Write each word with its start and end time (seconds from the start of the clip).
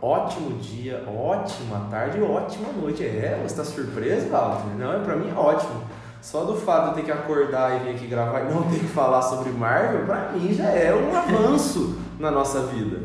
ótimo 0.00 0.58
dia, 0.58 1.04
ótima 1.06 1.88
tarde 1.90 2.20
ótima 2.22 2.72
noite. 2.72 3.04
É, 3.04 3.40
você 3.42 3.56
tá 3.56 3.64
surpreso, 3.64 4.28
Walter? 4.28 4.76
Não, 4.78 4.92
é 4.92 4.98
pra 5.00 5.16
mim 5.16 5.30
é 5.30 5.34
ótimo. 5.34 5.82
Só 6.20 6.44
do 6.44 6.56
fato 6.56 6.84
de 6.84 6.88
eu 6.90 6.94
ter 6.96 7.04
que 7.04 7.12
acordar 7.12 7.76
e 7.76 7.84
vir 7.84 7.94
aqui 7.94 8.06
gravar 8.06 8.40
e 8.40 8.52
não 8.52 8.64
ter 8.64 8.80
que 8.80 8.86
falar 8.86 9.22
sobre 9.22 9.50
Marvel, 9.50 10.04
pra 10.04 10.32
mim 10.32 10.52
já 10.52 10.64
é 10.64 10.94
um 10.94 11.16
avanço 11.16 11.98
na 12.18 12.30
nossa 12.30 12.62
vida. 12.62 13.00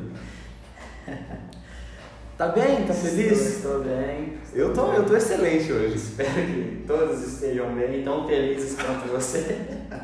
Tá 2.38 2.48
bem? 2.48 2.84
Tá 2.86 2.94
feliz? 2.94 3.58
Estou, 3.58 3.80
estou 3.80 3.84
bem. 3.84 4.38
Eu 4.54 4.74
tô, 4.74 4.92
eu 4.92 5.06
tô 5.06 5.16
excelente 5.16 5.72
hoje. 5.72 5.96
Espero 5.96 6.32
que 6.32 6.84
todos 6.88 7.22
estejam 7.22 7.74
bem, 7.76 8.04
tão 8.04 8.28
felizes 8.28 8.76
quanto 8.76 9.08
você. 9.12 9.60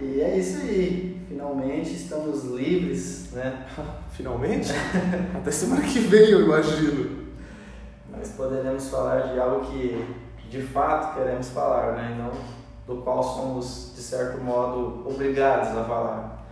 E 0.00 0.20
é 0.20 0.36
isso 0.36 0.60
aí. 0.62 1.11
Finalmente 1.32 1.94
estamos 1.94 2.44
livres, 2.44 3.32
né? 3.32 3.64
Finalmente? 4.12 4.70
Até 5.34 5.50
semana 5.50 5.80
que 5.80 5.98
vem, 6.00 6.28
eu 6.28 6.42
imagino. 6.42 7.28
Mas 8.10 8.32
poderemos 8.32 8.90
falar 8.90 9.32
de 9.32 9.40
algo 9.40 9.64
que 9.64 10.04
de 10.50 10.60
fato 10.60 11.16
queremos 11.16 11.48
falar, 11.48 11.92
né? 11.92 12.14
E 12.14 12.18
não 12.18 12.32
do 12.86 13.00
qual 13.00 13.22
somos, 13.22 13.92
de 13.96 14.02
certo 14.02 14.42
modo, 14.42 15.08
obrigados 15.08 15.68
a 15.68 15.84
falar. 15.84 16.46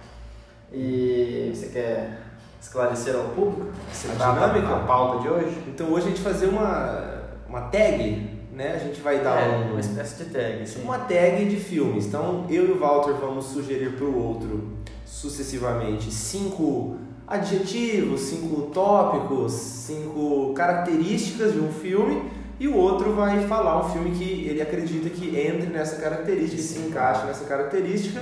E 0.73 1.53
você 1.55 1.67
quer 1.67 2.23
esclarecer 2.59 3.15
ao 3.15 3.25
público? 3.35 3.71
Você 3.93 4.09
A 4.09 4.33
dinâmica? 4.33 4.77
a 4.77 4.79
pauta 4.87 5.21
de 5.21 5.29
hoje? 5.29 5.63
Então 5.69 5.93
hoje 5.93 6.07
a 6.07 6.09
gente 6.09 6.23
vai 6.23 6.33
fazer 6.33 6.47
uma, 6.47 7.21
uma 7.47 7.61
tag, 7.63 8.40
né? 8.61 8.73
A 8.75 8.79
gente 8.79 9.01
vai 9.01 9.21
dar 9.21 9.41
é, 9.41 9.57
um, 9.57 9.71
uma 9.71 9.81
espécie 9.81 10.23
de 10.23 10.31
tag, 10.31 10.63
assim. 10.63 10.83
uma 10.83 10.99
tag 10.99 11.45
de 11.47 11.57
filmes. 11.57 12.07
Então 12.07 12.45
eu 12.51 12.69
e 12.69 12.73
o 12.73 12.79
Walter 12.79 13.15
vamos 13.15 13.47
sugerir 13.47 13.93
para 13.97 14.05
o 14.05 14.17
outro 14.23 14.69
sucessivamente 15.07 16.11
cinco 16.13 16.97
adjetivos, 17.27 18.21
cinco 18.23 18.63
tópicos, 18.73 19.53
cinco 19.53 20.53
características 20.55 21.53
de 21.53 21.61
um 21.61 21.73
filme 21.73 22.23
e 22.59 22.69
o 22.69 22.77
outro 22.77 23.15
vai 23.15 23.47
falar 23.47 23.87
um 23.87 23.89
filme 23.91 24.11
que 24.11 24.47
ele 24.49 24.61
acredita 24.61 25.09
que 25.09 25.29
entre 25.39 25.69
nessa 25.71 25.97
característica, 25.97 26.57
que 26.57 26.63
se 26.63 26.79
encaixe 26.81 27.25
nessa 27.27 27.45
característica 27.45 28.21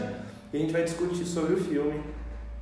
e 0.52 0.56
a 0.56 0.60
gente 0.60 0.72
vai 0.72 0.84
discutir 0.84 1.24
sobre 1.24 1.54
o 1.54 1.56
filme. 1.58 2.00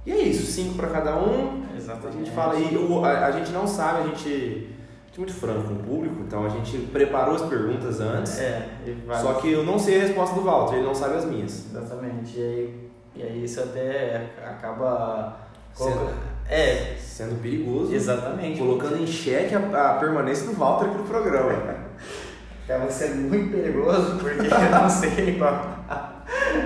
E 0.06 0.12
é 0.12 0.18
isso, 0.18 0.46
cinco 0.50 0.74
para 0.74 0.88
cada 0.88 1.16
um. 1.16 1.64
A 1.74 1.76
Exatamente. 1.76 2.18
gente 2.18 2.30
fala 2.30 2.54
o- 2.56 3.04
a, 3.04 3.26
a 3.26 3.30
gente 3.32 3.50
não 3.50 3.66
sabe, 3.66 4.00
a 4.00 4.06
gente, 4.06 4.28
a 4.28 4.75
muito 5.18 5.32
franco 5.34 5.68
com 5.68 5.74
o 5.74 5.78
público, 5.78 6.16
então 6.26 6.44
a 6.44 6.48
gente 6.48 6.76
preparou 6.92 7.34
as 7.36 7.42
perguntas 7.42 8.00
antes. 8.00 8.38
É, 8.38 8.68
e 8.86 8.90
vai... 9.06 9.20
Só 9.20 9.34
que 9.34 9.50
eu 9.52 9.64
não 9.64 9.78
sei 9.78 9.98
a 9.98 10.02
resposta 10.02 10.34
do 10.34 10.42
Walter, 10.42 10.76
ele 10.76 10.86
não 10.86 10.94
sabe 10.94 11.14
as 11.16 11.24
minhas. 11.24 11.64
Exatamente. 11.70 12.38
E 12.38 12.42
aí, 12.42 12.90
e 13.16 13.22
aí 13.22 13.44
isso 13.44 13.60
até 13.60 14.26
acaba. 14.44 15.36
Sendo- 15.74 16.10
É, 16.48 16.94
Sendo 16.98 17.40
perigoso, 17.42 17.94
exatamente. 17.94 18.58
colocando 18.58 18.96
em 19.02 19.06
xeque 19.06 19.54
a, 19.54 19.58
a 19.90 19.94
permanência 19.98 20.46
do 20.46 20.52
Walter 20.52 20.86
aqui 20.86 20.98
no 20.98 21.04
programa. 21.04 21.52
Acaba 22.68 22.90
sendo 22.90 23.28
muito 23.28 23.52
perigoso 23.52 24.16
porque 24.18 24.40
eu 24.40 24.70
não 24.80 24.88
sei 24.90 25.36
qual- 25.38 25.78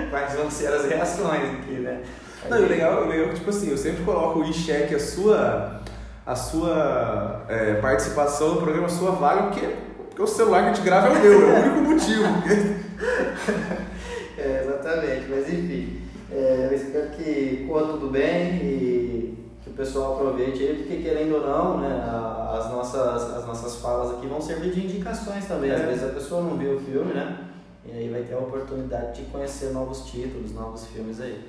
quais 0.09 0.33
vão 0.33 0.49
ser 0.49 0.67
as 0.73 0.85
reações 0.85 1.43
aqui, 1.59 1.73
né? 1.73 2.01
Não, 2.49 2.57
o 2.57 2.67
legal, 2.67 3.03
o 3.03 3.07
legal 3.07 3.25
é 3.27 3.29
que, 3.29 3.35
tipo 3.35 3.49
assim, 3.51 3.69
eu 3.69 3.77
sempre 3.77 4.03
coloco 4.03 4.39
em 4.43 4.51
xeque 4.51 4.95
a 4.95 4.99
sua, 4.99 5.80
a 6.25 6.35
sua 6.35 7.43
é, 7.49 7.75
participação 7.75 8.55
no 8.55 8.61
programa, 8.61 8.87
sua 8.89 9.11
vaga, 9.11 9.43
porque, 9.43 9.67
porque 10.09 10.21
o 10.21 10.27
celular 10.27 10.63
que 10.63 10.69
a 10.69 10.73
gente 10.73 10.85
grava 10.85 11.07
é 11.07 11.11
o 11.11 11.21
meu, 11.21 11.49
é 11.49 11.59
o 11.59 11.63
único 11.73 11.81
motivo. 11.91 12.23
É, 14.37 14.63
exatamente, 14.65 15.27
mas 15.29 15.47
enfim, 15.53 16.01
é, 16.31 16.67
eu 16.71 16.75
espero 16.75 17.09
que 17.11 17.65
corra 17.67 17.87
tudo 17.93 18.09
bem 18.09 18.55
e 18.55 19.37
que 19.63 19.69
o 19.69 19.73
pessoal 19.73 20.15
aproveite 20.15 20.63
aí, 20.63 20.77
porque 20.77 20.97
querendo 21.03 21.35
ou 21.35 21.41
não, 21.47 21.77
né, 21.79 21.87
a- 22.03 22.57
as 22.57 22.71
nossas, 22.71 23.35
as 23.37 23.45
nossas 23.45 23.75
falas 23.75 24.15
aqui 24.17 24.25
vão 24.25 24.41
servir 24.41 24.71
de 24.71 24.85
indicações 24.85 25.45
também. 25.45 25.69
Às 25.71 25.81
É. 25.81 25.85
vezes 25.85 26.03
a 26.03 26.07
pessoa 26.13 26.41
não 26.41 26.57
viu 26.57 26.75
o 26.75 26.79
filme, 26.79 27.13
né? 27.13 27.37
E 27.85 27.91
aí 27.91 28.09
vai 28.09 28.21
ter 28.23 28.33
a 28.33 28.39
oportunidade 28.39 29.21
de 29.21 29.29
conhecer 29.29 29.71
novos 29.73 30.05
títulos, 30.09 30.53
novos 30.53 30.87
filmes 30.87 31.19
aí. 31.21 31.39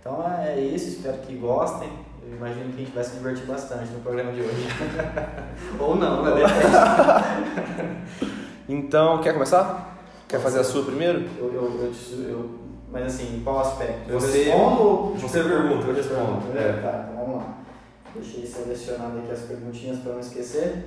Então 0.00 0.22
é 0.28 0.60
isso, 0.60 0.88
espero 0.88 1.18
que 1.18 1.34
gostem. 1.36 1.88
Eu 2.24 2.36
imagino 2.36 2.72
que 2.72 2.82
a 2.82 2.84
gente 2.84 2.94
vai 2.94 3.04
se 3.04 3.16
divertir 3.16 3.46
bastante 3.46 3.90
no 3.92 4.00
programa 4.00 4.32
de 4.32 4.40
hoje. 4.42 4.68
ou 5.78 5.96
não, 5.96 6.22
né? 6.22 6.30
Então, 8.68 9.20
quer 9.20 9.32
começar? 9.34 9.98
Quer 10.28 10.40
fazer 10.40 10.60
a 10.60 10.64
sua 10.64 10.84
primeiro? 10.84 11.28
Eu, 11.38 11.52
eu, 11.52 11.92
eu, 11.92 12.28
eu- 12.30 12.50
mas 12.90 13.06
assim, 13.06 13.40
qual 13.42 13.60
aspecto? 13.60 14.08
Eu 14.10 14.20
Você- 14.20 14.44
respondo 14.44 15.14
você 15.18 15.42
pergunta, 15.42 15.86
eu 15.88 15.94
respondo. 15.94 16.56
É. 16.56 16.60
É. 16.60 16.72
Tá, 16.74 17.08
então 17.10 17.24
vamos 17.24 17.36
lá. 17.42 17.54
Deixei 18.14 18.46
selecionado 18.46 19.18
aqui 19.18 19.32
as 19.32 19.40
perguntinhas 19.40 19.98
para 19.98 20.12
não 20.12 20.20
esquecer. 20.20 20.84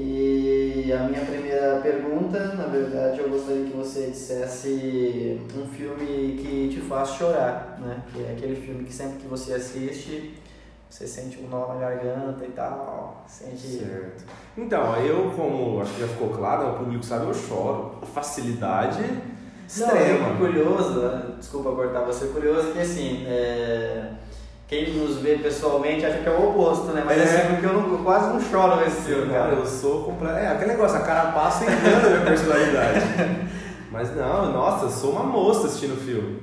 E 0.00 0.92
a 0.92 1.08
minha 1.08 1.24
primeira 1.24 1.80
pergunta, 1.82 2.54
na 2.54 2.66
verdade, 2.66 3.18
eu 3.18 3.28
gostaria 3.28 3.64
que 3.64 3.76
você 3.76 4.06
dissesse 4.10 5.40
um 5.56 5.66
filme 5.66 6.38
que 6.40 6.68
te 6.72 6.80
faz 6.82 7.08
chorar, 7.10 7.78
né? 7.80 8.00
Que 8.12 8.24
é 8.24 8.30
aquele 8.30 8.54
filme 8.54 8.84
que 8.84 8.92
sempre 8.92 9.18
que 9.18 9.26
você 9.26 9.54
assiste, 9.54 10.38
você 10.88 11.04
sente 11.04 11.40
um 11.40 11.48
nó 11.48 11.74
na 11.74 11.80
garganta 11.80 12.44
e 12.44 12.50
tal, 12.50 13.24
sente... 13.26 13.80
Certo. 13.80 14.24
Então, 14.56 14.94
eu, 15.04 15.32
como 15.34 15.80
acho 15.82 15.92
que 15.94 16.00
já 16.02 16.06
ficou 16.06 16.28
claro, 16.28 16.68
o 16.68 16.78
público 16.78 17.04
sabe, 17.04 17.26
eu 17.26 17.34
choro. 17.34 17.96
com 17.98 18.06
Facilidade 18.06 19.02
extrema. 19.66 20.28
Não, 20.28 20.34
é 20.34 20.38
curioso, 20.38 21.00
né? 21.00 21.34
desculpa 21.38 21.72
cortar 21.72 22.04
você, 22.04 22.28
curioso 22.28 22.72
que 22.72 22.78
assim, 22.78 23.24
é, 23.26 24.12
quem 24.68 24.92
nos 24.94 25.16
vê 25.16 25.36
pessoalmente 25.36 26.04
acha 26.04 26.18
que 26.18 26.28
é 26.28 26.30
o 26.30 26.50
oposto, 26.50 26.88
né? 26.92 27.02
Mas 27.04 27.18
É. 27.18 27.22
assim, 27.24 27.48
porque 27.54 27.66
eu, 27.66 27.72
não- 27.72 27.90
eu 27.92 27.98
quase 28.04 28.28
não 28.32 28.40
choro 28.40 28.76
nesse 28.76 29.00
filme, 29.02 29.32
Cara, 29.32 29.44
cara. 29.50 29.54
eu 29.56 29.66
sou 29.66 30.04
completo. 30.04 30.36
É, 30.38 30.46
aquele 30.48 30.72
negócio, 30.72 30.98
a 30.98 31.00
cara 31.00 31.32
passa 31.32 31.64
e 31.64 31.68
engana 31.68 32.06
a 32.06 32.10
minha 32.10 32.20
personalidade. 32.26 33.00
Mas 33.90 34.14
não, 34.14 34.52
nossa, 34.52 34.84
eu 34.84 34.90
sou 34.90 35.12
uma 35.12 35.24
moça 35.24 35.66
assistindo 35.66 35.94
o 35.94 35.96
filme. 35.96 36.42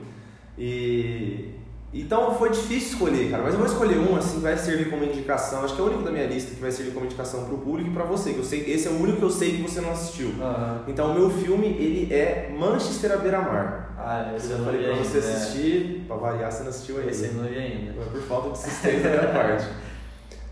E. 0.58 1.55
Então 1.98 2.36
foi 2.36 2.50
difícil 2.50 2.90
escolher, 2.94 3.32
cara. 3.32 3.42
Mas 3.42 3.54
eu 3.54 3.60
vou 3.60 3.68
escolher 3.68 3.98
um, 3.98 4.18
assim, 4.18 4.36
que 4.36 4.42
vai 4.42 4.58
servir 4.58 4.90
como 4.90 5.06
indicação. 5.06 5.64
Acho 5.64 5.74
que 5.76 5.80
é 5.82 5.84
o 5.84 5.88
único 5.88 6.04
da 6.04 6.12
minha 6.12 6.28
lista 6.28 6.54
que 6.54 6.60
vai 6.60 6.70
servir 6.70 6.92
como 6.94 7.06
indicação 7.06 7.46
pro 7.46 7.58
público 7.58 7.90
e 7.90 7.94
pra 7.94 8.04
você. 8.04 8.34
Que 8.34 8.40
eu 8.40 8.44
sei, 8.44 8.70
esse 8.70 8.88
é 8.90 8.92
o 8.92 9.02
único 9.02 9.20
que 9.20 9.24
eu 9.24 9.30
sei 9.30 9.56
que 9.56 9.62
você 9.62 9.80
não 9.80 9.92
assistiu. 9.92 10.32
Aham. 10.42 10.82
Então 10.90 11.12
o 11.12 11.14
meu 11.14 11.30
filme, 11.30 11.68
ele 11.68 12.14
é 12.14 12.54
Manchester 12.54 13.14
à 13.14 13.18
beira-mar. 13.18 13.96
Ah, 13.98 14.34
esse 14.36 14.52
Eu 14.52 14.60
falei 14.60 14.84
pra 14.84 14.92
ainda. 14.92 15.04
você 15.06 15.20
né? 15.20 15.34
assistir, 15.34 16.04
pra 16.06 16.18
variar, 16.18 16.52
você 16.52 16.64
não 16.64 16.70
assistiu 16.70 16.98
ainda. 16.98 17.12
Esse 17.12 17.28
eu 17.28 17.34
não 17.36 17.44
vi 17.46 17.58
ainda. 17.58 17.92
É 17.92 18.06
por 18.12 18.22
falta 18.24 18.50
de 18.50 18.58
insistência 18.60 19.00
da 19.10 19.10
minha 19.22 19.34
parte. 19.34 19.68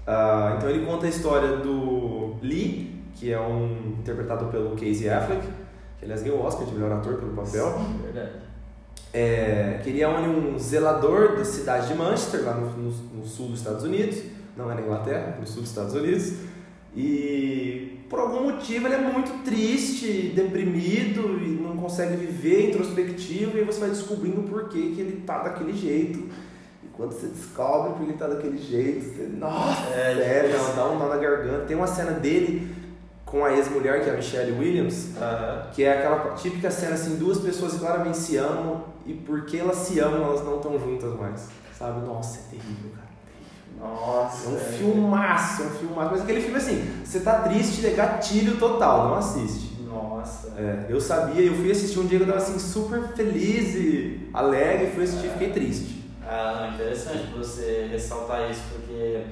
Ah, 0.08 0.54
então 0.58 0.70
ele 0.70 0.86
conta 0.86 1.06
a 1.06 1.10
história 1.10 1.58
do 1.58 2.36
Lee, 2.42 3.04
que 3.16 3.34
é 3.34 3.40
um 3.40 3.96
interpretado 4.00 4.46
pelo 4.46 4.72
Casey 4.72 5.10
Affleck, 5.10 5.46
que 6.00 6.06
aliás 6.06 6.24
ganhou 6.24 6.40
o 6.40 6.46
Oscar 6.46 6.66
de 6.66 6.74
melhor 6.74 6.94
ator 6.94 7.16
pelo 7.16 7.34
papel. 7.34 7.74
Sim, 7.78 8.00
verdade. 8.02 8.31
É, 9.14 9.80
que 9.84 9.90
ele 9.92 10.02
é 10.02 10.08
um, 10.09 10.58
zelador 10.58 11.36
da 11.38 11.46
cidade 11.46 11.88
de 11.88 11.94
Manchester, 11.94 12.44
lá 12.44 12.56
no, 12.56 12.72
no- 12.72 12.92
no 13.20 13.26
sul 13.26 13.50
dos 13.50 13.59
Estados 13.59 13.84
Unidos. 13.84 14.18
Não 14.58 14.72
é 14.72 14.76
na 14.76 14.81
Inglaterra, 14.81 15.38
no 15.40 15.46
sul 15.46 15.62
dos 15.62 15.70
Estados 15.70 15.94
Unidos. 15.94 16.34
E 16.96 18.00
por 18.09 18.20
algum 18.20 18.44
motivo 18.52 18.88
ele 18.88 18.96
é 18.96 19.02
muito 19.02 19.44
triste, 19.44 20.31
deprimido 20.36 21.40
e 21.44 21.48
não 21.62 21.76
consegue 21.78 22.16
viver 22.16 22.70
introspectivo. 22.70 23.58
E 23.58 23.64
você 23.64 23.80
vai 23.80 23.90
descobrindo 23.90 24.42
o 24.42 24.44
porquê 24.44 24.92
que 24.96 25.02
ele 25.02 25.22
tá 25.25 25.44
daquele 25.44 25.74
jeito. 25.74 26.20
E 26.84 26.88
quando 26.94 27.12
você 27.14 27.28
descobre 27.28 27.92
porque 27.94 28.04
ele 28.12 28.18
tá 28.18 28.28
daquele 28.28 28.58
jeito, 28.58 29.06
você. 29.06 29.24
Nossa, 29.28 29.90
É, 29.94 30.44
difícil. 30.44 30.68
não, 30.70 30.75
dá 30.75 30.90
um 30.92 31.00
nó 31.00 31.08
na 31.10 31.18
garganta. 31.18 31.66
Tem 31.66 31.75
uma 31.78 31.88
cena 31.88 32.12
dele 32.12 32.68
com 33.34 33.44
a 33.44 33.52
ex-mulher, 33.52 34.04
que 34.04 34.12
é 34.12 34.14
a 34.14 34.16
Michelle 34.16 34.52
Williams, 34.52 35.08
que 35.74 35.84
é 35.84 35.98
aquela 35.98 36.36
típica 36.36 36.70
cena 36.70 36.94
assim, 36.94 37.16
duas 37.16 37.40
pessoas 37.40 37.74
que 37.74 37.80
claramente 37.80 38.16
se 38.16 38.38
amam 38.38 38.84
e 39.08 39.14
porque 39.16 39.58
elas 39.58 39.78
se 39.78 40.00
amam, 40.00 40.24
elas 40.24 40.46
não 40.46 40.58
estão 40.58 40.80
juntas 40.80 41.20
mais. 41.20 41.48
Sabe? 41.76 42.06
Nossa, 42.06 42.42
é 42.42 42.42
terrível, 42.52 42.92
cara. 42.92 43.90
Nossa. 43.90 44.46
É 44.46 44.50
um 44.52 44.56
é. 44.56 44.60
filmaço, 44.60 45.64
é 45.64 45.66
um 45.66 45.70
filmaço. 45.72 46.12
Mas 46.12 46.22
aquele 46.22 46.42
filme 46.42 46.58
assim, 46.58 47.04
você 47.04 47.22
tá 47.22 47.40
triste, 47.40 47.84
é 47.88 47.90
gatilho 47.90 48.57
total, 48.57 49.07
não 49.07 49.16
assiste. 49.16 49.81
Nossa. 49.81 50.54
É, 50.56 50.86
eu 50.88 51.02
sabia, 51.02 51.42
eu 51.42 51.56
fui 51.56 51.72
assistir 51.72 51.98
um 51.98 52.06
dia 52.06 52.19
que 52.19 52.25
eu 52.25 52.28
tava 52.28 52.38
assim, 52.38 52.60
super 52.60 53.02
feliz 53.16 53.74
e 53.74 54.30
alegre, 54.31 54.92
fui 54.92 55.06
assistir 55.06 55.25
e 55.25 55.31
fiquei 55.31 55.50
triste. 55.50 56.04
Ah, 56.24 56.69
interessante 56.72 57.34
você 57.36 57.88
ressaltar 57.92 58.52
isso, 58.52 58.62
porque 58.72 59.24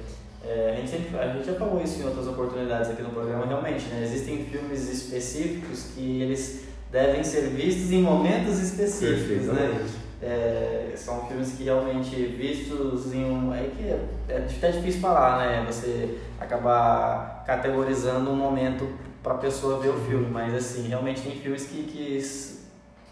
é, 0.43 0.71
a, 0.73 0.75
gente 0.75 0.89
sempre, 0.89 1.19
a 1.19 1.33
gente 1.33 1.45
já 1.45 1.53
falou 1.53 1.81
isso 1.81 2.01
em 2.01 2.05
outras 2.05 2.27
oportunidades 2.27 2.89
aqui 2.89 3.01
no 3.01 3.09
programa, 3.09 3.45
realmente, 3.45 3.85
né? 3.85 4.03
Existem 4.03 4.45
filmes 4.45 4.89
específicos 4.89 5.91
que 5.93 6.21
eles 6.21 6.65
devem 6.91 7.23
ser 7.23 7.49
vistos 7.49 7.91
em 7.91 8.01
momentos 8.01 8.59
específicos, 8.59 9.47
né? 9.47 9.85
É, 10.21 10.93
são 10.95 11.25
filmes 11.27 11.53
que 11.53 11.63
realmente 11.63 12.15
vistos 12.15 13.13
em 13.13 13.25
um. 13.25 13.53
É 13.53 13.69
que 13.75 13.83
é, 13.83 13.99
é 14.29 14.37
até 14.37 14.71
difícil 14.71 15.01
falar, 15.01 15.39
né? 15.39 15.65
Você 15.65 16.17
acabar 16.39 17.43
categorizando 17.45 18.29
um 18.29 18.35
momento 18.35 18.87
para 19.23 19.33
a 19.33 19.37
pessoa 19.37 19.79
ver 19.79 19.89
o 19.89 19.99
filme, 19.99 20.27
mas 20.29 20.53
assim, 20.53 20.87
realmente 20.87 21.21
tem 21.21 21.31
filmes 21.33 21.65
que, 21.65 21.83
que 21.83 22.17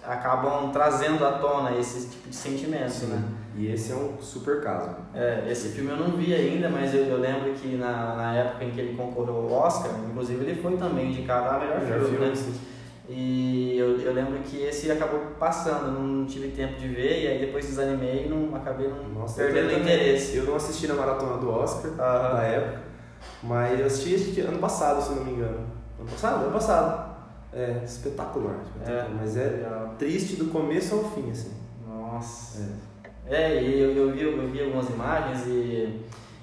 acabam 0.10 0.72
trazendo 0.72 1.24
à 1.26 1.34
tona 1.34 1.78
esse 1.78 2.08
tipo 2.10 2.30
de 2.30 2.36
sentimento, 2.36 2.90
Sim. 2.90 3.08
né? 3.08 3.24
E 3.56 3.68
esse 3.72 3.92
é 3.92 3.96
um 3.96 4.20
super 4.22 4.62
caso. 4.62 4.90
É, 5.14 5.46
esse 5.50 5.70
filme 5.70 5.92
eu 5.92 5.98
não 5.98 6.12
vi 6.18 6.34
ainda, 6.34 6.70
mas 6.70 6.94
eu, 6.94 7.04
eu 7.06 7.18
lembro 7.20 7.52
que 7.54 7.76
na, 7.76 8.16
na 8.16 8.36
época 8.36 8.64
em 8.66 8.72
que 8.72 8.80
ele 8.80 8.96
concorreu 8.98 9.36
ao 9.36 9.52
Oscar, 9.52 9.92
inclusive 10.10 10.44
ele 10.46 10.62
foi 10.62 10.78
também 10.78 11.10
indicado 11.10 11.50
a 11.50 11.60
melhor, 11.60 11.80
Melhor 11.82 12.00
filme, 12.00 12.10
filme, 12.18 12.26
né? 12.28 12.36
sim. 12.36 12.54
E 13.12 13.76
eu, 13.78 14.00
eu 14.00 14.14
lembro 14.14 14.38
que 14.40 14.62
esse 14.62 14.92
acabou 14.92 15.20
passando, 15.40 15.92
não 15.92 16.26
tive 16.28 16.50
tempo 16.50 16.80
de 16.80 16.88
ver, 16.88 17.24
e 17.24 17.28
aí 17.28 17.40
depois 17.40 17.66
desanimei 17.66 18.26
e 18.26 18.30
não, 18.30 18.56
acabei 18.56 18.88
não 18.88 19.22
Nossa, 19.22 19.42
eu 19.42 19.48
perdendo 19.52 19.66
o 19.66 19.80
também- 19.80 19.96
interesse. 19.96 20.38
Eu 20.38 20.44
não 20.46 20.56
assisti 20.56 20.88
na 20.88 20.94
maratona 20.94 21.38
do 21.38 21.50
Oscar 21.50 21.92
Aham. 22.00 22.34
na 22.36 22.44
época, 22.44 22.80
mas 23.42 23.80
eu 23.80 23.86
assisti 23.88 24.42
ano 24.42 24.60
passado, 24.60 25.02
se 25.02 25.14
não 25.16 25.26
me 25.26 25.32
engano. 25.34 25.66
Ano 26.00 26.08
passado? 26.10 26.44
Ano 26.44 26.52
passado. 26.54 27.09
É, 27.54 27.82
espetacular. 27.84 28.58
espetacular. 28.64 29.06
É. 29.06 29.10
Mas 29.20 29.38
é 29.38 29.44
Legal. 29.46 29.96
triste 29.98 30.36
do 30.36 30.46
começo 30.46 30.96
ao 30.96 31.04
fim, 31.12 31.32
assim. 31.32 31.52
Nossa. 31.88 32.62
É. 33.28 33.36
É, 33.56 33.62
e 33.64 33.80
eu, 33.80 33.92
eu, 33.92 34.12
vi, 34.12 34.22
eu 34.24 34.48
vi 34.50 34.64
algumas 34.64 34.90
imagens 34.90 35.46
e 35.48 36.00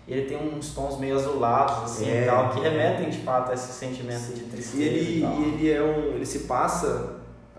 ele 0.07 0.23
tem 0.27 0.37
uns 0.37 0.73
tons 0.73 0.99
meio 1.01 1.17
azulados, 1.17 1.83
assim, 1.85 2.09
É. 2.09 2.23
e 2.23 2.27
tal, 2.27 2.51
que 2.51 2.61
remetem 2.61 3.11
de 3.11 3.19
fato 3.19 3.51
a 3.51 3.55
esse 3.55 3.73
sentimento 3.73 4.33
de 4.35 4.43
tristeza. 4.43 4.77
E 4.83 4.87
ele, 4.87 5.01
e 5.01 5.23
e 5.25 5.67
ele 5.67 5.71
é 5.73 5.83
um. 5.83 6.15
ele 6.15 6.25
se 6.27 6.41
passa, 6.41 7.16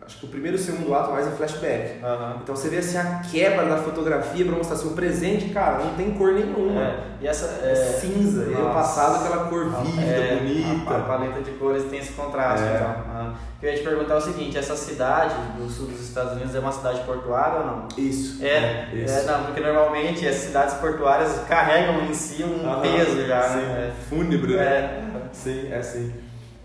acho 0.07 0.19
que 0.19 0.25
o 0.25 0.29
primeiro 0.29 0.55
e 0.57 0.59
o 0.59 0.63
segundo 0.63 0.95
ato 0.95 1.11
mais 1.11 1.27
em 1.27 1.31
flashback. 1.31 2.01
Aham. 2.03 2.37
Então 2.41 2.55
você 2.55 2.69
vê 2.69 2.77
assim 2.77 2.97
a 2.97 3.21
quebra 3.29 3.65
da 3.65 3.77
fotografia 3.77 4.45
pra 4.45 4.55
mostrar 4.55 4.77
assim, 4.77 4.87
o 4.87 4.91
presente, 4.93 5.49
cara, 5.49 5.83
não 5.83 5.93
tem 5.95 6.11
cor 6.11 6.31
nenhuma. 6.33 6.81
É, 6.81 6.95
e 7.21 7.27
essa. 7.27 7.59
É, 7.61 7.71
É, 7.71 7.75
cinza, 7.75 8.43
e 8.45 8.53
o 8.53 8.59
nossa. 8.59 8.73
passado 8.73 9.15
aquela 9.25 9.45
cor 9.49 9.69
vívida, 9.83 10.01
É, 10.01 10.35
bonita. 10.37 10.93
A, 10.93 10.97
a 10.97 11.01
paleta 11.01 11.41
de 11.41 11.51
cores 11.51 11.83
tem 11.89 11.99
esse 11.99 12.13
contraste, 12.13 12.63
É. 12.65 12.75
então. 12.75 12.87
Ah, 13.09 13.33
eu 13.61 13.69
ia 13.71 13.77
te 13.77 13.83
perguntar 13.83 14.15
o 14.15 14.21
seguinte, 14.21 14.57
essa 14.57 14.75
cidade 14.77 15.35
do 15.57 15.67
sul 15.69 15.87
dos 15.87 15.99
Estados 15.99 16.33
Unidos 16.33 16.55
é 16.55 16.59
uma 16.59 16.71
cidade 16.71 17.01
portuária 17.01 17.59
ou 17.59 17.65
não? 17.65 17.87
Isso. 17.97 18.41
É, 18.45 18.87
isso. 18.93 19.13
é, 19.13 19.23
não, 19.23 19.43
porque 19.45 19.59
normalmente 19.59 20.25
as 20.27 20.35
cidades 20.35 20.75
portuárias 20.75 21.41
carregam 21.49 22.01
em 22.05 22.13
si 22.13 22.43
um 22.43 22.65
Aham, 22.69 22.81
peso 22.81 23.25
já, 23.27 23.41
sim. 23.41 23.57
né? 23.57 23.93
Fúnebre, 24.09 24.55
né? 24.55 24.63
É. 24.63 25.03
Sim, 25.33 25.69
é 25.71 25.81
sim. 25.81 26.13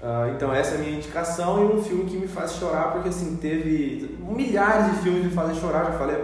Ah, 0.04 0.32
então 0.34 0.52
essa 0.52 0.74
é 0.74 0.78
a 0.78 0.80
minha 0.80 0.96
indicação 0.96 1.62
e 1.62 1.74
um 1.74 1.82
filme 1.82 2.04
que 2.06 2.16
me 2.16 2.26
faz 2.26 2.54
chorar, 2.54 2.90
porque 2.90 3.08
assim, 3.08 3.36
teve 3.36 4.18
milhares 4.20 4.92
de 4.92 4.98
filmes 5.02 5.20
que 5.22 5.28
me 5.28 5.32
fazem 5.32 5.54
chorar, 5.54 5.84
já 5.84 5.92
falei, 5.92 6.16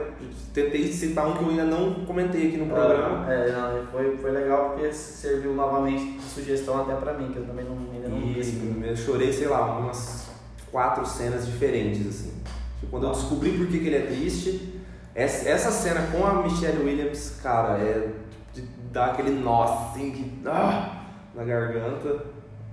tentei 0.53 0.93
citar 0.93 1.29
um 1.29 1.35
que 1.37 1.45
eu 1.45 1.51
ainda 1.51 1.65
não 1.65 2.05
comentei 2.05 2.49
aqui 2.49 2.57
no 2.57 2.67
programa. 2.67 3.25
Ah, 3.25 3.33
É, 3.33 3.53
não, 3.53 3.87
foi, 3.87 4.17
foi 4.17 4.33
legal 4.33 4.71
porque 4.71 4.93
serviu 4.93 5.55
novamente 5.55 6.19
de 6.19 6.25
sugestão 6.25 6.83
até 6.83 6.95
pra 6.97 7.15
mim, 7.15 7.31
que 7.31 7.39
eu 7.39 7.47
também 7.47 7.65
não, 7.65 7.79
ainda 7.95 8.09
não 8.09 8.19
vi 8.19 8.41
esse 8.41 8.53
filme. 8.53 8.89
Eu 8.89 8.97
chorei, 8.97 9.33
sei 9.33 9.47
lá, 9.47 9.79
umas 9.79 10.29
quatro 10.73 11.07
cenas 11.07 11.47
diferentes, 11.47 12.05
assim. 12.05 12.33
Tipo, 12.81 12.91
Quando 12.91 13.07
eu 13.07 13.13
descobri 13.13 13.53
por 13.53 13.69
que, 13.69 13.79
que 13.79 13.87
ele 13.87 13.97
é 13.97 14.07
triste, 14.07 14.83
essa, 15.15 15.49
essa 15.49 15.71
cena 15.71 16.01
com 16.11 16.27
a 16.27 16.43
Michelle 16.43 16.83
Williams, 16.85 17.39
cara, 17.41 17.79
é 17.79 18.09
de 18.53 18.63
dar 18.93 19.13
aquele 19.13 19.31
nó 19.31 19.63
assim 19.63 20.11
que, 20.11 20.43
ah, 20.47 21.05
na 21.33 21.45
garganta. 21.45 22.25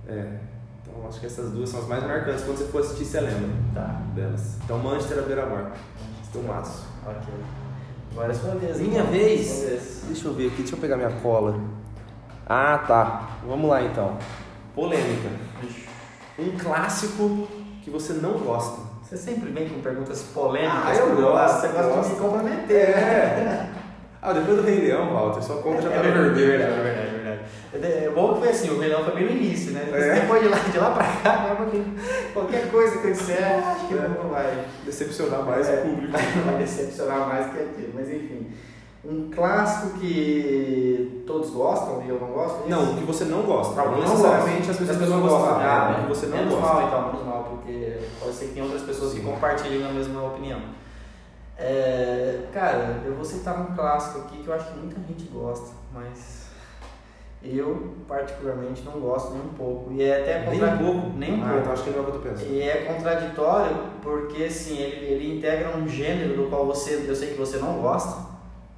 É. 0.08 0.55
Então 0.96 1.08
acho 1.08 1.20
que 1.20 1.26
essas 1.26 1.50
duas 1.50 1.68
são 1.68 1.80
as 1.80 1.86
mais 1.88 2.02
marcantes. 2.04 2.44
Quando 2.44 2.58
você 2.58 2.64
for 2.66 2.80
assistir, 2.80 3.04
você 3.04 3.20
lembra 3.20 3.48
Tá, 3.74 4.00
delas. 4.14 4.56
Então 4.64 4.78
Manchester 4.78 5.18
à 5.18 5.22
beira-mar. 5.22 5.72
Filmaço. 6.32 6.84
ok. 7.06 7.34
Agora 8.12 8.30
é 8.32 8.34
sua 8.34 8.54
vez. 8.54 8.78
Minha 8.80 9.00
então. 9.00 9.12
vez? 9.12 9.60
Vez. 9.62 10.02
Deixa 10.06 10.28
eu 10.28 10.34
ver 10.34 10.46
aqui, 10.48 10.56
deixa 10.58 10.74
eu 10.74 10.78
pegar 10.78 10.96
minha 10.96 11.10
cola. 11.22 11.54
Ah, 12.48 12.78
tá. 12.86 13.28
Vamos 13.46 13.68
lá 13.68 13.82
então. 13.82 14.16
Polêmica. 14.74 15.28
Um 16.38 16.50
clássico 16.58 17.48
que 17.82 17.90
você 17.90 18.12
não 18.14 18.32
gosta. 18.38 18.80
Você 19.02 19.16
sempre 19.16 19.50
vem 19.50 19.68
com 19.68 19.80
perguntas 19.80 20.22
polêmicas. 20.34 20.74
Ah, 20.84 20.94
eu 20.94 21.16
gosto, 21.16 21.60
Você 21.60 21.68
gosta 21.68 22.02
de 22.02 22.08
me 22.14 22.20
comprometer. 22.20 22.88
É. 22.90 23.70
Ah, 24.22 24.32
depois 24.32 24.56
do 24.56 24.64
Rei 24.64 24.80
Leão, 24.80 25.12
Walter, 25.12 25.40
sua 25.40 25.62
conta 25.62 25.82
já 25.82 25.88
tá 25.90 25.96
é 25.96 26.02
verdade, 26.02 26.34
vermelho. 26.34 26.62
é 26.64 26.66
verdade, 26.82 27.08
é 27.16 27.78
verdade. 27.78 28.04
É 28.06 28.10
bom 28.10 28.32
que 28.34 28.40
foi 28.40 28.48
assim, 28.48 28.70
o 28.70 28.80
Rei 28.80 28.88
Leão 28.88 29.04
foi 29.04 29.14
bem 29.14 29.24
no 29.26 29.30
início, 29.30 29.70
né? 29.70 29.88
É. 29.92 30.20
Depois 30.20 30.42
de 30.42 30.48
lá, 30.48 30.56
de 30.76 30.80
lá 30.82 30.90
pra 30.90 31.04
cá, 31.22 31.36
vai 31.36 31.56
pra- 31.56 32.32
qualquer 32.34 32.70
coisa 32.70 32.98
que 32.98 33.06
eu 33.08 33.12
disser, 33.12 33.42
acho 33.66 33.88
que 33.88 33.94
É. 33.94 34.08
não 34.08 34.28
vai. 34.30 34.64
Decepcionar 34.84 35.42
mais 35.42 35.68
É, 35.68 35.74
o 35.74 35.82
público. 35.90 36.12
Vai 36.44 36.56
decepcionar 36.58 37.26
mais 37.28 37.46
que 37.52 37.58
aquilo, 37.60 37.92
mas 37.94 38.08
enfim. 38.08 38.50
Um 39.04 39.30
clássico 39.30 39.98
que 40.00 41.22
todos 41.26 41.50
gostam 41.50 42.02
e 42.04 42.08
eu 42.08 42.18
não 42.20 42.28
gosto? 42.28 42.56
é 42.56 42.60
isso? 42.60 42.68
Não, 42.70 42.92
o 42.92 42.96
que 42.96 43.04
você 43.04 43.24
não 43.24 43.42
gosta. 43.42 43.74
Não 43.80 43.92
não 43.92 44.00
necessariamente 44.00 44.56
gosto. 44.66 44.70
as 44.70 44.76
pessoas, 44.78 44.90
As 44.90 44.96
pessoas 44.96 45.10
não 45.20 45.28
gostam. 45.28 45.40
gostam. 45.54 45.60
Ah, 45.70 45.96
é, 45.96 46.02
que 46.02 46.08
você 46.08 46.26
não 46.26 46.36
menos 46.38 46.54
gosta. 46.54 46.74
mal 46.74 46.86
então, 46.86 47.06
menos 47.12 47.26
mal, 47.26 47.44
porque 47.44 47.98
pode 48.20 48.34
ser 48.34 48.44
que 48.46 48.52
tenha 48.52 48.64
outras 48.64 48.82
pessoas 48.82 49.12
que 49.12 49.20
Sim. 49.20 49.26
compartilhem 49.26 49.86
a 49.86 49.92
mesma 49.92 50.22
opinião. 50.24 50.60
É, 51.58 52.40
cara, 52.52 53.00
eu 53.04 53.14
vou 53.14 53.24
citar 53.24 53.58
um 53.60 53.74
clássico 53.74 54.18
aqui 54.20 54.42
que 54.42 54.48
eu 54.48 54.54
acho 54.54 54.66
que 54.72 54.78
muita 54.78 54.96
gente 55.08 55.24
gosta, 55.32 55.70
mas 55.94 56.45
eu 57.42 57.94
particularmente 58.08 58.82
não 58.82 58.92
gosto 59.00 59.32
nem 59.32 59.42
um 59.42 59.48
pouco. 59.54 59.92
E 59.92 60.02
é 60.02 60.20
até 60.22 60.50
Nem 60.50 60.58
contra- 60.60 60.74
um 60.74 60.78
pouco. 60.78 61.16
Nem 61.18 61.34
um 61.34 61.42
ah, 61.44 61.46
pouco. 61.48 61.60
então 61.60 61.72
acho 61.72 61.82
que 61.84 61.88
é 61.88 61.92
o 61.92 61.94
que 62.04 62.10
eu 62.10 62.12
tô 62.14 62.18
pensando. 62.20 62.50
E 62.52 62.62
é 62.62 62.76
contraditório 62.84 63.76
porque 64.02 64.44
assim, 64.44 64.76
ele, 64.78 65.06
ele 65.06 65.38
integra 65.38 65.76
um 65.76 65.86
gênero 65.88 66.36
do 66.36 66.48
qual 66.50 66.66
você, 66.66 67.04
eu 67.06 67.14
sei 67.14 67.28
que 67.32 67.38
você 67.38 67.58
não 67.58 67.74
gosta, 67.80 68.26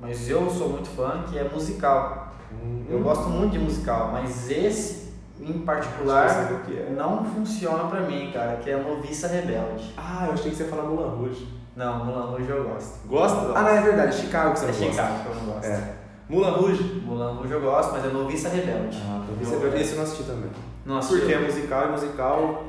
mas 0.00 0.28
eu 0.28 0.48
sou 0.50 0.68
muito 0.70 0.88
fã, 0.90 1.24
que 1.28 1.38
é 1.38 1.44
musical. 1.44 2.32
Hum, 2.52 2.84
Eu 2.88 3.00
gosto 3.00 3.28
muito 3.28 3.52
de 3.52 3.58
musical, 3.58 4.10
mas 4.12 4.50
esse 4.50 5.08
em 5.40 5.60
particular 5.60 6.50
é. 6.70 6.90
não 6.90 7.24
funciona 7.24 7.84
pra 7.84 8.00
mim, 8.00 8.30
cara, 8.32 8.56
que 8.56 8.70
é 8.70 8.76
Noviça 8.76 9.28
Rebelde. 9.28 9.94
Ah, 9.96 10.24
eu 10.26 10.32
achei 10.32 10.50
que 10.50 10.56
você 10.56 10.64
ia 10.64 10.68
falar 10.68 10.82
Mulan 10.84 11.10
Rouge. 11.14 11.46
Não, 11.76 12.04
Mulan 12.04 12.26
Rouge 12.32 12.48
eu 12.50 12.64
gosto. 12.64 13.06
Gosta? 13.06 13.52
Ah, 13.54 13.62
não, 13.62 13.68
é 13.68 13.80
verdade. 13.82 14.16
Chicago 14.16 14.52
que 14.52 14.58
você 14.60 14.64
É 14.66 14.68
não 14.72 14.78
gosta. 14.78 14.90
Chicago 15.02 15.22
que 15.22 15.28
eu 15.28 15.34
não 15.36 15.52
gosto. 15.52 15.64
É. 15.66 15.92
Mulan 16.28 16.50
Rouge? 16.50 16.82
Mulan 17.04 17.32
Rouge 17.32 17.52
eu 17.52 17.60
gosto, 17.60 17.92
mas 17.92 18.04
é 18.04 18.08
Noviça 18.08 18.48
Rebelde. 18.48 18.98
Ah, 19.02 19.24
Eu- 19.28 19.42
esse, 19.42 19.52
eu- 19.52 19.76
esse 19.76 19.90
eu 19.92 19.96
não 19.96 20.04
assisti 20.04 20.22
também. 20.24 20.50
Não 20.84 20.98
assisti. 20.98 21.18
Porque 21.20 21.32
é 21.34 21.38
musical 21.38 21.86
e 21.88 21.90
musical. 21.92 22.64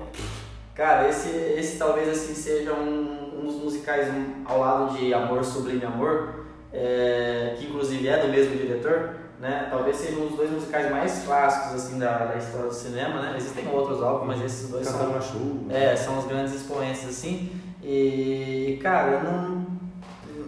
Cara, 0.76 1.10
esse, 1.10 1.30
esse 1.30 1.78
talvez 1.78 2.08
assim 2.08 2.34
seja 2.34 2.74
um, 2.74 3.40
um 3.42 3.46
dos 3.46 3.56
musicais 3.62 4.08
um, 4.08 4.44
ao 4.46 4.60
lado 4.60 4.98
de 4.98 5.14
Amor 5.14 5.44
Sublime 5.44 5.84
Amor, 5.86 6.46
é, 6.72 7.56
que 7.58 7.66
inclusive 7.66 8.08
é 8.08 8.18
do 8.26 8.30
mesmo 8.30 8.56
diretor, 8.56 9.16
né? 9.42 9.68
Talvez 9.70 9.98
seja 9.98 10.18
um 10.18 10.28
dos 10.28 10.38
dois 10.38 10.50
musicais 10.52 10.90
mais 10.90 11.24
clássicos 11.26 11.84
assim 11.84 12.00
da, 12.00 12.26
da 12.28 12.38
história 12.38 12.68
do 12.68 12.74
cinema, 12.74 13.22
né? 13.22 13.34
Existem 13.38 13.68
outros 13.70 14.02
álbuns, 14.02 14.28
mas 14.28 14.42
esses 14.42 14.70
dois 14.70 14.88
Cantando 14.88 15.06
são, 15.06 15.14
na 15.16 15.22
chuva. 15.22 15.74
é, 15.74 15.96
são 15.98 16.18
os 16.18 16.26
grandes 16.26 16.54
expoentes 16.54 17.06
assim. 17.10 17.52
E 17.84 18.80
cara, 18.82 19.12
eu 19.12 19.24
não 19.24 19.66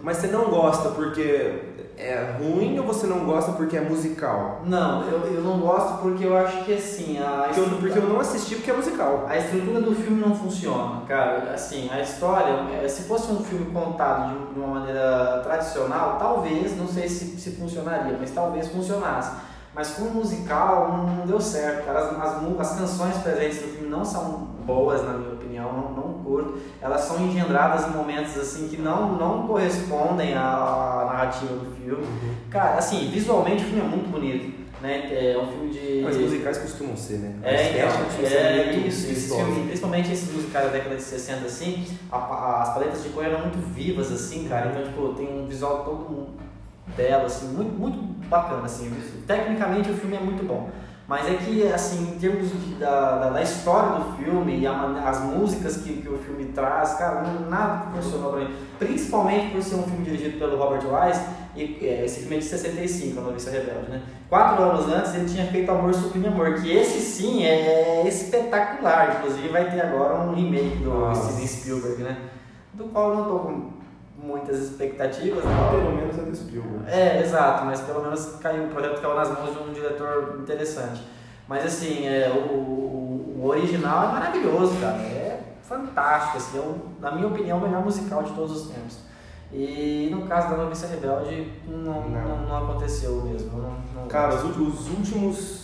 Mas 0.02 0.16
você 0.16 0.28
não 0.28 0.44
gosta 0.50 0.90
porque 0.90 1.71
é 2.02 2.36
ruim 2.38 2.78
ou 2.78 2.84
você 2.86 3.06
não 3.06 3.24
gosta 3.24 3.52
porque 3.52 3.76
é 3.76 3.80
musical? 3.80 4.60
não, 4.66 5.02
eu, 5.08 5.20
eu 5.34 5.40
não 5.42 5.58
gosto 5.60 6.02
porque 6.02 6.24
eu 6.24 6.36
acho 6.36 6.64
que 6.64 6.74
assim, 6.74 7.18
a 7.18 7.44
Porque 7.48 7.60
eu, 7.60 7.68
porque 7.78 7.98
eu 7.98 8.08
não 8.08 8.20
assisti 8.20 8.56
porque 8.56 8.70
é 8.70 8.74
musical. 8.74 9.26
A 9.28 9.36
estrutura 9.38 9.80
do 9.80 9.94
filme 9.94 10.20
não 10.20 10.34
funciona, 10.34 11.02
cara. 11.06 11.52
Assim, 11.54 11.88
a 11.92 12.00
história, 12.00 12.52
é, 12.82 12.88
se 12.88 13.02
fosse 13.04 13.30
um 13.30 13.42
filme 13.44 13.66
contado 13.72 14.30
de 14.30 14.36
um- 14.36 14.52
de 14.52 14.58
uma 14.60 14.80
maneira 14.80 15.40
tradicional, 15.44 16.16
talvez, 16.18 16.76
não 16.76 16.86
sei 16.88 17.08
se, 17.08 17.24
se 17.40 17.50
funcionaria, 17.52 18.16
mas 18.18 18.30
talvez 18.30 18.68
funcionasse. 18.68 19.51
Mas 19.74 19.92
com 19.92 20.02
o 20.02 20.14
musical 20.16 21.06
não, 21.16 21.26
deu 21.26 21.40
certo, 21.40 21.86
cara. 21.86 21.98
As, 22.00 22.18
as, 22.36 22.60
as 22.60 22.78
canções 22.78 23.16
presentes 23.18 23.62
no 23.62 23.68
filme 23.68 23.88
não 23.88 24.04
são 24.04 24.30
boas, 24.66 25.02
na 25.02 25.14
minha 25.14 25.32
opinião, 25.32 25.72
não, 25.72 25.90
não 25.92 26.12
curto. 26.22 26.58
Elas 26.80 27.00
são 27.02 27.20
engendradas 27.26 27.88
em 27.88 27.96
momentos 27.96 28.36
assim 28.36 28.68
que 28.68 28.76
não, 28.76 29.12
não 29.16 29.46
correspondem 29.46 30.34
à 30.34 31.06
narrativa 31.10 31.54
do 31.54 31.74
filme. 31.76 32.06
Cara, 32.50 32.76
assim, 32.78 33.08
visualmente 33.10 33.62
o 33.64 33.66
filme 33.66 33.80
é 33.80 33.84
muito 33.84 34.10
bonito. 34.10 34.62
Né? 34.82 35.32
É 35.32 35.38
um 35.38 35.46
filme 35.46 35.70
de. 35.70 36.02
Mas 36.02 36.16
musicais 36.16 36.58
costumam 36.58 36.96
ser, 36.96 37.18
né? 37.18 37.34
É, 37.44 37.70
então, 37.78 38.26
é 38.26 38.64
muito 38.74 38.88
isso, 38.88 39.10
esses 39.12 39.32
filmes, 39.32 39.66
principalmente 39.66 40.12
esses 40.12 40.32
musicais 40.34 40.66
da 40.66 40.72
década 40.72 40.96
de 40.96 41.02
60, 41.02 41.46
assim, 41.46 41.86
a- 42.10 42.16
a- 42.16 42.62
as 42.62 42.74
paletas 42.74 43.02
de 43.04 43.10
cor 43.10 43.24
eram 43.24 43.42
muito 43.42 43.58
vivas, 43.72 44.10
assim, 44.10 44.48
cara, 44.48 44.70
então, 44.70 44.82
tipo, 44.82 45.14
tem 45.14 45.28
um 45.40 45.46
visual 45.46 45.84
todo 45.84 46.30
belo, 46.96 47.26
assim, 47.26 47.46
muito, 47.48 47.72
muito 47.78 47.98
bacana, 48.28 48.64
assim, 48.64 48.90
tecnicamente 49.26 49.90
o 49.90 49.94
filme 49.94 50.16
é 50.16 50.20
muito 50.20 50.46
bom, 50.46 50.70
mas 51.08 51.26
é 51.28 51.34
que, 51.34 51.66
assim, 51.72 52.14
em 52.14 52.18
termos 52.18 52.50
de- 52.50 52.74
da, 52.76 53.18
da, 53.18 53.30
da 53.30 53.42
história 53.42 53.98
do 54.00 54.16
filme 54.16 54.60
e 54.60 54.66
a 54.66 55.02
as 55.06 55.20
músicas 55.20 55.78
que, 55.78 55.94
que 56.00 56.08
o 56.08 56.16
filme 56.18 56.46
traz, 56.46 56.94
cara, 56.94 57.22
não, 57.22 57.50
nada 57.50 57.90
funcionou 57.94 58.32
pra 58.32 58.40
mim, 58.40 58.54
principalmente 58.78 59.52
por 59.52 59.62
ser 59.62 59.74
um 59.74 59.82
filme 59.82 60.04
dirigido 60.04 60.38
pelo 60.38 60.56
Robert 60.56 60.80
Wise, 60.86 61.20
e 61.54 61.78
é, 61.86 62.04
esse 62.06 62.20
filme 62.20 62.36
é 62.36 62.38
de 62.38 62.46
65, 62.46 63.18
A 63.20 63.22
Noviça 63.24 63.50
Rebelde, 63.50 63.90
né? 63.90 64.02
Quatro 64.30 64.62
anos 64.62 64.88
antes 64.90 65.14
ele 65.14 65.26
tinha 65.28 65.44
feito 65.48 65.70
Amor 65.70 65.92
Sublime 65.92 66.28
Amor, 66.28 66.54
que 66.54 66.72
esse 66.72 66.98
sim 67.00 67.44
é 67.44 68.08
espetacular, 68.08 69.18
inclusive 69.18 69.48
vai 69.48 69.70
ter 69.70 69.82
agora 69.82 70.14
um 70.20 70.34
remake 70.34 70.76
do 70.78 70.88
Nossa. 70.90 71.30
Steven 71.32 71.46
Spielberg, 71.46 72.02
né? 72.02 72.16
Do 72.72 72.84
qual 72.84 73.10
eu 73.10 73.16
não 73.16 73.24
tô 73.24 73.38
com 73.40 73.70
muitas 74.22 74.58
expectativas, 74.58 75.44
né? 75.44 75.68
Pelo 75.70 75.96
menos 75.96 76.18
é 76.18 76.22
do 76.22 76.36
Spielberg. 76.36 76.84
É, 76.86 77.20
exato, 77.20 77.64
mas 77.64 77.80
pelo 77.80 78.02
menos 78.02 78.36
caiu, 78.40 78.64
o 78.64 78.68
projeto 78.68 79.00
caiu 79.00 79.14
nas 79.14 79.28
mãos 79.28 79.52
de 79.52 79.62
um 79.62 79.72
diretor 79.72 80.38
interessante. 80.40 81.02
Mas 81.48 81.66
assim, 81.66 82.06
é, 82.06 82.30
o, 82.30 82.52
o, 82.52 83.40
o 83.40 83.46
original 83.46 84.08
é 84.08 84.12
maravilhoso, 84.12 84.76
cara. 84.80 84.96
É 84.96 85.40
fantástico, 85.62 86.36
assim, 86.38 86.58
é 86.58 86.60
o, 86.60 86.76
na 87.00 87.12
minha 87.12 87.26
opinião, 87.26 87.58
o 87.58 87.60
melhor 87.60 87.82
musical 87.82 88.22
de 88.22 88.32
todos 88.32 88.62
os 88.62 88.68
tempos. 88.68 88.98
E 89.52 90.08
no 90.10 90.26
caso 90.26 90.50
da 90.50 90.56
Noviça 90.56 90.86
Rebelde, 90.86 91.52
não, 91.66 92.08
não. 92.08 92.08
não, 92.08 92.42
não 92.48 92.56
aconteceu 92.56 93.22
mesmo. 93.22 93.50
Não, 93.94 94.06
Cara, 94.06 94.34
os, 94.34 94.56
os 94.56 94.88
últimos 94.88 95.62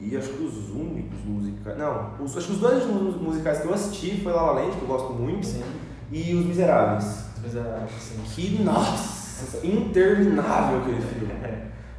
e 0.00 0.16
acho 0.16 0.28
que 0.28 0.44
os 0.44 0.70
únicos 0.70 1.24
musicais. 1.24 1.76
Não, 1.76 2.12
os, 2.20 2.36
acho 2.36 2.46
que 2.46 2.52
os 2.52 2.58
dois 2.60 2.84
últimos 2.84 3.16
musicais 3.20 3.60
que 3.60 3.66
eu 3.66 3.74
assisti 3.74 4.20
foi 4.22 4.32
La 4.32 4.42
La 4.42 4.52
Land, 4.52 4.76
que 4.76 4.82
eu 4.82 4.88
gosto 4.88 5.12
muito, 5.12 5.44
Sim. 5.44 5.64
e 6.10 6.34
Os 6.34 6.46
Miseráveis. 6.46 7.27
Os 7.48 7.54
Miseráveis, 7.54 7.90
sim. 8.00 8.22
Que, 8.34 8.62
nossa, 8.62 9.66
interminável 9.66 10.78
aquele 10.80 11.00
filme. 11.00 11.32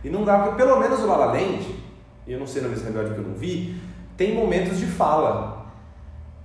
E 0.03 0.09
não 0.09 0.23
dá, 0.23 0.39
porque 0.39 0.55
pelo 0.63 0.79
menos 0.79 0.99
o 0.99 1.05
La 1.07 1.17
La 1.17 1.25
Land, 1.27 1.75
eu 2.27 2.39
não 2.39 2.47
sei 2.47 2.61
na 2.61 2.69
Miss 2.69 2.83
Rebelde 2.83 3.13
que 3.13 3.19
eu 3.19 3.23
não 3.27 3.33
vi, 3.35 3.75
tem 4.15 4.33
momentos 4.35 4.77
de 4.77 4.85
fala. 4.85 5.65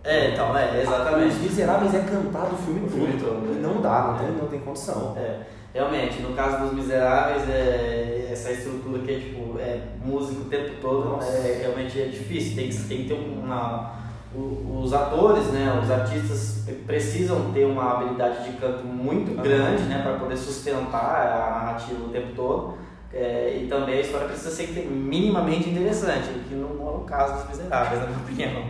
É, 0.02 0.32
então, 0.32 0.56
é, 0.56 0.82
exatamente. 0.82 1.36
Os 1.36 1.40
Miseráveis 1.42 1.94
é 1.94 2.00
cantado 2.00 2.54
o 2.54 2.58
filme 2.58 2.84
O 2.86 2.88
filme 2.90 3.12
todo. 3.18 3.40
todo, 3.40 3.54
né? 3.54 3.60
não 3.62 3.80
dá, 3.80 4.08
não 4.08 4.18
tem, 4.18 4.26
É. 4.26 4.30
não 4.42 4.48
tem 4.48 4.60
condição. 4.60 5.14
É, 5.16 5.40
realmente, 5.72 6.20
no 6.20 6.34
caso 6.34 6.64
dos 6.64 6.74
Miseráveis, 6.74 7.48
é, 7.48 8.28
essa 8.30 8.50
estrutura 8.52 8.98
que 9.02 9.12
é 9.12 9.18
tipo, 9.18 9.58
é 9.58 9.80
música 10.04 10.40
o 10.42 10.44
tempo 10.44 10.72
todo, 10.82 11.22
é, 11.22 11.58
realmente 11.62 12.00
é 12.02 12.06
difícil. 12.06 12.54
Tem 12.56 12.68
que, 12.68 12.76
tem 12.82 12.98
que 13.02 13.08
ter 13.08 13.14
uma. 13.14 13.92
Os 14.36 14.92
atores, 14.92 15.46
né, 15.48 15.80
os 15.82 15.90
artistas 15.90 16.64
precisam 16.86 17.52
ter 17.52 17.64
uma 17.64 17.92
habilidade 17.92 18.44
de 18.50 18.56
canto 18.58 18.84
muito 18.84 19.34
grande 19.40 19.82
né, 19.84 20.02
para 20.02 20.14
poder 20.18 20.36
sustentar 20.36 21.26
a 21.26 21.64
narrativa 21.64 22.04
o 22.04 22.08
tempo 22.08 22.32
todo. 22.34 22.74
É, 23.12 23.60
e 23.62 23.68
também 23.68 23.98
a 23.98 24.00
história 24.00 24.26
precisa 24.26 24.50
ser 24.50 24.66
minimamente 24.90 25.70
interessante, 25.70 26.30
o 26.30 26.40
que 26.48 26.54
não 26.56 26.68
é 26.84 26.90
o 26.96 27.00
caso 27.06 27.34
dos 27.34 27.48
Miseráveis, 27.48 28.00
na 28.00 28.06
minha 28.08 28.18
opinião. 28.24 28.64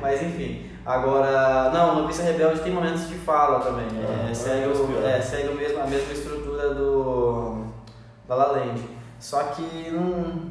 Mas 0.00 0.22
enfim. 0.22 0.66
Agora, 0.86 1.70
não, 1.74 1.96
Noviça 2.02 2.22
Rebelde 2.22 2.60
tem 2.60 2.72
momentos 2.72 3.08
de 3.08 3.14
fala 3.16 3.58
também. 3.58 3.86
É, 4.00 4.28
Ah, 4.30 4.34
segue, 4.34 4.64
é, 4.64 4.68
o, 4.68 5.04
é. 5.04 5.18
é, 5.18 5.20
segue 5.20 5.52
mesmo, 5.54 5.80
a 5.82 5.86
mesma 5.86 6.12
estrutura 6.12 6.72
do 6.74 7.64
da 8.28 8.34
La 8.36 8.46
Land. 8.52 8.80
Só 9.18 9.42
que 9.44 9.90
não. 9.90 10.00
não- 10.00 10.48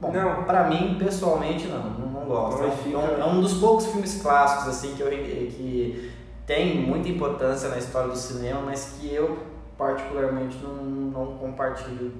Bom, 0.00 0.10
Não. 0.12 0.42
pra 0.44 0.64
mim, 0.64 0.96
pessoalmente, 0.98 1.66
não, 1.68 1.78
não, 2.22 2.28
não 2.28 2.34
gosto. 2.34 2.60
Não, 2.62 2.68
É, 2.68 2.70
fica- 2.70 2.98
um, 2.98 3.20
é 3.20 3.24
um 3.26 3.40
dos 3.40 3.54
poucos 3.54 3.86
filmes 3.86 4.20
clássicos 4.22 4.68
assim 4.68 4.94
que, 4.94 5.02
eu, 5.02 5.08
que 5.10 6.10
tem 6.46 6.80
muita 6.80 7.08
importância 7.08 7.68
na 7.68 7.78
história 7.78 8.08
do 8.10 8.16
cinema, 8.16 8.60
mas 8.64 8.96
que 8.98 9.12
eu 9.14 9.38
particularmente 9.76 10.58
não, 10.62 10.74
não 10.84 11.26
compartilho 11.38 12.12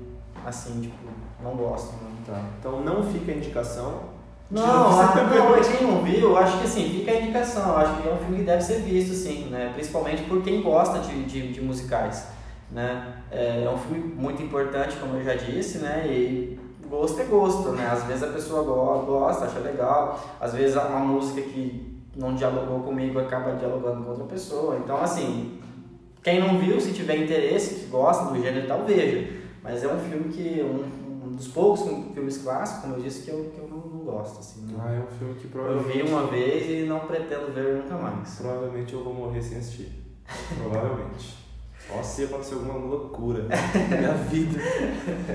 assim, 0.45 0.81
tipo, 0.81 0.97
não 1.43 1.57
gosto. 1.57 1.93
Não. 2.03 2.13
Tá. 2.35 2.41
Então 2.59 2.81
não 2.81 3.03
fica 3.03 3.33
a 3.33 3.35
indicação. 3.35 4.13
Não, 4.51 4.63
ah, 5.01 5.15
não, 5.17 5.63
quem 5.63 5.87
não 5.87 6.03
viu, 6.03 6.29
eu 6.29 6.37
acho 6.37 6.59
que 6.59 6.65
assim, 6.65 6.85
fica 6.91 7.11
a 7.11 7.21
indicação. 7.23 7.71
Eu 7.71 7.77
acho 7.79 8.03
que 8.03 8.09
é 8.09 8.13
um 8.13 8.19
filme 8.19 8.37
que 8.39 8.43
deve 8.45 8.63
ser 8.63 8.81
visto, 8.83 9.15
sim, 9.15 9.47
né? 9.47 9.71
Principalmente 9.73 10.25
por 10.25 10.43
quem 10.43 10.61
gosta 10.63 10.99
de, 10.99 11.25
de, 11.25 11.53
de 11.55 11.61
musicais, 11.63 12.27
né? 12.71 13.15
É, 13.31 13.65
é 13.65 13.71
um 13.71 13.79
filme 13.79 14.13
muito 14.15 14.43
importante, 14.43 14.97
como 15.01 15.17
eu 15.17 15.25
já 15.25 15.35
disse, 15.35 15.79
né? 15.79 16.05
E 16.07 16.61
gosto 16.93 17.21
é 17.21 17.25
gosto, 17.25 17.71
né? 17.71 17.87
Às 17.91 18.05
vezes 18.05 18.23
a 18.23 18.27
pessoa 18.29 18.63
go- 18.63 19.07
gosta, 19.07 19.47
acha 19.47 19.59
legal, 19.61 20.21
às 20.41 20.53
vezes 20.53 20.77
uma 20.77 21.01
música 21.01 21.41
que 21.41 22.01
não 22.17 22.35
dialogou 22.35 22.81
comigo 22.81 23.19
acaba 23.19 23.55
dialogando 23.57 24.05
com 24.05 24.11
outra 24.11 24.27
pessoa. 24.27 24.77
Então, 24.77 24.99
assim, 24.99 25.59
quem 26.23 26.39
não 26.41 26.59
viu, 26.59 26.79
se 26.81 26.93
tiver 26.93 27.17
interesse, 27.17 27.75
que 27.77 27.87
gosta 27.87 28.27
do 28.27 28.41
gênero 28.41 28.65
e 28.67 28.69
tal, 28.69 28.85
veja. 28.85 29.41
Mas 29.63 29.83
é 29.83 29.89
um 29.89 29.99
filme 29.99 30.25
que, 30.33 30.61
um, 30.63 31.27
um 31.29 31.31
dos 31.33 31.49
poucos 31.49 31.83
filmes 32.13 32.39
clássicos, 32.39 32.83
como 32.83 32.97
eu 32.97 33.01
disse, 33.03 33.23
que 33.23 33.31
eu, 33.31 33.51
que 33.55 33.59
eu 33.59 33.69
não, 33.69 33.79
não 33.79 34.05
gosto, 34.05 34.41
assim. 34.41 34.67
não- 34.71 34.81
Ah, 34.85 34.93
é 34.93 34.99
um 35.01 35.19
filme 35.19 35.35
que 35.37 35.45
eu 35.47 35.51
provavelmente. 35.51 36.03
vi 36.03 36.09
uma 36.13 36.27
vez 36.27 36.71
e 36.71 36.87
não 36.87 37.01
pretendo 37.01 37.53
ver 37.55 37.77
nunca 37.83 37.95
mais. 37.97 38.35
Provavelmente 38.39 38.93
eu 38.93 39.03
vou 39.03 39.15
morrer 39.15 39.41
sem 39.43 39.57
assistir. 39.59 39.91
Provavelmente. 40.61 41.41
Só 41.89 42.03
se 42.03 42.25
acontecer 42.25 42.55
alguma 42.55 42.75
loucura 42.75 43.45
na 43.45 43.57
minha 43.99 44.13
vida. 44.15 44.61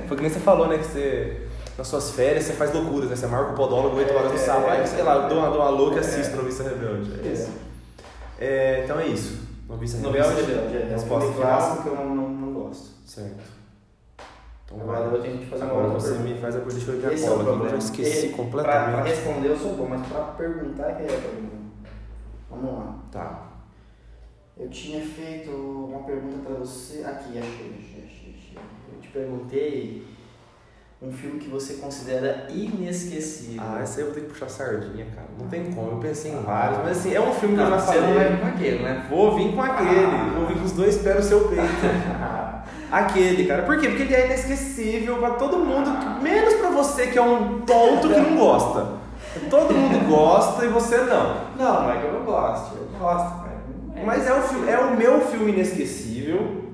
Foi 0.07 0.15
que 0.15 0.23
nem 0.23 0.31
você 0.31 0.39
falou, 0.39 0.67
né? 0.67 0.77
Que 0.77 0.85
você, 0.85 1.46
nas 1.77 1.87
suas 1.87 2.11
férias, 2.11 2.45
você 2.45 2.53
faz 2.53 2.73
loucuras, 2.73 3.09
né? 3.09 3.15
Você 3.15 3.27
marca 3.27 3.51
o 3.51 3.55
podólogo 3.55 3.97
8 3.97 4.13
horas 4.13 4.31
no 4.31 4.37
É, 4.37 4.41
sábado. 4.41 4.65
é, 4.67 4.71
Aí, 4.79 4.87
sei 4.87 5.03
lá, 5.03 5.15
eu 5.15 5.29
dou 5.29 5.37
uma, 5.39 5.49
dou 5.49 5.59
uma 5.61 5.69
louca 5.69 5.95
e 5.95 5.97
é. 5.97 6.01
assisto 6.01 6.35
Noviça 6.35 6.63
Rebelde. 6.63 7.11
É 7.23 7.27
É. 7.27 7.31
isso. 7.33 7.51
É, 8.39 8.81
então 8.83 8.99
é 8.99 9.07
isso. 9.07 9.47
Noviça 9.67 9.97
Noviça 9.97 10.29
Rebelde. 10.29 10.51
Rebelde, 10.51 10.77
é, 10.77 10.81
é 10.81 10.89
Resposta 10.93 11.31
clássico 11.33 11.83
que 11.83 11.89
eu 11.89 11.95
não, 11.95 12.15
não, 12.15 12.29
não 12.29 12.53
gosto. 12.53 12.89
Certo. 13.05 13.57
Então 14.65 14.81
Agora 14.81 15.05
vai. 15.09 15.17
eu 15.17 15.21
tenho 15.21 15.37
que 15.37 15.45
fazer 15.45 15.63
uma 15.63 15.71
Agora 15.71 15.85
outra 15.87 15.99
você 16.01 16.09
pergunta. 16.13 16.33
me 16.33 16.41
faz 16.41 16.55
a 16.55 16.59
coisa. 16.59 16.77
Deixa 16.77 16.91
eu 16.91 16.99
ver 16.99 17.07
a 17.07 17.11
é 17.11 17.13
eu 17.65 17.69
já 17.69 17.77
esqueci 17.77 18.25
E 18.27 18.29
Pra, 18.29 18.35
pra 18.35 18.43
completamente. 18.43 19.07
responder 19.09 19.47
eu 19.49 19.57
sou 19.57 19.73
bom, 19.75 19.87
mas 19.87 20.07
pra 20.07 20.19
perguntar 20.23 20.91
que 20.95 21.03
é 21.03 21.05
a 21.05 21.21
pergunta. 21.21 21.57
Vamos 22.49 22.73
lá. 22.73 22.95
Tá. 23.11 23.43
Eu 24.57 24.69
tinha 24.69 25.05
feito 25.05 25.51
uma 25.51 25.99
pergunta 26.03 26.37
pra 26.45 26.55
você. 26.55 27.03
Aqui, 27.03 27.37
achei, 27.37 27.75
achei, 27.77 28.03
achei, 28.05 28.35
achei. 28.35 28.57
Eu 28.93 28.99
te 29.01 29.07
perguntei 29.09 30.05
um 31.01 31.11
filme 31.11 31.39
que 31.39 31.47
você 31.47 31.75
considera 31.75 32.47
inesquecível. 32.49 33.61
Ah, 33.63 33.79
essa 33.81 33.99
aí 33.99 34.01
eu 34.01 34.05
vou 34.07 34.15
ter 34.15 34.21
que 34.21 34.27
puxar 34.33 34.49
sardinha, 34.49 35.05
cara. 35.15 35.27
Não 35.39 35.47
tem 35.47 35.71
como. 35.71 35.91
Eu 35.91 35.97
pensei 35.97 36.31
em 36.31 36.41
vários, 36.41 36.79
mas 36.79 36.97
assim, 36.97 37.13
é 37.13 37.21
um 37.21 37.31
filme 37.33 37.55
que 37.55 37.61
eu 37.61 37.69
Não, 37.69 37.77
já 37.77 37.85
você 37.85 37.99
não 37.99 38.07
vai 38.07 38.13
falei. 38.15 38.29
vir 38.31 38.39
com 38.41 38.47
aquele, 38.47 38.83
né? 38.83 39.05
Vou 39.09 39.35
vir 39.35 39.53
com 39.53 39.61
aquele. 39.61 40.31
Vou 40.35 40.47
vir 40.47 40.57
com 40.57 40.65
os 40.65 40.71
dois 40.71 40.97
pés 40.97 41.15
no 41.17 41.23
seu 41.23 41.47
peito. 41.49 41.61
Aquele, 42.89 43.45
cara. 43.45 43.63
Por 43.63 43.77
quê? 43.79 43.89
Porque 43.89 44.03
ele 44.03 44.15
é 44.15 44.25
inesquecível 44.27 45.17
pra 45.17 45.31
todo 45.31 45.57
mundo, 45.57 45.89
menos 46.21 46.53
pra 46.53 46.69
você 46.69 47.07
que 47.07 47.17
é 47.17 47.21
um 47.21 47.59
tonto 47.59 48.07
que 48.07 48.17
não 48.19 48.37
gosta. 48.37 48.93
Todo 49.49 49.73
mundo 49.73 50.07
gosta 50.07 50.63
e 50.65 50.69
você 50.69 50.97
não. 50.99 51.35
Não, 51.57 51.83
não 51.83 51.91
é 51.91 51.97
que 51.99 52.05
eu 52.05 52.13
não 52.13 52.23
gosto. 52.23 52.75
Eu 52.77 52.87
gosto, 52.97 53.39
cara. 53.39 53.57
É. 53.93 54.03
Mas 54.05 54.25
é 54.25 54.33
o, 54.33 54.41
filme, 54.41 54.69
é 54.69 54.79
o 54.79 54.95
meu 54.95 55.19
filme 55.19 55.51
inesquecível. 55.51 56.66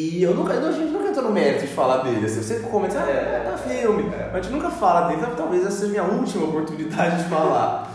E 0.00 0.22
eu 0.22 0.34
nunca, 0.34 0.54
a 0.54 0.72
gente 0.72 0.90
nunca 0.92 1.08
entrou 1.10 1.24
no 1.26 1.32
mérito 1.32 1.66
de 1.66 1.72
falar 1.74 1.98
dele. 1.98 2.24
Assim, 2.24 2.38
eu 2.38 2.42
sempre 2.42 2.70
comento, 2.70 2.96
ah, 2.96 3.10
é, 3.10 3.40
tá 3.50 3.58
filme. 3.58 4.04
Mas 4.04 4.34
a 4.34 4.40
gente 4.42 4.52
nunca 4.52 4.70
fala 4.70 5.08
dele, 5.08 5.20
então 5.20 5.34
talvez 5.36 5.62
essa 5.66 5.72
seja 5.86 5.86
a 5.86 6.04
minha 6.04 6.04
última 6.18 6.44
oportunidade 6.46 7.22
de 7.22 7.28
falar. 7.28 7.90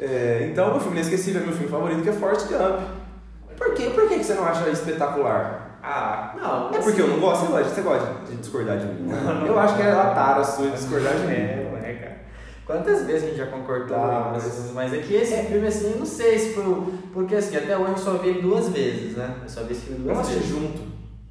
É, 0.00 0.48
então, 0.52 0.70
meu 0.70 0.80
filme 0.80 0.96
inesquecível 0.98 1.42
é 1.42 1.44
meu 1.44 1.52
filme 1.54 1.68
favorito, 1.68 2.02
que 2.02 2.08
é 2.10 2.12
Forrest 2.12 2.46
Gump. 2.48 2.80
Por 3.56 3.74
quê? 3.74 3.90
Por 3.92 4.08
que 4.08 4.22
você 4.22 4.34
não 4.34 4.44
acha 4.44 4.68
espetacular? 4.70 5.78
Ah, 5.82 6.34
não. 6.40 6.70
É 6.72 6.78
porque 6.80 7.00
eu 7.00 7.08
não 7.08 7.18
gosto, 7.18 7.46
você 7.46 7.52
gosta, 7.52 7.74
você 7.74 7.80
gosta 7.82 8.14
de 8.30 8.36
discordar 8.36 8.78
de 8.78 8.86
mim. 8.86 9.08
Não, 9.08 9.34
não. 9.40 9.46
eu 9.46 9.58
acho 9.58 9.74
que 9.76 9.82
é 9.82 9.90
a 9.90 10.10
tara 10.14 10.44
sua 10.44 10.66
de 10.66 10.76
discordar 10.76 11.12
de 11.14 11.20
Não 11.20 11.26
mim. 11.28 11.34
é, 11.34 11.68
não 11.72 11.78
é, 11.78 11.92
cara. 11.94 12.18
Quantas 12.66 13.04
vezes 13.06 13.24
a 13.24 13.26
gente 13.28 13.38
já 13.38 13.46
concordou 13.46 13.96
mas- 13.98 14.70
mas 14.74 14.92
é 14.94 14.98
que 14.98 15.14
esse 15.14 15.34
filme, 15.44 15.66
assim, 15.66 15.92
eu 15.92 15.98
não 15.98 16.06
sei 16.06 16.38
se 16.38 16.52
foi. 16.54 16.64
Porque 17.12 17.34
assim, 17.34 17.56
até 17.56 17.76
hoje 17.76 17.92
eu 17.92 17.98
só 17.98 18.12
vi 18.12 18.28
ele 18.28 18.42
duas 18.42 18.68
vezes, 18.68 19.16
né? 19.16 19.34
Eu 19.42 19.48
só 19.48 19.62
vi 19.62 19.72
esse 19.72 19.86
filme 19.86 20.04
duas 20.04 20.18
assistir 20.18 20.40
vezes. 20.40 20.50
junto. 20.50 20.87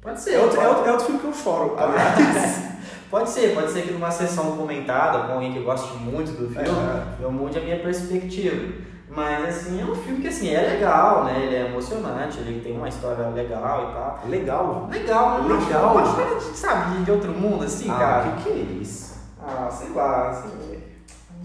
Pode 0.08 0.20
ser. 0.20 0.34
É 0.34 0.40
outro, 0.40 0.60
é, 0.60 0.68
outro, 0.68 0.84
é 0.86 0.90
outro 0.90 1.06
filme 1.06 1.20
que 1.20 1.26
eu 1.26 1.34
choro, 1.34 1.74
aliás. 1.78 2.62
pode 3.10 3.30
ser, 3.30 3.54
pode 3.54 3.70
ser 3.70 3.82
que 3.82 3.92
numa 3.92 4.10
sessão 4.10 4.56
comentada 4.56 5.26
com 5.26 5.34
alguém 5.34 5.52
que 5.52 5.60
goste 5.60 5.96
muito 5.98 6.32
do 6.32 6.48
filme, 6.48 6.68
É. 6.68 7.24
eu 7.24 7.30
mude 7.30 7.58
a 7.58 7.62
minha 7.62 7.78
perspectiva. 7.78 8.72
Mas 9.10 9.48
assim, 9.48 9.80
é 9.80 9.84
um 9.84 9.94
filme 9.94 10.20
que 10.20 10.28
assim, 10.28 10.50
é 10.54 10.60
legal, 10.60 11.24
né? 11.24 11.40
Ele 11.42 11.56
é 11.56 11.66
emocionante, 11.66 12.38
ele 12.40 12.60
tem 12.60 12.76
uma 12.76 12.88
história 12.88 13.26
legal 13.28 13.88
e 13.90 13.94
tal. 13.94 14.20
Legal. 14.28 14.88
Legal, 14.90 15.42
mas 15.42 15.64
Legal. 15.66 15.98
Acho 15.98 16.14
que 16.16 16.22
é, 16.22 16.40
sabe, 16.54 17.04
de 17.04 17.10
outro 17.10 17.32
mundo, 17.32 17.64
assim, 17.64 17.88
cara. 17.88 18.24
Ah, 18.26 18.36
que 18.36 18.42
que 18.44 18.50
é 18.50 18.62
isso? 18.82 19.16
Ah, 19.42 19.68
sei 19.70 19.90
lá, 19.94 20.28
assim, 20.28 20.48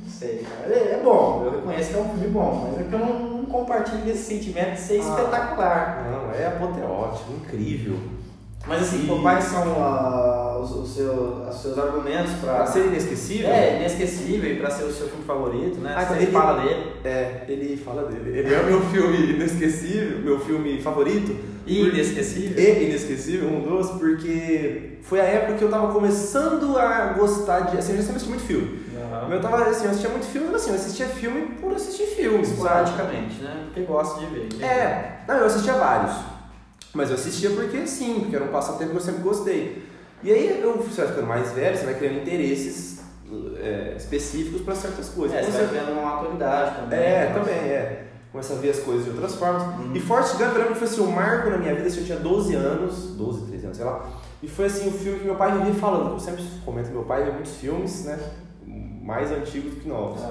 não 0.02 0.10
sei, 0.10 0.46
cara. 0.46 0.74
É, 0.74 1.00
é 1.00 1.02
bom, 1.04 1.44
eu 1.46 1.52
reconheço 1.52 1.92
que 1.92 1.98
é 1.98 2.02
um 2.02 2.10
filme 2.10 2.28
bom, 2.28 2.68
mas 2.70 2.82
é 2.82 2.90
que 2.90 2.94
eu 2.94 3.00
não, 3.00 3.20
não 3.20 3.46
compartilho 3.46 4.02
desse 4.04 4.24
sentimento 4.26 4.72
de 4.74 4.80
ser 4.82 4.96
Ah. 4.96 5.04
espetacular. 5.10 6.08
Não, 6.12 6.32
é 6.34 6.48
apoteótico, 6.48 7.32
incrível. 7.32 7.98
Mas 8.66 8.82
assim, 8.84 9.04
E- 9.04 9.08
pô, 9.08 9.20
quais 9.22 9.44
são 9.44 9.62
ah, 9.84 10.58
os, 10.62 10.72
os, 10.72 10.96
seus, 10.96 11.48
os 11.50 11.62
seus 11.62 11.78
argumentos 11.78 12.32
pra... 12.42 12.54
Pra 12.56 12.66
ser 12.66 12.86
inesquecível, 12.86 13.50
É, 13.50 13.76
inesquecível 13.78 14.52
e 14.52 14.56
pra 14.58 14.70
ser 14.70 14.84
o 14.86 14.92
seu 14.94 15.08
filme 15.10 15.26
favorito, 15.26 15.80
né? 15.80 15.94
Ah, 15.98 16.06
Você 16.06 16.24
ele- 16.24 16.32
fala 16.32 16.62
dele. 16.62 16.92
é, 17.04 17.44
ele 17.50 17.76
fala 17.78 18.04
dele. 18.04 18.40
Ele 18.40 18.54
é 18.54 18.60
o 18.62 18.66
meu 18.66 18.82
filme 18.86 19.32
inesquecível, 19.34 20.20
meu 20.20 20.40
filme 20.40 20.82
favorito. 20.82 21.36
E 21.68 21.82
inesquecível. 21.82 22.58
E 22.62 22.84
inesquecível, 22.90 23.50
um 23.50 23.62
dos, 23.62 23.90
porque 23.92 24.98
foi 25.02 25.20
a 25.20 25.26
época 25.26 25.54
que 25.58 25.64
eu 25.64 25.70
tava 25.70 25.92
começando 25.94 26.78
a 26.78 27.14
gostar 27.14 27.62
de. 27.62 27.78
Assim, 27.78 27.94
eu 27.96 28.02
já 28.02 28.10
assisti 28.12 28.30
muito 28.30 28.44
filme. 28.44 28.80
Aham. 28.98 29.34
Eu 29.34 29.42
tava 29.42 29.58
assim, 29.66 29.86
eu 29.86 29.92
assistia 29.92 30.10
muito 30.10 30.26
filme, 30.26 30.48
mas 30.52 30.62
assim, 30.62 30.70
eu 30.72 30.76
assistia 30.76 31.06
filme 31.08 31.56
por 31.62 31.74
assistir 31.74 32.06
filme, 32.08 32.46
sabe? 32.46 32.58
Esporadicamente, 32.58 33.42
né? 33.42 33.64
Porque 33.66 33.82
gosto 33.82 34.20
de 34.20 34.26
ver. 34.28 34.64
É, 34.64 35.20
não, 35.28 35.36
eu 35.36 35.46
assistia 35.46 35.74
vários. 35.74 36.14
Mas 36.94 37.10
eu 37.10 37.16
assistia 37.16 37.50
porque 37.50 37.88
sim, 37.88 38.20
porque 38.22 38.36
era 38.36 38.46
um 38.46 38.50
passatempo 38.50 38.92
que 38.92 38.98
eu 38.98 39.02
sempre 39.02 39.22
gostei. 39.22 39.84
E 40.24 40.32
aí 40.32 40.62
eu, 40.62 40.78
você 40.78 41.02
vai 41.02 41.08
ficando 41.10 41.28
mais 41.28 41.52
velho, 41.52 41.76
você 41.76 41.86
vai 41.86 41.96
criando 41.96 42.22
interesses 42.22 43.02
é, 43.58 43.96
específicos 43.98 44.62
para 44.62 44.76
certas 44.76 45.10
coisas. 45.10 45.36
É, 45.36 45.44
você 45.44 45.64
vai 45.64 45.80
vendo 45.80 45.92
uma 45.92 46.16
maturidade 46.16 46.76
também. 46.82 47.00
É, 47.00 47.26
né? 47.26 47.34
também, 47.34 47.56
é. 47.56 48.08
Começa 48.32 48.54
a 48.54 48.58
ver 48.58 48.70
as 48.72 48.80
coisas 48.80 49.04
de 49.04 49.12
outras 49.12 49.36
formas. 49.36 49.64
Uhum. 49.80 49.96
E 49.96 50.00
Forrest 50.00 50.38
Gump, 50.38 50.54
eu 50.54 50.58
lembro 50.58 50.74
que 50.74 50.80
foi 50.80 50.88
assim, 50.88 51.02
um 51.02 51.12
marco 51.12 51.50
na 51.50 51.58
minha 51.58 51.76
vida, 51.76 51.88
assim, 51.88 52.00
eu 52.00 52.06
tinha 52.06 52.20
12 52.20 52.56
anos, 52.56 53.16
12, 53.16 53.46
13 53.48 53.66
anos, 53.66 53.78
sei 53.78 53.86
lá. 53.86 54.10
E 54.42 54.48
foi 54.48 54.66
assim, 54.66 54.90
o 54.90 54.92
filme 54.92 55.20
que 55.20 55.26
meu 55.26 55.36
pai 55.36 55.52
vivia 55.58 55.74
falando. 55.76 56.14
Eu 56.14 56.20
sempre 56.20 56.44
comento 56.66 56.88
que 56.88 56.94
meu 56.94 57.04
pai 57.04 57.24
vê 57.24 57.32
muitos 57.32 57.58
filmes, 57.58 58.06
né? 58.06 58.20
Mais 59.02 59.32
antigos 59.32 59.76
do 59.76 59.82
que 59.82 59.88
novos. 59.88 60.22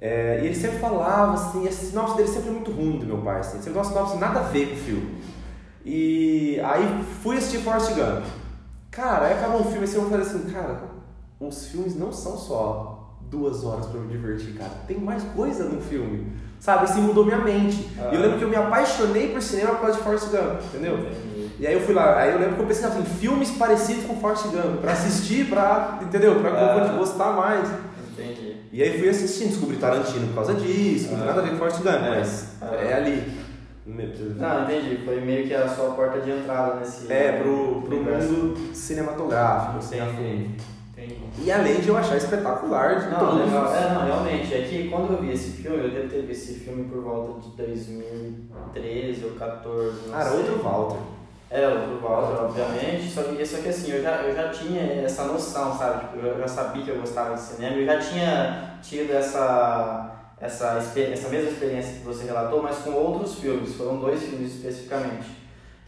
É, 0.00 0.40
e 0.42 0.46
ele 0.46 0.54
sempre 0.54 0.78
falava 0.78 1.34
assim, 1.34 1.66
a 1.66 1.72
sinopse 1.72 2.16
dele 2.16 2.28
sempre 2.28 2.50
é 2.50 2.52
muito 2.52 2.70
ruim 2.70 2.98
do 2.98 3.06
meu 3.06 3.18
pai, 3.18 3.40
assim, 3.40 3.60
sempre 3.60 3.78
uma 3.78 3.84
sinopse 3.84 4.16
nada 4.16 4.40
a 4.40 4.42
ver 4.44 4.68
com 4.68 4.74
o 4.74 4.78
filme. 4.78 5.18
E 5.90 6.60
aí 6.62 7.02
fui 7.22 7.38
assistir 7.38 7.58
Forrest 7.60 7.94
Gump. 7.94 8.24
Cara, 8.90 9.26
aí 9.26 9.32
acabou 9.32 9.62
o 9.62 9.64
filme 9.64 9.86
e 9.88 9.94
eu 9.94 10.02
falei 10.10 10.26
assim, 10.26 10.40
cara, 10.50 10.80
os 11.40 11.68
filmes 11.68 11.96
não 11.96 12.12
são 12.12 12.36
só 12.36 13.16
duas 13.30 13.64
horas 13.64 13.86
para 13.86 13.98
me 14.00 14.08
divertir, 14.08 14.52
cara. 14.52 14.70
Tem 14.86 14.98
mais 14.98 15.22
coisa 15.34 15.64
no 15.64 15.80
filme. 15.80 16.30
Sabe? 16.60 16.84
Isso 16.84 16.98
mudou 17.00 17.24
minha 17.24 17.38
mente. 17.38 17.88
Ah. 17.98 18.10
E 18.12 18.16
eu 18.16 18.20
lembro 18.20 18.36
que 18.38 18.44
eu 18.44 18.48
me 18.50 18.56
apaixonei 18.56 19.28
por 19.32 19.40
cinema 19.40 19.70
por 19.76 19.80
causa 19.82 19.96
de 19.96 20.02
Forrest 20.04 20.26
Gump, 20.28 20.60
entendeu? 20.74 20.98
Entendi. 20.98 21.50
E 21.58 21.66
aí 21.66 21.72
eu 21.72 21.80
fui 21.80 21.94
lá, 21.94 22.18
aí 22.20 22.32
eu 22.32 22.38
lembro 22.38 22.56
que 22.56 22.62
eu 22.62 22.66
pesquisava 22.66 22.98
assim, 22.98 23.04
filmes 23.18 23.50
parecidos 23.52 24.04
com 24.04 24.16
Forrest 24.20 24.44
Gump, 24.48 24.80
pra 24.82 24.92
assistir, 24.92 25.46
pra, 25.48 26.00
entendeu? 26.02 26.34
Pra 26.40 26.50
Ah. 26.50 26.96
gostar 26.98 27.32
mais. 27.32 27.66
Entendi. 28.12 28.56
E 28.72 28.82
aí 28.82 28.98
fui 28.98 29.08
assistindo, 29.08 29.48
descobri 29.50 29.76
Tarantino 29.78 30.26
por 30.28 30.34
causa 30.34 30.52
disso, 30.54 31.08
não 31.12 31.14
tem 31.18 31.22
Ah. 31.22 31.26
nada 31.26 31.40
a 31.40 31.44
ver 31.44 31.50
com 31.52 31.56
Forrest 31.56 31.78
Gump, 31.78 31.94
É. 31.94 32.18
mas 32.18 32.48
Ah. 32.60 32.74
é 32.74 32.92
ali. 32.94 33.38
Não, 33.88 34.64
entendi. 34.64 34.98
Foi 35.04 35.20
meio 35.20 35.46
que 35.46 35.54
a 35.54 35.66
sua 35.68 35.90
porta 35.94 36.20
de 36.20 36.30
entrada 36.30 36.76
nesse. 36.76 37.10
É, 37.12 37.40
pro, 37.40 37.82
pro 37.82 37.96
mundo 37.96 38.74
cinematográfico, 38.74 39.78
assim. 39.78 39.96
Entendi. 40.92 41.16
E 41.42 41.50
além 41.52 41.80
de 41.80 41.88
eu 41.88 41.96
achar 41.96 42.16
espetacular 42.16 42.98
de 43.00 43.08
Não, 43.10 43.18
todos. 43.18 43.44
legal. 43.46 43.72
É, 43.74 43.94
não, 43.94 44.04
realmente. 44.04 44.52
É 44.54 44.62
que 44.62 44.88
quando 44.88 45.12
eu 45.14 45.22
vi 45.22 45.32
esse 45.32 45.50
filme, 45.62 45.78
eu 45.84 45.90
devo 45.90 46.08
ter 46.08 46.22
visto 46.22 46.50
esse 46.50 46.54
filme 46.60 46.84
por 46.84 47.02
volta 47.02 47.40
de 47.40 47.56
2013 47.56 49.24
ou 49.24 49.30
14. 49.32 50.06
Não 50.06 50.12
Cara, 50.12 50.30
sei. 50.30 50.38
outro 50.38 50.62
Walter. 50.62 50.98
É, 51.50 51.66
outro 51.68 52.00
Walter, 52.02 52.42
obviamente. 52.44 53.08
Só 53.08 53.22
que, 53.22 53.46
só 53.46 53.58
que 53.58 53.68
assim, 53.68 53.92
eu 53.92 54.02
já, 54.02 54.16
eu 54.22 54.34
já 54.34 54.48
tinha 54.50 54.82
essa 55.02 55.24
noção, 55.24 55.76
sabe? 55.78 56.00
Tipo, 56.08 56.26
eu 56.26 56.38
já 56.38 56.48
sabia 56.48 56.82
que 56.82 56.90
eu 56.90 56.98
gostava 57.00 57.34
de 57.34 57.40
cinema. 57.40 57.76
Eu 57.76 57.86
já 57.86 57.98
tinha 57.98 58.74
tido 58.82 59.12
essa, 59.12 60.17
essa, 60.40 60.76
essa 60.76 61.28
mesma 61.28 61.50
experiência 61.50 61.94
que 61.94 62.04
você 62.04 62.24
relatou, 62.24 62.62
mas 62.62 62.78
com 62.78 62.92
outros 62.92 63.38
filmes. 63.38 63.74
Foram 63.74 63.98
dois 63.98 64.22
filmes 64.22 64.54
especificamente. 64.54 65.38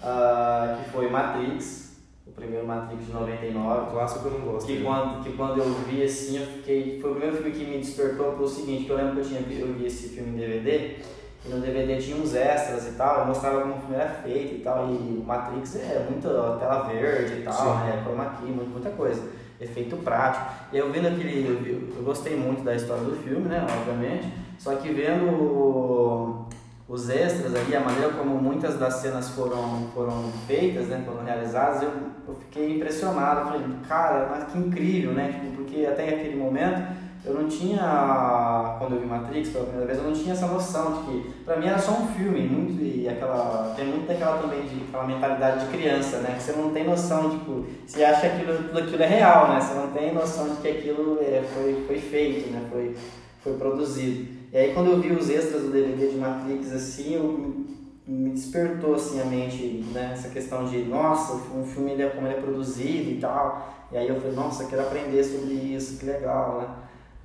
Ah, 0.03 0.79
que 0.83 0.91
foi 0.91 1.09
Matrix, 1.11 1.99
o 2.27 2.31
primeiro 2.33 2.67
Matrix 2.67 3.07
de 3.07 3.13
99. 3.13 3.81
Um 3.81 3.91
clássico 3.91 4.21
que 4.21 4.27
eu 4.27 4.39
não 4.39 4.47
gosto. 4.47 4.67
Que 4.67 4.83
quando, 4.83 5.23
que 5.23 5.33
quando 5.37 5.59
eu 5.59 5.75
vi 5.87 6.03
assim, 6.03 6.39
eu 6.39 6.47
fiquei. 6.47 7.01
Foi 7.01 7.11
o 7.11 7.15
primeiro 7.15 7.37
filme 7.37 7.53
que 7.53 7.65
me 7.65 7.79
despertou 7.79 8.33
pro 8.33 8.49
seguinte, 8.49 8.85
que 8.85 8.91
eu 8.91 8.97
lembro 8.97 9.15
que 9.15 9.21
eu 9.21 9.25
tinha 9.25 9.41
eu 9.41 9.75
vi 9.75 9.87
esse 9.87 10.09
filme 10.09 10.31
em 10.31 10.37
DVD, 10.37 10.97
e 11.45 11.49
no 11.49 11.61
DVD 11.61 11.97
tinha 11.99 12.17
uns 12.17 12.35
extras 12.35 12.89
e 12.89 12.93
tal, 12.93 13.27
mostrava 13.27 13.61
como 13.61 13.75
o 13.75 13.81
filme 13.81 13.95
era 13.95 14.09
feito 14.09 14.57
e 14.57 14.59
tal, 14.61 14.89
e 14.89 15.19
o 15.19 15.25
Matrix 15.25 15.77
é 15.77 16.07
muita 16.11 16.29
tela 16.59 16.89
verde 16.89 17.41
e 17.41 17.43
tal, 17.43 17.55
Sim. 17.55 17.85
né? 17.85 18.03
Chroma 18.03 18.37
key, 18.39 18.47
muita 18.47 18.91
coisa. 18.91 19.23
Efeito 19.61 19.97
prático. 19.99 20.47
E 20.73 20.79
eu 20.79 20.91
vendo 20.91 21.09
aquele. 21.09 21.47
Eu, 21.47 21.97
eu 21.97 22.03
gostei 22.03 22.37
muito 22.37 22.63
da 22.63 22.75
história 22.75 23.05
do 23.05 23.17
filme, 23.17 23.49
né? 23.49 23.67
Obviamente. 23.79 24.33
Só 24.59 24.75
que 24.77 24.91
vendo 24.91 26.47
os 26.91 27.09
extras 27.09 27.55
ali, 27.55 27.77
a 27.77 27.81
maneira 27.81 28.13
como 28.15 28.35
muitas 28.35 28.77
das 28.77 28.95
cenas 28.95 29.31
foram, 29.31 29.87
foram 29.95 30.25
feitas, 30.49 30.89
né, 30.89 31.01
foram 31.07 31.25
realizadas, 31.25 31.85
eu, 31.85 31.93
eu 32.27 32.35
fiquei 32.35 32.77
impressionado. 32.77 33.41
Eu 33.41 33.47
falei, 33.47 33.67
cara, 33.89 34.29
mas 34.29 34.53
que 34.53 34.59
incrível, 34.59 35.13
né? 35.13 35.33
Tipo, 35.33 35.57
porque 35.57 35.87
até 35.87 36.09
aquele 36.09 36.35
momento 36.35 36.93
eu 37.25 37.35
não 37.35 37.49
tinha, 37.49 38.77
quando 38.79 38.95
eu 38.95 39.01
vi 39.01 39.07
Matrix 39.07 39.51
pela 39.51 39.65
primeira 39.65 39.87
vez, 39.87 39.99
eu 39.99 40.05
não 40.05 40.13
tinha 40.13 40.33
essa 40.33 40.47
noção 40.47 40.93
de 40.93 40.99
que, 41.05 41.31
pra 41.45 41.57
mim 41.57 41.67
era 41.67 41.79
só 41.79 41.93
um 41.93 42.07
filme, 42.09 42.41
muito, 42.49 42.83
e 42.83 43.07
aquela, 43.07 43.75
tem 43.77 43.87
muito 43.87 44.07
daquela 44.07 44.39
também, 44.39 44.63
de 44.63 44.85
aquela 44.89 45.07
mentalidade 45.07 45.67
de 45.67 45.73
criança, 45.73 46.19
né? 46.19 46.35
Que 46.37 46.43
você 46.43 46.53
não 46.53 46.71
tem 46.71 46.85
noção, 46.85 47.31
tipo, 47.31 47.67
você 47.87 48.03
acha 48.05 48.23
que 48.23 48.27
aquilo, 48.27 48.65
tudo 48.65 48.79
aquilo 48.79 49.03
é 49.03 49.07
real, 49.07 49.49
né? 49.49 49.61
Você 49.61 49.75
não 49.75 49.89
tem 49.89 50.15
noção 50.15 50.49
de 50.49 50.63
que 50.63 50.69
aquilo 50.69 51.19
é, 51.21 51.43
foi, 51.55 51.85
foi 51.87 51.99
feito, 51.99 52.51
né? 52.51 52.67
Foi, 52.71 52.97
foi 53.45 53.53
produzido. 53.55 54.27
E 54.53 54.57
aí 54.57 54.73
quando 54.73 54.91
eu 54.91 55.01
vi 55.01 55.13
os 55.13 55.29
extras 55.29 55.63
do 55.63 55.71
DVD 55.71 56.09
de 56.09 56.17
Matrix, 56.17 56.73
assim, 56.73 57.15
eu, 57.15 57.67
me 58.07 58.31
despertou 58.31 58.95
assim 58.95 59.21
a 59.21 59.25
mente, 59.25 59.85
né? 59.93 60.11
Essa 60.15 60.31
questão 60.31 60.65
de, 60.65 60.79
nossa, 60.85 61.35
um 61.55 61.65
filme 61.65 61.93
ele 61.93 62.03
é 62.03 62.09
como 62.09 62.27
ele 62.27 62.37
é 62.37 62.41
produzido 62.41 63.11
e 63.11 63.19
tal. 63.21 63.89
E 63.93 63.97
aí 63.99 64.09
eu 64.09 64.17
falei, 64.17 64.33
nossa, 64.35 64.65
quero 64.65 64.83
aprender 64.83 65.23
sobre 65.23 65.53
isso, 65.53 65.99
que 65.99 66.07
legal, 66.07 66.61
né? 66.61 66.69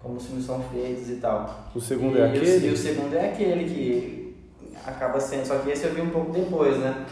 Como 0.06 0.18
os 0.18 0.26
filmes 0.28 0.46
são 0.46 0.62
feitos 0.72 1.10
e 1.10 1.16
tal. 1.16 1.68
O 1.74 1.82
segundo 1.82 2.16
e, 2.16 2.22
é 2.22 2.26
e 2.26 2.28
o- 2.28 2.30
aquele? 2.38 2.68
E 2.68 2.72
o 2.72 2.78
segundo 2.78 3.16
é 3.16 3.30
aquele 3.32 3.64
que 3.66 4.36
acaba 4.86 5.20
sendo, 5.20 5.48
só 5.48 5.58
que 5.58 5.72
esse 5.72 5.86
eu 5.86 5.96
vi 5.96 6.02
um 6.02 6.12
pouco 6.12 6.32
depois, 6.32 6.78
né? 6.78 7.08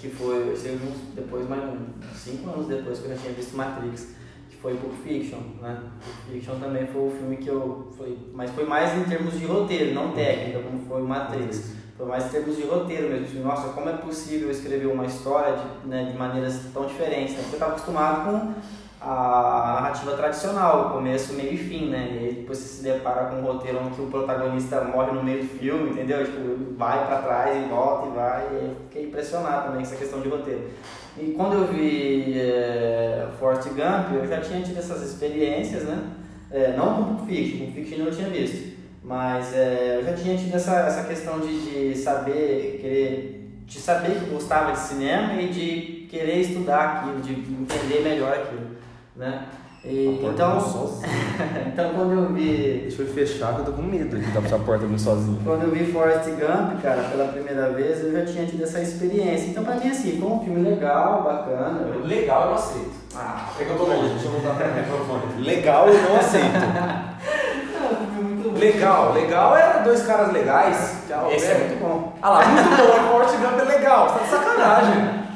Que 0.00 0.08
foi, 0.08 0.50
esse 0.54 0.68
eu 0.68 0.78
vi 0.78 0.86
uns- 0.88 1.14
depois, 1.14 1.46
mais 1.46 1.62
uns 1.62 2.16
5 2.18 2.48
anos 2.48 2.68
depois 2.68 3.00
que 3.00 3.04
eu 3.04 3.10
já 3.10 3.16
tinha 3.20 3.34
visto 3.34 3.54
Matrix, 3.54 4.14
que 4.48 4.56
foi 4.56 4.74
Pulp 4.76 4.94
Fiction, 5.04 5.40
né? 5.60 5.78
Pulp 6.02 6.16
Fiction 6.32 6.58
também 6.58 6.86
foi 6.86 7.02
o 7.02 7.10
filme 7.10 7.36
que 7.36 7.48
eu 7.48 7.88
foi, 7.98 8.16
mas 8.32 8.50
foi 8.52 8.64
mais 8.64 8.96
em 8.96 9.04
termos 9.04 9.38
de 9.38 9.44
roteiro, 9.44 9.92
não 9.94 10.12
técnica, 10.12 10.60
como 10.60 10.80
foi 10.88 11.02
o 11.02 11.06
Matrix. 11.06 11.74
Foi 11.98 12.06
mais 12.06 12.24
em 12.26 12.28
termos 12.30 12.56
de 12.56 12.62
roteiro 12.62 13.10
mesmo. 13.10 13.26
Tipo, 13.26 13.42
Nossa, 13.44 13.68
como 13.74 13.90
é 13.90 13.92
possível 13.98 14.50
escrever 14.50 14.86
uma 14.86 15.04
história 15.04 15.54
de, 15.56 15.88
né, 15.88 16.04
de 16.10 16.16
maneiras 16.16 16.60
tão 16.72 16.86
diferentes? 16.86 17.34
Né? 17.34 17.40
Porque 17.40 17.56
eu 17.56 17.58
estava 17.58 17.72
acostumado 17.72 18.24
com 18.30 18.54
a 19.00 19.80
narrativa 19.80 20.16
tradicional, 20.16 20.90
começo, 20.90 21.34
meio 21.34 21.52
e 21.52 21.56
fim, 21.56 21.90
né? 21.90 22.08
E 22.12 22.18
aí 22.18 22.34
depois 22.34 22.58
você 22.58 22.76
se 22.76 22.82
depara 22.82 23.26
com 23.26 23.36
um 23.36 23.42
roteiro 23.42 23.80
onde 23.84 24.00
o 24.00 24.06
protagonista 24.06 24.82
morre 24.82 25.12
no 25.12 25.22
meio 25.22 25.42
do 25.42 25.58
filme, 25.58 25.90
entendeu? 25.90 26.24
Tipo, 26.24 26.74
vai 26.76 27.06
pra 27.06 27.18
trás 27.22 27.56
e 27.56 27.68
volta 27.68 28.08
e 28.08 28.10
vai. 28.14 28.42
E 28.44 28.74
fiquei 28.88 29.06
impressionado 29.06 29.66
também 29.66 29.78
com 29.78 29.82
essa 29.82 29.96
questão 29.96 30.20
de 30.20 30.28
roteiro. 30.28 30.70
E 31.18 31.32
quando 31.32 31.54
eu 31.54 31.66
vi 31.66 32.38
é, 32.38 33.28
Forrest 33.38 33.68
Gump, 33.68 34.14
eu 34.14 34.26
já 34.26 34.40
tinha 34.40 34.62
tido 34.62 34.78
essas 34.78 35.02
experiências, 35.02 35.84
né? 35.84 36.12
É, 36.50 36.74
não 36.76 36.94
com 36.94 37.14
Pulp 37.16 37.28
Fiction, 37.28 37.66
Pulp 37.66 37.74
Fiction 37.74 38.04
eu 38.04 38.10
tinha 38.10 38.28
visto. 38.28 38.76
Mas 39.02 39.54
é, 39.54 39.98
eu 39.98 40.04
já 40.04 40.14
tinha 40.14 40.36
tido 40.36 40.54
essa, 40.54 40.80
essa 40.80 41.04
questão 41.04 41.38
de, 41.38 41.92
de 41.92 41.96
saber, 41.96 42.78
querer, 42.80 43.50
de 43.64 43.78
saber 43.78 44.18
que 44.18 44.30
gostava 44.30 44.72
de 44.72 44.78
cinema 44.78 45.34
e 45.34 45.48
de 45.48 46.06
querer 46.10 46.40
estudar 46.40 46.84
aquilo, 46.84 47.20
de 47.20 47.32
entender 47.32 48.02
melhor 48.02 48.32
aquilo, 48.32 48.75
né? 49.16 49.44
E, 49.84 50.18
A 50.20 50.32
então, 50.32 50.58
então 51.68 51.90
quando 51.94 52.12
eu 52.12 52.32
vi 52.32 52.80
Deixa 52.88 53.02
eu 53.02 53.06
fechar 53.06 53.54
que 53.54 53.60
eu 53.60 53.64
tô 53.66 53.72
com 53.72 53.82
medo 53.82 54.18
de 54.18 54.26
dar 54.32 54.40
pra 54.40 54.48
essa 54.48 54.58
porta 54.58 54.82
abrindo 54.84 54.98
sozinho. 55.00 55.38
quando 55.44 55.62
eu 55.62 55.70
vi 55.70 55.92
Forrest 55.92 56.28
Gump, 56.30 56.82
cara, 56.82 57.04
pela 57.04 57.28
primeira 57.28 57.70
vez, 57.70 58.02
eu 58.02 58.10
já 58.12 58.24
tinha 58.24 58.44
tido 58.46 58.64
essa 58.64 58.80
experiência. 58.80 59.50
Então 59.50 59.62
pra 59.62 59.76
mim 59.76 59.88
assim, 59.88 60.18
foi 60.18 60.28
um 60.28 60.40
filme 60.40 60.68
legal, 60.68 61.22
bacana. 61.22 61.86
Eu- 61.94 62.04
Legal 62.04 62.40
eu 62.42 62.46
não 62.48 62.54
aceito. 62.56 62.90
Ah, 63.14 63.46
É 63.60 63.64
que 63.64 63.70
eu 63.70 63.76
tô 63.76 63.84
longe, 63.84 64.08
deixa 64.14 64.26
eu 64.26 64.32
voltar 64.32 64.54
para 64.56 64.66
o 64.66 64.74
microfone. 64.74 65.22
Legal 65.46 65.88
eu 65.88 66.02
não 66.10 66.16
aceito. 66.16 66.56
é 66.56 68.02
um 68.02 68.14
filme 68.14 68.34
muito 68.34 68.50
bom. 68.50 68.58
Legal, 68.58 69.12
legal 69.12 69.56
era 69.56 69.78
dois 69.84 70.02
caras 70.04 70.32
legais. 70.32 70.96
Tchau, 71.06 71.30
Esse 71.30 71.46
é 71.46 71.54
velho. 71.54 71.68
muito 71.68 71.80
bom. 71.80 72.12
Ah 72.20 72.30
lá, 72.30 72.44
muito 72.46 72.70
bom, 72.70 73.08
Forrest 73.12 73.36
Gump 73.36 73.60
é 73.60 73.64
legal, 73.76 74.08
você 74.08 74.18
tá 74.18 74.24
de 74.24 74.30
sacanagem. 74.44 75.26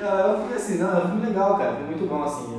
Não, 0.00 0.18
é 0.20 0.26
um 0.28 0.38
filme 0.38 0.54
assim, 0.54 0.78
não, 0.78 0.88
é 0.92 0.96
um 1.04 1.08
filme 1.08 1.26
legal, 1.26 1.58
cara. 1.58 1.70
É 1.70 1.84
muito 1.86 2.06
bom, 2.08 2.22
assim, 2.22 2.55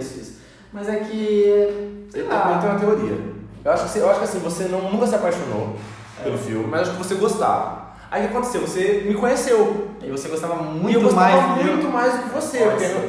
eu, 0.00 0.06
eu 0.06 0.08
reconheço 0.08 0.20
isso. 0.20 0.40
Mas 0.72 0.88
é 0.88 0.96
que. 0.96 2.06
Sei 2.10 2.22
Eu 2.22 2.28
lá. 2.28 2.58
tenho 2.60 2.72
uma 2.72 2.80
teoria. 2.80 3.18
Eu 3.64 3.72
acho 3.72 3.84
que, 3.84 3.90
você- 3.90 4.00
eu 4.00 4.08
acho 4.10 4.18
que 4.20 4.24
assim, 4.24 4.38
você 4.38 4.64
não, 4.64 4.90
nunca 4.90 5.06
se 5.06 5.14
apaixonou 5.14 5.76
pelo 6.22 6.38
filme, 6.38 6.66
mas 6.66 6.82
acho 6.82 6.92
que 6.92 6.98
você 6.98 7.14
gostava. 7.16 7.90
Aí 8.10 8.24
o 8.24 8.28
que 8.28 8.36
aconteceu? 8.36 8.60
Você 8.62 9.04
me 9.06 9.14
conheceu. 9.14 9.86
E 10.02 10.10
você 10.10 10.28
gostava 10.28 10.54
e 10.54 10.58
eu 10.58 10.64
muito 10.72 11.00
gostava 11.00 11.30
mais 11.52 11.64
muito 11.64 11.88
mais 11.88 12.12
do 12.14 12.22
que 12.24 12.28
você. 12.30 12.58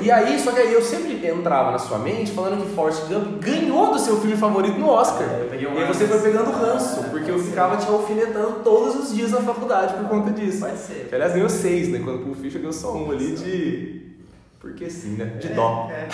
E 0.02 0.12
aí, 0.12 0.40
só 0.40 0.52
que 0.52 0.60
aí 0.60 0.72
eu 0.74 0.82
sempre 0.82 1.26
entrava 1.28 1.72
na 1.72 1.80
sua 1.80 1.98
mente 1.98 2.32
falando 2.32 2.64
que 2.64 2.76
Forrest 2.76 3.08
Gump 3.08 3.40
ganhou 3.44 3.92
do 3.94 3.98
seu 3.98 4.20
filme 4.22 4.38
favorito 4.38 4.78
no 4.78 4.88
Oscar. 4.90 5.24
É, 5.24 5.48
eu 5.60 5.74
e 5.74 5.78
aí 5.82 5.88
você 5.88 6.06
foi 6.06 6.20
pegando 6.20 6.52
ranço, 6.52 7.02
porque 7.10 7.32
eu 7.32 7.40
ficava 7.40 7.78
te 7.78 7.88
alfinetando 7.88 8.60
todos 8.64 8.96
os 8.96 9.16
dias 9.16 9.32
na 9.32 9.42
faculdade 9.42 9.96
por 9.96 10.08
conta 10.08 10.30
disso. 10.32 10.60
Pode 10.60 10.78
ser. 10.78 11.08
Que, 11.10 11.16
aliás, 11.16 11.34
ganhou 11.34 11.50
seis, 11.50 11.88
né? 11.90 12.00
Quando 12.04 12.30
o 12.32 12.36
Fiction 12.36 12.60
ganhou 12.60 12.74
só 12.74 12.94
um 12.96 13.10
ali 13.10 13.32
de. 13.32 14.02
Porque 14.60 14.88
sim, 14.88 15.16
né? 15.16 15.26
De 15.40 15.48
dó. 15.50 15.88
É, 15.90 16.02
é, 16.02 16.08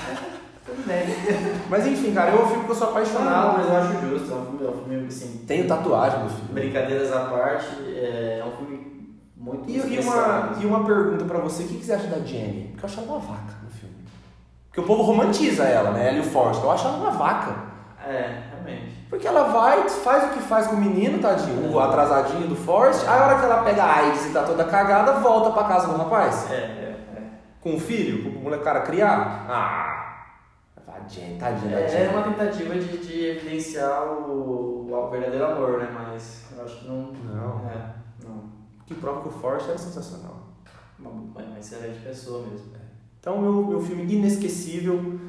tudo 0.68 0.86
bem. 0.86 1.06
Mas 1.70 1.88
enfim, 1.88 2.14
cara, 2.14 2.32
é 2.32 2.36
um 2.36 2.46
filme 2.48 2.66
que 2.66 2.72
eu 2.72 2.76
sou 2.76 2.90
apaixonado. 2.90 3.58
mas 3.58 3.68
eu 3.68 3.78
acho 3.78 4.02
justo. 4.08 4.32
É 4.32 4.36
um 4.36 4.46
filme, 4.46 4.66
é 4.66 4.70
um 4.70 4.84
filme 4.84 5.08
assim, 5.08 5.44
Tenho 5.48 5.68
tatuagem 5.68 6.20
do 6.24 6.30
filme. 6.30 6.54
brincadeiras 6.54 7.12
à 7.12 7.22
parte, 7.22 7.66
é 7.96 8.44
um 8.46 8.52
filme 8.58 9.18
muito 9.36 9.70
E, 9.70 9.78
e, 9.78 10.00
uma, 10.00 10.52
e 10.60 10.66
uma 10.66 10.84
pergunta 10.86 11.26
pra 11.26 11.40
você: 11.40 11.64
o 11.64 11.68
que, 11.68 11.78
que 11.78 11.86
você 11.86 11.94
acha 11.94 12.08
da 12.08 12.20
Jenny? 12.20 12.70
Porque 12.72 12.86
eu 12.86 12.90
acho 12.90 13.00
ela 13.00 13.12
uma 13.14 13.20
vaca 13.20 13.54
no 13.64 13.70
filme. 13.72 13.96
Porque 14.68 14.82
o 14.82 14.84
povo 14.84 15.04
romantiza 15.04 15.64
ela, 15.64 15.92
né? 15.92 16.10
Ela 16.10 16.18
e 16.18 16.20
o 16.20 16.24
Forrest. 16.24 16.62
Eu 16.62 16.72
acho 16.72 16.88
ela 16.88 16.98
uma 16.98 17.12
vaca. 17.12 17.56
É, 18.06 18.44
realmente. 18.52 18.96
Porque 19.10 19.26
ela 19.28 19.44
vai, 19.44 19.88
faz 19.90 20.26
o 20.26 20.34
que 20.34 20.40
faz 20.42 20.68
com 20.68 20.76
o 20.76 20.80
menino, 20.80 21.20
tadinho, 21.20 21.72
o 21.72 21.80
atrasadinho 21.80 22.48
do 22.48 22.56
Forrest. 22.56 23.08
Aí 23.08 23.20
a 23.20 23.26
hora 23.26 23.40
que 23.40 23.46
ela 23.46 23.64
pega 23.64 23.84
a 23.84 23.96
AIDS 24.00 24.26
e 24.26 24.30
tá 24.30 24.44
toda 24.44 24.64
cagada, 24.66 25.14
volta 25.14 25.52
pra 25.52 25.64
casa 25.64 25.88
do 25.88 25.98
rapaz. 25.98 26.52
É, 26.52 26.56
é, 26.56 26.96
é. 27.16 27.22
Com 27.62 27.76
o 27.76 27.80
filho, 27.80 28.32
pro 28.32 28.42
moleque 28.42 28.64
cara 28.64 28.82
criar. 28.82 29.46
Ah! 29.50 30.07
Tadinha 31.39 31.72
da 31.72 31.80
É, 31.82 31.88
Jenny. 31.88 32.04
é 32.06 32.10
uma 32.10 32.24
tentativa 32.24 32.74
de, 32.76 32.98
de 32.98 33.26
evidenciar 33.26 34.04
o, 34.13 34.91
o 34.91 35.10
verdadeiro 35.10 35.46
amor, 35.46 35.80
né? 35.80 35.89
Mas 35.93 36.46
eu 36.56 36.63
acho 36.63 36.80
que 36.80 36.88
não. 36.88 37.12
Não. 37.12 37.70
É, 37.70 37.93
não. 38.24 38.43
Que 38.86 38.93
prova 38.96 39.22
que 39.22 39.28
o 39.30 39.32
Forrest 39.32 39.70
era 39.70 39.78
sensacional. 39.78 40.48
Uma, 41.00 41.10
uma 41.12 41.60
excelente 41.60 42.00
pessoa 42.00 42.46
mesmo. 42.48 42.72
Então, 43.20 43.41
meu, 43.41 43.65
meu 43.65 43.82
filme 43.82 44.04
inesquecível, 44.13 45.20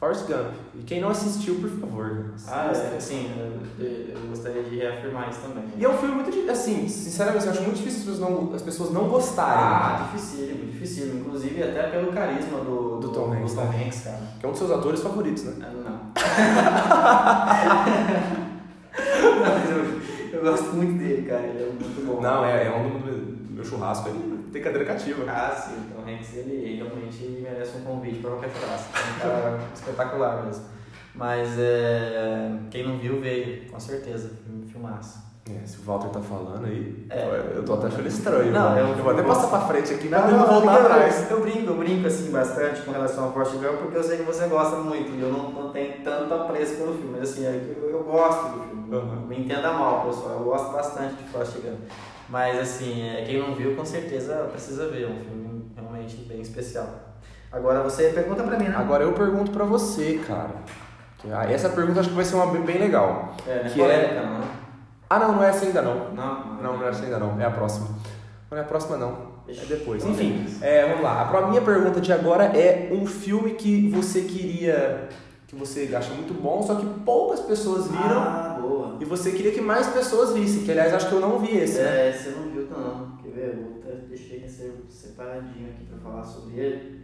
Forrest 0.00 0.26
Gump. 0.26 0.54
E 0.74 0.82
quem 0.82 0.98
não 0.98 1.10
assistiu, 1.10 1.56
por 1.56 1.68
favor. 1.68 2.32
Ah, 2.48 2.72
é, 2.74 2.96
assim, 2.96 3.30
eu, 3.38 3.84
eu, 3.84 4.28
gostaria 4.30 4.62
de 4.62 4.76
reafirmar 4.76 5.28
isso 5.28 5.40
também. 5.40 5.64
E 5.76 5.84
é 5.84 5.88
um 5.88 5.98
filme 5.98 6.14
muito 6.14 6.30
difícil, 6.30 6.50
assim, 6.50 6.88
sinceramente, 6.88 7.44
eu 7.44 7.52
acho 7.52 7.62
muito 7.62 7.76
difícil 7.76 7.98
as 8.00 8.04
pessoas 8.06 8.20
não, 8.30 8.54
as 8.54 8.62
pessoas 8.62 8.90
não 8.92 9.08
gostarem. 9.10 9.62
Ah, 9.62 10.08
dificílimo, 10.10 10.72
dificílimo. 10.72 11.20
Inclusive 11.20 11.62
até 11.62 11.82
pelo 11.90 12.10
carisma 12.12 12.60
do, 12.60 12.98
Do 12.98 13.08
Tom 13.10 13.30
Hanks, 13.30 13.52
do 13.52 13.60
Tom 13.60 13.68
né? 13.68 13.84
Hanks, 13.84 14.00
cara. 14.00 14.20
Que 14.40 14.46
é 14.46 14.48
um 14.48 14.52
dos 14.52 14.58
seus 14.58 14.70
atores 14.70 15.02
favoritos, 15.02 15.44
né? 15.44 15.52
Ah, 15.60 15.70
Não. 15.70 15.82
Não, 19.30 19.40
mas 19.40 19.70
eu, 19.70 20.00
eu 20.32 20.42
gosto 20.42 20.74
muito 20.76 20.98
dele, 20.98 21.28
cara. 21.28 21.42
Ele 21.42 21.62
é 21.62 21.66
muito 21.66 22.06
bom. 22.06 22.22
Não, 22.22 22.42
é, 22.42 22.66
é 22.66 22.70
um 22.70 23.00
do, 23.00 23.52
meu 23.54 23.64
churrasco, 23.64 24.08
ele 24.08 24.29
tem 24.50 24.62
cadeira 24.62 24.84
cativa. 24.84 25.24
Ah, 25.30 25.50
sim. 25.54 25.74
O 25.90 25.94
Tom 26.02 26.10
Hanks, 26.10 26.36
ele, 26.36 26.52
ele 26.52 26.76
realmente 26.76 27.24
merece 27.42 27.78
um 27.78 27.82
convite 27.82 28.18
pra 28.20 28.30
qualquer 28.30 28.50
churrasco. 28.50 28.88
É 28.96 29.26
um 29.26 29.30
cara 29.30 29.58
espetacular 29.74 30.44
mesmo. 30.44 30.64
Mas 31.14 31.58
é, 31.58 32.50
quem 32.70 32.86
não 32.86 32.98
viu, 32.98 33.20
veio, 33.20 33.68
com 33.70 33.80
certeza. 33.80 34.30
Filmaço. 34.70 35.30
É, 35.50 35.66
se 35.66 35.78
o 35.78 35.82
Walter 35.82 36.10
tá 36.10 36.20
falando 36.20 36.64
aí, 36.64 37.06
É. 37.10 37.52
eu 37.56 37.64
tô 37.64 37.74
até 37.74 37.88
achando 37.88 38.06
estranho. 38.06 38.52
Não, 38.52 38.60
mano. 38.70 38.78
eu- 38.78 38.88
eu 38.96 39.02
vou 39.02 39.12
até 39.12 39.22
passar 39.22 39.48
pra 39.48 39.60
frente 39.62 39.92
aqui 39.94 40.08
Não, 40.08 40.20
pra 40.22 40.30
não, 40.30 40.38
não 40.38 40.46
voltar 40.46 40.74
eu, 40.78 40.80
atrás. 40.86 41.28
Eu, 41.30 41.38
eu 41.38 41.42
brinco, 41.42 41.70
eu 41.72 41.76
brinco 41.76 42.06
assim 42.06 42.30
bastante 42.30 42.82
com 42.82 42.92
relação 42.92 43.24
ao 43.24 43.32
Forrest 43.32 43.54
Gump 43.54 43.78
porque 43.82 43.96
eu 43.96 44.02
sei 44.04 44.18
que 44.18 44.22
você 44.22 44.46
gosta 44.46 44.76
muito 44.76 45.10
e 45.10 45.20
eu 45.20 45.32
não, 45.32 45.50
não 45.50 45.72
tenho 45.72 46.04
tanto 46.04 46.32
apreço 46.32 46.76
pelo 46.76 46.92
filme, 46.94 47.16
mas 47.18 47.30
assim, 47.30 47.44
é 47.46 47.50
que 47.52 47.80
eu, 47.80 47.90
eu 47.90 48.04
gosto 48.04 48.44
do 48.58 48.62
filme. 48.64 48.94
Uhum. 48.94 49.26
Me 49.26 49.40
entenda 49.40 49.72
mal, 49.72 50.06
pessoal, 50.06 50.38
eu 50.38 50.44
gosto 50.44 50.72
bastante 50.72 51.14
de 51.14 51.24
Forrest 51.30 51.54
Gump. 51.54 51.80
Mas 52.30 52.58
assim, 52.58 53.02
é, 53.02 53.24
quem 53.24 53.38
não 53.40 53.54
viu 53.54 53.74
com 53.74 53.84
certeza 53.84 54.34
precisa 54.50 54.88
ver, 54.88 55.02
é 55.04 55.08
um 55.08 55.18
filme 55.18 55.72
realmente 55.76 56.16
bem 56.28 56.40
especial. 56.40 56.86
Agora 57.52 57.82
você 57.82 58.10
pergunta 58.10 58.42
pra 58.44 58.56
mim, 58.58 58.66
né? 58.66 58.76
Agora 58.76 59.02
eu 59.02 59.12
pergunto 59.12 59.50
pra 59.50 59.64
você, 59.64 60.20
cara. 60.26 60.54
Ah, 61.32 61.50
Essa 61.50 61.68
pergunta 61.68 62.00
acho 62.00 62.08
que 62.08 62.14
vai 62.14 62.24
ser 62.24 62.36
uma 62.36 62.46
bem 62.46 62.78
legal. 62.78 63.34
é, 63.46 63.64
né? 63.64 63.70
que 63.70 63.78
polêmica, 63.78 64.22
não, 64.22 64.38
né? 64.38 64.46
Ah, 65.10 65.18
não, 65.18 65.32
não 65.32 65.44
é 65.44 65.48
essa 65.48 65.66
ainda 65.66 65.82
não. 65.82 66.10
Não, 66.14 66.54
Não, 66.62 66.76
não 66.78 66.86
é 66.86 66.90
essa 66.90 67.02
ainda 67.04 67.18
não. 67.18 67.40
É 67.40 67.44
a 67.44 67.50
próxima. 67.50 67.88
Não 68.50 68.56
é 68.56 68.60
a 68.60 68.64
próxima 68.64 68.96
não. 68.96 69.30
É 69.48 69.64
depois. 69.64 70.04
Então, 70.04 70.12
Enfim, 70.14 70.46
é, 70.62 70.86
vamos 70.86 71.02
lá. 71.02 71.28
A 71.28 71.46
minha 71.48 71.60
pergunta 71.60 72.00
de 72.00 72.12
agora 72.12 72.44
é 72.44 72.88
um 72.92 73.04
filme 73.04 73.50
que 73.50 73.90
você 73.90 74.22
queria, 74.22 75.08
que 75.48 75.56
você 75.56 75.92
acha 75.94 76.14
muito 76.14 76.32
bom, 76.40 76.62
só 76.62 76.76
que 76.76 76.86
poucas 77.04 77.40
pessoas 77.40 77.88
viram 77.88 78.20
Ah. 78.20 78.59
E 79.00 79.04
você 79.04 79.32
queria 79.32 79.52
que 79.52 79.60
mais 79.60 79.86
pessoas 79.88 80.32
vissem. 80.34 80.64
Que 80.64 80.70
aliás 80.72 80.92
acho 80.94 81.08
que 81.08 81.14
eu 81.14 81.20
não 81.20 81.38
vi 81.38 81.56
esse. 81.56 81.78
né? 81.80 82.08
É, 82.08 82.12
você 82.12 82.30
não 82.30 82.50
viu 82.50 82.68
não. 82.70 83.16
Quer 83.22 83.30
ver? 83.30 83.48
Eu 83.48 83.62
vou 83.62 83.78
até- 83.82 83.96
deixei 84.08 84.46
separadinho 84.88 85.70
aqui 85.70 85.84
pra 85.86 85.98
falar 85.98 86.22
sobre 86.24 86.58
ele. 86.60 87.00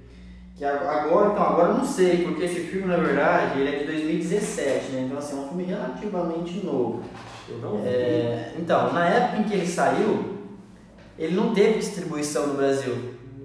Que 0.55 0.65
ag- 0.65 0.87
agora, 0.87 1.33
então, 1.33 1.43
agora 1.43 1.69
eu 1.71 1.75
não 1.79 1.85
sei, 1.85 2.25
porque 2.25 2.45
esse 2.45 2.61
filme, 2.61 2.87
na 2.87 2.97
verdade, 2.97 3.61
ele 3.61 3.77
é 3.77 3.79
de 3.81 3.85
2017, 3.87 4.93
né? 4.93 5.03
Então, 5.07 5.19
assim, 5.19 5.37
é 5.37 5.41
um 5.41 5.49
filme 5.49 5.65
relativamente 5.65 6.65
novo. 6.65 7.03
Eu 7.49 7.59
não 7.59 7.83
vi. 7.83 7.89
É, 7.89 8.55
então, 8.59 8.93
na 8.93 9.07
época 9.07 9.39
em 9.41 9.45
que 9.45 9.55
ele 9.55 9.67
saiu, 9.67 10.37
ele 11.19 11.35
não 11.37 11.53
teve 11.55 11.79
distribuição 11.79 12.47
no 12.49 12.55
Brasil. 12.55 12.95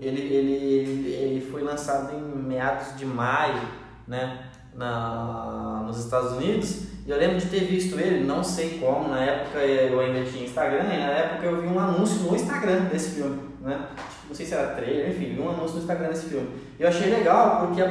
Ele, 0.02 0.22
ele, 0.22 0.54
ele, 0.54 1.10
ele 1.14 1.42
foi 1.52 1.62
lançado 1.62 2.16
em 2.16 2.22
meados 2.42 2.98
de 2.98 3.06
maio, 3.06 3.62
né? 4.08 4.46
Na, 4.74 5.84
nos 5.86 6.00
Estados 6.04 6.32
Unidos. 6.32 6.84
E 7.06 7.10
eu 7.10 7.18
lembro 7.18 7.38
de 7.38 7.48
ter 7.48 7.62
visto 7.62 8.00
ele, 8.00 8.24
não 8.26 8.44
sei 8.44 8.78
como, 8.80 9.10
na 9.10 9.20
época 9.24 9.60
eu 9.60 10.00
ainda 10.00 10.24
tinha 10.24 10.46
Instagram, 10.46 10.84
e 10.84 10.98
na 11.00 11.08
época 11.12 11.46
eu 11.48 11.62
vi 11.62 11.68
um 11.68 11.80
anúncio 11.80 12.22
no 12.24 12.36
Instagram 12.36 12.82
desse 12.92 13.16
filme, 13.16 13.40
né? 13.62 13.88
Não 14.28 14.36
sei 14.36 14.46
se 14.46 14.54
era 14.54 14.68
trailer, 14.76 15.10
enfim, 15.10 15.34
vi 15.36 15.42
um 15.42 15.50
anúncio 15.50 15.74
no 15.76 15.80
Instagram 15.82 16.08
desse 16.10 16.28
filme. 16.28 16.48
E 16.80 16.84
eu 16.84 16.88
achei 16.90 17.10
legal 17.12 17.66
porque 17.66 17.82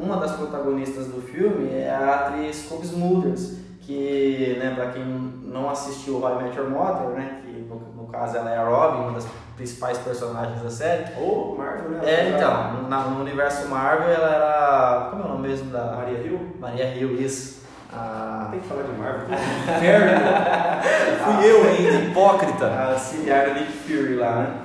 uma 0.00 0.16
das 0.18 0.32
protagonistas 0.36 1.08
do 1.08 1.20
filme 1.20 1.68
é 1.74 1.90
a 1.90 2.14
atriz 2.28 2.66
Cobb 2.68 2.84
Smulders, 2.84 3.56
que, 3.80 4.56
né, 4.58 4.72
pra 4.74 4.86
quem 4.92 5.04
não 5.04 5.68
assistiu 5.68 6.22
How 6.22 6.40
I 6.40 6.44
Met 6.44 6.56
Your 6.56 6.70
Mother, 6.70 7.08
né, 7.08 7.40
que 7.44 7.50
no, 7.68 8.02
no 8.02 8.06
caso 8.08 8.36
ela 8.36 8.50
é 8.50 8.56
a 8.56 8.64
Robin, 8.64 9.02
uma 9.02 9.12
das 9.12 9.26
principais 9.56 9.98
personagens 9.98 10.62
da 10.62 10.70
série. 10.70 11.04
Ou 11.20 11.56
Marvel, 11.58 11.90
né? 11.90 12.00
É, 12.04 12.28
então, 12.30 12.88
na- 12.88 13.04
no 13.08 13.20
universo 13.20 13.68
Marvel 13.68 14.08
ela 14.08 14.28
era, 14.34 15.08
como 15.10 15.22
é 15.22 15.26
o 15.26 15.28
nome 15.28 15.48
mesmo 15.48 15.70
da... 15.70 15.96
Maria 15.96 16.18
Hill? 16.20 16.56
Maria 16.60 16.94
Hill, 16.96 17.20
isso. 17.20 17.63
A, 17.94 18.48
Tem 18.50 18.60
que 18.60 18.66
falar 18.66 18.82
de 18.82 18.92
Marvel. 18.98 19.28
Inferno. 19.76 20.20
Fui 21.24 21.50
eu 21.50 21.68
ainda, 21.68 22.08
hipócrita. 22.08 22.66
a 22.66 22.92
auxiliar 22.92 23.50
do 23.50 23.60
Nick 23.60 23.72
Fury 23.72 24.16
lá, 24.16 24.36
né? 24.36 24.60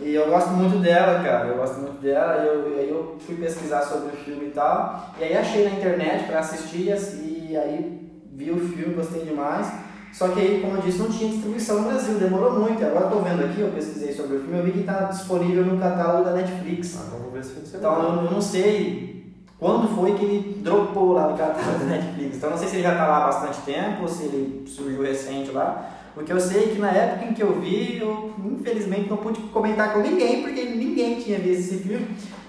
E 0.00 0.12
eu 0.12 0.28
gosto 0.28 0.50
muito 0.50 0.78
dela, 0.82 1.22
cara, 1.22 1.46
eu 1.46 1.56
gosto 1.56 1.80
muito 1.80 2.02
dela, 2.02 2.42
e 2.42 2.46
eu, 2.48 2.78
aí 2.78 2.90
eu 2.90 3.16
fui 3.24 3.36
pesquisar 3.36 3.82
sobre 3.82 4.08
o 4.08 4.16
filme 4.16 4.46
e 4.46 4.50
tal, 4.50 5.14
e 5.18 5.24
aí 5.24 5.36
achei 5.36 5.68
na 5.68 5.76
internet 5.76 6.24
pra 6.24 6.40
assistir, 6.40 6.88
e 6.88 7.56
aí 7.56 8.10
vi 8.32 8.50
o 8.50 8.58
filme, 8.58 8.94
gostei 8.94 9.24
demais, 9.24 9.72
só 10.12 10.28
que 10.28 10.40
aí, 10.40 10.60
como 10.60 10.76
eu 10.76 10.82
disse, 10.82 10.98
não 10.98 11.10
tinha 11.10 11.30
distribuição 11.30 11.82
no 11.82 11.88
Brasil, 11.88 12.18
demorou 12.18 12.58
muito, 12.58 12.82
e 12.82 12.84
agora 12.84 13.06
eu 13.06 13.10
tô 13.10 13.18
vendo 13.20 13.44
aqui, 13.44 13.60
eu 13.60 13.70
pesquisei 13.70 14.12
sobre 14.12 14.36
o 14.36 14.40
filme, 14.40 14.58
eu 14.58 14.64
vi 14.64 14.72
que 14.72 14.82
tá 14.82 15.04
disponível 15.04 15.64
no 15.64 15.78
catálogo 15.80 16.24
da 16.24 16.32
Netflix. 16.32 16.96
Ah, 16.96 17.04
então 17.06 17.20
vou 17.20 17.30
ver 17.30 17.42
de 17.42 17.76
Então 17.76 18.24
eu 18.24 18.30
não 18.30 18.40
sei 18.40 19.13
quando 19.58 19.94
foi 19.94 20.14
que 20.14 20.24
ele 20.24 20.60
dropou 20.62 21.12
lá 21.12 21.28
no 21.28 21.38
catálogo 21.38 21.78
da 21.78 21.84
Netflix. 21.84 22.36
Então 22.36 22.50
não 22.50 22.58
sei 22.58 22.68
se 22.68 22.76
ele 22.76 22.82
já 22.82 22.94
tá 22.94 23.06
lá 23.06 23.18
há 23.18 23.26
bastante 23.26 23.60
tempo 23.62 24.02
ou 24.02 24.08
se 24.08 24.24
ele 24.24 24.64
surgiu 24.66 25.02
recente 25.02 25.50
lá. 25.52 25.90
Porque 26.14 26.32
eu 26.32 26.38
sei 26.38 26.68
que 26.68 26.78
na 26.78 26.90
época 26.90 27.26
em 27.26 27.34
que 27.34 27.42
eu 27.42 27.60
vi, 27.60 27.98
eu 27.98 28.32
infelizmente 28.44 29.10
não 29.10 29.16
pude 29.16 29.40
comentar 29.52 29.92
com 29.92 29.98
ninguém, 29.98 30.42
porque 30.42 30.62
ninguém 30.62 31.16
tinha 31.16 31.38
visto 31.38 31.74
esse 31.74 31.82
filme. 31.82 32.06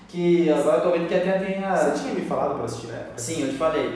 Que 0.07 0.49
agora 0.49 0.77
eu 0.77 0.81
tô 0.83 0.91
vendo 0.91 1.07
que 1.07 1.15
até 1.15 1.31
tem 1.39 1.63
a. 1.63 1.75
Você 1.75 2.03
tinha 2.03 2.13
me 2.13 2.21
falado 2.21 2.55
pra 2.55 2.65
assistir 2.65 2.87
na 2.87 2.93
época? 2.93 3.17
Sim, 3.17 3.41
eu 3.41 3.49
te 3.49 3.55
falei. 3.55 3.91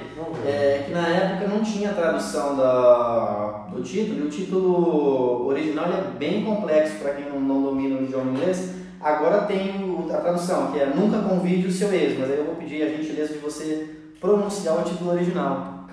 É, 0.46 0.84
que 0.86 0.92
na 0.92 1.08
época 1.08 1.48
não 1.48 1.64
tinha 1.64 1.94
tradução 1.94 2.58
da, 2.58 3.68
do 3.72 3.82
título, 3.82 4.20
e 4.20 4.28
o 4.28 4.30
título 4.30 5.48
original 5.48 5.86
é 5.86 6.18
bem 6.18 6.44
complexo 6.44 6.96
para 6.96 7.14
quem 7.14 7.30
não, 7.30 7.40
não 7.40 7.62
domina 7.62 8.00
o 8.00 8.04
idioma 8.04 8.32
inglês. 8.32 8.79
Agora 9.02 9.42
tem 9.44 9.72
a 10.12 10.18
tradução, 10.18 10.72
que 10.72 10.80
é 10.80 10.86
Nunca 10.88 11.20
convide 11.22 11.68
o 11.68 11.72
seu 11.72 11.92
ex, 11.94 12.18
mas 12.20 12.30
aí 12.32 12.38
eu 12.38 12.46
vou 12.46 12.56
pedir 12.56 12.84
a 12.84 12.90
gentileza 12.90 13.34
de 13.34 13.40
você 13.40 13.96
pronunciar 14.20 14.78
o 14.80 14.84
título 14.84 15.12
original. 15.12 15.88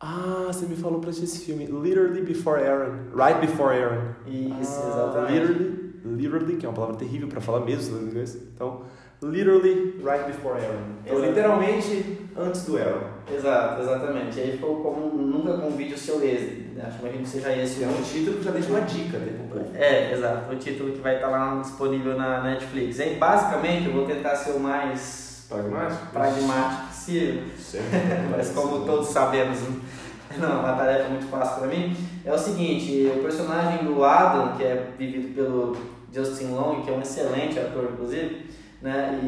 Ah, 0.00 0.44
você 0.46 0.66
me 0.66 0.76
falou 0.76 1.00
pra 1.00 1.10
assistir 1.10 1.36
esse 1.36 1.44
filme. 1.46 1.66
Literally 1.66 2.22
Before 2.22 2.62
Aaron. 2.62 2.94
Right 3.14 3.40
Before 3.40 3.76
Aaron. 3.76 4.14
Isso, 4.26 4.80
Ah, 4.84 4.88
exatamente. 4.88 5.32
Literally, 5.32 5.92
literally, 6.04 6.56
que 6.56 6.66
é 6.66 6.68
uma 6.68 6.74
palavra 6.74 6.96
terrível 6.96 7.28
pra 7.28 7.40
falar 7.40 7.64
mesmo 7.64 7.96
no 7.98 8.08
inglês. 8.08 8.36
Então, 8.54 8.82
literally 9.22 10.00
right 10.02 10.26
before 10.26 10.60
Aaron. 10.60 10.98
Então, 11.04 11.20
literalmente 11.20 12.18
antes 12.36 12.64
do 12.64 12.76
Aaron. 12.76 13.18
Exato, 13.32 13.82
exatamente. 13.82 14.40
Aí 14.40 14.52
ficou 14.52 14.82
como 14.82 15.16
Nunca 15.16 15.58
convide 15.58 15.94
o 15.94 15.98
seu 15.98 16.22
ex. 16.22 16.68
Acho 16.80 16.98
que 16.98 17.08
que 17.08 17.28
seja 17.28 17.54
esse 17.56 17.82
É 17.82 17.88
um 17.88 18.02
título 18.02 18.38
que 18.38 18.44
já 18.44 18.50
deixa 18.52 18.70
uma 18.70 18.80
dica 18.82 19.18
né, 19.18 19.32
pro 19.50 19.58
povo. 19.58 19.76
É, 19.76 20.12
exato. 20.12 20.52
O 20.52 20.56
título 20.56 20.92
que 20.92 21.00
vai 21.00 21.16
estar 21.16 21.28
lá 21.28 21.60
disponível 21.60 22.16
na 22.16 22.42
Netflix. 22.42 23.00
Aí, 23.00 23.16
basicamente, 23.16 23.86
eu 23.88 23.92
vou 23.92 24.06
tentar 24.06 24.36
ser 24.36 24.52
o 24.52 24.60
mais 24.60 25.46
Pragmático? 25.48 26.06
pragmático 26.12 26.86
possível. 26.88 27.42
Mas 28.30 28.50
como 28.50 28.84
todos 28.84 29.08
sabemos, 29.08 29.58
não, 30.38 30.50
é 30.50 30.54
uma 30.54 30.74
tarefa 30.74 31.08
muito 31.08 31.26
fácil 31.26 31.60
para 31.60 31.68
mim. 31.68 31.96
É 32.24 32.32
o 32.32 32.38
seguinte, 32.38 33.10
o 33.16 33.22
personagem 33.22 33.84
do 33.84 34.04
Adam, 34.04 34.56
que 34.56 34.62
é 34.62 34.90
vivido 34.98 35.34
pelo 35.34 35.76
Justin 36.12 36.52
Long, 36.52 36.82
que 36.82 36.90
é 36.90 36.92
um 36.92 37.00
excelente 37.00 37.58
ator, 37.58 37.90
inclusive, 37.92 38.46
né? 38.82 39.20
E, 39.22 39.26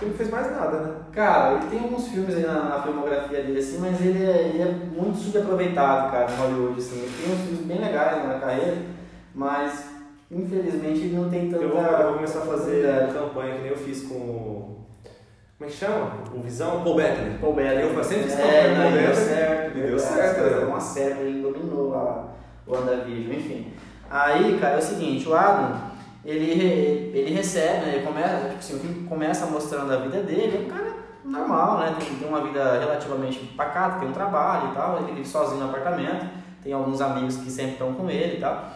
Ele 0.00 0.10
não 0.10 0.16
fez 0.16 0.30
mais 0.30 0.50
nada, 0.50 0.80
né? 0.80 0.94
cara, 1.12 1.52
ele 1.52 1.66
tem 1.70 1.80
alguns 1.80 2.08
filmes 2.08 2.34
aí 2.34 2.44
na, 2.46 2.64
na 2.64 2.82
filmografia 2.82 3.42
dele, 3.42 3.58
assim, 3.58 3.78
mas 3.78 4.00
ele 4.00 4.24
é, 4.24 4.48
ele 4.48 4.62
é 4.62 4.72
muito 4.72 5.18
subaproveitado, 5.18 6.10
cara, 6.10 6.32
em 6.32 6.36
Hollywood, 6.36 6.78
assim. 6.78 6.98
Ele 6.98 7.12
tem 7.22 7.34
uns 7.34 7.40
filmes 7.42 7.66
bem 7.66 7.78
legais 7.78 8.26
na 8.26 8.38
carreira, 8.40 8.78
mas, 9.34 9.86
infelizmente, 10.30 11.00
ele 11.00 11.16
não 11.16 11.28
tem 11.28 11.50
tanta... 11.50 11.62
Eu 11.62 11.70
vou, 11.70 11.82
eu 11.82 12.04
vou 12.04 12.14
começar 12.14 12.40
a 12.40 12.46
fazer 12.46 12.86
oportunidade. 12.86 13.12
campanha 13.12 13.54
que 13.54 13.60
nem 13.60 13.70
eu 13.70 13.76
fiz 13.76 14.02
com 14.02 14.14
o. 14.14 14.86
Como 15.58 15.70
é 15.70 15.72
que 15.72 15.78
chama? 15.78 16.10
O 16.34 16.40
Visão? 16.40 16.82
Paul 16.82 16.96
Bettany. 16.96 17.38
Paul 17.38 17.54
Bettany. 17.54 17.82
Eu 17.82 18.04
sempre 18.04 18.24
fiz 18.24 18.32
é, 18.32 18.42
campanha 18.42 18.78
não, 18.78 18.90
com 18.90 19.02
deu 19.02 19.14
certo. 19.14 19.78
E 19.78 19.82
deu 19.82 19.98
certo, 19.98 20.40
né? 20.40 20.66
uma 20.66 20.80
série, 20.80 21.20
ele 21.20 21.42
dominou 21.42 21.92
o 22.66 22.72
WandaVision, 22.72 23.32
enfim. 23.36 23.72
Aí, 24.10 24.58
cara, 24.58 24.74
é 24.74 24.78
o 24.78 24.82
seguinte, 24.82 25.28
o 25.28 25.34
Adam, 25.34 25.91
ele, 26.24 27.10
ele 27.14 27.34
recebe, 27.34 27.86
né, 27.86 27.94
ele 27.96 28.06
começa, 28.06 28.48
tipo 28.48 28.58
assim, 28.58 28.76
o 28.76 28.78
filme 28.78 29.08
começa 29.08 29.46
mostrando 29.46 29.92
a 29.92 29.96
vida 29.96 30.22
dele, 30.22 30.56
é 30.56 30.66
um 30.66 30.70
cara 30.70 30.92
normal, 31.24 31.78
né, 31.78 31.96
tem, 31.98 32.14
tem 32.16 32.28
uma 32.28 32.40
vida 32.40 32.78
relativamente 32.78 33.38
pacata, 33.56 34.00
tem 34.00 34.08
um 34.08 34.12
trabalho 34.12 34.70
e 34.70 34.74
tal, 34.74 34.98
ele 34.98 35.12
vive 35.12 35.26
sozinho 35.26 35.60
no 35.60 35.68
apartamento, 35.68 36.26
tem 36.62 36.72
alguns 36.72 37.00
amigos 37.00 37.36
que 37.36 37.50
sempre 37.50 37.72
estão 37.72 37.92
com 37.94 38.08
ele 38.08 38.36
e 38.36 38.40
tal. 38.40 38.70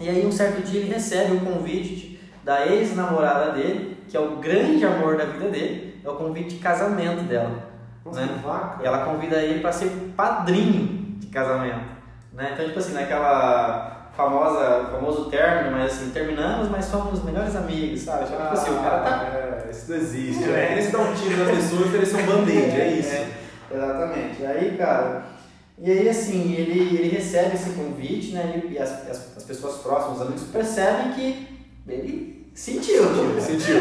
E 0.00 0.08
aí, 0.08 0.24
um 0.24 0.30
certo 0.30 0.62
dia, 0.62 0.80
ele 0.80 0.92
recebe 0.92 1.36
o 1.36 1.40
convite 1.40 2.20
da 2.44 2.66
ex-namorada 2.66 3.52
dele, 3.52 3.96
que 4.08 4.16
é 4.16 4.20
o 4.20 4.36
grande 4.36 4.84
amor 4.84 5.16
da 5.16 5.24
vida 5.24 5.48
dele, 5.50 6.00
é 6.04 6.08
o 6.08 6.14
convite 6.14 6.56
de 6.56 6.60
casamento 6.60 7.22
dela. 7.24 7.68
Nossa, 8.04 8.20
Né? 8.20 8.40
vaca. 8.42 8.82
E 8.82 8.86
ela 8.86 9.04
convida 9.04 9.36
ele 9.36 9.60
para 9.60 9.72
ser 9.72 9.90
padrinho 10.16 11.16
de 11.18 11.26
casamento. 11.26 11.98
Né? 12.32 12.50
Então, 12.52 12.64
tipo 12.66 12.78
assim, 12.78 12.94
naquela 12.94 13.97
famosa, 14.18 14.88
famoso 14.90 15.26
término, 15.26 15.76
mas 15.76 15.92
assim, 15.92 16.10
terminamos, 16.10 16.68
mas 16.68 16.86
somos 16.86 17.22
melhores 17.22 17.54
amigos, 17.54 18.00
sabe? 18.00 18.24
Tipo 18.24 18.42
assim, 18.42 18.72
o 18.72 18.82
cara 18.82 18.98
tá. 18.98 19.24
É, 19.32 19.70
isso 19.70 19.88
não 19.88 19.96
existe, 19.96 20.42
né? 20.42 20.72
Eles 20.72 20.90
dão 20.90 21.08
um 21.08 21.14
tiro 21.14 21.36
na 21.36 21.52
pessoa 21.52 21.82
e 21.82 21.84
oferecer 21.84 22.16
um 22.16 22.26
band-aid, 22.26 22.80
é 22.80 22.88
isso. 22.98 23.14
É, 23.14 23.28
exatamente. 23.72 24.42
E 24.42 24.46
aí, 24.46 24.76
cara, 24.76 25.22
e 25.78 25.92
aí 25.92 26.08
assim, 26.08 26.52
ele, 26.52 26.96
ele 26.96 27.08
recebe 27.10 27.54
esse 27.54 27.70
convite, 27.70 28.32
né? 28.32 28.60
E, 28.68 28.76
as, 28.76 29.08
as, 29.08 29.36
as, 29.36 29.44
pessoas 29.44 29.76
próximas, 29.76 30.16
os 30.16 30.22
amigos, 30.22 30.42
percebem 30.52 31.12
que 31.12 31.46
ele 31.86 32.50
sentiu. 32.56 33.04
Sentiu. 33.40 33.76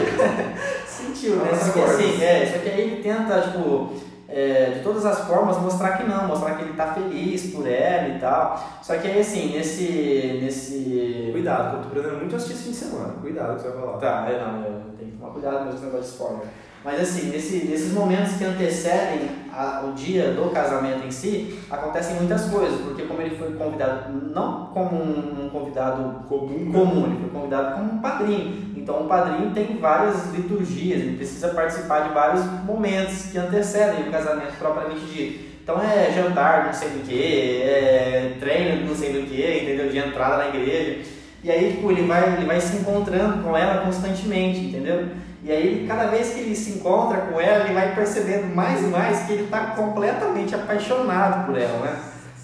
sentiu, 0.86 1.36
né? 1.42 1.56
Só 1.56 1.72
que 1.72 1.80
assim, 1.80 2.24
é, 2.24 2.46
só 2.46 2.60
que 2.60 2.70
aí 2.70 2.82
ele 2.82 3.02
tenta, 3.02 3.42
tipo 3.42 3.92
é, 4.30 4.72
de 4.72 4.80
todas 4.84 5.06
as 5.06 5.22
formas 5.22 5.58
mostrar 5.58 5.98
que 5.98 6.04
não, 6.04 6.28
mostrar 6.28 6.56
que 6.56 6.64
ele 6.64 6.72
está 6.72 6.94
feliz 6.94 7.54
por 7.54 7.68
ela 7.68 8.10
e 8.10 8.20
tal. 8.20 8.80
Só 8.82 8.98
que 8.98 9.08
aí 9.08 9.20
assim, 9.20 9.58
nesse. 9.58 10.40
nesse... 10.42 11.30
Cuidado, 11.32 11.78
eu 11.78 11.82
tô 11.84 11.88
aprendendo 11.88 12.20
muito 12.20 12.36
assistir 12.36 12.56
esse 12.56 12.64
fim 12.64 12.72
de 12.72 12.76
semana. 12.76 13.14
Cuidado 13.22 13.56
que 13.56 13.62
você 13.62 13.70
vai 13.70 13.80
falar. 13.80 13.98
Tá, 13.98 14.30
é, 14.30 14.40
não, 14.40 14.64
eu 14.64 14.82
tenho 14.98 15.12
que 15.12 15.18
tomar 15.18 15.32
cuidado 15.32 15.64
com 15.64 15.76
esse 15.76 15.86
negócio 15.86 16.02
de 16.02 16.10
spoiler. 16.10 16.48
Mas 16.84 17.02
assim, 17.02 17.30
nesse, 17.30 17.66
nesses 17.66 17.92
momentos 17.92 18.34
que 18.34 18.44
antecedem 18.44 19.30
a, 19.52 19.84
o 19.86 19.94
dia 19.94 20.32
do 20.32 20.50
casamento 20.52 21.06
em 21.06 21.12
si, 21.12 21.60
acontecem 21.70 22.16
muitas 22.16 22.46
coisas, 22.46 22.80
porque 22.82 23.04
como 23.04 23.22
ele 23.22 23.36
foi 23.36 23.54
convidado, 23.54 24.14
não 24.34 24.68
como 24.68 24.96
um, 24.96 25.46
um 25.46 25.50
convidado 25.50 26.26
comum, 26.28 26.72
comum, 26.72 27.06
ele 27.06 27.20
foi 27.20 27.30
convidado 27.30 27.76
como 27.76 27.94
um 27.94 28.00
padrinho. 28.00 28.68
Então 28.78 29.04
o 29.04 29.08
padrinho 29.08 29.52
tem 29.52 29.78
várias 29.78 30.34
liturgias, 30.34 31.02
ele 31.02 31.18
precisa 31.18 31.50
participar 31.50 32.08
de 32.08 32.14
vários 32.14 32.46
momentos 32.64 33.24
que 33.32 33.38
antecedem 33.38 34.08
o 34.08 34.12
casamento 34.12 34.58
propriamente 34.58 35.06
dito. 35.08 35.48
Então 35.62 35.82
é 35.82 36.10
jantar, 36.14 36.68
não 36.68 36.74
sei 36.74 36.90
do 36.92 37.06
que, 37.06 37.62
é 37.62 38.38
treino, 38.40 38.88
não 38.88 38.96
sei 38.96 39.12
do 39.12 39.28
que, 39.28 39.64
entendeu? 39.64 39.90
De 39.90 39.98
entrada 39.98 40.38
na 40.38 40.48
igreja. 40.48 41.02
E 41.44 41.52
aí, 41.52 41.74
tipo, 41.74 41.92
ele 41.92 42.04
vai, 42.04 42.36
ele 42.36 42.46
vai 42.46 42.62
se 42.62 42.78
encontrando 42.78 43.44
com 43.44 43.56
ela 43.56 43.84
constantemente, 43.84 44.60
entendeu? 44.60 45.08
E 45.48 45.52
aí, 45.52 45.86
cada 45.88 46.08
vez 46.08 46.34
que 46.34 46.42
ele 46.42 46.54
se 46.54 46.72
encontra 46.72 47.22
com 47.22 47.40
ela, 47.40 47.64
ele 47.64 47.74
vai 47.74 47.96
percebendo 47.96 48.54
mais 48.54 48.84
e 48.84 48.88
mais 48.88 49.22
que 49.22 49.32
ele 49.32 49.44
está 49.46 49.68
completamente 49.68 50.54
apaixonado 50.54 51.46
por 51.46 51.58
ela, 51.58 51.80
né? 51.86 51.98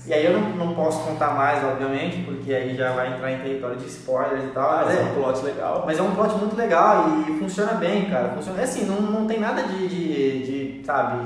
E 0.07 0.13
aí 0.13 0.25
eu 0.25 0.39
não, 0.39 0.49
não 0.51 0.73
posso 0.73 1.03
contar 1.03 1.33
mais, 1.33 1.61
obviamente, 1.65 2.23
porque 2.23 2.53
aí 2.53 2.77
já 2.77 2.93
vai 2.93 3.13
entrar 3.13 3.29
em 3.29 3.39
território 3.39 3.75
de 3.75 3.87
spoilers 3.87 4.45
e 4.45 4.47
tal. 4.47 4.71
Mas, 4.71 4.85
mas 4.85 4.95
é, 4.95 5.01
é, 5.01 5.03
um 5.03 5.15
plot 5.15 5.43
legal. 5.43 5.83
Mas 5.85 5.99
é 5.99 6.01
um 6.01 6.15
plot 6.15 6.35
muito 6.35 6.55
legal 6.55 7.05
e 7.27 7.39
funciona 7.39 7.73
bem, 7.73 8.09
cara. 8.09 8.29
Funciona, 8.29 8.61
é 8.61 8.63
assim, 8.63 8.85
não, 8.85 9.01
não 9.01 9.27
tem 9.27 9.37
nada 9.37 9.63
de, 9.63 9.85
de, 9.89 10.79
de 10.79 10.85
sabe, 10.85 11.25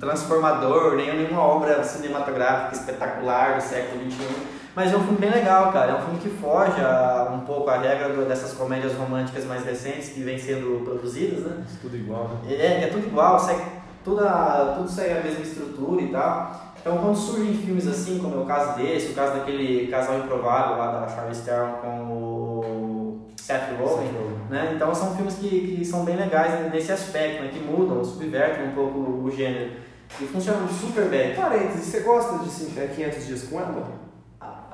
transformador, 0.00 0.96
nem 0.96 1.16
nenhuma 1.16 1.42
obra 1.42 1.84
cinematográfica 1.84 2.74
espetacular 2.74 3.54
do 3.54 3.62
século 3.62 4.02
XXI 4.10 4.58
mas 4.78 4.92
é 4.92 4.96
um 4.96 5.02
filme 5.02 5.18
bem 5.18 5.30
legal, 5.30 5.72
cara. 5.72 5.90
É 5.90 5.94
um 5.96 6.02
filme 6.02 6.20
que 6.20 6.28
foge 6.28 6.80
a, 6.80 7.32
um 7.34 7.40
pouco 7.40 7.68
a 7.68 7.78
regra 7.78 8.24
dessas 8.26 8.52
comédias 8.52 8.94
românticas 8.94 9.44
mais 9.44 9.64
recentes 9.64 10.10
que 10.10 10.22
vêm 10.22 10.38
sendo 10.38 10.84
produzidas, 10.84 11.40
né? 11.40 11.64
Tudo 11.82 11.96
igual, 11.96 12.28
né? 12.28 12.54
É, 12.54 12.84
é 12.84 12.86
tudo 12.86 13.08
igual, 13.08 13.40
segue, 13.40 13.60
tudo, 14.04 14.24
a, 14.24 14.74
tudo 14.76 14.88
segue 14.88 15.18
a 15.18 15.22
mesma 15.24 15.42
estrutura 15.42 16.00
e 16.00 16.12
tal. 16.12 16.74
Então, 16.80 16.96
quando 16.98 17.16
surgem 17.16 17.54
filmes 17.54 17.88
assim, 17.88 18.20
como 18.20 18.36
é 18.36 18.38
o 18.38 18.46
caso 18.46 18.78
desse, 18.78 19.10
o 19.10 19.14
caso 19.14 19.38
daquele 19.38 19.88
casal 19.88 20.20
improvável 20.20 20.76
lá 20.76 20.92
da 20.92 21.08
Charlize 21.08 21.42
Theron 21.42 21.72
com 21.82 21.88
o 22.12 23.20
Seth 23.36 23.76
Rogen, 23.80 24.12
né? 24.48 24.74
Então, 24.76 24.94
são 24.94 25.16
filmes 25.16 25.34
que, 25.34 25.48
que 25.48 25.84
são 25.84 26.04
bem 26.04 26.14
legais 26.14 26.72
nesse 26.72 26.92
aspecto, 26.92 27.42
né? 27.42 27.50
Que 27.52 27.58
mudam, 27.58 28.04
subvertem 28.04 28.68
um 28.68 28.74
pouco 28.76 29.00
o 29.00 29.28
gênero. 29.28 29.72
E 30.20 30.24
funcionam 30.24 30.68
super 30.68 31.06
bem. 31.06 31.34
Parênteses, 31.34 31.84
você 31.84 31.98
gosta 31.98 32.38
de 32.38 32.48
500 32.94 33.26
dias 33.26 33.42
com 33.42 33.58
ela? 33.58 34.07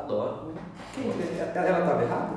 Adoro. 0.04 0.52
Quem, 0.92 1.04
ela 1.06 1.78
estava 1.78 2.02
errada? 2.02 2.36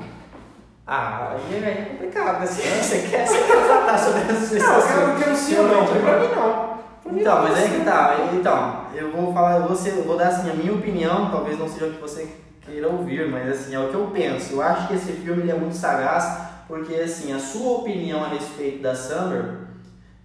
Ah, 0.90 1.36
aí 1.36 1.64
é 1.66 1.86
complicado, 1.90 2.44
assim. 2.44 2.62
Você 2.62 3.10
quer, 3.10 3.28
você 3.28 3.44
quer 3.44 3.66
tratar 3.66 3.98
sobre 3.98 4.22
essas 4.22 4.50
questões? 4.50 4.64
Não, 4.64 4.80
eu 4.80 4.88
quero, 4.88 5.20
quero 5.20 5.36
sim 5.36 5.58
ou 5.58 5.68
não. 5.68 5.86
Pra 5.86 6.20
mim 6.20 6.28
não. 6.34 7.20
então, 7.20 7.44
mas 7.44 7.58
aí 7.58 7.70
que 7.70 7.84
tá. 7.84 8.16
Então, 8.34 8.86
eu 8.96 9.12
vou 9.12 9.34
falar, 9.34 9.58
eu 9.58 9.68
vou, 9.68 9.76
ser, 9.76 9.98
eu 9.98 10.04
vou 10.04 10.18
dar 10.18 10.30
assim 10.30 10.50
a 10.50 10.54
minha 10.54 10.74
opinião, 10.74 11.30
talvez 11.30 11.60
não 11.60 11.68
seja 11.68 11.88
o 11.88 11.94
que 11.94 12.00
você 12.00 12.30
queira 12.62 12.88
ouvir, 12.88 13.28
mas 13.28 13.50
assim, 13.50 13.76
é 13.76 13.80
o 13.80 13.90
que 13.90 13.96
eu 13.96 14.10
penso. 14.14 14.54
Eu 14.54 14.62
acho 14.62 14.88
que 14.88 14.94
esse 14.94 15.12
filme 15.12 15.50
é 15.52 15.54
muito 15.54 15.76
sagaz, 15.76 16.40
porque 16.70 16.96
assim, 16.96 17.34
a 17.34 17.40
sua 17.40 17.80
opinião 17.80 18.24
a 18.24 18.30
respeito 18.30 18.82
da 18.82 18.96
Summer, 18.96 19.58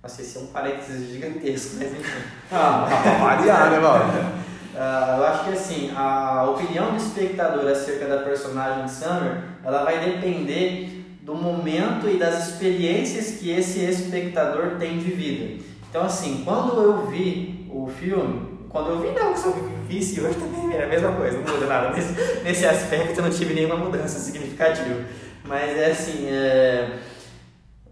não 0.00 0.08
sei 0.08 0.24
se 0.24 0.38
é 0.38 0.42
um 0.42 0.46
parênteses 0.46 1.10
gigantesco, 1.10 1.74
mas 1.80 1.92
enfim. 1.92 2.22
Ah, 2.52 2.86
variar, 3.20 3.68
né, 3.68 3.80
mano? 3.80 4.42
Uh, 4.74 5.18
eu 5.18 5.26
acho 5.26 5.44
que 5.44 5.50
assim, 5.50 5.92
a 5.94 6.44
opinião 6.50 6.92
do 6.92 6.96
espectador 6.96 7.70
acerca 7.70 8.06
da 8.06 8.18
personagem 8.18 8.88
Summer, 8.88 9.42
ela 9.62 9.84
vai 9.84 9.98
depender 10.00 11.04
do 11.20 11.34
momento 11.34 12.08
e 12.08 12.18
das 12.18 12.48
experiências 12.48 13.38
que 13.38 13.50
esse 13.50 13.80
espectador 13.80 14.76
tem 14.78 14.98
de 14.98 15.10
vida. 15.10 15.62
Então 15.90 16.04
assim, 16.04 16.42
quando 16.44 16.80
eu 16.82 17.06
vi 17.06 17.68
o 17.70 17.86
filme, 17.86 18.66
quando 18.70 18.90
eu 18.90 19.00
vi 19.00 19.08
não, 19.08 19.34
que 19.34 19.46
eu 19.46 19.70
visse 19.86 20.20
hoje 20.20 20.36
também 20.40 20.74
é 20.74 20.84
a 20.84 20.88
mesma 20.88 21.12
coisa, 21.12 21.38
não 21.38 21.54
muda 21.54 21.66
nada. 21.66 21.90
Nesse, 21.90 22.42
nesse 22.42 22.66
aspecto 22.66 23.18
eu 23.18 23.24
não 23.24 23.30
tive 23.30 23.52
nenhuma 23.52 23.76
mudança 23.76 24.18
significativa. 24.18 25.04
Mas 25.44 25.76
é 25.76 25.90
assim, 25.90 26.26
é 26.28 26.98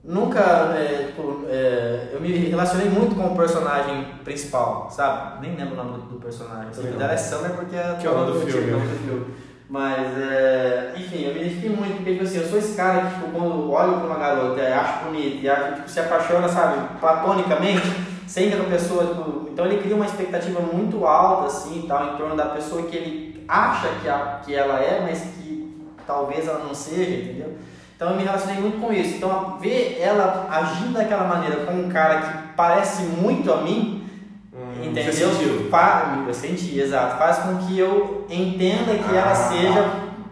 nunca, 0.03 0.41
é, 0.77 1.07
tipo, 1.09 1.45
é, 1.49 2.09
eu 2.13 2.21
me 2.21 2.29
relacionei 2.29 2.89
muito 2.89 3.15
com 3.15 3.33
o 3.33 3.37
personagem 3.37 4.07
principal, 4.25 4.91
sabe? 4.91 5.47
Nem 5.47 5.57
lembro 5.57 5.75
o 5.75 5.77
nome 5.77 6.03
do, 6.09 6.21
personagem. 6.21 6.73
Se 6.73 6.81
verdade 6.83 7.15
é 7.15 7.17
Summer 7.17 7.51
porque 7.53 7.77
é, 7.77 7.97
que 8.01 8.07
é 8.07 8.11
o 8.11 8.15
nome 8.15 8.33
do, 8.33 8.41
filme. 8.41 8.71
do 8.71 9.05
filme. 9.05 9.35
Mas, 9.69 10.19
é, 10.19 10.95
enfim, 10.97 11.25
eu 11.25 11.33
me 11.33 11.41
identifiquei 11.41 11.71
muito, 11.71 11.97
porque, 11.97 12.13
tipo 12.13 12.25
assim, 12.25 12.39
eu 12.39 12.49
sou 12.49 12.59
esse 12.59 12.75
cara 12.75 13.07
que, 13.07 13.15
tipo, 13.15 13.31
quando 13.31 13.71
olho 13.71 13.99
pra 13.99 14.07
uma 14.07 14.19
garota 14.19 14.61
e 14.61 14.73
acho 14.73 15.05
bonita 15.05 15.37
e 15.37 15.49
acho, 15.49 15.75
tipo, 15.77 15.89
se 15.89 16.01
apaixona, 16.01 16.49
sabe, 16.49 16.99
platonicamente, 16.99 17.87
sem 18.27 18.51
que 18.51 18.61
a 18.61 18.65
pessoa, 18.65 19.07
tipo, 19.07 19.49
então 19.49 19.67
ele 19.67 19.81
cria 19.81 19.95
uma 19.95 20.07
expectativa 20.07 20.61
muito 20.61 21.07
alta, 21.07 21.47
assim, 21.47 21.85
tal, 21.87 22.15
em 22.15 22.17
torno 22.17 22.37
da 22.37 22.47
pessoa 22.47 22.83
que 22.83 22.97
ele 22.97 23.45
acha 23.47 23.89
que, 24.03 24.09
a, 24.09 24.41
que 24.45 24.55
ela 24.55 24.81
é, 24.81 25.01
mas 25.03 25.21
que 25.21 25.87
talvez 26.07 26.49
ela 26.49 26.65
não 26.65 26.75
seja, 26.75 27.11
entendeu? 27.11 27.55
Então 28.01 28.13
eu 28.13 28.17
me 28.17 28.25
relacionei 28.25 28.59
muito 28.63 28.81
com 28.81 28.91
isso. 28.91 29.17
Então 29.17 29.59
ver 29.61 29.99
ela 30.01 30.47
agindo 30.51 30.95
daquela 30.95 31.25
maneira 31.25 31.67
com 31.67 31.75
um 31.75 31.91
cara 31.91 32.23
que 32.23 32.39
parece 32.57 33.03
muito 33.03 33.53
a 33.53 33.59
mim, 33.59 34.09
hum, 34.55 34.85
entendeu? 34.85 35.13
Você 35.13 35.27
sentiu? 35.27 35.69
eu 36.27 36.33
senti, 36.33 36.81
exato. 36.81 37.19
Faz 37.19 37.41
com 37.41 37.59
que 37.59 37.79
eu 37.79 38.27
entenda 38.31 38.95
que 38.95 39.15
ah, 39.15 39.21
ela 39.21 39.35
seja 39.35 39.91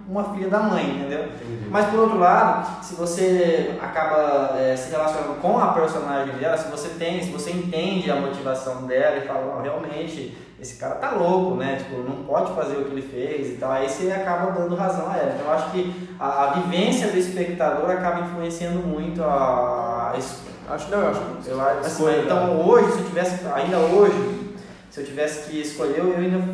uma 0.08 0.32
filha 0.32 0.48
da 0.48 0.60
mãe, 0.60 0.82
entendeu? 0.82 1.24
Entendi. 1.24 1.68
Mas 1.70 1.84
por 1.90 2.00
outro 2.00 2.18
lado, 2.18 2.82
se 2.82 2.94
você 2.94 3.78
acaba 3.82 4.56
é, 4.58 4.74
se 4.74 4.90
relacionando 4.90 5.34
com 5.34 5.58
a 5.58 5.74
personagem 5.74 6.36
dela, 6.36 6.56
se 6.56 6.70
você 6.70 6.88
tem, 6.98 7.22
se 7.22 7.30
você 7.30 7.50
entende 7.50 8.10
a 8.10 8.16
motivação 8.16 8.86
dela 8.86 9.18
e 9.18 9.26
fala, 9.26 9.56
oh, 9.58 9.62
realmente 9.62 10.34
esse 10.60 10.74
cara 10.74 10.96
tá 10.96 11.12
louco, 11.12 11.54
né? 11.54 11.76
Tipo, 11.76 12.02
não 12.02 12.24
pode 12.24 12.52
fazer 12.52 12.78
o 12.78 12.84
que 12.84 12.90
ele 12.90 13.02
fez 13.02 13.50
e 13.50 13.56
tal. 13.56 13.70
Aí 13.70 13.88
você 13.88 14.10
acaba 14.10 14.50
dando 14.50 14.74
razão 14.74 15.08
a 15.08 15.16
ela. 15.16 15.32
Então 15.34 15.46
eu 15.46 15.52
acho 15.52 15.70
que 15.70 16.08
a, 16.18 16.44
a 16.44 16.50
vivência 16.54 17.08
do 17.08 17.16
espectador 17.16 17.90
acaba 17.90 18.22
influenciando 18.22 18.80
muito 18.80 19.22
a. 19.22 20.12
a 20.12 20.74
acho 20.74 20.90
não, 20.90 20.98
eu 20.98 21.10
acho. 21.10 21.20
Eu 21.46 21.60
acho 21.60 21.78
assim, 21.80 22.20
então 22.24 22.68
hoje, 22.68 22.92
se 22.92 22.98
eu 22.98 23.04
tivesse, 23.04 23.46
ainda 23.54 23.78
hoje, 23.78 24.56
se 24.90 25.00
eu 25.00 25.06
tivesse 25.06 25.48
que 25.48 25.60
escolher, 25.60 25.98
eu 25.98 26.16
ainda, 26.16 26.44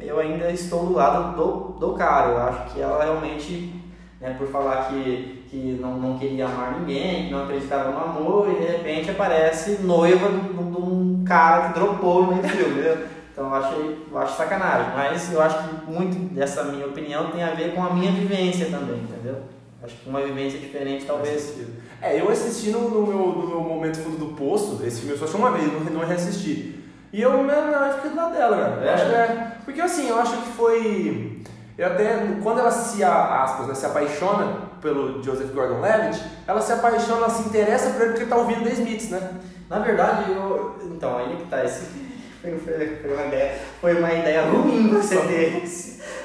eu 0.00 0.18
ainda 0.18 0.50
estou 0.50 0.86
do 0.86 0.94
lado 0.94 1.36
do, 1.36 1.78
do 1.78 1.92
cara. 1.94 2.30
Eu 2.30 2.38
acho 2.38 2.74
que 2.74 2.80
ela 2.80 3.04
realmente, 3.04 3.72
né, 4.20 4.34
por 4.36 4.48
falar 4.48 4.88
que, 4.88 5.44
que 5.48 5.78
não, 5.80 5.96
não 5.96 6.18
queria 6.18 6.46
amar 6.46 6.80
ninguém, 6.80 7.26
que 7.26 7.32
não 7.32 7.44
acreditava 7.44 7.92
no 7.92 7.98
amor, 7.98 8.50
e 8.50 8.54
de 8.56 8.66
repente 8.66 9.12
aparece 9.12 9.78
noiva 9.82 10.28
de, 10.28 10.54
um 10.58 11.24
cara 11.24 11.68
que 11.68 11.78
dropou 11.78 12.22
no 12.22 12.32
meio 12.32 12.42
do 12.42 12.48
filme? 12.48 13.13
Então 13.34 13.48
eu 13.48 13.54
achei, 13.56 14.06
eu 14.12 14.18
acho 14.18 14.36
sacanagem, 14.36 14.94
mas 14.94 15.32
eu 15.32 15.42
acho 15.42 15.58
que 15.58 15.90
muito 15.90 16.16
dessa 16.32 16.62
minha 16.62 16.86
opinião 16.86 17.32
tem 17.32 17.42
a 17.42 17.50
ver 17.50 17.74
com 17.74 17.82
a 17.82 17.92
minha 17.92 18.12
vivência 18.12 18.66
também, 18.66 19.00
entendeu? 19.00 19.38
Acho 19.82 19.96
que 19.96 20.08
uma 20.08 20.22
vivência 20.22 20.60
diferente 20.60 21.04
talvez. 21.04 21.52
É, 22.00 22.20
eu 22.20 22.30
assisti 22.30 22.70
no, 22.70 22.88
no, 22.88 23.04
meu, 23.04 23.18
no 23.18 23.48
meu 23.48 23.60
momento 23.60 23.98
fundo 23.98 24.18
do 24.18 24.36
poço, 24.36 24.80
esse 24.84 25.00
filme 25.00 25.14
eu 25.14 25.18
só 25.18 25.24
assisti 25.24 25.40
uma 25.40 25.50
vez, 25.50 25.72
não, 25.72 25.80
não 25.80 26.06
reassisti. 26.06 26.80
E 27.12 27.20
eu, 27.20 27.42
não, 27.42 27.86
eu 27.86 27.94
fiquei 27.94 28.10
do 28.10 28.16
lado 28.16 28.34
dela, 28.34 28.56
cara. 28.56 28.84
É. 28.84 28.94
acho 28.94 29.06
que 29.06 29.14
é, 29.14 29.52
porque 29.64 29.80
assim, 29.80 30.08
eu 30.08 30.18
acho 30.20 30.36
que 30.36 30.52
foi. 30.52 31.42
Eu 31.76 31.88
até, 31.88 32.38
quando 32.40 32.60
ela 32.60 32.70
se, 32.70 33.02
aspas, 33.02 33.66
né, 33.66 33.74
se 33.74 33.84
apaixona 33.84 34.58
pelo 34.80 35.20
Joseph 35.24 35.52
Gordon-Levitt, 35.52 36.22
ela 36.46 36.60
se 36.60 36.72
apaixona, 36.72 37.18
ela 37.18 37.30
se 37.30 37.48
interessa 37.48 37.90
por 37.90 38.00
ele 38.00 38.10
porque 38.10 38.22
ele 38.22 38.30
tá 38.30 38.36
ouvindo 38.36 38.62
The 38.62 38.70
Smiths, 38.70 39.10
né? 39.10 39.30
Na 39.68 39.80
verdade, 39.80 40.30
eu, 40.30 40.76
então, 40.84 41.18
aí 41.18 41.36
que 41.36 41.46
tá, 41.46 41.64
esse 41.64 42.03
foi, 42.44 42.58
foi, 42.58 42.96
foi, 42.96 43.12
uma 43.14 43.26
ideia, 43.26 43.54
foi 43.80 43.94
uma 43.94 44.12
ideia 44.12 44.42
ruim 44.42 44.88
você 44.88 45.16
ter 45.16 45.62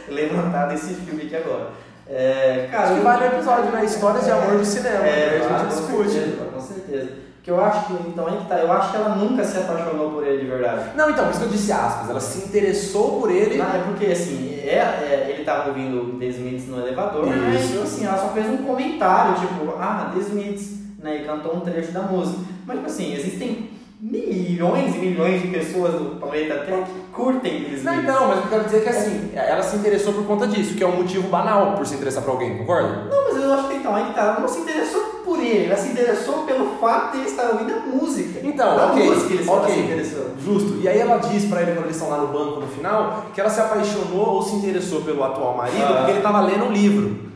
levantado 0.09 0.73
esse 0.73 0.93
filme 0.95 1.23
aqui 1.23 1.35
agora. 1.37 1.69
É, 2.09 2.67
cara, 2.71 2.83
Acho 2.83 2.95
que 2.95 3.01
vale 3.01 3.23
o 3.23 3.27
episódio, 3.27 3.71
né? 3.71 3.85
Histórias 3.85 4.25
de 4.25 4.31
amor 4.31 4.53
no 4.55 4.65
cinema. 4.65 5.05
É, 5.05 5.41
a 5.41 5.59
gente 5.59 5.69
discute. 5.69 5.95
Com 5.95 6.09
certeza, 6.09 6.45
com 6.53 6.59
certeza. 6.59 7.09
Porque 7.35 7.51
eu 7.51 7.63
acho 7.63 7.85
que, 7.85 7.93
então 8.09 8.27
aí 8.27 8.37
que 8.37 8.47
tá, 8.47 8.57
eu 8.57 8.71
acho 8.71 8.91
que 8.91 8.97
ela 8.97 9.15
nunca 9.15 9.45
se 9.45 9.57
apaixonou 9.57 10.11
por 10.11 10.27
ele 10.27 10.41
de 10.41 10.47
verdade. 10.47 10.89
Não, 10.95 11.09
então, 11.09 11.25
por 11.25 11.31
isso 11.31 11.39
que 11.39 11.45
eu 11.45 11.51
disse 11.51 11.71
aspas, 11.71 12.09
ela 12.09 12.19
se 12.19 12.47
interessou 12.47 13.21
por 13.21 13.31
ele. 13.31 13.61
Ah, 13.61 13.77
é 13.77 13.83
porque 13.87 14.07
assim, 14.07 14.59
é, 14.61 14.75
é, 14.75 15.31
ele 15.33 15.45
tava 15.45 15.69
ouvindo 15.69 16.19
The 16.19 16.25
Smiths 16.25 16.67
no 16.67 16.79
elevador, 16.79 17.27
isso. 17.27 17.37
mas 17.37 17.81
assim, 17.81 18.05
ela 18.05 18.17
só 18.17 18.29
fez 18.29 18.47
um 18.47 18.57
comentário, 18.57 19.39
tipo, 19.39 19.73
ah, 19.79 20.11
The 20.13 20.19
Smiths, 20.19 20.79
né? 20.99 21.21
E 21.21 21.25
cantou 21.25 21.55
um 21.55 21.61
trecho 21.61 21.91
da 21.91 22.01
música. 22.01 22.41
Mas 22.65 22.77
tipo 22.77 22.89
assim, 22.89 23.13
existem 23.13 23.68
milhões 24.01 24.95
e 24.95 24.97
milhões 24.99 25.41
de 25.41 25.49
pessoas 25.49 25.93
no 25.99 26.15
planeta 26.15 26.59
Terra 26.59 26.83
que 26.83 27.13
curtem 27.13 27.63
Bruce 27.65 27.83
Não, 27.83 27.95
então, 27.95 28.27
mas 28.29 28.37
o 28.37 28.41
que 28.41 28.47
eu 28.47 28.51
quero 28.51 28.63
dizer 28.63 28.77
é 28.77 28.81
que 28.81 28.89
assim, 28.89 29.29
ela 29.33 29.61
se 29.61 29.75
interessou 29.75 30.13
por 30.13 30.25
conta 30.25 30.47
disso, 30.47 30.73
que 30.75 30.83
é 30.83 30.87
um 30.87 30.95
motivo 30.95 31.27
banal 31.27 31.73
por 31.75 31.85
se 31.85 31.95
interessar 31.95 32.23
por 32.23 32.31
alguém, 32.31 32.57
concorda? 32.57 33.07
Não, 33.09 33.25
mas 33.33 33.43
eu 33.43 33.53
acho 33.53 33.67
que 33.67 33.75
então, 33.75 33.93
aí 33.93 34.05
que 34.05 34.13
tá, 34.13 34.21
ela 34.21 34.39
não 34.39 34.47
se 34.47 34.59
interessou 34.59 35.01
por 35.25 35.39
ele, 35.39 35.65
ela 35.65 35.75
se 35.75 35.89
interessou 35.89 36.43
pelo 36.45 36.77
fato 36.79 37.11
de 37.11 37.17
ele 37.19 37.29
estar 37.29 37.49
ouvindo 37.49 37.73
a 37.73 37.79
música. 37.79 38.39
Então, 38.41 38.79
a 38.79 38.85
ok, 38.91 39.03
música 39.03 39.33
ele 39.33 39.49
ela 39.49 39.67
se 39.69 39.79
interessou. 39.79 40.25
justo. 40.43 40.79
E 40.81 40.87
aí 40.87 40.97
ela 40.99 41.17
diz 41.17 41.45
pra 41.45 41.61
ele 41.61 41.71
quando 41.73 41.85
eles 41.85 41.97
estão 41.97 42.09
lá 42.09 42.17
no 42.19 42.27
banco 42.27 42.61
no 42.61 42.67
final 42.67 43.25
que 43.33 43.41
ela 43.41 43.49
se 43.49 43.59
apaixonou 43.59 44.27
ou 44.35 44.41
se 44.41 44.55
interessou 44.55 45.01
pelo 45.01 45.23
atual 45.23 45.57
marido 45.57 45.83
Ah. 45.83 45.93
porque 45.97 46.11
ele 46.11 46.21
tava 46.21 46.39
lendo 46.41 46.65
um 46.65 46.71
livro. 46.71 47.28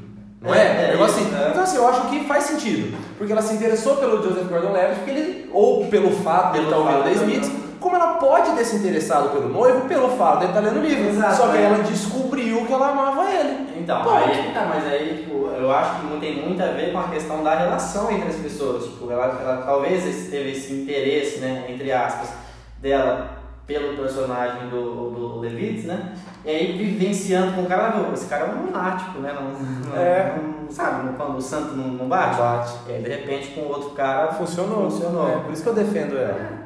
Não 0.43 0.53
é? 0.53 0.57
É, 0.59 0.89
é 0.91 0.93
isso, 0.93 1.03
assim. 1.03 1.33
é. 1.35 1.49
Então 1.51 1.63
assim, 1.63 1.77
eu 1.77 1.87
acho 1.87 2.01
que 2.09 2.25
faz 2.25 2.43
sentido. 2.43 2.97
Porque 3.17 3.31
ela 3.31 3.41
se 3.41 3.53
interessou 3.55 3.95
pelo 3.97 4.21
Joseph 4.21 4.47
Gordon-Levitt 4.49 4.95
porque 4.97 5.11
ele 5.11 5.49
ou 5.53 5.85
pelo 5.87 6.11
fato 6.11 6.53
de 6.53 6.63
estar 6.65 6.77
ouvindo 6.77 7.03
The 7.03 7.09
de- 7.09 7.15
Smiths, 7.15 7.51
como 7.79 7.95
ela 7.95 8.13
pode 8.15 8.51
ter 8.51 8.63
se 8.65 8.75
interessado 8.75 9.29
pelo 9.31 9.49
noivo 9.49 9.87
pelo 9.87 10.09
fato 10.17 10.39
de 10.39 10.45
ele 10.45 10.51
estar 10.51 10.59
lendo 10.61 10.79
o 10.79 10.85
livro. 10.85 11.09
Exato, 11.09 11.35
Só 11.37 11.47
que 11.47 11.57
é. 11.57 11.61
ela 11.63 11.77
descobriu 11.79 12.65
que 12.65 12.73
ela 12.73 12.89
amava 12.89 13.29
ele. 13.31 13.67
Então, 13.77 14.03
Ponto. 14.03 14.15
aí 14.15 14.51
tá, 14.53 14.65
mas 14.73 14.85
aí, 14.85 15.17
tipo, 15.23 15.47
eu 15.49 15.71
acho 15.71 16.01
que 16.01 16.19
tem 16.19 16.45
muito 16.45 16.61
a 16.61 16.67
ver 16.67 16.91
com 16.91 16.99
a 16.99 17.07
questão 17.09 17.43
da 17.43 17.55
relação 17.55 18.11
entre 18.11 18.29
as 18.29 18.35
pessoas. 18.35 18.83
Tipo, 18.85 19.11
ela, 19.11 19.25
ela 19.41 19.57
talvez 19.65 20.03
teve 20.29 20.51
esse 20.51 20.73
interesse, 20.73 21.39
né, 21.39 21.65
entre 21.69 21.91
aspas, 21.91 22.29
dela 22.81 23.42
pelo 23.65 23.95
personagem 23.95 24.67
do, 24.69 25.09
do 25.11 25.39
Levitz, 25.39 25.85
né? 25.85 26.13
E 26.45 26.49
aí 26.49 26.77
vivenciando 26.77 27.53
com 27.53 27.61
o 27.61 27.65
cara, 27.65 27.95
"Meu, 27.97 28.13
esse 28.13 28.25
cara 28.25 28.45
é 28.47 28.49
um 28.53 28.65
lunático, 28.65 29.19
né? 29.19 29.33
Não, 29.33 29.89
não- 29.89 29.97
É. 29.97 30.35
não- 30.37 30.69
sabe, 30.69 31.05
não- 31.05 31.13
quando 31.13 31.37
o 31.37 31.41
santo 31.41 31.73
não, 31.75 31.87
não 31.87 32.07
bate? 32.07 32.37
Bate. 32.37 32.73
E 32.89 32.93
aí, 32.93 33.01
de 33.03 33.09
repente, 33.09 33.47
com 33.49 33.61
outro 33.61 33.91
cara, 33.91 34.33
Funcionou. 34.33 34.89
Funcionou. 34.89 35.29
É, 35.29 35.37
por 35.37 35.53
isso 35.53 35.63
que 35.63 35.69
eu 35.69 35.73
defendo 35.73 36.17
ela. 36.17 36.63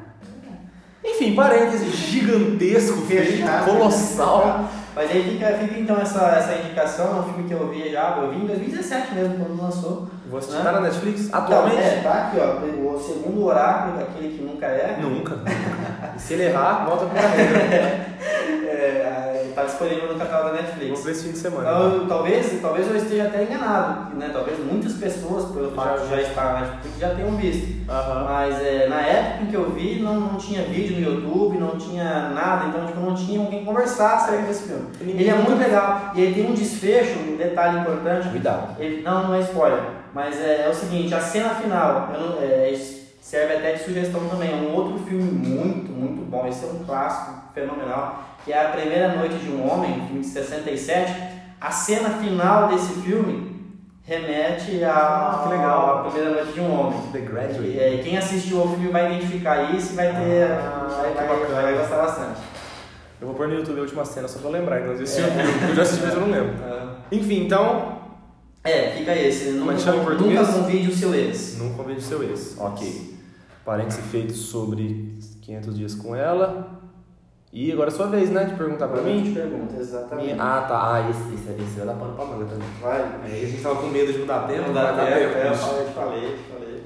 Enfim, 1.05 1.35
parênteses 1.35 1.93
gigantesco, 1.95 2.97
Fechado. 3.07 3.65
colossal. 3.65 4.65
Mas 4.95 5.11
aí 5.11 5.21
fica, 5.23 5.45
fica 5.59 5.79
então 5.79 5.95
essa, 5.97 6.19
essa 6.29 6.55
indicação, 6.55 7.17
é 7.17 7.19
um 7.19 7.23
filme 7.23 7.43
que 7.47 7.53
eu 7.53 7.69
vi 7.69 7.91
já, 7.91 8.17
eu 8.19 8.31
vi 8.31 8.37
em 8.37 8.47
2017 8.47 9.13
mesmo, 9.13 9.35
quando 9.45 9.61
lançou. 9.61 10.07
Vou 10.27 10.39
assistir. 10.39 10.57
Né? 10.57 10.63
Tá 10.63 10.71
na 10.71 10.81
Netflix? 10.81 11.27
Então, 11.27 11.39
Atualmente? 11.39 11.77
é, 11.77 11.99
tá 12.01 12.13
aqui, 12.13 12.37
ó, 12.39 12.93
o 12.95 12.99
segundo 12.99 13.45
oráculo, 13.45 14.01
aquele 14.01 14.35
que 14.35 14.43
nunca 14.43 14.65
é. 14.65 14.97
Nunca. 14.99 15.37
E 16.17 16.19
se 16.19 16.33
ele 16.33 16.43
errar, 16.45 16.85
volta 16.85 17.05
pra 17.05 17.21
regra. 17.21 18.07
É, 18.69 19.51
tá 19.55 19.63
disponível 19.63 20.13
no 20.13 20.19
canal 20.19 20.43
da 20.43 20.49
Vou 20.49 20.61
Netflix. 20.61 21.03
ver 21.03 21.11
esse 21.11 21.23
fim 21.25 21.31
de 21.31 21.37
semana. 21.37 21.63
Então, 21.69 22.07
talvez, 22.07 22.61
talvez 22.61 22.87
eu 22.87 22.95
esteja 22.97 23.23
até 23.23 23.43
enganado, 23.43 24.15
né? 24.15 24.29
Talvez 24.31 24.59
muitas 24.59 24.93
pessoas, 24.93 25.51
pelo 25.51 25.71
fato 25.71 26.01
de 26.03 26.09
já 26.09 26.21
estar 26.21 26.53
na 26.53 26.59
Netflix, 26.61 26.99
já 26.99 27.09
tenham 27.15 27.31
visto. 27.37 27.89
Aham. 27.89 28.23
Mas 28.25 28.61
é, 28.61 28.87
na 28.87 29.01
época 29.01 29.43
em 29.43 29.47
que 29.47 29.55
eu 29.55 29.71
vi, 29.71 29.99
não, 30.01 30.13
não 30.19 30.35
tinha 30.37 30.61
vídeo 30.63 30.99
no 30.99 31.11
YouTube, 31.13 31.57
não 31.57 31.77
tinha 31.77 32.29
nada, 32.29 32.67
então 32.67 32.85
tipo, 32.85 32.99
não 32.99 33.15
tinha 33.15 33.39
com 33.39 33.47
quem 33.49 33.65
conversar 33.65 34.15
acerca 34.17 34.43
desse 34.43 34.67
filme. 34.67 34.87
Ele 35.01 35.29
é 35.29 35.33
muito 35.33 35.55
legal 35.55 36.11
e 36.13 36.21
ele 36.21 36.35
tem 36.35 36.51
um 36.51 36.53
desfecho, 36.53 37.17
um 37.19 37.37
detalhe 37.37 37.79
importante. 37.79 38.29
Cuidado. 38.29 38.75
Ele, 38.79 39.01
não, 39.01 39.27
não 39.29 39.33
é 39.35 39.39
spoiler, 39.39 39.81
mas 40.13 40.39
é, 40.39 40.65
é 40.65 40.69
o 40.69 40.73
seguinte, 40.73 41.13
a 41.15 41.19
cena 41.21 41.49
final 41.51 42.09
eu 42.13 42.19
não- 42.19 42.41
é, 42.41 42.69
serve 43.27 43.55
até 43.55 43.73
de 43.73 43.83
sugestão 43.83 44.21
também, 44.29 44.49
é 44.51 44.55
um 44.55 44.73
outro 44.73 44.97
filme 45.05 45.23
muito, 45.23 45.91
muito 45.91 46.23
bom, 46.29 46.47
esse 46.47 46.63
é 46.63 46.67
um 46.69 46.85
clássico 46.85 47.51
fenomenal, 47.53 48.23
que 48.45 48.53
é 48.53 48.65
A 48.65 48.69
Primeira 48.69 49.15
Noite 49.17 49.35
de 49.35 49.49
um 49.49 49.69
Homem, 49.69 49.91
um 49.99 50.05
filme 50.07 50.21
de 50.21 50.27
67. 50.27 51.13
A 51.59 51.69
cena 51.71 52.09
final 52.11 52.69
desse 52.69 52.93
filme 53.01 53.53
remete 54.03 54.81
a, 54.81 55.45
legal. 55.49 55.99
a 55.99 56.03
Primeira 56.09 56.35
Noite 56.35 56.53
de 56.53 56.61
um 56.61 56.79
Homem. 56.79 57.01
The 57.11 57.19
Graduate. 57.19 57.77
é, 57.77 57.99
quem 58.01 58.17
assistiu 58.17 58.61
ao 58.61 58.69
filme 58.69 58.87
vai 58.87 59.11
identificar 59.13 59.75
isso 59.75 59.91
e 59.91 59.95
vai 59.97 60.07
ter. 60.07 60.43
Ah, 60.51 60.87
vai, 61.13 61.27
vai, 61.27 61.63
vai 61.63 61.77
gostar 61.77 61.97
bastante. 61.97 62.39
Eu 63.19 63.27
vou 63.27 63.35
pôr 63.35 63.49
no 63.49 63.55
YouTube 63.55 63.79
a 63.79 63.81
última 63.81 64.05
cena 64.05 64.27
só 64.29 64.39
pra 64.39 64.51
lembrar, 64.51 64.79
nós 64.85 65.01
assisti 65.01 65.21
É. 65.21 65.25
o 65.25 65.31
filme. 65.31 65.69
Eu 65.69 65.75
já 65.75 65.81
assisti, 65.81 66.05
mas 66.05 66.13
eu 66.13 66.21
não 66.21 66.29
lembro. 66.31 66.53
Enfim, 67.11 67.43
então, 67.45 67.97
É, 68.63 68.91
fica 68.91 69.13
esse. 69.15 69.45
Como 69.45 69.55
é 69.57 69.59
Nunca, 69.63 69.73
que 69.75 69.81
chama 69.81 69.97
em 70.01 70.05
português? 70.05 70.39
nunca 70.39 70.53
convide 70.59 70.89
o 70.91 70.95
seu 70.95 71.13
ex. 71.15 71.57
não 71.59 71.73
convide 71.73 72.01
seu 72.01 72.23
ex. 72.23 72.55
Ok. 72.59 73.16
Parênteses 73.67 74.05
feito 74.05 74.31
sobre 74.33 75.13
500 75.41 75.75
dias 75.77 75.93
com 75.93 76.15
ela. 76.15 76.79
E 77.51 77.69
agora 77.69 77.89
é 77.89 77.91
sua 77.91 78.07
vez, 78.07 78.29
né, 78.29 78.45
de 78.45 78.55
perguntar 78.55 78.87
pra 78.87 78.99
eu 78.99 79.03
mim? 79.03 79.23
te 79.23 79.31
pergunto, 79.31 79.75
exatamente. 79.77 80.31
Minha- 80.31 80.41
Ah, 80.41 80.61
tá. 80.61 80.93
Ah, 80.93 81.09
esse, 81.09 81.33
esse, 81.33 81.61
esse 81.61 81.77
vai 81.77 81.85
dar 81.85 81.95
pano 81.95 82.13
pra 82.15 82.23
manga 82.23 82.45
também. 82.45 82.67
Vai. 82.81 83.01
Aí 83.25 83.43
a 83.43 83.47
gente 83.49 83.61
tava 83.61 83.75
com 83.81 83.87
medo 83.87 84.13
de 84.13 84.19
não 84.19 84.25
dar 84.25 84.47
tempo. 84.47 84.67
Não 84.67 84.73
dar 84.73 84.93
tempo, 84.95 85.11
é, 85.11 85.47
eu 85.47 85.49
bicho. 85.51 85.61
falei, 85.65 85.85
falei, 85.87 86.21
te 86.37 86.43
falei. 86.53 86.83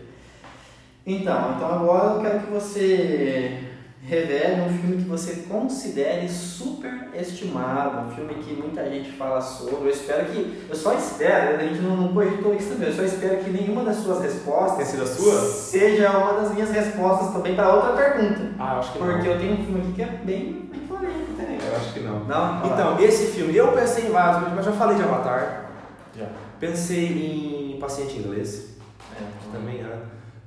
Então, 1.06 1.54
então 1.56 1.72
agora 1.72 2.16
eu 2.16 2.22
quero 2.22 2.40
que 2.40 2.52
você 2.52 3.60
revele 4.04 4.62
um 4.62 4.70
filme 4.80 5.04
que 5.04 5.08
você 5.10 5.44
considere 5.48 6.28
super 6.28 7.10
estimado, 7.14 8.08
um 8.08 8.16
filme 8.16 8.34
que 8.36 8.54
muita 8.54 8.84
gente 8.90 9.12
fala 9.12 9.40
sobre. 9.40 9.76
Eu 9.76 9.90
espero 9.90 10.26
que, 10.26 10.66
eu 10.70 10.76
só 10.76 10.94
espero, 10.96 11.56
a 11.58 11.64
gente 11.64 11.80
não, 11.82 11.96
não 11.96 12.14
cogitou 12.14 12.56
isso 12.56 12.70
também, 12.70 12.90
eu 12.90 12.96
só 12.96 13.04
espero 13.04 13.38
que 13.44 13.50
nenhuma 13.52 13.84
das 13.84 13.98
suas 13.98 14.22
respostas 14.22 14.78
Tem 14.78 14.86
sido 14.88 15.04
a 15.04 15.06
sua? 15.08 15.42
seja 15.52 16.10
uma 16.18 16.34
das 16.42 16.54
minhas 16.54 16.72
respostas 16.72 17.32
também 17.34 17.56
para 17.56 17.74
outra 17.76 17.94
pergunta. 17.94 18.42
Ah, 18.60 18.80
acho 18.80 18.92
que 18.94 18.98
Porque 19.00 19.28
não. 19.28 19.34
eu 19.34 19.40
tenho 19.40 19.54
um 19.54 19.64
filme 19.66 19.82
aqui 19.82 19.94
que 19.94 20.02
é 20.02 20.06
bem, 20.08 20.70
bem 20.72 20.82
polêmico 20.88 21.34
também. 21.38 21.58
Eu 21.64 21.76
acho 21.78 21.94
que 21.94 22.00
não. 22.00 22.24
Não? 22.26 22.66
Então, 22.66 23.00
esse 23.00 23.28
filme, 23.28 23.56
eu 23.56 23.72
pensei 23.72 24.08
em 24.08 24.12
vários, 24.12 24.52
mas 24.54 24.66
já 24.66 24.72
falei 24.72 24.96
de 24.98 25.04
Avatar. 25.04 25.72
já. 26.18 26.26
Pensei 26.60 27.74
em 27.76 27.80
Paciente 27.80 28.18
Inglês. 28.18 28.72
É, 29.20 29.24
Também, 29.56 29.84
né? 29.84 29.96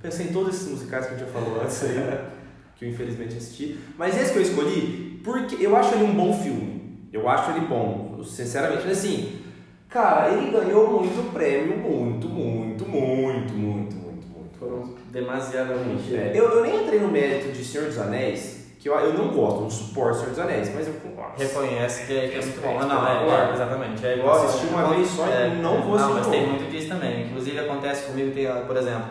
Pensei 0.03 0.27
em 0.27 0.33
todos 0.33 0.55
esses 0.55 0.69
musicais 0.71 1.07
que 1.07 1.15
a 1.15 1.17
gente 1.17 1.27
já 1.27 1.33
falou 1.33 1.61
antes 1.63 1.83
aí, 1.85 2.19
que 2.77 2.85
eu 2.85 2.89
infelizmente 2.91 3.37
assisti. 3.37 3.79
Mas 3.97 4.21
esse 4.21 4.33
que 4.33 4.39
eu 4.39 4.43
escolhi, 4.43 5.21
porque 5.23 5.57
eu 5.65 5.77
acho 5.77 5.95
ele 5.95 6.05
um 6.05 6.15
bom 6.15 6.33
filme. 6.33 7.09
Eu 7.13 7.29
acho 7.29 7.51
ele 7.53 7.67
bom, 7.67 8.23
sinceramente. 8.25 8.83
Mas 8.87 8.99
assim, 8.99 9.41
cara, 9.89 10.31
ele 10.31 10.51
ganhou 10.51 11.01
muito 11.01 11.33
prêmio, 11.33 11.77
muito, 11.77 12.29
muito, 12.29 12.89
muito, 12.89 13.55
muito, 13.55 13.97
muito, 13.97 14.27
muito. 14.27 14.59
Foram 14.59 14.95
demasiadamente. 15.11 16.15
É, 16.15 16.33
eu, 16.35 16.45
eu 16.51 16.63
nem 16.63 16.83
entrei 16.83 17.01
no 17.01 17.09
mérito 17.09 17.53
de 17.53 17.65
Senhor 17.65 17.87
dos 17.87 17.99
Anéis, 17.99 18.65
que 18.81 18.89
eu, 18.89 18.95
eu 18.95 19.15
não 19.15 19.29
gosto, 19.29 19.61
não 19.63 19.71
suporto 19.71 20.19
Senhor 20.19 20.31
dos 20.31 20.39
Anéis, 20.41 20.75
mas 20.75 20.89
eu 20.89 20.95
nossa, 21.35 21.43
reconhece 21.43 22.07
que 22.07 22.17
é, 22.17 22.29
que 22.29 22.37
é 22.37 22.41
muito 22.41 22.61
bom. 22.61 22.79
Respeito, 22.79 22.95
Não, 22.95 23.07
é, 23.07 23.49
é, 23.49 23.53
exatamente. 23.53 24.07
É 24.07 24.19
igual 24.19 24.45
Assisti 24.45 24.67
uma 24.67 24.89
vez 24.89 25.09
só 25.09 25.27
e 25.27 25.57
não 25.57 25.83
vou 25.83 25.95
assistir 25.95 26.13
Não, 26.13 26.21
mas 26.21 26.27
tem 26.29 26.47
muito 26.47 26.71
disso 26.71 26.89
também. 26.89 27.27
Inclusive 27.27 27.59
acontece 27.59 28.07
comigo, 28.07 28.33
tem, 28.33 28.47
por 28.67 28.77
exemplo, 28.77 29.05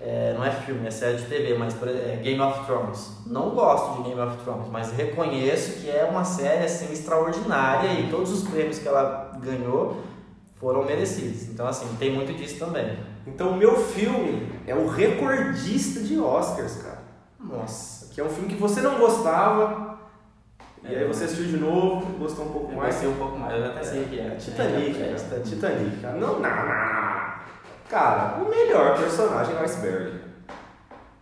é, 0.00 0.32
não 0.36 0.44
é 0.44 0.50
filme, 0.50 0.86
é 0.86 0.90
série 0.90 1.18
de 1.18 1.24
TV, 1.24 1.54
mas 1.58 1.74
é 1.82 2.16
Game 2.22 2.40
of 2.40 2.64
Thrones. 2.64 3.12
Não 3.26 3.50
gosto 3.50 4.02
de 4.02 4.08
Game 4.08 4.20
of 4.20 4.36
Thrones, 4.44 4.68
mas 4.70 4.92
reconheço 4.92 5.80
que 5.80 5.90
é 5.90 6.04
uma 6.04 6.24
série 6.24 6.64
assim 6.64 6.90
extraordinária 6.92 8.00
e 8.00 8.10
todos 8.10 8.32
os 8.32 8.48
prêmios 8.48 8.78
que 8.78 8.88
ela 8.88 9.32
ganhou 9.42 10.00
foram 10.58 10.84
merecidos. 10.84 11.48
Então 11.48 11.66
assim, 11.66 11.86
tem 11.98 12.12
muito 12.12 12.32
disso 12.32 12.58
também. 12.58 12.98
Então 13.26 13.50
o 13.50 13.56
meu 13.56 13.76
filme 13.76 14.48
é 14.66 14.74
o 14.74 14.88
recordista 14.88 16.00
de 16.00 16.18
Oscars, 16.18 16.76
cara. 16.82 17.00
Nossa. 17.38 18.12
Que 18.14 18.20
é 18.20 18.24
um 18.24 18.30
filme 18.30 18.48
que 18.48 18.56
você 18.60 18.80
não 18.80 18.98
gostava, 18.98 19.98
e 20.82 20.94
aí 20.94 21.06
você 21.06 21.24
assistiu 21.24 21.46
de 21.46 21.56
novo, 21.58 22.06
gostou 22.18 22.46
um 22.46 22.52
pouco 22.52 22.72
Eu 22.72 22.76
mais. 22.78 22.94
gostei 22.94 23.10
um 23.10 23.16
pouco 23.16 23.38
mais, 23.38 23.54
eu 23.58 23.66
até 23.66 23.82
sei 23.82 24.02
o 24.02 24.08
que 24.08 24.18
é. 24.18 24.30
Titanic, 24.36 25.00
É, 25.00 25.04
cara. 25.04 25.16
Titanic. 25.18 25.48
Titanic, 25.50 25.96
cara. 26.00 26.16
Não, 26.16 26.32
não, 26.34 26.40
não. 26.40 27.09
Cara, 27.90 28.36
o 28.40 28.48
melhor 28.48 28.96
personagem 28.96 29.54
é 29.56 29.60
o 29.60 29.64
Iceberg. 29.64 30.12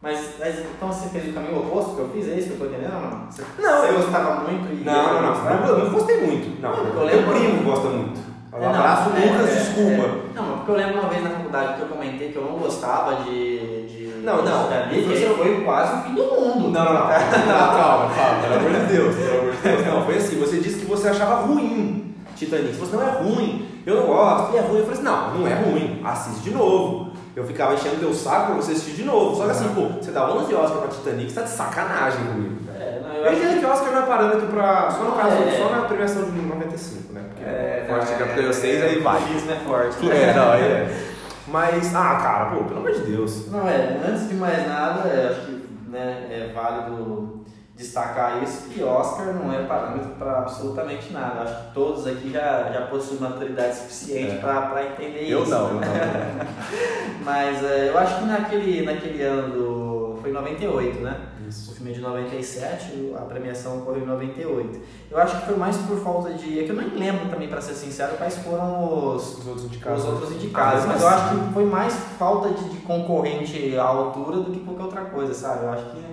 Mas, 0.01 0.35
mas 0.39 0.59
então 0.61 0.93
você 0.93 1.09
fez 1.09 1.31
o 1.31 1.33
caminho 1.33 1.59
oposto 1.59 1.95
que 1.97 2.01
eu 2.03 2.09
fiz, 2.11 2.29
é 2.29 2.35
isso 2.35 2.49
que 2.49 2.53
eu 2.55 2.59
tô 2.59 2.67
entendendo 2.67 2.95
ou 2.95 3.01
não? 3.11 3.27
Você, 3.31 3.43
Não, 3.59 3.81
você 3.81 3.89
eu- 3.89 3.95
gostava 3.95 4.35
muito 4.43 4.73
e. 4.73 4.85
Não, 4.85 4.93
não, 5.15 5.23
não. 5.23 5.29
gostava? 5.33 5.67
Eu 5.67 5.79
não 5.79 5.91
gostei 5.91 6.21
muito. 6.27 6.61
Não, 6.63 6.71
Não, 6.71 6.85
eu 6.87 6.95
meu 6.95 7.05
lembro- 7.05 7.35
primo 7.35 7.63
gosta 7.65 7.89
muito. 7.89 8.21
Um 8.53 8.57
É, 8.57 8.61
não, 8.61 8.69
abraço, 8.75 9.11
é, 9.11 9.27
Lucas, 9.27 9.51
é, 9.51 9.55
desculpa. 9.59 9.91
é. 10.05 10.35
Não, 10.35 10.43
mas 10.47 10.57
porque 10.57 10.71
eu 10.71 10.77
lembro 10.77 11.01
uma 11.01 11.09
vez 11.09 11.23
na 11.25 11.31
faculdade 11.31 11.75
que 11.75 11.81
eu 11.83 11.89
comentei 11.89 12.29
que 12.33 12.37
eu 12.37 12.45
não 12.45 12.59
gostava 12.59 13.17
de. 13.25 13.87
de 13.89 14.21
Não, 14.23 14.43
não. 14.45 14.65
Titanic, 14.65 15.03
Você- 15.05 15.27
e 15.27 15.35
foi 15.37 15.61
quase 15.65 15.95
o 15.99 16.03
fim 16.03 16.15
do 16.15 16.23
mundo. 16.23 16.69
Não, 16.71 16.85
não, 16.85 16.93
não. 16.95 17.01
Não, 17.01 17.09
calma, 17.09 18.15
calma. 18.15 18.43
Pelo 18.43 18.55
amor 18.55 18.71
de 18.71 18.93
Deus, 18.93 19.17
pelo 19.17 19.41
amor 19.41 19.53
de 19.53 19.59
Deus. 19.63 19.87
Não, 19.87 20.05
foi 20.05 20.17
assim. 20.17 20.39
Você 20.41 20.57
disse 20.59 20.79
que 20.81 20.87
você 20.87 21.09
achava 21.09 21.35
ruim 21.47 22.15
Titanic. 22.37 22.75
Você 22.77 22.91
falou, 22.93 23.05
não 23.07 23.13
é 23.15 23.19
ruim. 23.23 23.69
Eu 23.89 23.97
não 23.97 24.07
gosto. 24.07 24.55
E 24.55 24.59
é 24.59 24.61
ruim. 24.61 24.79
Eu 24.79 24.85
falei 24.85 24.93
assim, 24.93 25.03
não, 25.03 25.35
não 25.39 25.49
é 25.49 25.55
ruim. 25.55 26.03
Assiste 26.05 26.41
de 26.43 26.51
novo. 26.51 27.11
Eu 27.35 27.45
ficava 27.47 27.75
enchendo 27.75 27.97
teu 27.97 28.13
saco 28.13 28.47
pra 28.47 28.55
você 28.57 28.73
assistir 28.73 28.93
de 28.97 29.05
novo. 29.05 29.37
Só 29.37 29.45
que 29.45 29.51
assim, 29.53 29.69
pô, 29.75 29.83
você 30.01 30.11
dá 30.11 30.31
11 30.31 30.55
Oscar 30.55 30.79
pra 30.79 30.89
Titanic, 30.89 31.31
você 31.31 31.41
tá 31.41 31.47
de 31.47 31.51
sacanagem 31.51 32.25
comigo. 32.25 32.57
É, 32.77 33.01
não, 33.03 33.11
eu 33.15 33.25
Eu 33.25 33.31
acho 33.31 33.39
entendo 33.41 33.61
que 33.61 33.67
Oscar 33.67 33.93
não 33.93 34.03
é 34.03 34.07
parâmetro 34.07 34.47
pra. 34.49 34.91
Só 34.91 35.05
no 35.05 35.13
caso, 35.13 35.37
É. 35.37 35.59
só 35.59 35.71
na 35.71 35.83
premiação 35.83 36.25
de 36.25 36.31
95, 36.33 37.13
né? 37.13 37.23
Porque 37.29 37.45
É, 37.45 37.87
Forte 37.89 38.13
é, 38.13 38.35
ganhou 38.35 38.53
6, 38.53 38.83
aí 38.83 38.99
vai. 39.01 39.23
O 39.23 39.37
ismo 39.37 39.51
é 39.53 39.57
forte. 39.57 39.97
É, 40.11 40.35
não, 40.35 40.53
aí 40.53 40.63
é. 40.63 41.05
Mas, 41.47 41.95
ah, 41.95 42.19
cara, 42.23 42.45
pô, 42.51 42.65
pelo 42.65 42.81
amor 42.81 42.93
de 42.93 43.01
Deus. 43.01 43.51
Não, 43.51 43.67
é, 43.67 44.01
antes 44.07 44.29
de 44.29 44.35
mais 44.35 44.67
nada, 44.69 45.01
acho 45.31 45.47
que 45.47 45.67
né, 45.89 46.27
é 46.31 46.53
válido 46.55 47.38
destacar 47.79 48.43
isso, 48.43 48.69
que 48.69 48.83
Oscar 48.83 49.33
não 49.33 49.53
é 49.53 49.63
parâmetro 49.63 50.11
para 50.19 50.39
absolutamente 50.41 51.13
nada. 51.13 51.43
Acho 51.43 51.67
que 51.69 51.75
todos 51.75 52.07
aqui 52.07 52.31
já, 52.33 52.71
já 52.73 52.83
possuem 52.89 53.21
maturidade 53.21 53.77
suficiente 53.77 54.35
É. 54.35 54.39
para 54.39 54.85
entender 54.85 55.31
Eu 55.31 55.43
isso. 55.43 55.51
não, 55.53 55.69
eu 55.69 55.75
não. 55.75 55.81
Mas 57.25 57.63
é, 57.65 57.89
eu 57.91 57.99
acho 57.99 58.19
que 58.19 58.25
naquele, 58.25 58.83
naquele 58.85 59.23
ano 59.23 59.53
do 59.55 60.19
foi 60.21 60.31
em 60.31 60.33
98, 60.35 60.99
né? 61.01 61.17
O 61.45 61.49
Isso. 61.49 61.75
filme 61.77 61.93
é 61.93 61.95
de 61.95 62.01
97, 62.01 63.15
a 63.17 63.21
premiação 63.21 63.79
ocorreu 63.79 64.03
em 64.03 64.07
98. 64.07 64.81
Eu 65.11 65.19
acho 65.19 65.39
que 65.39 65.47
foi 65.47 65.57
mais 65.57 65.77
por 65.77 65.97
falta 66.01 66.35
de. 66.35 66.59
É 66.61 66.65
que 66.65 66.71
eu 66.71 66.77
nem 66.77 66.89
lembro 66.91 67.29
tambs 67.29 67.49
pra 67.49 67.61
ser 67.61 67.75
sincero, 67.75 68.17
quais 68.17 68.37
foram 68.39 69.15
os, 69.15 69.39
Os 69.39 69.47
outros 69.47 69.65
indicados. 69.67 70.03
os 70.05 70.09
outros 70.11 70.33
indicados. 70.33 70.83
Ah, 70.83 70.87
mas 70.89 71.01
mas 71.01 71.03
eu 71.03 71.09
acho 71.09 71.29
que 71.47 71.53
foi 71.55 71.65
mais 71.65 71.95
falta 72.19 72.51
de, 72.51 72.69
de 72.69 72.77
concorrente 72.79 73.79
à 73.79 73.85
altura 73.85 74.39
do 74.39 74.51
que 74.51 74.61
qualquer 74.61 74.83
outra 74.83 75.03
coisa, 75.03 75.33
sabe? 75.33 75.65
Eu 75.65 75.71
acho 75.73 75.85
que. 75.91 76.05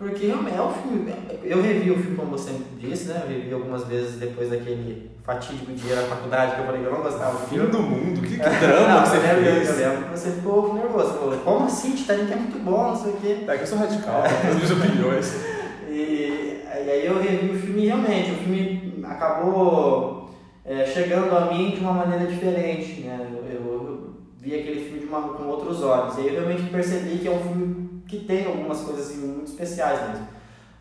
Porque 0.00 0.28
é 0.28 0.62
um 0.62 0.72
filme. 0.72 1.14
Eu 1.44 1.60
revi 1.60 1.90
o 1.90 1.98
filme, 1.98 2.16
como 2.16 2.30
você 2.30 2.58
disse, 2.78 3.08
né? 3.08 3.20
Eu 3.22 3.28
revi 3.28 3.52
algumas 3.52 3.84
vezes 3.84 4.18
depois 4.18 4.48
daquele 4.48 5.10
fatídico 5.22 5.70
dia 5.72 5.94
na 5.94 6.02
faculdade 6.04 6.54
que 6.54 6.60
eu 6.62 6.64
falei 6.64 6.80
que 6.80 6.86
eu 6.86 6.92
não 6.94 7.02
gostava 7.02 7.32
do 7.32 7.46
Fim 7.46 7.56
filme. 7.56 7.70
do 7.70 7.82
mundo, 7.82 8.22
que, 8.22 8.28
que 8.28 8.36
Não, 8.38 8.58
drama 8.60 9.02
que 9.02 9.08
você 9.10 9.16
eu 9.18 9.22
lembro, 9.22 9.44
fez. 9.44 9.68
Eu 9.68 9.90
lembro 9.90 10.04
que 10.04 10.18
você 10.18 10.30
ficou 10.30 10.74
nervoso. 10.74 11.12
Falou, 11.12 11.38
como 11.40 11.66
assim? 11.66 11.94
Titanic 11.94 12.32
é 12.32 12.36
muito 12.36 12.64
bom, 12.64 12.88
não 12.88 12.96
sei 12.96 13.12
o 13.12 13.16
quê. 13.16 13.44
É 13.46 13.56
que 13.58 13.62
eu 13.62 13.66
sou 13.66 13.76
radical, 13.76 14.22
as 14.24 14.54
minhas 14.54 14.70
opiniões. 14.70 15.34
E, 15.92 16.62
aí 16.70 17.04
eu 17.04 17.20
revi 17.20 17.50
o 17.50 17.58
filme 17.58 17.86
realmente, 17.86 18.30
o 18.30 18.36
filme 18.36 19.04
acabou 19.04 20.30
é, 20.64 20.86
chegando 20.86 21.36
a 21.36 21.46
mim 21.46 21.72
de 21.72 21.80
uma 21.80 21.92
maneira 21.92 22.26
diferente, 22.26 23.00
né? 23.00 23.28
Eu, 23.28 23.52
eu 23.52 24.14
vi 24.38 24.54
aquele 24.54 24.84
filme 24.84 25.00
de 25.00 25.06
uma, 25.06 25.20
com 25.20 25.48
outros 25.48 25.82
olhos. 25.82 26.16
E 26.16 26.20
aí 26.20 26.28
eu 26.28 26.42
realmente 26.42 26.70
percebi 26.70 27.18
que 27.18 27.26
é 27.26 27.32
um 27.32 27.40
filme 27.40 27.89
que 28.10 28.24
tem 28.24 28.46
algumas 28.46 28.80
coisas 28.80 29.06
assim, 29.08 29.18
muito 29.18 29.50
especiais 29.50 30.00
mesmo. 30.08 30.26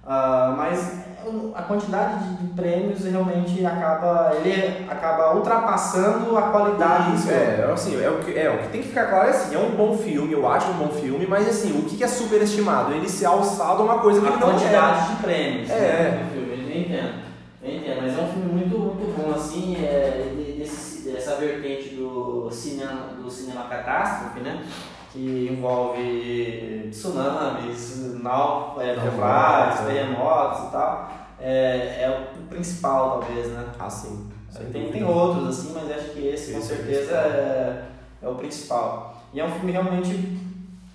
Ah, 0.05 0.55
mas 0.57 0.99
a 1.53 1.61
quantidade 1.63 2.23
de, 2.38 2.47
prêmios 2.53 3.03
realmente 3.03 3.63
acaba 3.65 4.32
ele 4.36 4.86
acaba 4.89 5.36
ultrapassando 5.36 6.36
a 6.38 6.43
qualidade 6.43 7.11
do 7.11 7.15
Isso, 7.15 7.27
filme. 7.27 7.39
é, 7.43 7.71
assim, 7.71 8.03
é 8.03 8.09
o, 8.09 8.17
que, 8.19 8.38
é, 8.39 8.49
o 8.49 8.57
que 8.63 8.69
tem 8.69 8.82
que 8.82 8.88
ficar 8.88 9.07
claro 9.07 9.27
é 9.27 9.30
assim, 9.32 9.53
é 9.55 9.59
um 9.59 9.71
bom 9.71 9.97
filme, 9.97 10.34
eu 10.34 10.49
acho 10.49 10.71
um 10.71 10.77
bom 10.77 10.88
filme, 10.89 11.27
mas 11.27 11.47
assim, 11.47 11.77
o 11.77 11.84
que 11.84 12.03
é 12.03 12.07
superestimado? 12.07 12.93
Ele 12.93 13.07
ser 13.07 13.25
alçado 13.25 13.82
a 13.84 13.86
uma 13.86 13.99
coisa 13.99 14.19
que 14.21 14.27
a 14.27 14.32
ele 14.32 14.39
não 14.39 14.49
é. 14.49 14.51
quantidade 14.53 15.09
de 15.15 15.21
prêmios 15.21 15.69
É. 15.69 15.73
né, 15.80 16.23
do 16.23 16.34
filme, 16.34 16.73
eu 16.73 16.82
entendo. 16.82 17.13
Eu 17.61 17.75
entendo, 17.75 18.01
mas 18.01 18.17
é 18.17 18.21
um 18.21 18.27
filme 18.27 18.51
muito, 18.53 18.77
muito 18.80 19.15
bom, 19.21 19.36
assim, 19.36 19.75
é, 19.86 20.32
de- 20.36 20.53
desse, 20.59 21.09
dessa 21.09 21.36
vertente 21.36 21.93
do 21.95 22.49
cinema, 22.51 23.01
do 23.21 23.30
cinema 23.30 23.63
catástrofe, 23.65 24.39
né? 24.39 24.63
Que 25.20 25.49
envolve 25.51 26.88
tsunamis, 26.91 28.15
nau, 28.24 28.78
é, 28.80 28.93
Terremotos, 28.93 29.20
naufrágios, 29.20 29.80
é. 29.82 29.93
terremotos 29.93 30.67
e 30.67 30.72
tal. 30.72 31.11
É, 31.41 32.03
é 32.03 32.28
o 32.39 32.47
principal, 32.47 33.20
talvez, 33.20 33.47
né? 33.47 33.65
Ah, 33.78 33.89
sim. 33.89 34.30
sem 34.49 34.67
Tem, 34.67 34.89
tem 34.91 35.03
outros, 35.03 35.47
assim, 35.49 35.74
mas 35.74 35.91
acho 35.91 36.11
que 36.11 36.26
esse, 36.26 36.53
com 36.53 36.59
Esse 36.59 36.72
é 36.72 36.76
o 36.76 36.78
certeza, 36.78 37.17
principal. 37.17 37.32
é, 37.32 37.84
é 38.22 38.28
o 38.30 38.36
principal. 38.36 39.24
E 39.34 39.39
é 39.41 39.45
um 39.45 39.51
filme 39.51 39.72
realmente 39.74 40.38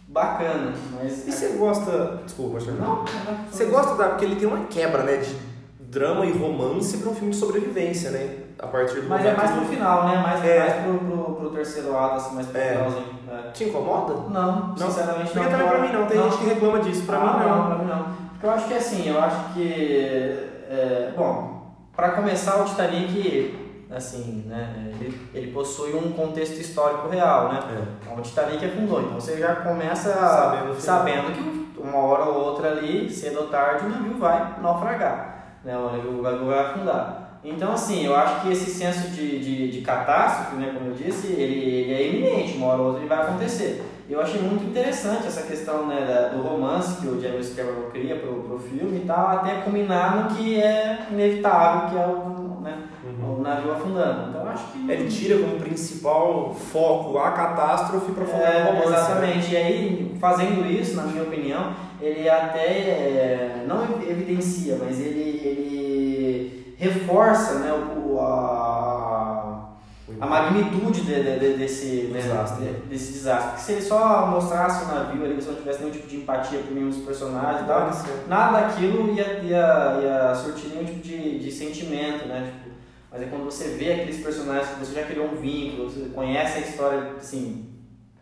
bacana, 0.08 0.72
mas... 0.94 1.28
E 1.28 1.32
você 1.32 1.48
gosta. 1.58 2.20
Desculpa, 2.24 2.60
Charlie. 2.60 2.80
Não, 2.80 2.96
não. 2.96 3.06
Você 3.50 3.66
gosta 3.66 3.94
da. 3.94 4.08
Porque 4.10 4.24
ele 4.24 4.36
tem 4.36 4.48
uma 4.48 4.64
quebra, 4.66 5.02
né? 5.02 5.18
De 5.18 5.36
drama 5.80 6.24
e 6.24 6.32
romance 6.32 6.96
pra 6.96 7.10
um 7.10 7.14
filme 7.14 7.30
de 7.30 7.36
sobrevivência, 7.36 8.10
né? 8.10 8.38
A 8.58 8.66
partir 8.68 9.00
do 9.00 9.08
Mas 9.08 9.24
é 9.26 9.34
mais 9.34 9.50
pro 9.50 9.64
final, 9.66 10.04
né? 10.08 10.16
Mais, 10.18 10.44
É. 10.44 10.58
mais 10.60 10.72
pro, 10.84 10.98
pro, 10.98 11.34
pro 11.34 11.50
terceiro 11.50 11.96
ato, 11.96 12.14
assim, 12.16 12.34
mais 12.36 12.46
pro 12.46 12.58
É. 12.58 12.68
finalzinho. 12.74 13.06
É. 13.30 13.50
Te 13.50 13.64
incomoda? 13.64 14.14
Não, 14.30 14.76
sinceramente 14.76 15.32
Porque 15.32 15.40
não. 15.40 15.50
também 15.50 15.68
pra 15.68 15.78
mim 15.80 15.92
não, 15.92 16.06
tem 16.06 16.22
gente 16.22 16.38
que 16.38 16.44
reclama 16.46 16.78
disso, 16.80 17.04
pra 17.04 17.16
Ah, 17.18 17.20
mim 17.20 17.48
não. 17.48 17.66
Pra 17.66 17.78
mim 17.78 17.84
não. 17.86 18.04
Porque 18.30 18.46
eu 18.46 18.50
acho 18.50 18.68
que 18.68 18.74
assim, 18.74 19.08
eu 19.08 19.20
acho 19.22 19.52
que. 19.54 20.50
é, 20.70 21.12
bom, 21.16 21.72
pra 21.96 22.10
começar, 22.12 22.60
o 22.60 22.64
Titanic, 22.64 23.86
assim, 23.94 24.44
né? 24.46 24.92
Ele, 25.00 25.28
ele 25.34 25.52
possui 25.52 25.94
um 25.94 26.12
contexto 26.12 26.58
histórico 26.60 27.08
real, 27.08 27.48
né? 27.52 27.60
É. 28.08 28.14
O 28.18 28.20
Titanic 28.22 28.64
afundou, 28.64 29.00
então 29.00 29.20
você 29.20 29.36
já 29.36 29.56
começa 29.56 30.12
Sabendo 30.12 30.80
sabendo 30.80 31.32
que 31.32 31.80
uma 31.80 31.98
hora 31.98 32.24
ou 32.24 32.44
outra 32.44 32.68
ali, 32.68 33.10
cedo 33.10 33.40
ou 33.40 33.46
tarde, 33.48 33.84
o 33.84 33.88
navio 33.88 34.16
vai 34.18 34.54
naufragar, 34.62 35.58
né? 35.64 35.76
o 35.76 36.22
navio 36.22 36.46
vai 36.46 36.58
afundar. 36.60 37.23
Então, 37.44 37.72
assim, 37.72 38.06
eu 38.06 38.16
acho 38.16 38.40
que 38.42 38.52
esse 38.52 38.70
senso 38.70 39.08
de, 39.10 39.38
de, 39.38 39.70
de 39.70 39.80
catástrofe, 39.82 40.56
né, 40.56 40.72
como 40.74 40.90
eu 40.90 40.94
disse, 40.94 41.26
ele, 41.26 41.60
ele 41.60 41.92
é 41.94 42.08
iminente, 42.08 42.56
uma 42.56 42.68
hora 42.68 42.78
ou 42.80 42.86
outra 42.86 43.00
ele 43.02 43.08
vai 43.08 43.18
acontecer. 43.22 43.82
Eu 44.08 44.20
achei 44.20 44.40
muito 44.40 44.64
interessante 44.64 45.26
essa 45.26 45.42
questão 45.42 45.86
né, 45.86 46.04
da- 46.06 46.28
do 46.28 46.42
romance 46.42 47.00
que 47.00 47.06
o 47.06 47.20
James 47.20 47.54
Cameron 47.54 47.90
cria 47.90 48.16
pro, 48.16 48.34
pro 48.44 48.58
filme 48.58 48.98
e 48.98 49.04
tal, 49.06 49.28
até 49.28 49.56
culminar 49.60 50.16
no 50.30 50.34
que 50.36 50.58
é 50.60 51.06
inevitável, 51.10 51.90
que 51.90 51.96
é 51.96 52.06
o, 52.06 52.60
né, 52.62 52.78
Uhum. 53.04 53.38
o 53.38 53.42
navio 53.42 53.72
afundando. 53.72 54.30
Então, 54.30 54.40
eu 54.42 54.48
acho 54.48 54.64
que... 54.72 54.90
Ele 54.90 55.08
tira 55.10 55.38
como 55.38 55.58
principal 55.58 56.54
foco 56.54 57.18
a 57.18 57.30
catástrofe 57.32 58.12
pra 58.12 58.24
focar 58.24 58.50
É, 58.56 58.60
no 58.60 58.66
romance. 58.70 58.88
né? 58.90 58.96
exatamente. 58.96 59.52
E 59.52 59.56
aí, 59.58 60.16
fazendo 60.18 60.66
isso, 60.70 60.96
na 60.96 61.02
minha 61.02 61.22
opinião, 61.22 61.74
ele 62.00 62.26
até 62.28 62.66
é, 62.68 63.64
não 63.68 63.84
evidencia, 64.08 64.78
mas 64.82 64.98
ele, 64.98 65.40
ele 65.44 66.63
reforça 66.78 67.54
né, 67.60 67.72
o, 67.72 68.18
a, 68.20 69.70
a 70.20 70.26
magnitude 70.26 71.00
de- 71.02 71.22
de- 71.22 71.38
de- 71.38 71.56
desse, 71.56 72.10
né, 72.12 72.20
Desastre. 72.20 72.64
de- 72.64 72.72
desse 72.86 73.12
desastre. 73.12 73.48
Porque 73.50 73.62
se 73.62 73.72
ele 73.72 73.82
só 73.82 74.26
mostrasse 74.26 74.84
o 74.84 74.88
navio 74.88 75.24
ali, 75.24 75.40
se 75.40 75.48
não 75.48 75.56
tivesse 75.56 75.80
nenhum 75.80 75.92
tipo 75.92 76.06
de 76.08 76.16
empatia 76.16 76.58
por 76.60 76.72
nenhum 76.74 76.90
dos 76.90 76.98
personagens 77.04 77.62
e 77.62 77.66
tal, 77.66 77.90
nada 78.28 78.60
daquilo 78.60 79.12
ia, 79.14 79.40
ia, 79.40 79.98
ia 80.02 80.34
surtir 80.34 80.70
nenhum 80.70 80.84
tipo 80.84 81.00
de, 81.00 81.38
de 81.38 81.50
sentimento, 81.50 82.26
né? 82.26 82.52
Tipo, 82.52 82.74
mas 83.10 83.22
é 83.22 83.26
quando 83.26 83.44
você 83.44 83.68
vê 83.68 83.92
aqueles 83.92 84.20
personagens 84.22 84.68
que 84.70 84.80
você 84.84 84.94
já 85.00 85.06
criou 85.06 85.26
um 85.26 85.36
vínculo, 85.36 85.88
você 85.88 86.08
conhece 86.12 86.58
a 86.58 86.60
história, 86.62 87.12
assim, 87.16 87.70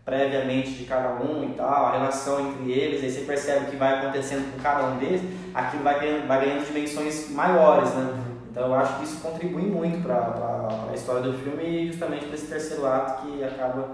previamente 0.04 0.70
de 0.72 0.84
cada 0.84 1.14
um 1.22 1.44
e 1.44 1.54
tal, 1.54 1.86
a 1.86 1.92
relação 1.92 2.40
entre 2.50 2.70
eles, 2.72 3.02
aí 3.02 3.10
você 3.10 3.20
percebe 3.20 3.66
o 3.66 3.70
que 3.70 3.76
vai 3.76 3.98
acontecendo 4.00 4.52
com 4.52 4.60
cada 4.60 4.84
um 4.88 4.98
deles, 4.98 5.22
aquilo 5.54 5.82
vai 5.82 5.98
ganhando, 5.98 6.26
vai 6.28 6.44
ganhando 6.44 6.66
dimensões 6.66 7.30
maiores, 7.30 7.88
né? 7.94 8.12
Então 8.52 8.66
eu 8.66 8.74
acho 8.74 8.98
que 8.98 9.04
isso 9.04 9.20
contribui 9.22 9.62
muito 9.62 10.02
para 10.02 10.86
a 10.90 10.94
história 10.94 11.22
do 11.22 11.32
filme 11.32 11.64
e 11.64 11.86
justamente 11.90 12.26
para 12.26 12.34
esse 12.34 12.46
terceiro 12.48 12.86
ato 12.86 13.22
que 13.22 13.42
acaba... 13.42 13.88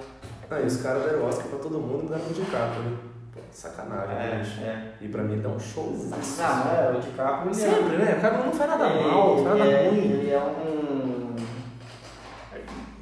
Ah, 0.51 0.61
e 0.61 0.67
os 0.67 0.79
caras 0.79 1.05
deram 1.05 1.27
Oscar 1.27 1.47
pra 1.47 1.59
todo 1.61 1.79
mundo 1.79 2.07
e 2.07 2.09
deram 2.09 2.25
pro 2.25 2.35
DiCaprio, 2.35 2.83
né? 2.83 2.97
Pô, 3.33 3.41
sacanagem, 3.53 4.15
né, 4.17 4.39
bicho? 4.43 4.61
é. 4.63 4.83
E 5.01 5.09
pra 5.09 5.23
mim 5.23 5.41
dá 5.41 5.49
um 5.51 5.61
show. 5.61 5.93
Não, 5.95 6.73
é, 6.73 6.97
o 6.97 7.01
DiCaprio... 7.01 7.51
é- 7.51 7.55
Sempre, 7.55 7.97
né? 7.99 8.15
O 8.19 8.21
cara 8.21 8.39
não 8.39 8.53
faz 8.53 8.71
nada 8.71 8.89
mal, 8.89 9.37
não 9.37 9.45
faz 9.45 9.59
nada 9.59 9.71
é, 9.71 9.89
ruim. 9.89 9.99
Ele 9.99 10.31
é 10.31 10.39
um. 10.41 11.18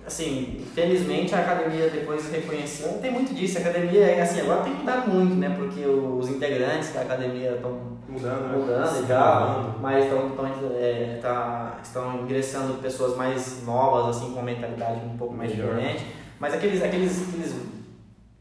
Assim, 0.06 0.64
felizmente 0.72 1.34
a 1.34 1.40
academia 1.40 1.90
depois 1.90 2.30
reconheceu. 2.30 2.98
Tem 3.02 3.10
muito 3.10 3.34
disso, 3.34 3.58
a 3.58 3.60
academia, 3.60 4.04
é 4.06 4.22
assim, 4.22 4.40
agora 4.40 4.62
tem 4.62 4.74
mudado 4.74 5.10
muito, 5.10 5.34
né? 5.34 5.54
Porque 5.58 5.84
os 5.84 6.28
integrantes 6.28 6.94
da 6.94 7.00
academia 7.00 7.56
estão 7.56 7.96
Mudando, 8.08 8.52
né? 8.52 8.56
mudando 8.56 8.86
Se 8.86 9.02
e 9.02 9.06
tal, 9.06 9.74
mas 9.80 10.04
estão, 10.04 10.28
estão, 10.28 10.46
é, 10.78 11.18
tá, 11.20 11.78
estão 11.82 12.22
ingressando 12.22 12.74
pessoas 12.74 13.16
mais 13.16 13.64
novas, 13.66 14.16
assim, 14.16 14.32
com 14.32 14.42
mentalidade 14.42 15.00
um 15.04 15.16
pouco 15.16 15.34
mais 15.34 15.50
Melhor. 15.50 15.74
diferente. 15.74 16.06
Mas 16.38 16.54
aqueles, 16.54 16.82
aqueles, 16.82 17.28
aqueles 17.28 17.54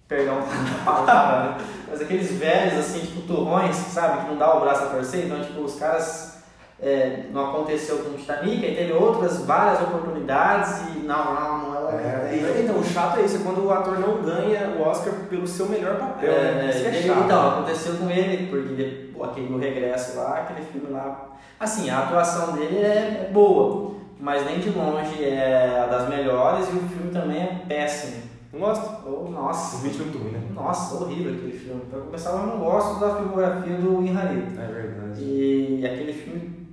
perdão 0.08 0.38
a 0.86 0.86
palavra, 0.86 1.52
né? 1.52 1.66
mas 1.90 2.02
aqueles 2.02 2.32
velhos, 2.34 2.78
assim, 2.78 3.00
tipo 3.00 3.22
turrões, 3.22 3.76
sabe, 3.76 4.22
que 4.22 4.28
não 4.30 4.38
dá 4.38 4.56
o 4.56 4.62
braço 4.62 4.84
a 4.84 4.88
torcer, 4.90 5.26
então, 5.26 5.44
tipo, 5.44 5.62
os 5.62 5.76
caras, 5.80 6.35
é, 6.82 7.24
não 7.32 7.50
aconteceu 7.52 8.00
com 8.00 8.10
o 8.12 8.14
Titanic, 8.14 8.66
aí 8.66 8.76
teve 8.76 8.92
outras, 8.94 9.40
várias 9.46 9.82
oportunidades 9.82 10.82
e 10.96 11.00
não, 11.00 11.34
não, 11.34 11.72
não 11.72 11.90
é, 11.90 12.30
É, 12.34 12.62
então, 12.64 12.78
o 12.80 12.84
chato 12.84 13.20
é 13.20 13.24
isso, 13.24 13.38
é 13.38 13.40
quando 13.44 13.66
o 13.66 13.72
ator 13.72 13.98
não 14.00 14.22
ganha 14.22 14.76
o 14.78 14.82
Oscar 14.82 15.14
pelo 15.30 15.48
seu 15.48 15.68
melhor 15.68 15.98
papel. 15.98 16.32
né? 16.32 16.66
É, 16.66 16.70
Isso 16.70 16.86
é 16.88 16.94
chato. 17.02 17.24
então, 17.26 17.50
aconteceu 17.50 17.96
com 17.96 18.10
ele, 18.10 18.48
porque 18.48 19.10
pô, 19.14 19.24
aquele 19.24 19.54
o 19.54 19.58
regresso 19.58 20.18
lá, 20.18 20.40
aquele 20.40 20.66
filme 20.66 20.88
lá. 20.92 21.30
Assim, 21.60 21.90
a 21.90 22.00
atuação 22.00 22.54
dele 22.54 22.80
é, 22.80 23.28
é 23.28 23.30
boa, 23.32 23.96
mas 24.20 24.46
nem 24.46 24.60
de 24.60 24.70
longe 24.72 25.24
é 25.24 25.80
a 25.82 25.88
das 25.88 26.10
melhores 26.10 26.68
e 26.68 26.72
o 26.76 26.90
filme 26.90 27.12
também 27.14 27.42
é 27.42 27.62
péssimo. 27.68 28.24
Não 28.52 28.60
gosto. 28.62 28.90
Oh, 29.06 29.30
nossa, 29.30 29.78
O 29.78 29.80
vídeo 29.80 30.02
é 30.02 30.04
muito 30.06 30.18
ruim, 30.18 30.32
né? 30.32 30.42
nossa, 30.54 30.96
horrível 30.96 31.34
aquele 31.34 31.52
filme. 31.58 31.82
Pra 31.90 32.00
começar, 32.02 32.30
eu 32.32 32.40
não 32.40 32.60
gosto 32.60 33.00
da 33.00 33.16
filmografia 33.16 33.78
do 33.78 34.02
Inharito. 34.02 34.60
É 34.60 34.66
verdade. 34.66 35.22
E 35.24 35.82
aquele 35.86 36.14
filme, 36.14 36.65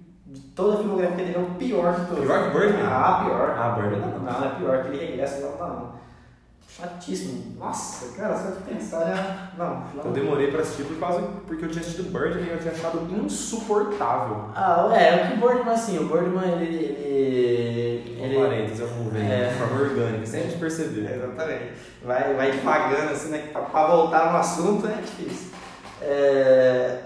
toda 0.54 0.74
a 0.74 0.76
filmografia 0.78 1.16
dele 1.24 1.34
é 1.36 1.38
o 1.40 1.54
pior 1.56 1.94
de 2.00 2.06
todos. 2.06 2.24
Pior 2.24 2.44
que 2.50 2.58
Birdman? 2.58 2.82
Ah, 2.86 3.22
pior. 3.24 3.56
Ah, 3.58 3.68
Birdman 3.70 4.00
Não, 4.00 4.18
não. 4.18 4.40
não, 4.40 4.44
é 4.46 4.54
pior, 4.56 4.76
aquele 4.76 4.98
regresso 5.06 5.40
não, 5.42 5.56
não. 5.68 6.02
Chatíssimo. 6.68 7.54
Nossa, 7.58 8.16
cara, 8.16 8.34
só 8.34 8.50
de 8.52 8.62
pensar 8.62 9.00
já. 9.04 9.48
Não, 9.58 9.84
não. 9.94 10.04
Eu 10.06 10.10
demorei 10.12 10.50
pra 10.50 10.62
assistir 10.62 10.84
por 10.84 10.98
causa 10.98 11.20
porque 11.46 11.66
eu 11.66 11.68
tinha 11.68 11.82
assistido 11.82 12.10
Birdman 12.10 12.44
e 12.46 12.50
eu 12.50 12.58
tinha 12.58 12.72
achado 12.72 13.06
insuportável. 13.14 14.46
Ah, 14.54 14.88
é, 14.94 15.16
o 15.16 15.28
que 15.28 15.34
o 15.44 15.48
Birdman, 15.48 15.74
assim, 15.74 15.98
o 15.98 16.08
Birdman, 16.08 16.50
ele... 16.62 16.76
ele, 16.76 18.18
ele 18.22 18.38
parênteses, 18.40 18.80
eu 18.80 18.86
vou 18.88 19.10
ver 19.10 19.20
É. 19.30 19.48
de 19.48 19.54
forma 19.58 19.80
orgânica, 19.82 20.24
sem 20.26 20.40
a 20.40 20.42
gente 20.44 20.58
perceber. 20.58 21.14
Exatamente. 21.14 21.72
Vai, 22.04 22.34
vai 22.34 22.52
devagando, 22.52 23.12
assim, 23.12 23.28
né? 23.30 23.48
Pra, 23.52 23.62
pra 23.62 23.86
voltar 23.88 24.32
no 24.32 24.38
assunto 24.38 24.86
é 24.86 24.94
difícil. 25.02 25.50
É, 26.00 26.98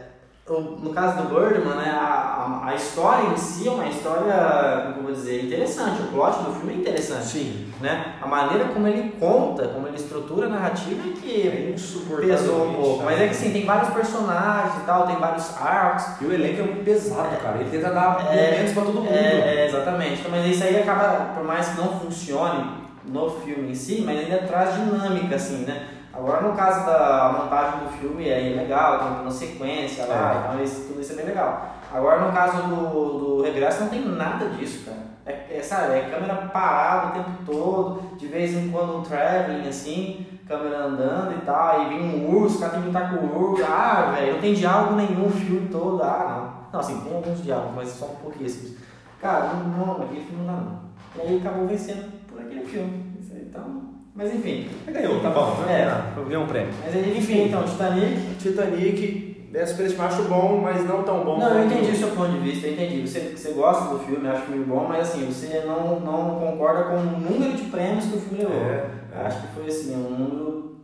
no 0.48 0.90
caso 0.90 1.24
do 1.24 1.34
Birdman, 1.34 1.74
né, 1.74 1.90
a, 1.90 2.62
a, 2.66 2.74
história 2.76 3.30
em 3.30 3.36
si 3.36 3.66
é 3.66 3.70
uma 3.70 3.88
história, 3.88 4.92
como 4.94 5.08
vou 5.08 5.12
dizer, 5.12 5.44
interessante. 5.44 6.02
O 6.02 6.06
plot 6.06 6.38
do 6.44 6.52
filme 6.52 6.74
é 6.74 6.76
interessante. 6.76 7.24
Sim. 7.24 7.72
Né? 7.80 8.14
A 8.22 8.28
maneira 8.28 8.66
como 8.66 8.86
ele 8.86 9.16
conta, 9.18 9.66
como 9.66 9.88
ele 9.88 9.96
estrutura 9.96 10.46
a 10.46 10.50
narrativa 10.50 11.00
é 11.08 11.20
que 11.20 11.48
é 11.48 11.74
pesou 12.20 12.68
um 12.68 12.74
pouco. 12.74 13.02
Mas 13.02 13.20
é 13.20 13.26
que 13.26 13.34
sim, 13.34 13.52
tem 13.52 13.66
vários 13.66 13.92
personagens 13.92 14.82
e 14.82 14.86
tal, 14.86 15.08
tem 15.08 15.16
vários 15.16 15.60
arcos. 15.60 16.20
E 16.20 16.24
o 16.26 16.32
elenco 16.32 16.60
é 16.60 16.62
muito 16.62 16.84
pesado, 16.84 17.34
é, 17.34 17.38
cara. 17.38 17.58
Ele 17.58 17.68
tenta 17.68 17.90
dar 17.90 18.28
é, 18.30 18.52
momentos 18.52 18.72
pra 18.72 18.82
todo 18.84 18.94
mundo. 19.00 19.12
É, 19.12 19.62
é, 19.62 19.66
exatamente. 19.66 20.20
Então, 20.20 20.30
mas 20.30 20.46
isso 20.46 20.62
aí 20.62 20.80
acaba, 20.80 21.34
por 21.34 21.44
mais 21.44 21.70
que 21.70 21.76
não 21.80 21.98
funcione 21.98 22.86
no 23.04 23.30
filme 23.30 23.72
em 23.72 23.74
si, 23.74 24.02
mas 24.06 24.20
ainda 24.20 24.38
traz 24.46 24.76
dinâmica, 24.76 25.34
assim, 25.34 25.64
né? 25.64 25.88
Agora, 26.16 26.40
no 26.40 26.56
caso 26.56 26.86
da 26.86 27.38
montagem 27.38 27.80
do 27.80 27.90
filme, 27.90 28.28
é 28.28 28.54
legal, 28.56 28.98
tem 28.98 29.22
uma 29.22 29.30
sequência 29.30 30.06
lá, 30.06 30.32
é. 30.32 30.38
então 30.38 30.64
isso, 30.64 30.86
tudo 30.88 31.00
isso 31.00 31.12
é 31.12 31.16
bem 31.16 31.26
legal. 31.26 31.74
Agora, 31.92 32.20
no 32.20 32.32
caso 32.32 32.62
do, 32.62 33.18
do 33.18 33.42
Regresso, 33.42 33.82
não 33.82 33.88
tem 33.88 34.04
nada 34.04 34.48
disso, 34.50 34.84
cara. 34.84 35.06
É, 35.26 35.58
é, 35.58 35.62
sabe, 35.62 35.94
é 35.94 36.08
câmera 36.08 36.34
parada 36.52 37.08
o 37.08 37.10
tempo 37.12 37.30
todo, 37.44 38.16
de 38.16 38.26
vez 38.28 38.54
em 38.54 38.70
quando 38.70 38.98
um 38.98 39.02
traveling, 39.02 39.68
assim, 39.68 40.26
câmera 40.46 40.84
andando 40.84 41.36
e 41.36 41.40
tal, 41.44 41.80
aí 41.80 41.88
vem 41.88 42.00
um 42.00 42.34
urso, 42.34 42.56
o 42.56 42.60
cara 42.60 42.72
tem 42.72 42.82
que 42.82 42.86
lutar 42.86 43.10
com 43.10 43.26
o 43.26 43.50
urso, 43.50 43.64
ah, 43.64 44.12
velho, 44.14 44.34
não 44.34 44.40
tem 44.40 44.54
diálogo 44.54 44.94
nenhum 44.94 45.26
o 45.26 45.30
filme 45.30 45.68
todo, 45.68 46.02
ah, 46.02 46.26
não. 46.28 46.56
Não, 46.72 46.80
assim, 46.80 47.00
tem 47.00 47.14
alguns 47.14 47.42
diálogos, 47.42 47.74
mas 47.74 47.88
só 47.88 48.06
um 48.06 48.16
pouquíssimos. 48.16 48.76
Cara, 49.20 49.54
não, 49.54 49.86
não, 49.86 50.02
aquele 50.02 50.24
filme 50.24 50.44
não 50.44 50.54
dá 50.54 50.60
não. 50.60 50.80
E 51.16 51.20
aí 51.20 51.38
acabou 51.38 51.66
vencendo 51.66 52.12
por 52.28 52.40
aquele 52.40 52.64
filme. 52.66 53.16
Então, 53.32 53.85
mas 54.16 54.34
enfim. 54.34 54.68
Ganhou, 54.90 55.20
tá 55.20 55.30
bom. 55.30 55.54
Né? 55.66 55.82
É. 55.82 56.24
Ganhou 56.28 56.44
um 56.44 56.46
prêmio. 56.46 56.72
Mas 56.82 56.96
enfim, 57.16 57.44
então, 57.44 57.62
Titanic. 57.64 58.34
Titanic, 58.40 59.26
é 59.54 59.64
superestimado, 59.64 60.14
acho 60.14 60.24
bom, 60.24 60.60
mas 60.60 60.84
não 60.86 61.02
tão 61.02 61.24
bom. 61.24 61.38
Não, 61.38 61.58
eu 61.58 61.66
entendi 61.66 61.90
o 61.90 61.96
seu 61.96 62.08
ponto 62.10 62.30
de 62.30 62.38
vista, 62.38 62.66
eu 62.66 62.72
entendi. 62.74 63.06
Você, 63.06 63.36
você 63.36 63.52
gosta 63.52 63.94
do 63.94 63.98
filme, 64.00 64.28
acha 64.28 64.42
o 64.42 64.46
filme 64.46 64.64
bom, 64.64 64.86
mas 64.86 65.08
assim, 65.08 65.26
você 65.26 65.64
não, 65.66 66.00
não 66.00 66.38
concorda 66.38 66.84
com 66.84 66.96
o 66.96 67.20
número 67.20 67.54
de 67.54 67.64
prêmios 67.64 68.06
que 68.06 68.16
o 68.16 68.20
filme 68.20 68.44
levou. 68.44 68.56
É, 68.56 68.90
é. 69.14 69.26
Acho 69.26 69.42
que 69.42 69.54
foi 69.54 69.66
assim, 69.66 69.94
um 69.94 70.10
número. 70.10 70.76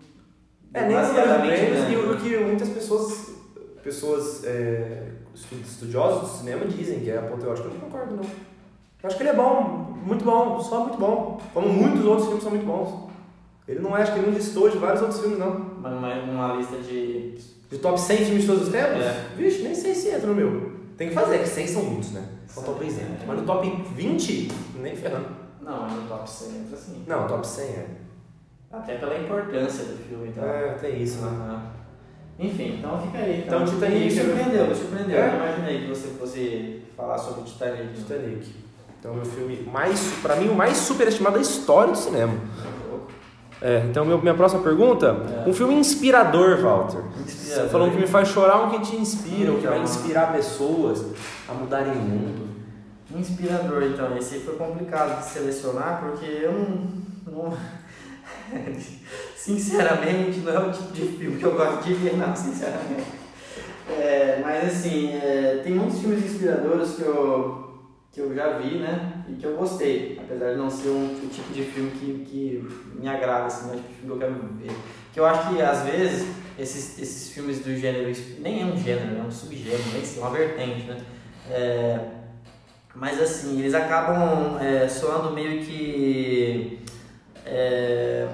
É, 0.75 0.87
nem 0.87 0.97
prêmios 0.97 1.91
e 1.91 1.97
o 1.97 2.17
que 2.17 2.37
muitas 2.39 2.69
pessoas, 2.71 3.35
pessoas 3.83 4.45
é, 4.45 5.09
estudiosos 5.35 6.21
do 6.23 6.39
cinema 6.39 6.65
dizem 6.65 7.01
que 7.01 7.11
é 7.11 7.19
apoteótico. 7.19 7.69
Eu 7.69 7.75
não 7.75 7.81
concordo, 7.81 8.17
não. 8.17 8.25
Eu 8.25 9.09
acho 9.09 9.17
que 9.17 9.23
ele 9.23 9.31
é 9.31 9.35
bom, 9.35 9.97
muito 10.03 10.25
bom, 10.25 10.61
só 10.61 10.81
muito 10.81 10.99
bom. 10.99 11.39
Como 11.53 11.69
muitos 11.69 12.05
outros 12.07 12.27
filmes 12.27 12.43
são 12.43 12.53
muito 12.53 12.67
bons. 12.67 13.12
Ele 13.73 13.81
não 13.81 13.97
é, 13.97 14.03
acho 14.03 14.13
que 14.13 14.19
ele 14.19 14.27
não 14.27 14.35
listou 14.35 14.69
de 14.69 14.77
vários 14.77 15.01
outros 15.01 15.21
filmes, 15.21 15.39
não. 15.39 15.59
Mas 15.81 16.27
numa 16.27 16.57
lista 16.57 16.77
de. 16.77 17.33
De 17.71 17.79
top 17.79 17.99
100 17.99 18.17
filmes 18.19 18.43
de 18.43 18.47
todos 18.47 18.63
os 18.65 18.69
tempos? 18.69 19.03
É. 19.03 19.29
Vixe, 19.35 19.63
nem 19.63 19.75
sei 19.75 19.95
se 19.95 20.09
entra 20.11 20.27
no 20.27 20.35
meu. 20.35 20.73
Tem 20.99 21.09
que 21.09 21.15
fazer, 21.15 21.39
que 21.39 21.49
100 21.49 21.67
são 21.69 21.83
muitos, 21.85 22.13
né? 22.13 22.23
São 22.47 22.63
top 22.65 22.85
100. 22.85 23.03
É. 23.03 23.19
Mas 23.27 23.41
no 23.41 23.47
top 23.47 23.83
20, 23.97 24.53
nem 24.77 24.95
ferrando. 24.95 25.29
Não, 25.63 25.83
mas 25.83 25.95
no 25.95 26.03
top 26.03 26.31
100 26.31 26.49
entra 26.51 26.77
sim. 26.77 27.05
Não, 27.07 27.27
top 27.27 27.47
100 27.47 27.65
é. 27.65 27.87
Até 28.71 28.97
pela 28.97 29.19
importância 29.19 29.85
do 29.85 29.97
filme, 29.97 30.29
então. 30.29 30.45
É, 30.45 30.75
tem 30.75 31.03
isso, 31.03 31.23
né? 31.23 31.31
Uhum. 31.31 32.47
Enfim, 32.47 32.77
então 32.79 33.01
fica 33.01 33.19
aí. 33.19 33.45
Então, 33.47 33.63
então 33.63 33.75
Titanic. 33.75 34.05
Me 34.05 34.11
surpreendeu, 34.11 34.67
me 34.67 34.75
surpreendeu. 34.75 35.19
É? 35.19 35.29
Eu 35.29 35.35
imaginei 35.35 35.81
que 35.81 35.89
você 35.89 36.09
fosse 36.09 36.83
falar 36.95 37.17
sobre 37.17 37.45
Titanic. 37.45 37.95
Titanic. 37.95 38.55
Então, 38.99 39.15
meu 39.15 39.25
filme 39.25 39.63
mais, 39.63 40.13
pra 40.21 40.37
mim, 40.37 40.49
o 40.49 40.55
mais 40.55 40.77
superestimado 40.77 41.37
da 41.37 41.43
história 41.43 41.93
do 41.93 41.99
cinema. 41.99 42.35
É, 43.63 43.87
então, 43.89 44.05
meu, 44.05 44.21
minha 44.21 44.35
próxima 44.35 44.61
pergunta: 44.61 45.17
é. 45.47 45.49
um 45.49 45.53
filme 45.53 45.75
inspirador, 45.75 46.61
Walter. 46.61 47.01
Inspirador. 47.25 47.65
Você 47.65 47.69
falou 47.69 47.91
que 47.93 47.97
me 47.97 48.09
faz 48.09 48.29
chorar, 48.29 48.65
um 48.65 48.71
que 48.71 48.81
te 48.81 48.97
inspira, 48.97 49.53
um 49.53 49.61
que 49.61 49.67
vai 49.69 49.81
inspirar 49.81 50.33
pessoas 50.33 51.05
a 51.49 51.55
mudarem 51.55 51.93
o 51.93 51.97
mundo. 51.97 52.49
Inspirador, 53.15 53.85
então. 53.85 54.17
Esse 54.17 54.41
foi 54.41 54.57
complicado 54.57 55.21
de 55.21 55.27
selecionar 55.27 56.03
porque 56.03 56.27
eu 56.27 56.53
não. 56.53 57.33
não... 57.33 57.57
sinceramente, 59.37 60.41
não 60.41 60.53
é 60.53 60.59
o 60.59 60.73
tipo 60.73 60.93
de 60.93 61.03
filme 61.03 61.37
que 61.37 61.45
eu 61.45 61.55
gosto 61.55 61.85
de 61.85 61.95
ver, 61.95 62.17
não, 62.17 62.35
sinceramente. 62.35 63.23
É, 63.89 64.41
mas 64.43 64.65
assim, 64.65 65.13
é, 65.13 65.61
tem 65.63 65.75
muitos 65.75 66.01
filmes 66.01 66.25
inspiradores 66.25 66.95
que 66.97 67.03
eu 67.03 67.63
que 68.13 68.21
eu 68.21 68.35
já 68.35 68.59
vi, 68.59 68.79
né? 68.79 69.12
E 69.29 69.35
que 69.35 69.47
eu 69.47 69.57
gostei, 69.57 70.19
apesar 70.23 70.53
de 70.53 70.57
não 70.57 70.71
ser 70.71 70.89
um, 70.89 71.15
o 71.15 71.29
tipo 71.29 71.53
de 71.53 71.63
filme 71.63 71.91
que, 71.93 72.25
que 72.25 72.69
me 72.99 73.09
agrada, 73.09 73.47
assim, 73.47 73.67
não 73.67 73.75
é 73.75 73.77
o 73.77 73.81
tipo 73.81 73.89
de 73.89 73.95
filme 73.95 74.07
que 74.07 74.11
eu 74.11 74.19
quero 74.19 74.55
ver. 74.57 74.77
Que 75.13 75.21
eu 75.21 75.27
acho 75.27 75.49
que, 75.49 75.63
às 75.63 75.83
vezes, 75.83 76.29
esses, 76.59 76.99
esses 76.99 77.33
filmes 77.33 77.61
do 77.61 77.75
gênero, 77.77 78.13
nem 78.41 78.63
é 78.63 78.67
um 78.67 78.77
gênero, 78.77 79.19
é 79.19 79.23
um 79.23 79.31
subgênero, 79.31 79.83
nem 79.93 80.03
é 80.03 80.19
uma 80.19 80.31
vertente, 80.31 80.87
né? 80.87 81.01
É, 81.51 82.01
mas, 82.95 83.21
assim, 83.21 83.61
eles 83.61 83.75
acabam 83.75 84.59
é, 84.61 84.89
soando 84.89 85.33
meio 85.33 85.65
que... 85.65 86.81
É, 87.45 88.29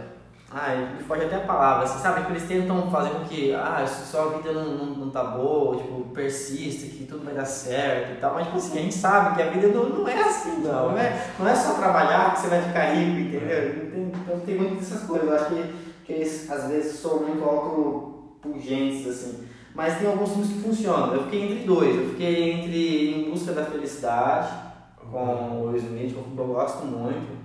Ai, 0.50 0.94
me 0.94 1.02
foge 1.02 1.26
até 1.26 1.36
a 1.36 1.40
palavra, 1.40 1.84
assim, 1.84 1.98
sabe? 1.98 2.24
Que 2.24 2.32
eles 2.32 2.48
tentam 2.48 2.90
fazer 2.90 3.10
com 3.10 3.24
que, 3.24 3.52
ah, 3.52 3.86
só 3.86 4.28
a 4.28 4.38
vida 4.38 4.50
não, 4.50 4.64
não, 4.76 4.86
não 4.86 5.10
tá 5.10 5.22
boa, 5.22 5.76
tipo, 5.76 6.04
persista, 6.14 6.86
que 6.86 7.04
tudo 7.04 7.22
vai 7.22 7.34
dar 7.34 7.44
certo 7.44 8.12
e 8.12 8.16
tal. 8.16 8.32
Mas, 8.32 8.46
tipo 8.46 8.56
assim, 8.56 8.78
a 8.78 8.82
gente 8.82 8.94
sabe 8.94 9.36
que 9.36 9.42
a 9.42 9.50
vida 9.50 9.68
não, 9.68 9.90
não 9.90 10.08
é 10.08 10.22
assim, 10.22 10.62
não. 10.62 10.92
Não 10.92 10.98
é, 10.98 11.32
não 11.38 11.46
é 11.46 11.54
só 11.54 11.74
trabalhar 11.74 12.32
que 12.32 12.40
você 12.40 12.48
vai 12.48 12.62
ficar 12.62 12.94
rico, 12.94 13.20
entendeu? 13.20 13.90
Então 13.94 14.40
tem 14.40 14.56
muitas 14.56 14.78
dessas 14.78 15.02
coisas. 15.06 15.28
Eu 15.28 15.34
acho 15.34 15.46
que, 15.46 15.74
que 16.06 16.12
eles, 16.14 16.50
às 16.50 16.68
vezes, 16.68 16.98
são 16.98 17.20
muito 17.24 17.44
autopungentes, 17.44 19.06
assim. 19.06 19.46
Mas 19.74 19.98
tem 19.98 20.08
alguns 20.08 20.30
filmes 20.30 20.48
que 20.48 20.60
funcionam. 20.60 21.14
Eu 21.14 21.24
fiquei 21.24 21.42
entre 21.42 21.66
dois. 21.66 21.94
Eu 21.94 22.08
fiquei 22.08 22.52
entre 22.52 23.20
Em 23.20 23.30
Busca 23.30 23.52
da 23.52 23.66
Felicidade, 23.66 24.48
com 24.96 25.18
o 25.18 25.66
Will 25.66 25.76
Smith, 25.76 26.14
que 26.14 26.38
eu 26.38 26.46
gosto 26.46 26.86
muito. 26.86 27.37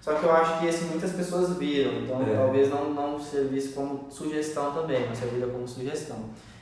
Só 0.00 0.14
que 0.14 0.24
eu 0.24 0.32
acho 0.32 0.58
que 0.58 0.66
esse 0.66 0.84
muitas 0.84 1.12
pessoas 1.12 1.56
viram, 1.58 1.92
então 2.02 2.22
é. 2.22 2.34
talvez 2.34 2.70
não, 2.70 2.94
não 2.94 3.20
servisse 3.20 3.74
como 3.74 4.06
sugestão 4.08 4.72
também, 4.72 5.06
não 5.06 5.14
serviria 5.14 5.46
como 5.46 5.68
sugestão. 5.68 6.16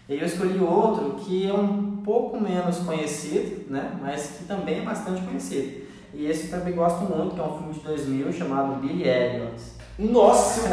E 0.08 0.14
aí 0.14 0.20
eu 0.20 0.26
escolhi 0.26 0.58
outro 0.58 1.16
que 1.20 1.48
é 1.48 1.52
um 1.52 1.98
pouco 2.04 2.40
menos 2.40 2.78
conhecido, 2.78 3.70
né? 3.70 3.96
mas 4.00 4.38
que 4.38 4.44
também 4.44 4.80
é 4.80 4.82
bastante 4.82 5.22
conhecido. 5.22 5.86
E 6.14 6.26
esse 6.26 6.48
também 6.48 6.74
gosto 6.74 7.02
muito, 7.04 7.34
que 7.34 7.40
é 7.40 7.44
um 7.44 7.58
filme 7.58 7.74
de 7.74 7.80
2000 7.80 8.32
chamado 8.32 8.80
Billy 8.80 9.06
Elliot. 9.06 9.54
Nossa, 9.98 10.68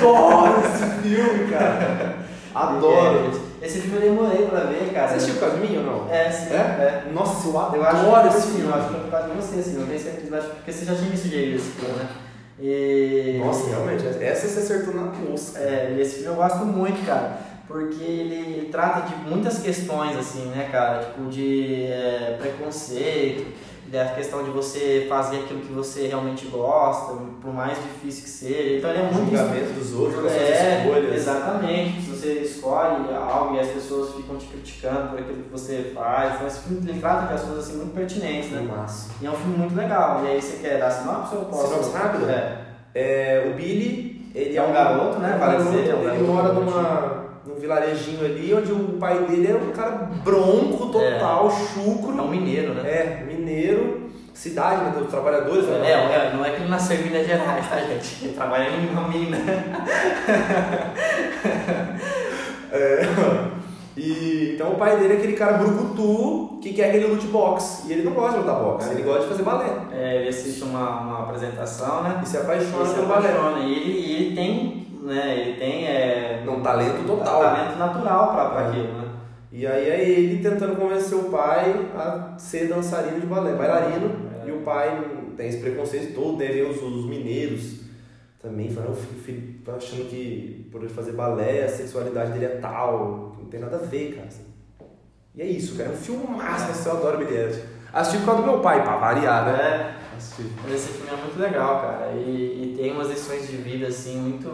eu 0.00 0.16
adoro 0.16 0.60
esse 0.60 0.84
filme, 1.02 1.50
cara! 1.50 2.18
Adoro! 2.54 3.47
Esse 3.60 3.80
filme 3.80 3.96
eu 3.96 4.14
demorei 4.14 4.46
pra 4.46 4.60
ver, 4.60 4.92
cara. 4.92 5.08
Você 5.08 5.14
assistiu 5.14 5.34
por 5.34 5.40
causa 5.40 5.56
de 5.56 5.66
mim 5.66 5.76
ou 5.78 5.82
não? 5.84 6.10
É, 6.10 6.30
sim. 6.30 6.54
É? 6.54 6.56
é. 6.56 7.10
Nossa, 7.12 7.48
eu 7.48 7.58
adoro 7.58 8.06
eu 8.06 8.16
acho 8.16 8.38
esse 8.38 8.46
filme. 8.48 8.66
Eu 8.66 8.74
acho 8.74 8.86
que 8.86 8.94
foi 8.94 9.00
por 9.00 9.10
causa 9.10 9.28
de 9.28 9.36
você, 9.36 9.60
assim. 9.60 9.80
Eu 9.80 9.86
tenho 9.86 9.98
certeza, 9.98 10.40
porque 10.40 10.72
você 10.72 10.84
já 10.84 10.94
tinha 10.94 11.10
me 11.10 11.16
sugerido 11.16 11.56
esse 11.56 11.70
filme, 11.70 11.94
né? 11.96 12.08
E... 12.60 13.40
Nossa, 13.44 13.68
realmente, 13.68 14.06
essa 14.06 14.48
você 14.48 14.60
acertou 14.60 14.94
na 14.94 15.02
mosca. 15.02 15.58
É, 15.60 15.96
esse 16.00 16.16
filme 16.16 16.30
eu 16.30 16.36
gosto 16.36 16.64
muito, 16.64 17.04
cara. 17.06 17.38
Porque 17.66 18.02
ele 18.02 18.68
trata 18.70 19.08
de 19.08 19.14
muitas 19.28 19.58
questões, 19.58 20.16
assim, 20.16 20.46
né, 20.46 20.68
cara? 20.72 21.04
Tipo, 21.04 21.28
de 21.28 21.84
é, 21.84 22.36
preconceito 22.40 23.46
da 23.90 24.06
questão 24.06 24.44
de 24.44 24.50
você 24.50 25.06
fazer 25.08 25.38
aquilo 25.38 25.60
que 25.60 25.72
você 25.72 26.06
realmente 26.06 26.46
gosta, 26.46 27.14
por 27.40 27.52
mais 27.52 27.78
difícil 27.78 28.24
que 28.24 28.30
seja. 28.30 28.76
Então 28.76 28.90
ele 28.90 28.98
é 29.00 29.02
muito. 29.02 29.36
Julgamento 29.36 29.72
dos 29.72 29.94
outros, 29.94 30.32
é, 30.32 30.84
escolhas. 30.84 31.14
Exatamente. 31.14 32.02
Se 32.02 32.10
você 32.10 32.32
escolhe 32.40 33.14
algo 33.14 33.56
e 33.56 33.60
as 33.60 33.68
pessoas 33.68 34.14
ficam 34.14 34.36
te 34.36 34.46
criticando 34.46 35.08
por 35.08 35.18
aquilo 35.18 35.42
que 35.42 35.50
você 35.50 35.92
faz. 35.94 36.34
Então 36.34 36.46
esse 36.46 36.60
filme 36.60 36.90
ele 36.90 37.00
trata 37.00 37.26
de 37.28 37.34
assuntos 37.34 37.58
assim, 37.58 37.76
muito 37.76 37.94
pertinentes, 37.94 38.50
né? 38.50 38.60
Massa. 38.60 39.10
E 39.20 39.26
é 39.26 39.30
um 39.30 39.34
filme 39.34 39.56
muito 39.56 39.74
legal. 39.74 40.22
E 40.24 40.28
aí 40.28 40.42
você 40.42 40.58
quer 40.58 40.78
dar 40.78 40.90
sinopse 40.90 41.34
ou 41.34 41.46
posso? 41.46 41.68
Sinopse 41.68 41.92
rápido? 41.92 42.28
É. 42.28 42.66
é. 42.94 43.50
O 43.50 43.54
Billy, 43.54 44.30
ele 44.34 44.56
é 44.56 44.62
um 44.62 44.72
garoto, 44.72 45.18
né? 45.18 45.36
Vale 45.38 45.64
dizer, 45.64 45.88
é 45.88 45.94
um 45.94 46.14
ele 46.14 46.24
mora 46.24 46.52
numa 46.52 47.17
num 47.48 47.54
vilarejinho 47.54 48.24
ali, 48.24 48.52
onde 48.52 48.70
o 48.70 48.98
pai 48.98 49.18
dele 49.24 49.48
era 49.48 49.58
um 49.58 49.72
cara 49.72 50.10
bronco 50.22 50.86
total, 50.86 51.48
é. 51.48 51.50
chucro. 51.50 52.18
É 52.18 52.22
um 52.22 52.28
mineiro, 52.28 52.74
né? 52.74 52.82
É, 52.88 53.24
mineiro 53.26 54.08
cidade 54.34 54.84
né, 54.84 54.92
dos 54.96 55.10
trabalhadores. 55.10 55.64
Né? 55.66 55.90
É, 55.90 55.92
é, 55.92 56.32
não 56.32 56.44
é 56.44 56.50
que 56.50 56.60
ele 56.62 56.68
nasceu 56.68 56.96
em 56.96 57.02
Minas 57.04 57.26
Gerais, 57.26 57.68
tá, 57.68 57.80
gente? 57.80 58.24
Ele 58.24 58.34
trabalha 58.34 58.68
em 58.68 58.88
uma 58.88 59.08
mina. 59.08 59.36
é, 62.70 63.08
e, 63.96 64.52
então 64.54 64.74
o 64.74 64.76
pai 64.76 64.96
dele 64.96 65.14
é 65.14 65.16
aquele 65.16 65.32
cara 65.32 65.54
brucutu 65.54 66.60
que 66.62 66.72
quer 66.72 66.90
aquele 66.90 67.08
loot 67.08 67.26
box. 67.26 67.84
E 67.88 67.92
ele 67.92 68.02
não 68.04 68.12
gosta 68.12 68.38
de 68.38 68.44
lutar 68.44 68.62
boxe, 68.62 68.90
ele 68.90 69.02
gosta 69.02 69.22
de 69.22 69.28
fazer 69.28 69.42
balé. 69.42 69.76
É, 69.92 70.18
ele 70.18 70.28
assiste 70.28 70.62
uma, 70.62 71.00
uma 71.00 71.22
apresentação, 71.24 72.04
né? 72.04 72.20
E 72.22 72.28
se 72.28 72.36
apaixona 72.36 72.88
e 72.88 72.94
pelo 72.94 73.08
balé. 73.08 73.34
E 73.60 73.72
ele, 73.72 74.12
ele 74.12 74.36
tem, 74.36 74.86
né? 75.08 75.36
Ele 75.36 75.58
tem. 75.58 75.86
É, 75.86 76.44
um 76.48 76.62
talento 76.62 77.06
total. 77.06 77.42
Talento 77.42 77.78
natural 77.78 78.32
pra, 78.32 78.50
pra 78.50 78.60
é. 78.60 78.68
aquilo, 78.68 78.92
né? 78.92 79.08
E 79.50 79.66
aí 79.66 79.88
é 79.88 80.08
ele 80.08 80.42
tentando 80.42 80.76
convencer 80.76 81.16
o 81.18 81.24
pai 81.24 81.90
a 81.96 82.38
ser 82.38 82.68
dançarino 82.68 83.20
de 83.20 83.26
balé, 83.26 83.54
bailarino, 83.54 84.30
é. 84.44 84.48
e 84.48 84.52
o 84.52 84.60
pai 84.60 85.02
tem 85.36 85.48
esse 85.48 85.58
preconceito 85.58 86.14
todo, 86.14 86.36
né? 86.36 86.46
Ver 86.46 86.68
os, 86.68 86.82
os 86.82 87.06
mineiros 87.06 87.80
também 88.40 88.70
falando, 88.70 88.94
filho, 88.94 89.60
achando 89.66 90.08
que 90.08 90.68
por 90.70 90.82
ele 90.82 90.90
fazer 90.92 91.12
balé 91.12 91.64
a 91.64 91.68
sexualidade 91.68 92.32
dele 92.32 92.44
é 92.44 92.56
tal, 92.60 93.36
não 93.38 93.46
tem 93.46 93.58
nada 93.58 93.76
a 93.76 93.80
ver, 93.80 94.14
cara. 94.14 94.28
E 95.34 95.42
é 95.42 95.46
isso, 95.46 95.76
cara. 95.76 95.90
É 95.90 95.92
um 95.92 95.96
filme 95.96 96.26
massa, 96.36 96.88
eu 96.88 96.96
adoro 96.96 97.22
Elliot. 97.22 97.62
Assisti 97.92 98.18
por 98.18 98.26
causa 98.26 98.42
do 98.42 98.48
meu 98.48 98.60
pai, 98.60 98.82
pra 98.82 98.96
variar, 98.96 99.46
né? 99.46 99.52
É, 99.52 100.16
Assisti. 100.16 100.52
mas 100.62 100.74
esse 100.74 100.88
filme 100.88 101.10
é 101.10 101.22
muito 101.22 101.38
legal, 101.38 101.80
cara. 101.80 102.12
E, 102.12 102.74
e 102.74 102.76
tem 102.76 102.92
umas 102.92 103.08
lições 103.08 103.48
de 103.48 103.56
vida, 103.56 103.86
assim, 103.86 104.18
muito, 104.18 104.50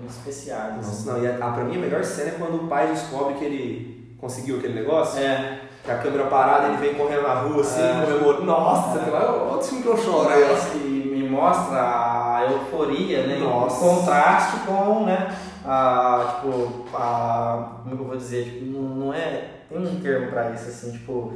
muito 0.00 0.10
especiais. 0.10 0.78
assim. 0.78 1.08
Nossa, 1.08 1.12
não, 1.12 1.22
e 1.22 1.26
a, 1.26 1.46
a, 1.46 1.52
pra 1.52 1.64
mim 1.64 1.76
a 1.76 1.80
melhor 1.80 2.04
cena 2.04 2.28
é 2.30 2.34
quando 2.38 2.64
o 2.64 2.68
pai 2.68 2.88
descobre 2.88 3.34
que 3.34 3.44
ele 3.44 4.16
conseguiu 4.20 4.58
aquele 4.58 4.74
negócio. 4.74 5.18
É, 5.20 5.60
Que 5.84 5.90
a 5.92 5.98
câmera 5.98 6.24
parada, 6.26 6.66
ele 6.68 6.78
vem 6.78 6.94
correndo 6.94 7.22
na 7.22 7.34
rua 7.34 7.60
assim, 7.60 7.80
É. 7.80 8.04
comemorando. 8.04 8.44
Nossa, 8.44 8.98
É. 8.98 9.08
é. 9.08 9.30
outro 9.52 9.68
filme 9.68 9.82
que 9.84 9.88
eu 9.88 9.96
choro 9.96 10.28
parece 10.28 10.70
que 10.72 10.78
me 10.78 11.28
mostra 11.28 11.78
a 11.80 12.44
euforia, 12.50 13.26
né? 13.26 13.36
Nossa. 13.38 13.84
Em 13.84 13.88
contraste 13.88 14.56
com, 14.66 15.04
né? 15.04 15.28
A, 15.64 16.40
tipo, 16.42 16.86
a, 16.94 17.68
como 17.82 17.92
é 17.94 17.96
que 17.96 18.02
eu 18.02 18.06
vou 18.08 18.16
dizer? 18.16 18.44
Tipo, 18.44 18.64
não, 18.66 19.12
é, 19.14 19.44
tem 19.68 19.78
um 19.78 20.00
termo 20.00 20.28
pra 20.30 20.50
isso, 20.50 20.68
assim, 20.68 20.92
tipo, 20.92 21.34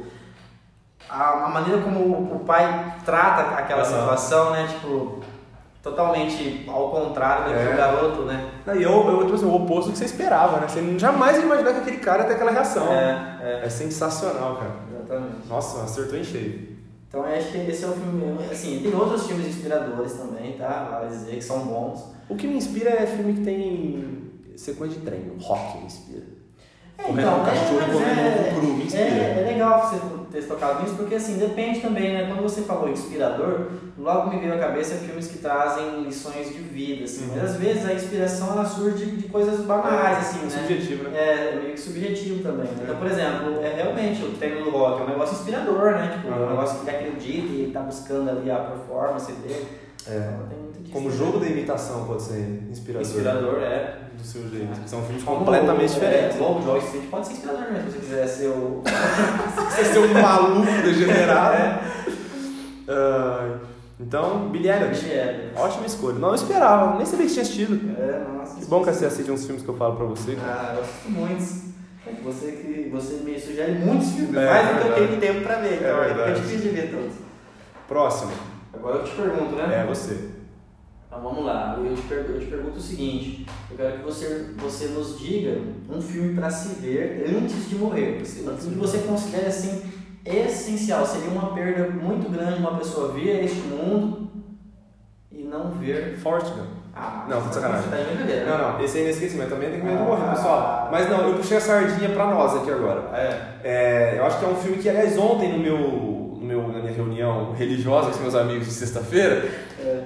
a, 1.09 1.45
a 1.45 1.49
maneira 1.49 1.81
como 1.81 1.99
o, 1.99 2.35
o 2.35 2.39
pai 2.39 2.93
trata 3.05 3.55
aquela 3.55 3.81
Aham. 3.83 3.89
situação, 3.89 4.51
né? 4.51 4.67
Tipo, 4.69 5.19
totalmente 5.81 6.65
ao 6.69 6.89
contrário 6.91 7.45
do 7.45 7.49
que 7.59 7.69
É. 7.69 7.73
o 7.73 7.77
garoto, 7.77 8.21
né? 8.23 8.51
E 8.75 8.83
eu, 8.83 8.91
eu, 9.09 9.19
tipo 9.23 9.33
assim, 9.35 9.45
o 9.45 9.55
oposto 9.55 9.87
do 9.89 9.93
que 9.93 9.97
você 9.99 10.05
esperava, 10.05 10.59
né? 10.59 10.67
Você 10.67 10.99
jamais 10.99 11.37
ia 11.37 11.43
imaginar 11.43 11.73
que 11.73 11.79
aquele 11.79 11.97
cara 11.97 12.21
ia 12.23 12.27
ter 12.27 12.33
aquela 12.35 12.51
reação. 12.51 12.87
É, 12.91 13.61
É 13.65 13.69
sensacional, 13.69 14.57
cara. 14.57 14.71
é, 14.91 14.95
exatamente. 14.99 15.47
Nossa, 15.47 15.83
acertou 15.83 16.17
em 16.19 16.23
cheio. 16.23 16.71
Então 17.07 17.25
eu 17.27 17.35
acho 17.37 17.51
que 17.51 17.57
esse 17.57 17.83
é 17.83 17.87
o 17.87 17.91
filme, 17.91 18.37
assim, 18.49 18.79
tem 18.81 18.93
outros 18.95 19.27
filmes 19.27 19.47
inspiradores 19.47 20.13
também, 20.13 20.53
tá? 20.57 20.87
Vale 20.91 21.07
dizer 21.09 21.35
que 21.35 21.41
são 21.43 21.59
bons. 21.65 22.05
O 22.29 22.35
que 22.35 22.47
me 22.47 22.55
inspira 22.55 22.89
é 22.91 23.05
filme 23.05 23.33
que 23.33 23.41
tem 23.41 24.31
sequência 24.55 24.99
de 24.99 25.05
treino. 25.05 25.35
Rock 25.39 25.79
me 25.79 25.85
inspira. 25.87 26.23
É, 27.01 27.07
Correndo 27.07 27.45
cachorro, 27.45 27.79
mas 27.81 27.91
comendo 27.93 28.19
é, 28.21 28.51
cru, 28.53 28.67
me 28.73 28.83
inspira. 28.85 29.03
É, 29.03 29.39
é 29.41 29.51
legal 29.53 29.81
você 29.89 29.99
ter 30.31 30.43
tocado 30.47 30.83
nisso, 30.83 30.95
porque 30.95 31.15
assim, 31.15 31.37
depende 31.37 31.81
também, 31.81 32.13
né? 32.13 32.25
Quando 32.27 32.41
você 32.43 32.61
falou 32.61 32.89
inspirador, 32.89 33.67
logo 33.97 34.29
me 34.29 34.39
veio 34.39 34.53
à 34.53 34.57
cabeça 34.57 34.95
filmes 34.95 35.27
que 35.27 35.39
trazem 35.39 36.03
lições 36.03 36.47
de 36.47 36.59
vida, 36.59 37.03
assim. 37.03 37.25
Uhum. 37.25 37.31
Mas 37.35 37.43
às 37.51 37.55
vezes 37.57 37.85
a 37.85 37.93
inspiração 37.93 38.51
ela 38.53 38.63
surge 38.65 39.05
de 39.07 39.27
coisas 39.27 39.59
banais, 39.65 40.19
assim, 40.19 40.39
né? 40.45 40.49
Subjetivo, 40.49 41.03
né? 41.09 41.17
É, 41.19 41.59
meio 41.61 41.73
que 41.73 41.79
subjetivo 41.79 42.43
também. 42.43 42.65
né? 42.67 42.75
É. 42.79 42.83
Então, 42.83 42.95
por 42.95 43.07
exemplo, 43.07 43.59
é 43.61 43.73
realmente 43.75 44.23
o 44.23 44.31
treino 44.31 44.63
do 44.63 44.69
rock 44.69 45.01
é 45.01 45.03
um 45.03 45.09
negócio 45.09 45.35
inspirador, 45.35 45.91
né? 45.93 46.11
Tipo, 46.15 46.27
Uhum. 46.29 46.45
um 46.45 46.49
negócio 46.51 46.79
que 46.79 46.89
ele 46.89 46.97
acredita 46.97 47.47
e 47.53 47.61
ele 47.63 47.71
tá 47.73 47.81
buscando 47.81 48.29
ali 48.29 48.49
a 48.49 48.57
performance 48.57 49.31
dele. 49.33 49.67
É. 50.07 50.17
Então. 50.17 50.71
Como 50.93 51.07
o 51.07 51.11
né? 51.11 51.17
jogo 51.17 51.39
da 51.39 51.45
imitação 51.47 52.05
pode 52.05 52.21
ser 52.23 52.63
inspirador. 52.69 53.07
Inspirador, 53.07 53.59
é. 53.63 53.97
Do 54.17 54.23
seu 54.27 54.47
jeito. 54.49 54.77
São 54.87 55.01
filmes 55.03 55.23
completamente 55.23 55.91
o- 55.91 55.93
diferentes. 55.93 56.35
É, 56.37 56.39
Lobo 56.39 56.61
Joy 56.63 56.79
Street 56.79 57.05
pode 57.09 57.27
ser 57.27 57.33
inspirador 57.33 57.71
mesmo, 57.71 57.91
se 57.91 57.97
você 57.97 57.99
quiser 58.05 58.27
ser 58.27 58.47
o. 58.47 58.81
Você 59.71 59.85
ser 59.85 59.99
um 59.99 60.13
maluco 60.21 60.65
degenerado. 60.83 61.79
Ah, 62.87 63.57
então, 63.99 64.49
Billy 64.49 64.67
Elliot. 64.69 65.05
É, 65.11 65.51
Ótima 65.55 65.85
escolha. 65.85 66.19
Não 66.19 66.35
esperava, 66.35 66.97
nem 66.97 67.05
sabia 67.05 67.25
que 67.25 67.31
tinha 67.31 67.43
assistido. 67.43 67.95
é, 67.99 68.23
nossa. 68.37 68.59
Que 68.59 68.65
bom 68.65 68.83
que 68.83 68.91
você 68.91 69.05
assiste 69.05 69.31
uns 69.31 69.45
filmes 69.45 69.63
que 69.63 69.69
eu 69.69 69.77
falo 69.77 69.95
pra 69.95 70.05
você. 70.05 70.37
Ah, 70.43 70.73
eu 70.75 70.81
assisto 70.81 71.09
muitos. 71.09 71.61
É 72.05 72.11
que 72.13 72.21
você, 72.23 72.51
que 72.51 72.89
você 72.91 73.13
me 73.23 73.39
sugere 73.39 73.73
muitos 73.73 74.09
filmes, 74.09 74.35
É, 74.35 74.45
mais 74.49 74.67
do 74.67 74.81
que 74.81 74.87
eu 74.99 75.07
tenho 75.07 75.19
tempo 75.21 75.41
pra 75.41 75.55
ver, 75.57 75.75
então 75.75 76.01
É 76.01 76.09
é, 76.09 76.13
verdade. 76.13 76.41
difícil 76.41 76.69
de 76.71 76.75
ver 76.75 76.89
todos. 76.91 77.13
Próximo. 77.87 78.31
Agora 78.73 78.97
eu 78.97 79.03
te 79.03 79.11
pergunto, 79.15 79.55
né? 79.55 79.83
É 79.83 79.85
você. 79.87 80.29
Então 81.07 81.21
vamos 81.21 81.45
lá, 81.45 81.77
eu 81.77 81.93
te, 81.93 82.11
eu 82.11 82.39
te 82.39 82.45
pergunto 82.45 82.77
o 82.77 82.81
seguinte: 82.81 83.45
eu 83.69 83.75
quero 83.77 83.97
que 83.97 84.03
você, 84.03 84.53
você 84.57 84.87
nos 84.87 85.19
diga 85.19 85.59
um 85.89 86.01
filme 86.01 86.33
pra 86.35 86.49
se 86.49 86.75
ver 86.75 87.25
antes 87.37 87.69
de 87.69 87.75
morrer. 87.75 88.21
Um 88.21 88.25
filme 88.25 88.75
que 88.75 88.79
você 88.81 88.99
considera 88.99 89.47
assim 89.47 89.81
essencial, 90.25 91.05
seria 91.05 91.29
uma 91.29 91.53
perda 91.53 91.89
muito 91.89 92.29
grande 92.31 92.59
uma 92.59 92.77
pessoa 92.77 93.11
vir 93.11 93.43
este 93.43 93.59
mundo 93.61 94.29
e 95.31 95.43
não 95.43 95.71
ver. 95.71 96.17
Forte, 96.17 96.49
não. 96.51 96.81
Ah, 96.93 97.25
Não, 97.27 97.41
tô 97.41 97.47
de 97.49 97.55
sacanagem. 97.55 97.89
Tá 97.89 97.95
né? 97.97 98.45
Não, 98.45 98.57
não, 98.73 98.81
esse 98.83 98.99
é 98.99 99.03
inesquecível. 99.03 99.49
Também 99.49 99.69
tem 99.71 99.79
que 99.79 99.85
medo 99.85 99.97
de 99.97 100.03
Ah. 100.03 100.05
morrer, 100.05 100.29
pessoal. 100.35 100.89
Mas 100.91 101.09
não, 101.09 101.29
eu 101.29 101.35
puxei 101.37 101.57
a 101.57 101.61
sardinha 101.61 102.09
pra 102.09 102.25
nós 102.27 102.53
aqui 102.55 102.69
agora. 102.69 103.09
É. 103.17 103.51
É, 103.63 104.15
eu 104.17 104.25
acho 104.25 104.39
que 104.39 104.45
é 104.45 104.47
um 104.49 104.55
filme 104.55 104.77
que, 104.77 104.89
aliás, 104.89 105.17
ontem 105.17 105.53
no 105.53 105.59
meu, 105.59 105.77
meu, 105.77 106.10
minha 106.91 106.95
reunião 106.95 107.53
religiosa 107.57 108.07
com 108.07 108.15
os 108.15 108.19
meus 108.21 108.35
amigos 108.35 108.67
de 108.67 108.73
sexta-feira, 108.73 109.49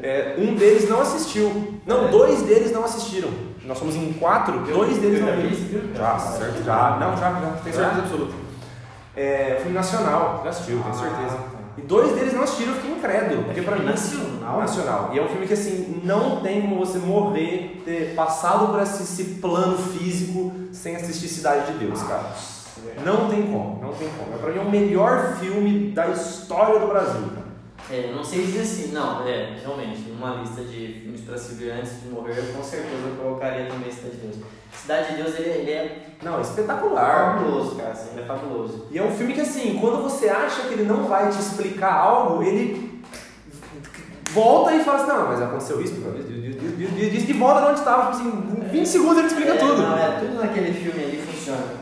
é, 0.03 0.35
um 0.37 0.55
deles 0.55 0.89
não 0.89 1.01
assistiu. 1.01 1.79
Não, 1.85 2.05
É. 2.05 2.07
dois 2.09 2.41
deles 2.43 2.71
não 2.71 2.83
assistiram. 2.85 3.29
Nós 3.65 3.77
somos 3.79 3.95
em 3.95 4.13
quatro, 4.13 4.59
dois 4.59 4.97
deles 4.97 5.19
eu 5.19 5.25
não 5.25 5.35
viram. 5.41 5.49
filme? 5.55 5.91
Já, 5.95 6.19
certo, 6.19 6.63
já. 6.63 6.97
Não, 6.99 7.11
já, 7.17 7.31
já, 7.31 7.51
tenho 7.63 7.75
certeza 7.75 7.99
absoluta. 8.01 8.33
É, 9.15 9.55
filme 9.61 9.73
nacional, 9.73 10.41
já 10.43 10.49
assistiu, 10.49 10.79
tenho 10.79 10.89
Ah, 10.93 10.97
certeza. 10.97 11.35
tá. 11.37 11.55
E 11.77 11.81
dois 11.81 12.11
deles 12.13 12.33
não 12.33 12.43
assistiram, 12.43 12.71
eu 12.73 12.79
fiquei 12.81 12.95
incrédulo. 12.97 13.43
Porque 13.43 13.61
pra 13.61 13.75
mim. 13.75 13.85
nacional. 13.85 14.59
Nacional. 14.59 15.09
E 15.13 15.19
é 15.19 15.21
um 15.23 15.27
filme 15.27 15.45
que 15.47 15.53
assim, 15.53 15.99
não 16.03 16.41
tem 16.41 16.61
como 16.61 16.77
você 16.77 16.99
morrer, 16.99 17.81
ter 17.83 18.13
passado 18.15 18.67
por 18.71 18.81
esse, 18.81 19.03
esse 19.03 19.23
plano 19.41 19.77
físico 19.77 20.53
sem 20.71 20.95
assistir 20.95 21.27
Cidade 21.27 21.73
de 21.73 21.79
Deus, 21.85 22.01
cara. 22.03 22.23
Não 23.03 23.29
tem 23.29 23.43
como, 23.43 23.79
não 23.81 23.93
tem 23.93 24.09
como. 24.09 24.37
Pra 24.37 24.51
mim 24.51 24.59
é 24.59 24.61
o 24.61 24.69
melhor 24.69 25.37
filme 25.37 25.91
da 25.91 26.07
história 26.07 26.79
do 26.79 26.87
Brasil, 26.87 27.27
cara. 27.33 27.45
É, 27.91 28.09
eu 28.09 28.15
não 28.15 28.23
sei 28.23 28.43
dizer 28.43 28.61
assim, 28.61 28.91
não, 28.91 29.27
é, 29.27 29.57
realmente, 29.61 30.01
numa 30.09 30.41
lista 30.41 30.63
de 30.63 31.01
filmes 31.03 31.21
pra 31.21 31.37
se 31.37 31.53
ver 31.53 31.71
antes 31.71 32.01
de 32.01 32.09
morrer, 32.09 32.35
eu 32.37 32.53
com 32.53 32.63
certeza 32.63 32.95
eu 33.07 33.15
colocaria 33.15 33.67
também 33.67 33.91
Cidade 33.91 34.15
de 34.15 34.21
Deus. 34.21 34.35
Cidade 34.73 35.09
de 35.11 35.21
Deus, 35.21 35.35
ele, 35.37 35.49
ele 35.49 35.71
é 35.71 36.07
Não, 36.23 36.41
espetacular. 36.41 37.35
fabuloso, 37.35 37.75
cara, 37.75 37.91
assim, 37.91 38.09
ele 38.13 38.21
é 38.21 38.25
fabuloso. 38.25 38.87
E 38.89 38.97
é 38.97 39.03
um 39.03 39.11
filme 39.11 39.33
que 39.33 39.41
assim, 39.41 39.77
quando 39.79 40.01
você 40.01 40.29
acha 40.29 40.63
que 40.63 40.73
ele 40.73 40.83
não 40.83 41.03
vai 41.03 41.29
te 41.29 41.39
explicar 41.39 41.93
algo, 41.93 42.41
ele 42.41 43.03
volta 44.31 44.73
e 44.73 44.83
fala 44.83 44.97
assim, 44.97 45.07
não, 45.07 45.27
mas 45.27 45.41
aconteceu 45.41 45.79
isso, 45.79 45.93
diz 45.95 47.27
de 47.27 47.33
volta 47.33 47.61
de 47.61 47.67
onde 47.67 47.79
estava, 47.79 48.11
tipo 48.11 48.27
assim, 48.27 48.65
em 48.65 48.67
20 48.67 48.85
segundos 48.87 49.17
ele 49.19 49.27
explica 49.27 49.53
é, 49.53 49.57
tudo. 49.57 49.81
Não, 49.81 49.97
é, 49.97 50.19
tudo 50.19 50.41
naquele 50.41 50.73
filme 50.73 51.03
ali 51.03 51.24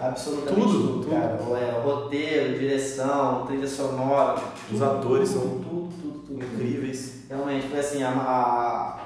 absolutamente 0.01 0.61
Tudo, 0.61 0.74
tudo, 0.88 1.03
tudo. 1.03 1.09
cara. 1.16 1.39
O, 1.41 1.55
é, 1.55 1.72
roteiro, 1.84 2.57
direção, 2.59 3.45
trilha 3.47 3.68
sonora, 3.68 4.36
Os 4.36 4.80
tudo, 4.80 4.86
atores 4.86 5.32
tudo, 5.32 5.41
são 5.41 5.49
tudo, 5.59 5.89
tudo, 6.01 6.20
tudo. 6.28 6.43
Incríveis. 6.43 7.24
Realmente, 7.30 7.68
foi 7.68 7.80
assim, 7.80 8.03
a, 8.03 8.09
a- 8.09 8.99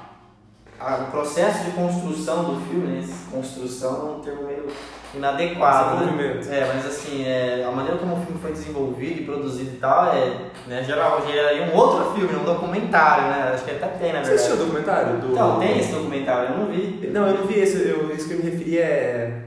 a- 0.80 1.02
o 1.08 1.10
processo 1.10 1.64
de 1.64 1.70
construção 1.72 2.44
do 2.44 2.60
filme, 2.66 2.86
né? 3.00 3.08
Construção 3.30 3.90
é 4.08 4.10
um 4.16 4.20
termo 4.20 4.42
meio 4.46 4.66
inadequado, 5.14 6.04
né? 6.04 6.40
É, 6.50 6.64
mas 6.72 6.86
assim, 6.86 7.24
é, 7.24 7.64
a 7.66 7.70
maneira 7.70 7.96
como 7.98 8.14
o 8.14 8.20
filme 8.24 8.40
foi 8.40 8.52
desenvolvido 8.52 9.20
e 9.22 9.24
produzido 9.24 9.70
e 9.74 9.78
tal, 9.78 10.12
é, 10.14 10.50
né, 10.66 10.84
geral, 10.84 11.26
geraria 11.26 11.64
um 11.64 11.74
outro 11.76 12.12
filme, 12.14 12.34
um 12.36 12.44
documentário, 12.44 13.24
né? 13.24 13.50
Acho 13.54 13.64
que 13.64 13.70
até 13.72 13.86
tem, 13.88 14.12
na 14.12 14.22
Você 14.22 14.30
verdade. 14.30 14.34
assistiu 14.34 14.54
o 14.54 14.58
documentário? 14.66 15.16
Do... 15.20 15.32
Então, 15.32 15.58
tem 15.58 15.78
esse 15.78 15.92
documentário, 15.92 16.50
eu 16.52 16.58
não 16.58 16.66
vi. 16.66 17.10
Não, 17.12 17.26
eu 17.26 17.38
não 17.38 17.46
vi 17.46 17.58
esse, 17.60 17.88
eu, 17.88 18.10
esse 18.12 18.28
que 18.28 18.34
eu 18.34 18.38
me 18.44 18.50
referi 18.50 18.78
é 18.78 19.42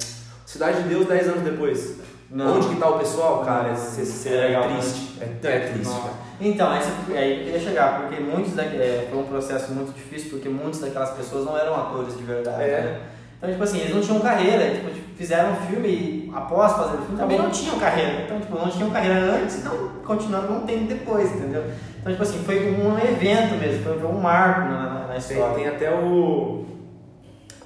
Cidade 0.51 0.83
de 0.83 0.89
Deus 0.89 1.07
10 1.07 1.27
anos 1.29 1.41
depois. 1.43 1.95
Não. 2.29 2.57
Onde 2.57 2.67
que 2.67 2.75
tá 2.75 2.89
o 2.89 2.99
pessoal, 2.99 3.45
cara? 3.45 3.69
Não. 3.69 3.73
Esse, 3.73 4.01
esse 4.01 4.27
É 4.27 4.51
é, 4.51 4.61
triste. 4.61 5.17
É, 5.21 5.47
é 5.47 5.59
triste, 5.59 5.85
Não. 5.89 6.09
Então, 6.41 6.77
esse, 6.77 6.89
é 7.13 7.17
aí 7.17 7.37
eu 7.39 7.43
queria 7.45 7.59
chegar, 7.59 8.01
porque 8.01 8.21
muitos 8.21 8.51
da, 8.53 8.63
é, 8.63 9.07
foi 9.09 9.17
um 9.17 9.23
processo 9.23 9.71
muito 9.71 9.93
difícil, 9.93 10.29
porque 10.31 10.49
muitas 10.49 10.81
daquelas 10.81 11.11
pessoas 11.11 11.45
não 11.45 11.57
eram 11.57 11.73
atores 11.73 12.17
de 12.17 12.23
verdade, 12.23 12.63
É. 12.63 12.81
né? 12.81 12.99
Então, 13.37 13.49
tipo 13.49 13.63
assim, 13.63 13.79
eles 13.79 13.95
não 13.95 14.01
tinham 14.01 14.19
carreira, 14.19 14.75
tipo, 14.75 14.89
fizeram 15.17 15.55
filme 15.67 15.87
e 15.87 16.31
após 16.35 16.73
fazer 16.73 16.97
o 16.97 17.01
filme 17.01 17.17
também 17.17 17.37
não 17.37 17.49
tinham 17.49 17.79
carreira. 17.79 18.23
Então, 18.25 18.39
tipo, 18.41 18.59
não 18.59 18.69
tinham 18.69 18.89
carreira 18.91 19.15
antes, 19.35 19.59
então 19.59 19.73
continuando 20.05 20.51
não 20.51 20.61
tendo 20.65 20.87
depois, 20.89 21.31
entendeu? 21.33 21.63
Então, 21.99 22.11
tipo 22.11 22.23
assim, 22.23 22.39
foi 22.43 22.71
um 22.75 22.99
evento 22.99 23.55
mesmo, 23.55 23.83
foi 23.83 24.05
um 24.05 24.19
marco 24.19 24.61
na, 24.61 24.67
na, 24.67 24.99
na 24.99 25.07
Tem, 25.07 25.17
história. 25.17 25.55
tem 25.55 25.67
até 25.69 25.91
o, 25.91 26.65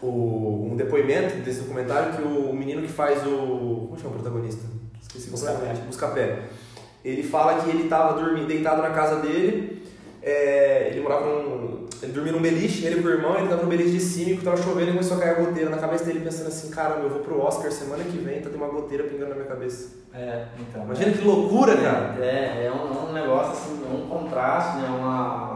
o 0.06 0.70
um 0.72 0.76
depoimento 0.76 1.38
desse 1.38 1.62
documentário 1.62 2.14
que 2.14 2.22
o 2.22 2.54
menino 2.54 2.82
que 2.82 2.88
faz 2.88 3.26
o. 3.26 3.88
Como 3.88 3.98
chama 4.00 4.12
o 4.12 4.20
protagonista? 4.20 4.66
Esqueci 5.02 5.30
Buscapé. 5.30 5.54
completamente. 5.54 5.88
Buscapé. 5.88 6.40
Ele 7.04 7.24
fala 7.24 7.62
que 7.62 7.70
ele 7.70 7.88
tava 7.88 8.20
dormindo, 8.20 8.48
deitado 8.48 8.82
na 8.82 8.90
casa 8.90 9.18
dele. 9.22 9.84
é, 10.22 10.90
ele 10.92 11.02
morava 11.02 11.26
num. 11.26 11.86
Ele 12.02 12.12
dormia 12.12 12.34
num 12.34 12.42
beliche, 12.42 12.86
ele 12.86 13.02
com 13.02 13.08
o 13.08 13.12
irmão, 13.12 13.38
ele 13.38 13.48
tava 13.48 13.64
no 13.64 13.70
beliche 13.70 13.92
de 13.92 14.00
cima 14.02 14.32
e 14.32 14.38
tava 14.38 14.58
chovendo 14.58 14.90
e 14.90 14.92
começou 14.92 15.18
a 15.18 15.20
cair 15.20 15.30
a 15.30 15.42
goteira 15.42 15.70
na 15.70 15.78
cabeça 15.78 16.04
dele, 16.04 16.20
pensando 16.20 16.48
assim: 16.48 16.70
caramba, 16.70 17.04
eu 17.04 17.10
vou 17.10 17.20
pro 17.20 17.40
Oscar 17.40 17.72
semana 17.72 18.04
que 18.04 18.18
vem, 18.18 18.42
tá 18.42 18.50
tendo 18.50 18.58
uma 18.58 18.68
goteira 18.68 19.06
pingando 19.06 19.30
na 19.30 19.36
minha 19.36 19.48
cabeça. 19.48 19.96
É, 20.14 20.46
então. 20.60 20.84
Imagina 20.84 21.12
que 21.12 21.24
loucura, 21.24 21.76
cara! 21.78 22.16
É, 22.20 22.66
é 22.66 22.72
um, 22.72 23.10
um 23.10 23.14
negócio 23.14 23.54
assim, 23.54 23.84
é 23.86 23.96
um 23.96 24.08
contraste, 24.08 24.78
né? 24.78 24.90
Uma, 24.90 25.55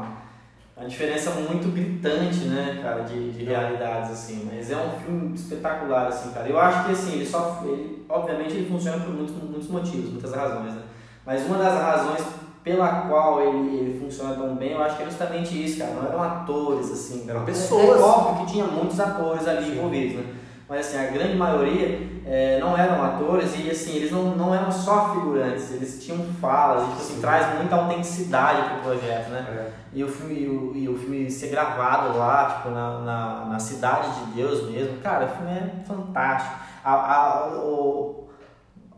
uma 0.80 0.88
diferença 0.88 1.32
muito 1.32 1.72
gritante, 1.74 2.46
né, 2.46 2.80
cara, 2.82 3.02
de, 3.04 3.32
de 3.32 3.44
realidades, 3.44 4.12
assim. 4.12 4.50
Mas 4.52 4.72
é 4.72 4.78
um 4.78 4.92
filme 5.00 5.36
espetacular, 5.36 6.08
assim, 6.08 6.32
cara. 6.32 6.48
Eu 6.48 6.58
acho 6.60 6.86
que, 6.86 6.92
assim, 6.94 7.14
ele 7.16 7.26
só... 7.26 7.62
Ele, 7.66 8.06
obviamente 8.08 8.54
ele 8.54 8.70
funciona 8.70 8.98
por 9.04 9.14
muitos, 9.14 9.36
muitos 9.36 9.68
motivos, 9.68 10.12
muitas 10.12 10.32
razões, 10.34 10.74
né? 10.74 10.82
Mas 11.26 11.46
uma 11.46 11.58
das 11.58 11.74
razões 11.74 12.24
pela 12.64 13.02
qual 13.08 13.42
ele, 13.42 13.76
ele 13.78 14.00
funciona 14.00 14.34
tão 14.36 14.56
bem, 14.56 14.72
eu 14.72 14.82
acho 14.82 14.98
que 14.98 15.04
é 15.04 15.06
justamente 15.06 15.64
isso, 15.66 15.80
cara. 15.80 15.92
Não 15.92 16.08
eram 16.08 16.24
atores, 16.24 16.92
assim. 16.92 17.26
Eram 17.30 17.42
É- 17.42 17.46
pessoas. 17.46 18.00
É, 18.00 18.04
óbvio 18.04 18.46
que 18.46 18.52
tinha 18.54 18.66
muitos 18.66 19.00
atores 19.00 19.48
ali 19.48 19.72
envolvidos, 19.78 20.16
né? 20.16 20.34
Mas, 20.68 20.88
assim, 20.88 20.98
a 20.98 21.10
grande 21.12 21.36
maioria 21.36 22.09
é, 22.26 22.60
não 22.60 22.78
eram 22.78 23.04
atores 23.04 23.54
e 23.58 23.70
assim, 23.70 23.96
eles 23.96 24.12
não, 24.12 24.36
não 24.36 24.54
eram 24.54 24.72
só 24.72 25.14
figurantes, 25.14 25.72
eles 25.72 26.04
tinham 26.04 26.20
falas, 26.40 26.84
e 26.84 26.86
tipo 26.88 26.98
assim, 27.02 27.22
traz 27.22 27.58
muita 27.58 27.76
autenticidade 27.76 28.70
pro 28.70 28.92
projeto, 28.92 29.30
né? 29.30 29.46
É. 29.50 29.70
E 29.94 30.04
o 30.04 30.08
filme, 30.08 30.36
e 30.36 30.48
o, 30.48 30.72
e 30.76 30.90
o 30.90 30.98
filme 30.98 31.30
ser 31.32 31.48
gravado 31.48 32.18
lá, 32.18 32.56
tipo, 32.58 32.70
na, 32.70 33.00
na, 33.00 33.46
na 33.46 33.60
cidade 33.60 34.08
de 34.20 34.32
Deus 34.36 34.70
mesmo, 34.70 34.98
cara, 34.98 35.26
o 35.26 35.30
filme 35.30 35.52
é 35.52 35.84
fantástico. 35.88 36.56
A, 36.86 36.92
a, 36.94 37.48
o, 37.58 38.28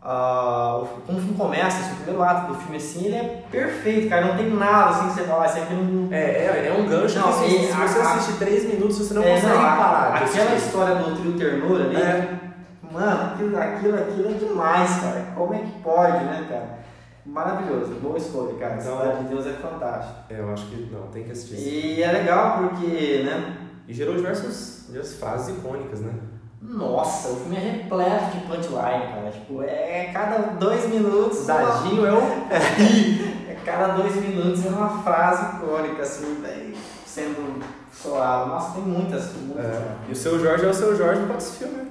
a, 0.04 0.82
como 1.06 1.18
o 1.18 1.22
filme 1.22 1.38
começa, 1.38 1.80
assim, 1.80 1.94
o 1.94 1.96
primeiro 1.98 2.24
ato 2.24 2.54
do 2.54 2.60
filme 2.60 2.78
assim, 2.78 3.06
ele 3.06 3.16
é 3.16 3.44
perfeito, 3.52 4.10
cara, 4.10 4.26
não 4.26 4.36
tem 4.36 4.50
nada 4.50 4.90
assim 4.90 5.08
que 5.10 5.14
você 5.14 5.24
fala, 5.24 5.46
isso 5.46 5.58
aqui 5.60 5.74
não. 5.74 6.14
É, 6.14 6.22
é, 6.22 6.74
é 6.76 6.78
um 6.82 6.88
gancho 6.88 7.20
Não, 7.20 7.28
que 7.28 7.50
se, 7.50 7.68
você 7.72 8.00
assistir 8.00 8.34
3 8.40 8.66
minutos, 8.74 8.98
você 8.98 9.14
não 9.14 9.24
É, 9.24 9.36
consegue 9.36 9.54
não, 9.54 9.62
parar. 9.62 10.08
Aquela 10.16 10.24
assistir. 10.26 10.56
história 10.56 10.96
do 10.96 11.16
trio 11.16 11.34
ternura 11.38 11.84
ali, 11.86 11.96
É. 11.96 12.40
mano, 12.92 13.34
aquilo, 13.34 13.58
aquilo, 13.58 13.98
aquilo 13.98 14.30
é 14.30 14.34
demais, 14.34 15.00
cara. 15.00 15.28
Como 15.36 15.54
é 15.54 15.60
que 15.60 15.80
pode, 15.82 16.24
né, 16.26 16.46
cara? 16.50 16.82
Maravilhoso, 17.26 17.94
boa 18.02 18.18
escolha, 18.18 18.56
cara. 18.58 18.74
A 18.74 18.78
Então, 18.78 18.98
Cidade 18.98 19.24
de 19.24 19.30
Deus 19.30 19.46
é 19.48 19.54
fantástico. 19.54 20.16
É, 20.30 20.40
eu 20.40 20.52
acho 20.52 20.66
que 20.68 20.90
não, 20.92 21.08
tem 21.08 21.24
que 21.24 21.32
assistir. 21.32 21.56
E 21.56 22.04
é 22.04 22.12
legal 22.12 22.58
porque, 22.58 23.24
né? 23.24 23.58
E 23.88 23.94
gerou 23.94 24.16
diversas, 24.16 24.86
diversas 24.88 25.20
frases 25.20 25.58
icônicas, 25.58 26.00
né? 26.02 26.14
Nossa, 26.62 27.30
o 27.30 27.36
filme 27.38 27.56
é 27.58 27.60
repleto 27.60 28.38
de 28.38 28.46
punchline, 28.46 29.14
cara. 29.14 29.32
Tipo, 29.32 29.64
é 29.64 30.12
cada 30.14 30.38
dois 30.54 30.88
minutos. 30.88 31.46
Dadinho 31.46 32.06
é 32.06 32.14
o. 32.14 32.22
É 33.52 33.64
cada 33.66 33.90
dois 33.90 34.16
minutos 34.16 34.66
é 34.66 34.70
uma 34.70 35.04
frase 35.04 35.58
icônica, 35.58 36.02
assim, 36.02 36.40
daí 36.42 36.76
sendo 37.06 37.64
soado. 37.94 38.50
Nossa, 38.50 38.74
tem 38.74 38.84
muitas, 38.84 39.34
muitas. 39.34 39.66
É. 39.66 39.96
E 40.08 40.12
o 40.12 40.16
seu 40.16 40.40
Jorge 40.40 40.66
é 40.66 40.70
o 40.70 40.74
seu 40.74 40.96
Jorge 40.96 41.22
por 41.28 41.36
esse 41.36 41.58
filme, 41.58 41.76
né? 41.76 41.86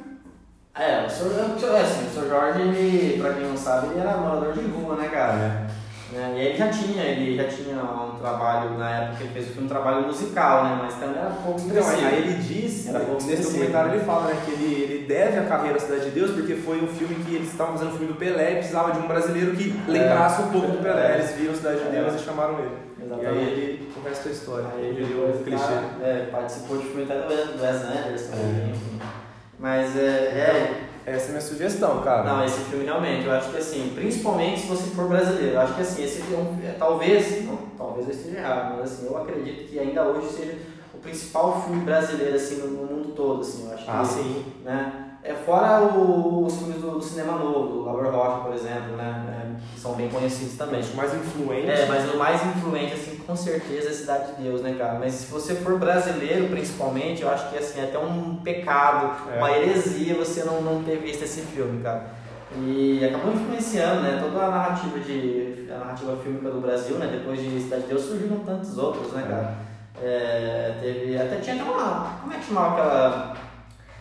É, 0.75 1.05
o 1.05 1.11
senhor, 1.11 1.33
o 1.33 1.77
é 1.77 1.81
assim, 1.81 2.07
o 2.07 2.11
senhor 2.11 2.29
Jorge, 2.29 2.61
ele, 2.61 3.21
pra 3.21 3.35
quem 3.35 3.45
não 3.45 3.57
sabe, 3.57 3.89
ele 3.89 4.01
era 4.01 4.17
morador 4.17 4.53
de 4.53 4.61
rua, 4.67 4.97
né, 4.97 5.09
cara? 5.09 5.33
Né? 5.35 5.67
E 6.13 6.19
aí 6.19 6.47
ele 6.47 6.59
já 6.59 6.69
tinha, 6.69 7.03
ele 7.05 7.37
já 7.37 7.45
tinha 7.45 7.77
um 7.77 8.19
trabalho, 8.19 8.77
na 8.77 8.91
época 8.91 9.17
que 9.19 9.23
ele 9.25 9.33
fez 9.33 9.57
o 9.57 9.61
um 9.61 9.69
trabalho 9.69 10.07
musical, 10.07 10.65
né? 10.65 10.79
Mas 10.83 10.95
também 10.95 11.21
era 11.21 11.31
pouco 11.31 11.61
Então, 11.61 11.89
aí, 11.89 12.05
aí 12.05 12.19
ele 12.19 12.35
diz, 12.43 12.89
Era 12.89 13.01
pouco 13.01 13.23
nesse 13.25 13.43
documentário 13.45 13.95
ele 13.95 14.05
fala, 14.05 14.27
né, 14.27 14.43
que 14.45 14.51
ele, 14.53 14.83
ele 14.83 15.07
deve 15.07 15.39
a 15.39 15.45
carreira 15.45 15.77
à 15.77 15.81
Cidade 15.81 16.07
de 16.07 16.11
Deus 16.11 16.33
porque 16.33 16.55
foi 16.55 16.83
um 16.83 16.89
filme 16.89 17.15
que 17.25 17.35
eles 17.35 17.51
estavam 17.51 17.75
fazendo 17.75 17.95
um 17.95 17.99
filme 17.99 18.13
do 18.13 18.19
Pelé 18.19 18.53
e 18.53 18.57
precisava 18.57 18.93
de 18.93 18.99
um 18.99 19.07
brasileiro 19.07 19.55
que 19.55 19.73
lembrasse 19.87 20.43
um 20.43 20.49
pouco 20.51 20.69
do 20.69 20.83
Pelé. 20.83 21.13
É. 21.13 21.15
Eles 21.19 21.31
viram 21.33 21.55
Cidade 21.55 21.85
de 21.85 21.91
Deus 21.91 22.15
e 22.15 22.25
chamaram 22.25 22.59
ele. 22.59 22.91
E 22.99 23.05
Exatamente. 23.05 23.29
aí 23.29 23.61
ele 23.61 23.91
o 23.97 24.09
resto 24.09 24.25
da 24.25 24.31
história. 24.31 24.67
Aí 24.77 24.87
Ele 24.87 25.03
ele 25.03 25.15
o 25.15 25.59
cara, 25.59 25.85
é, 26.03 26.29
participou 26.31 26.79
de 26.79 26.85
filme 26.85 27.03
até 27.05 27.15
do 27.19 27.63
Wes 27.63 27.83
Anderson, 27.83 28.33
É. 28.35 29.00
Mas 29.61 29.95
é, 29.97 30.01
é, 30.01 30.81
Essa 31.07 31.25
é 31.27 31.29
a 31.29 31.31
minha 31.33 31.41
sugestão, 31.41 32.01
cara. 32.03 32.25
Não, 32.25 32.45
esse 32.45 32.61
filme 32.63 32.85
realmente, 32.85 33.27
eu 33.27 33.33
acho 33.33 33.51
que 33.51 33.59
assim, 33.59 33.93
principalmente 33.95 34.61
se 34.63 34.67
você 34.67 34.91
for 34.91 35.07
brasileiro, 35.09 35.55
eu 35.55 35.61
acho 35.61 35.75
que 35.75 35.83
assim, 35.83 36.03
esse 36.05 36.23
filme, 36.23 36.65
é, 36.65 36.73
talvez, 36.79 37.45
não, 37.45 37.57
talvez 37.77 38.07
eu 38.09 38.15
esteja 38.15 38.39
errado, 38.39 38.77
mas 38.79 38.93
assim, 38.93 39.07
eu 39.07 39.17
acredito 39.19 39.69
que 39.69 39.79
ainda 39.79 40.03
hoje 40.05 40.29
seja 40.29 40.57
o 40.95 40.99
principal 40.99 41.63
filme 41.63 41.85
brasileiro 41.85 42.35
assim 42.37 42.57
no, 42.57 42.69
no 42.69 42.87
mundo 42.95 43.13
todo, 43.15 43.41
assim, 43.43 43.67
eu 43.67 43.75
acho 43.75 43.85
Ah, 43.89 44.01
que, 44.01 44.07
sim. 44.09 44.45
né? 44.65 45.10
É 45.23 45.35
fora 45.35 45.83
o- 45.83 46.47
os 46.47 46.57
filmes 46.57 46.81
do, 46.81 46.93
do 46.93 47.03
cinema 47.03 47.33
novo, 47.33 47.69
do 47.75 47.85
Labor 47.85 48.11
Rock, 48.11 48.45
por 48.47 48.55
exemplo, 48.55 48.97
né? 48.97 49.25
É, 49.29 49.75
que 49.75 49.79
são 49.79 49.93
bem 49.93 50.09
conhecidos 50.09 50.57
também. 50.57 50.81
Acho 50.81 50.97
mais 50.97 51.13
influente. 51.15 51.71
É, 51.71 51.87
mas 51.87 52.11
o 52.13 52.17
mais 52.17 52.41
influente, 52.47 52.95
assim, 52.95 53.17
com 53.27 53.37
certeza 53.37 53.91
é 53.91 53.93
Cidade 53.93 54.33
de 54.35 54.43
Deus, 54.43 54.63
né, 54.63 54.75
cara? 54.79 54.99
Mas 54.99 55.13
se 55.13 55.27
você 55.31 55.55
for 55.57 55.79
brasileiro, 55.79 56.49
principalmente, 56.49 57.23
eu 57.23 57.29
acho 57.31 57.51
que, 57.51 57.59
assim, 57.59 57.81
é 57.81 57.85
até 57.85 57.99
um 57.99 58.37
pecado, 58.37 59.15
É. 59.31 59.37
uma 59.39 59.51
heresia 59.53 60.15
você 60.15 60.43
não, 60.43 60.63
não 60.63 60.83
ter 60.83 60.97
visto 60.97 61.23
esse 61.23 61.43
filme, 61.43 61.83
cara. 61.83 62.07
E 62.57 63.05
acabou 63.05 63.33
influenciando, 63.35 64.01
né, 64.01 64.19
toda 64.23 64.43
a 64.45 64.51
narrativa 64.51 64.99
de 65.01 65.69
a 65.71 65.79
narrativa 65.79 66.17
fílmica 66.17 66.51
do 66.51 66.61
Brasil, 66.63 66.97
né? 66.97 67.07
Depois 67.13 67.39
de 67.39 67.61
Cidade 67.61 67.83
de 67.83 67.89
Deus 67.89 68.03
surgiram 68.03 68.39
tantos 68.39 68.77
outros, 68.79 69.13
né, 69.13 69.23
cara? 69.29 69.55
É, 70.03 70.79
teve, 70.81 71.17
até 71.17 71.37
tinha 71.37 71.57
até 71.61 71.71
uma, 71.71 72.19
como 72.23 72.33
é 72.33 72.37
que 72.39 72.45
chamava 72.47 72.73
aquela... 72.73 73.50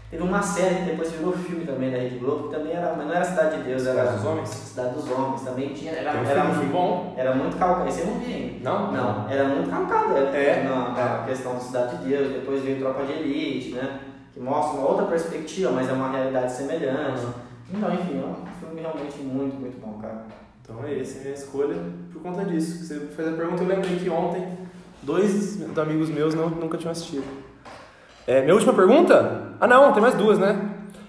Teve 0.10 0.24
uma 0.24 0.42
série 0.42 0.76
que 0.76 0.82
depois 0.86 1.12
virou 1.12 1.34
filme 1.34 1.66
também 1.66 1.92
da 1.92 1.98
Rede 2.00 2.18
Globo, 2.18 2.50
que 2.50 2.56
também 2.56 2.74
era, 2.74 2.96
mas 2.98 3.06
não 3.06 3.14
era 3.14 3.24
Cidade 3.24 3.58
de 3.58 3.64
Deus, 3.64 3.86
era 3.86 4.02
Cidade 4.02 4.18
dos 4.18 4.26
Homens? 4.26 4.50
Cidade 4.50 4.94
dos 4.96 5.12
Homens, 5.12 5.42
também 5.42 5.70
tinha, 5.70 5.92
era, 5.92 6.20
um 6.20 6.26
era, 6.26 6.46
filme 6.46 6.66
bom? 6.72 7.14
era 7.16 7.36
muito 7.36 7.58
calcado, 7.58 7.88
esse 7.88 8.00
eu 8.02 8.08
não 8.08 8.20
vi 8.20 8.34
ainda. 8.34 8.70
Não? 8.70 8.92
Não, 8.92 9.30
era 9.30 9.44
muito 9.48 9.70
calcado 9.70 10.18
É? 10.18 10.64
na, 10.64 10.90
na 10.90 11.26
questão 11.28 11.54
da 11.54 11.60
Cidade 11.60 11.98
de 11.98 12.10
Deus, 12.10 12.34
depois 12.34 12.64
veio 12.64 12.80
Tropa 12.80 13.06
de 13.06 13.12
Elite, 13.12 13.74
né? 13.74 14.00
Que 14.34 14.40
mostra 14.40 14.80
uma 14.80 14.90
outra 14.90 15.06
perspectiva, 15.06 15.72
mas 15.72 15.88
é 15.88 15.94
uma 15.94 16.10
realidade 16.12 16.52
semelhante. 16.54 17.28
Então, 17.72 17.94
enfim, 17.94 18.20
é 18.20 18.26
um 18.26 18.46
filme 18.60 18.82
realmente 18.82 19.20
muito, 19.20 19.56
muito 19.58 19.80
bom, 19.80 20.00
cara. 20.02 20.26
Então 20.64 20.84
é 20.84 21.00
essa 21.00 21.18
é 21.18 21.20
a 21.20 21.24
minha 21.26 21.34
escolha 21.36 21.76
por 22.12 22.22
conta 22.22 22.46
disso. 22.46 22.84
Você 22.84 23.00
fez 23.00 23.28
a 23.28 23.32
pergunta, 23.34 23.62
eu 23.62 23.68
lembrei 23.68 23.96
que 23.98 24.10
ontem 24.10 24.58
dois 25.04 25.60
amigos 25.78 26.10
meus 26.10 26.34
não, 26.34 26.50
nunca 26.50 26.78
tinham 26.78 26.92
assistido. 26.92 27.24
É, 28.30 28.44
minha 28.44 28.54
última 28.54 28.74
pergunta? 28.74 29.56
Ah 29.60 29.66
não, 29.66 29.92
tem 29.92 30.04
mais 30.04 30.14
duas, 30.14 30.38
né? 30.38 30.56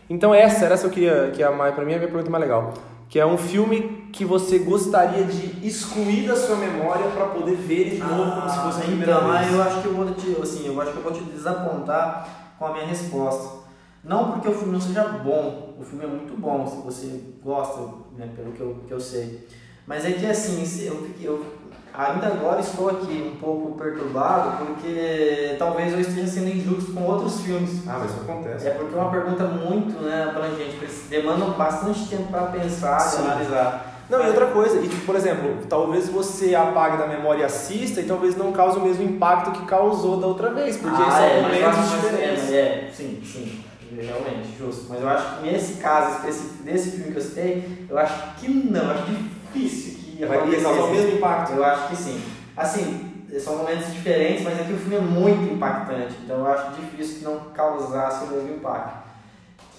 Então 0.09 0.35
essa, 0.35 0.65
era 0.65 0.73
essa 0.73 0.87
eu 0.87 0.91
queria, 0.91 1.31
que 1.35 1.43
é 1.43 1.47
a 1.47 1.51
mais, 1.51 1.75
pra 1.75 1.85
mim 1.85 1.93
é 1.93 1.97
a 1.97 1.99
minha 1.99 2.09
pergunta 2.11 2.31
mais 2.31 2.43
legal. 2.43 2.73
Que 3.11 3.21
é 3.21 3.27
um 3.27 3.37
filme 3.37 4.09
que 4.11 4.25
você 4.25 4.61
gostaria 4.61 5.25
de 5.25 5.69
excluir 5.69 6.27
da 6.27 6.35
sua 6.35 6.57
memória 6.57 7.11
pra 7.11 7.27
poder 7.27 7.57
ver 7.57 7.91
de 7.91 7.99
novo 7.99 8.41
como 8.41 8.49
se 8.49 8.59
fosse 8.61 8.81
a 8.81 8.85
primeira 8.85 9.13
então, 9.13 9.33
vez. 9.33 9.53
eu 9.53 9.63
acho 9.63 9.83
que 9.83 9.87
eu 9.89 9.93
vou 9.93 10.15
te, 10.15 10.35
assim, 10.41 10.67
eu 10.67 10.81
acho 10.81 10.93
que 10.93 10.97
eu 10.97 11.03
vou 11.03 11.13
te 11.13 11.23
desapontar 11.25 12.55
com 12.59 12.65
a 12.65 12.73
minha 12.73 12.87
resposta. 12.87 13.69
Não 14.03 14.33
porque 14.33 14.49
o 14.49 14.55
filme 14.55 14.73
não 14.73 14.81
seja 14.81 15.05
bom, 15.05 15.75
o 15.79 15.85
filme 15.85 16.07
é 16.07 16.09
muito 16.09 16.41
bom, 16.41 16.67
se 16.67 16.77
você 16.79 17.21
gosta, 17.45 17.83
né, 18.17 18.31
pelo 18.35 18.53
que 18.53 18.61
eu, 18.63 18.77
que 18.89 18.95
eu 18.95 19.01
sei. 19.01 19.47
Mas 19.87 20.07
é 20.07 20.13
que 20.13 20.25
assim, 20.25 20.63
eu, 20.87 21.07
eu 21.21 21.45
ainda 21.93 22.27
agora 22.29 22.61
estou 22.61 22.89
aqui 22.91 23.33
um 23.35 23.39
pouco 23.41 23.77
perturbado 23.79 24.65
porque 24.65 25.57
talvez 25.59 25.93
eu 25.93 26.01
esteja 26.01 26.27
sendo 26.27 26.49
injusto 26.49 26.93
com 26.93 27.03
outros 27.05 27.41
filmes. 27.41 27.83
Ah, 27.87 27.99
mas 28.01 28.11
isso 28.11 28.21
acontece. 28.23 28.67
É 28.69 28.71
porque 28.71 28.95
é 28.95 28.99
uma 28.99 29.11
pergunta 29.11 29.45
muito 29.45 30.01
né, 30.03 30.25
abrangente, 30.31 30.79
demanda 31.09 31.45
bastante 31.47 32.09
tempo 32.09 32.25
para 32.31 32.47
pensar 32.47 32.99
e 33.15 33.19
analisar. 33.27 33.87
Não, 34.09 34.25
e 34.25 34.27
outra 34.27 34.47
coisa, 34.47 34.81
e 34.81 34.89
tipo, 34.89 35.07
por 35.07 35.15
exemplo, 35.15 35.59
talvez 35.69 36.09
você 36.09 36.53
apague 36.57 36.97
da 36.97 37.07
memória 37.07 37.43
e 37.43 37.45
assista 37.45 38.01
e 38.01 38.05
talvez 38.05 38.37
não 38.37 38.51
cause 38.51 38.77
o 38.77 38.83
mesmo 38.83 39.05
impacto 39.05 39.53
que 39.53 39.65
causou 39.67 40.17
da 40.17 40.27
outra 40.27 40.53
vez, 40.53 40.77
porque 40.79 41.01
Ah, 41.01 41.11
são 41.13 41.25
é, 41.25 41.41
momentos 41.43 41.79
que- 41.91 41.97
diferentes. 41.97 42.51
É, 42.53 42.57
é, 42.57 42.91
sim, 42.93 43.23
sim, 43.25 43.61
realmente, 43.95 44.49
justo. 44.59 44.87
Mas 44.89 45.01
eu 45.01 45.09
acho 45.09 45.37
que 45.37 45.43
nesse 45.53 45.75
caso 45.75 46.17
específico 46.17 46.63
desse 46.65 46.91
filme 46.91 47.13
que 47.13 47.19
eu 47.19 47.23
citei, 47.23 47.87
eu 47.89 47.97
acho 47.99 48.35
que 48.41 48.49
não, 48.49 48.83
eu 48.83 48.91
acho 48.91 49.05
difícil 49.07 50.00
que 50.21 50.27
Vai 50.27 50.39
causar 50.39 50.83
o 50.83 50.91
mesmo 50.91 51.17
impacto. 51.17 51.53
Eu 51.53 51.65
acho 51.65 51.89
que 51.89 51.97
sim. 51.97 52.23
Assim, 52.57 53.11
são 53.39 53.59
momentos 53.59 53.93
diferentes, 53.93 54.43
mas 54.43 54.61
aqui 54.61 54.73
o 54.73 54.77
filme 54.77 54.97
é 54.97 55.01
muito 55.01 55.53
impactante, 55.55 56.15
então 56.25 56.39
eu 56.39 56.47
acho 56.49 56.73
difícil 56.73 57.19
que 57.19 57.25
não 57.25 57.39
causasse 57.55 58.25
o 58.25 58.29
mesmo 58.29 58.57
impacto. 58.57 59.11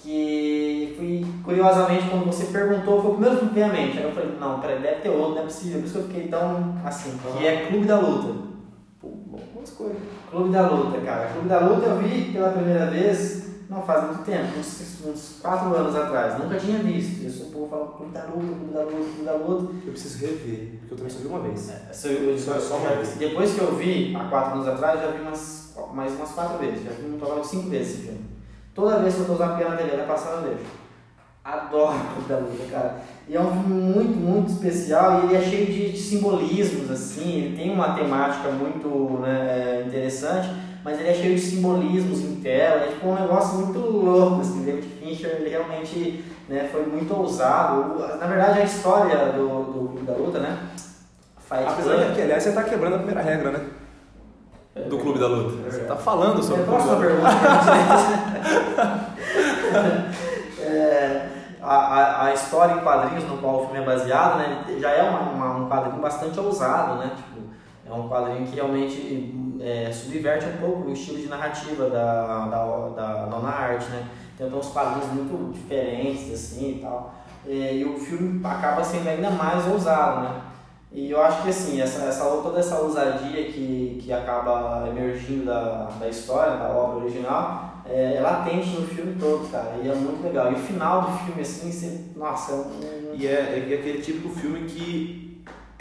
Que 0.02 0.94
fui, 0.96 1.24
curiosamente, 1.44 2.08
quando 2.10 2.26
você 2.26 2.46
perguntou, 2.46 3.00
foi 3.00 3.10
o 3.10 3.14
primeiro 3.14 3.36
filme 3.36 3.50
que 3.50 3.54
veio 3.54 3.66
à 3.66 3.72
mente. 3.72 3.98
Aí 3.98 4.04
eu 4.04 4.12
falei, 4.12 4.36
não, 4.40 4.58
peraí, 4.58 4.80
deve 4.80 5.00
ter 5.00 5.10
outro, 5.10 5.34
não 5.34 5.42
é 5.42 5.44
possível. 5.44 5.78
Por 5.78 5.86
isso 5.86 5.94
que 5.94 6.00
eu 6.00 6.06
fiquei 6.08 6.28
tão 6.28 6.76
assim, 6.84 7.16
que 7.38 7.46
é 7.46 7.66
Clube 7.66 7.86
da 7.86 8.00
Luta. 8.00 8.34
Pô, 9.00 9.08
boas 9.08 9.70
coisas. 9.70 9.96
Clube 10.28 10.50
da 10.50 10.68
Luta, 10.68 10.98
cara. 11.02 11.28
Clube 11.28 11.48
da 11.48 11.60
Luta 11.60 11.86
eu 11.86 11.98
vi 11.98 12.32
pela 12.32 12.50
primeira 12.50 12.86
vez, 12.86 13.51
não 13.72 13.82
faz 13.82 14.04
muito 14.04 14.24
tempo, 14.24 14.58
uns, 14.58 15.04
uns 15.06 15.38
4 15.40 15.74
anos 15.74 15.96
atrás. 15.96 16.38
Nunca 16.38 16.58
tinha 16.58 16.78
visto. 16.78 17.24
Isso 17.26 17.44
o 17.44 17.50
povo 17.50 17.68
fala 17.68 17.86
Clube 17.88 18.12
da 18.12 18.24
Luta, 18.24 18.54
Clube 18.54 18.72
da 18.74 18.82
Luta, 18.82 18.94
Clube 18.96 19.24
da 19.24 19.32
Luta. 19.34 19.72
Eu 19.86 19.92
preciso 19.92 20.18
rever, 20.18 20.78
porque 20.80 20.94
eu 20.94 20.96
também 20.98 21.10
só 21.12 21.18
vi 21.20 21.26
uma 21.26 21.40
vez. 21.40 21.70
Essa 21.90 22.08
eu- 22.08 22.30
eu- 22.30 22.38
Só- 22.38 22.58
só 22.60 22.76
uma 22.76 22.90
vez. 22.90 23.16
Depois 23.16 23.54
que 23.54 23.60
eu 23.60 23.74
vi, 23.76 24.14
há 24.16 24.24
4 24.28 24.54
anos 24.54 24.68
atrás, 24.68 25.00
já 25.00 25.08
vi 25.10 25.22
umas, 25.22 25.74
mais 25.92 26.12
umas 26.14 26.30
4 26.30 26.58
vezes. 26.58 26.84
Já 26.84 26.90
vi 26.90 27.06
um 27.14 27.18
total 27.18 27.40
de 27.40 27.46
5 27.46 27.68
vezes 27.70 27.94
esse 27.94 28.02
filme. 28.06 28.20
Toda 28.74 28.98
vez 29.00 29.14
que 29.14 29.20
eu 29.20 29.26
tô 29.26 29.32
usando 29.34 29.50
a 29.52 29.68
na 29.70 29.76
TV, 29.76 29.96
vai 29.96 30.06
passar 30.06 30.30
eu 30.36 30.42
vejo. 30.42 30.64
Adoro 31.44 31.98
Clube 32.14 32.28
da 32.28 32.38
Luta, 32.38 32.64
cara. 32.70 33.00
E 33.28 33.36
é 33.36 33.40
um 33.40 33.50
filme 33.50 33.80
muito, 33.82 34.16
muito 34.16 34.52
especial 34.52 35.22
e 35.22 35.24
ele 35.26 35.36
é 35.36 35.42
cheio 35.42 35.66
de, 35.66 35.90
de 35.92 35.98
simbolismos, 35.98 36.88
assim. 36.90 37.36
Ele 37.42 37.56
tem 37.56 37.70
uma 37.72 37.94
temática 37.94 38.48
muito 38.50 39.18
né, 39.20 39.84
interessante, 39.86 40.48
mas 40.84 40.98
ele 40.98 41.08
é 41.10 41.14
cheio 41.14 41.34
de 41.34 41.40
simbolismos 41.40 42.20
em 42.20 42.36
tela. 42.36 42.84
É 42.84 42.88
tipo 42.88 43.06
um 43.08 43.14
negócio 43.14 43.58
muito 43.58 43.78
louco, 43.78 44.40
assim. 44.40 44.64
David 44.64 44.88
Fincher, 45.00 45.36
ele 45.40 45.50
realmente 45.50 46.24
né, 46.48 46.68
foi 46.72 46.84
muito 46.86 47.14
ousado. 47.14 47.98
Na 48.18 48.26
verdade, 48.26 48.60
a 48.60 48.64
história 48.64 49.32
do, 49.32 49.48
do 49.64 49.88
Clube 49.90 50.06
da 50.06 50.14
Luta, 50.14 50.38
né? 50.40 50.58
Fight 51.38 51.64
Apesar 51.66 51.94
Club- 51.96 52.08
de 52.08 52.14
que, 52.14 52.22
aliás, 52.22 52.42
você 52.42 52.52
tá 52.52 52.62
quebrando 52.64 52.94
a 52.94 52.98
primeira 52.98 53.20
regra, 53.22 53.50
né? 53.52 53.60
Do 54.88 54.96
Clube 54.98 55.18
da 55.18 55.26
Luta. 55.26 55.70
Você 55.70 55.80
tá 55.84 55.96
falando 55.96 56.42
sobre 56.42 56.62
É, 56.62 56.64
o 56.64 56.66
Clube 56.66 56.82
da 56.82 56.86
próxima 56.86 56.94
Luta. 56.94 57.06
pergunta. 57.06 57.28
É, 60.64 61.26
a, 61.60 61.74
a, 61.74 62.24
a 62.26 62.34
história 62.34 62.74
em 62.74 62.80
quadrinhos 62.80 63.24
no 63.24 63.38
qual 63.38 63.62
o 63.62 63.64
filme 63.66 63.80
é 63.80 63.84
baseado, 63.84 64.38
né, 64.38 64.64
já 64.78 64.90
é 64.90 65.02
uma, 65.02 65.20
uma- 65.20 65.56
um 65.56 65.68
quadrinho 65.68 66.00
bastante 66.00 66.38
ousado, 66.40 66.96
né? 66.98 67.10
Tipo, 67.16 67.40
é 67.88 67.92
um 67.92 68.08
quadrinho 68.08 68.46
que 68.46 68.54
realmente 68.54 68.96
é, 69.62 69.90
subverte 69.92 70.46
um 70.46 70.56
pouco 70.56 70.88
o 70.88 70.92
estilo 70.92 71.18
de 71.18 71.28
narrativa 71.28 71.88
da, 71.88 72.46
da, 72.46 72.88
da 72.88 73.26
nona 73.26 73.48
arte, 73.48 73.88
né? 73.90 74.08
Tem 74.36 74.52
uns 74.52 74.68
quadrinhos 74.68 75.12
muito 75.12 75.52
diferentes, 75.52 76.32
assim, 76.32 76.78
e 76.78 76.80
tal. 76.82 77.14
É, 77.46 77.76
e 77.76 77.84
o 77.84 77.96
filme 77.96 78.44
acaba 78.44 78.82
sendo 78.82 79.08
ainda 79.08 79.30
mais 79.30 79.66
ousado, 79.68 80.22
né? 80.22 80.40
E 80.90 81.10
eu 81.10 81.22
acho 81.22 81.42
que 81.42 81.48
assim, 81.48 81.80
essa, 81.80 82.02
essa, 82.04 82.24
toda 82.24 82.58
essa 82.58 82.78
ousadia 82.80 83.44
que, 83.44 84.00
que 84.02 84.12
acaba 84.12 84.86
emergindo 84.88 85.46
da, 85.46 85.88
da 85.98 86.08
história, 86.08 86.56
da 86.56 86.68
obra 86.68 87.04
original, 87.04 87.82
é, 87.88 88.16
é 88.16 88.20
no 88.20 88.86
filme 88.86 89.16
todo, 89.18 89.50
cara. 89.50 89.76
E 89.82 89.88
é 89.88 89.94
muito 89.94 90.22
legal. 90.22 90.52
E 90.52 90.54
o 90.54 90.58
final 90.58 91.02
do 91.02 91.18
filme, 91.18 91.40
assim, 91.40 91.72
você, 91.72 92.00
nossa, 92.14 92.52
é 92.52 92.54
um... 92.56 93.14
E 93.14 93.26
é, 93.26 93.70
é 93.70 93.74
aquele 93.74 94.02
de 94.02 94.28
filme 94.28 94.66
que 94.66 95.31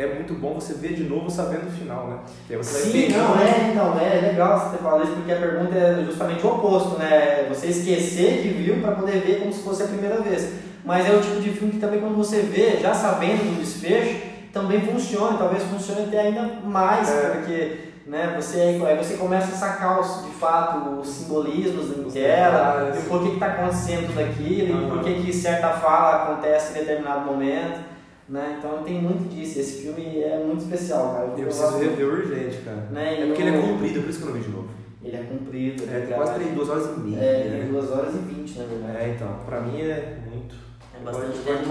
é 0.01 0.15
muito 0.15 0.33
bom 0.33 0.55
você 0.55 0.73
ver 0.73 0.93
de 0.93 1.03
novo 1.03 1.29
sabendo 1.29 1.67
o 1.67 1.71
final, 1.71 2.07
né? 2.07 2.17
Você 2.57 2.91
Sim, 2.91 3.09
não, 3.09 3.39
é, 3.39 3.71
então, 3.71 3.99
é 3.99 4.31
legal 4.31 4.59
você 4.59 4.77
ter 4.77 4.83
falado 4.83 5.03
isso, 5.03 5.13
porque 5.13 5.31
a 5.31 5.37
pergunta 5.37 5.75
é 5.75 6.03
justamente 6.05 6.45
o 6.45 6.49
oposto, 6.49 6.97
né? 6.97 7.45
Você 7.49 7.67
esquecer 7.67 8.41
que 8.41 8.49
viu 8.49 8.81
para 8.81 8.91
poder 8.91 9.19
ver 9.21 9.39
como 9.39 9.53
se 9.53 9.61
fosse 9.61 9.83
a 9.83 9.87
primeira 9.87 10.21
vez. 10.21 10.53
Mas 10.83 11.07
é 11.07 11.15
o 11.15 11.21
tipo 11.21 11.39
de 11.39 11.51
filme 11.51 11.73
que 11.73 11.79
também 11.79 11.99
quando 11.99 12.15
você 12.15 12.41
vê, 12.41 12.77
já 12.81 12.93
sabendo 12.93 13.43
do 13.43 13.59
desfecho, 13.59 14.19
também 14.51 14.81
funciona, 14.81 15.37
talvez 15.37 15.63
funcione 15.63 16.07
até 16.07 16.19
ainda 16.19 16.41
mais, 16.63 17.09
é. 17.09 17.29
porque 17.29 17.91
né, 18.05 18.33
você, 18.35 18.81
aí 18.85 18.97
você 18.97 19.15
começa 19.15 19.53
a 19.53 19.57
sacar 19.57 19.99
os, 20.01 20.25
de 20.25 20.31
fato 20.31 20.99
os 20.99 21.07
simbolismos 21.07 22.13
dela, 22.13 22.91
e 22.97 23.01
por 23.07 23.21
que 23.21 23.33
está 23.35 23.45
acontecendo 23.47 24.07
tudo 24.07 24.19
aquilo, 24.19 24.73
uhum. 24.73 24.87
e 24.87 24.89
por 24.91 25.03
que, 25.03 25.21
que 25.21 25.33
certa 25.33 25.69
fala 25.69 26.23
acontece 26.23 26.71
em 26.71 26.81
determinado 26.81 27.21
momento. 27.21 27.90
Né? 28.31 28.55
Então 28.57 28.81
tem 28.81 29.01
muito 29.01 29.29
disso, 29.29 29.59
esse 29.59 29.81
filme 29.81 30.21
é 30.21 30.41
muito 30.41 30.61
especial, 30.61 31.11
cara. 31.11 31.25
Eu, 31.25 31.37
eu 31.37 31.45
preciso 31.47 31.77
rever 31.77 32.07
urgente, 32.07 32.57
cara. 32.63 32.87
Né? 32.89 33.23
É 33.23 33.25
porque 33.25 33.41
ele 33.41 33.57
é 33.57 33.61
comprido, 33.61 34.01
por 34.01 34.09
isso 34.09 34.19
que 34.19 34.25
eu 34.25 34.33
não 34.33 34.39
vi 34.39 34.47
de 34.47 34.55
novo. 34.55 34.69
Ele 35.03 35.17
é 35.17 35.23
comprido. 35.23 35.83
É, 35.91 35.99
tem 35.99 36.15
quase 36.15 36.33
3, 36.35 36.55
2 36.55 36.69
horas 36.69 36.85
e 36.85 36.99
meia. 37.01 37.19
É, 37.19 37.59
tem 37.61 37.71
2 37.73 37.91
horas 37.91 38.15
e 38.15 38.17
20, 38.19 38.59
na 38.59 38.65
verdade. 38.65 38.97
É, 38.97 39.13
então, 39.15 39.27
pra 39.45 39.59
mim 39.59 39.81
é 39.81 40.17
muito. 40.31 40.55
É 40.95 41.03
bastante 41.03 41.39
tempo 41.39 41.67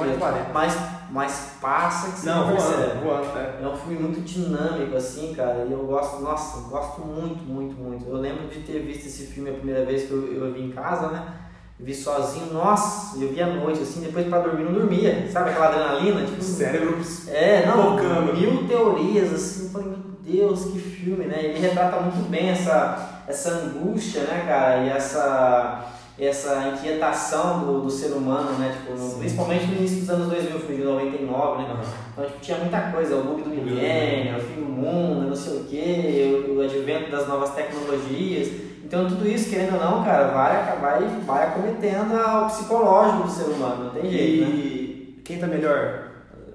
Mas, 0.53 0.77
mas 1.11 1.57
passa 1.63 2.13
que 2.13 2.21
você 2.21 2.29
não, 2.29 2.49
percebe. 2.49 3.05
Voando, 3.05 3.39
é. 3.39 3.61
é 3.63 3.67
um 3.67 3.77
filme 3.77 3.99
muito 3.99 4.21
dinâmico, 4.21 4.97
assim, 4.97 5.33
cara. 5.33 5.65
E 5.65 5.73
eu 5.73 5.87
gosto, 5.87 6.21
nossa, 6.21 6.69
gosto 6.69 7.01
muito, 7.01 7.43
muito, 7.43 7.75
muito. 7.75 8.07
Eu 8.07 8.17
lembro 8.17 8.49
de 8.49 8.61
ter 8.61 8.81
visto 8.81 9.07
esse 9.07 9.29
filme 9.29 9.49
a 9.49 9.55
primeira 9.55 9.87
vez 9.87 10.09
que 10.09 10.11
eu, 10.11 10.31
eu 10.31 10.53
vi 10.53 10.63
em 10.63 10.73
casa, 10.73 11.09
né? 11.09 11.40
Vi 11.83 11.95
sozinho, 11.95 12.53
nossa, 12.53 13.19
eu 13.19 13.29
vi 13.29 13.41
à 13.41 13.47
noite, 13.47 13.81
assim, 13.83 14.01
depois 14.03 14.27
pra 14.27 14.41
dormir 14.41 14.65
não 14.65 14.73
dormia, 14.73 15.27
sabe 15.33 15.51
aquela 15.51 15.69
adrenalina? 15.69 16.25
Tipo, 16.25 16.43
cérebro 16.43 16.99
É, 17.29 17.65
não, 17.67 17.97
focando. 17.97 18.35
mil 18.35 18.69
teorias, 18.69 19.33
assim, 19.33 19.65
eu 19.65 19.71
falei, 19.71 19.89
meu 19.89 19.99
Deus, 20.23 20.65
que 20.67 20.79
filme, 20.79 21.25
né? 21.25 21.39
Ele 21.43 21.59
retrata 21.59 22.01
muito 22.01 22.29
bem 22.29 22.51
essa, 22.51 23.23
essa 23.27 23.51
angústia, 23.51 24.23
né, 24.23 24.45
cara, 24.47 24.85
e 24.85 24.89
essa 24.91 25.87
essa 26.19 26.75
inquietação 26.77 27.61
do, 27.61 27.81
do 27.81 27.91
ser 27.91 28.13
humano, 28.13 28.59
né? 28.59 28.77
Tipo, 28.79 28.99
no, 28.99 29.15
principalmente 29.19 29.65
no 29.65 29.77
início 29.77 30.01
dos 30.01 30.11
anos 30.11 30.29
2000, 30.29 30.59
filme 30.61 30.77
de 30.77 30.85
99, 30.85 31.63
né? 31.63 31.81
Então, 32.13 32.27
tipo, 32.27 32.41
tinha 32.41 32.59
muita 32.59 32.79
coisa, 32.93 33.17
o 33.17 33.25
bug 33.25 33.43
do 33.43 33.49
milênio, 33.49 34.37
o 34.37 34.41
fim 34.41 34.61
do 34.61 34.67
mundo, 34.67 35.29
não 35.29 35.35
sei 35.35 35.57
o 35.57 35.65
quê, 35.65 36.45
o, 36.47 36.59
o 36.59 36.61
advento 36.61 37.11
das 37.11 37.27
novas 37.27 37.55
tecnologias. 37.55 38.49
Então, 38.91 39.07
tudo 39.07 39.25
isso, 39.29 39.49
querendo 39.49 39.75
ou 39.75 39.81
não, 39.81 40.05
cara, 40.05 40.33
vai, 40.33 40.77
vai, 40.81 41.07
vai 41.25 41.47
acometendo 41.47 42.13
o 42.13 42.47
psicológico 42.47 43.23
do 43.23 43.31
ser 43.31 43.45
humano, 43.45 43.85
não 43.85 43.91
tem 43.91 44.11
jeito, 44.11 44.51
né? 44.51 44.57
E 44.57 45.15
né? 45.17 45.23
quem 45.25 45.39
tá 45.39 45.47
melhor? 45.47 46.09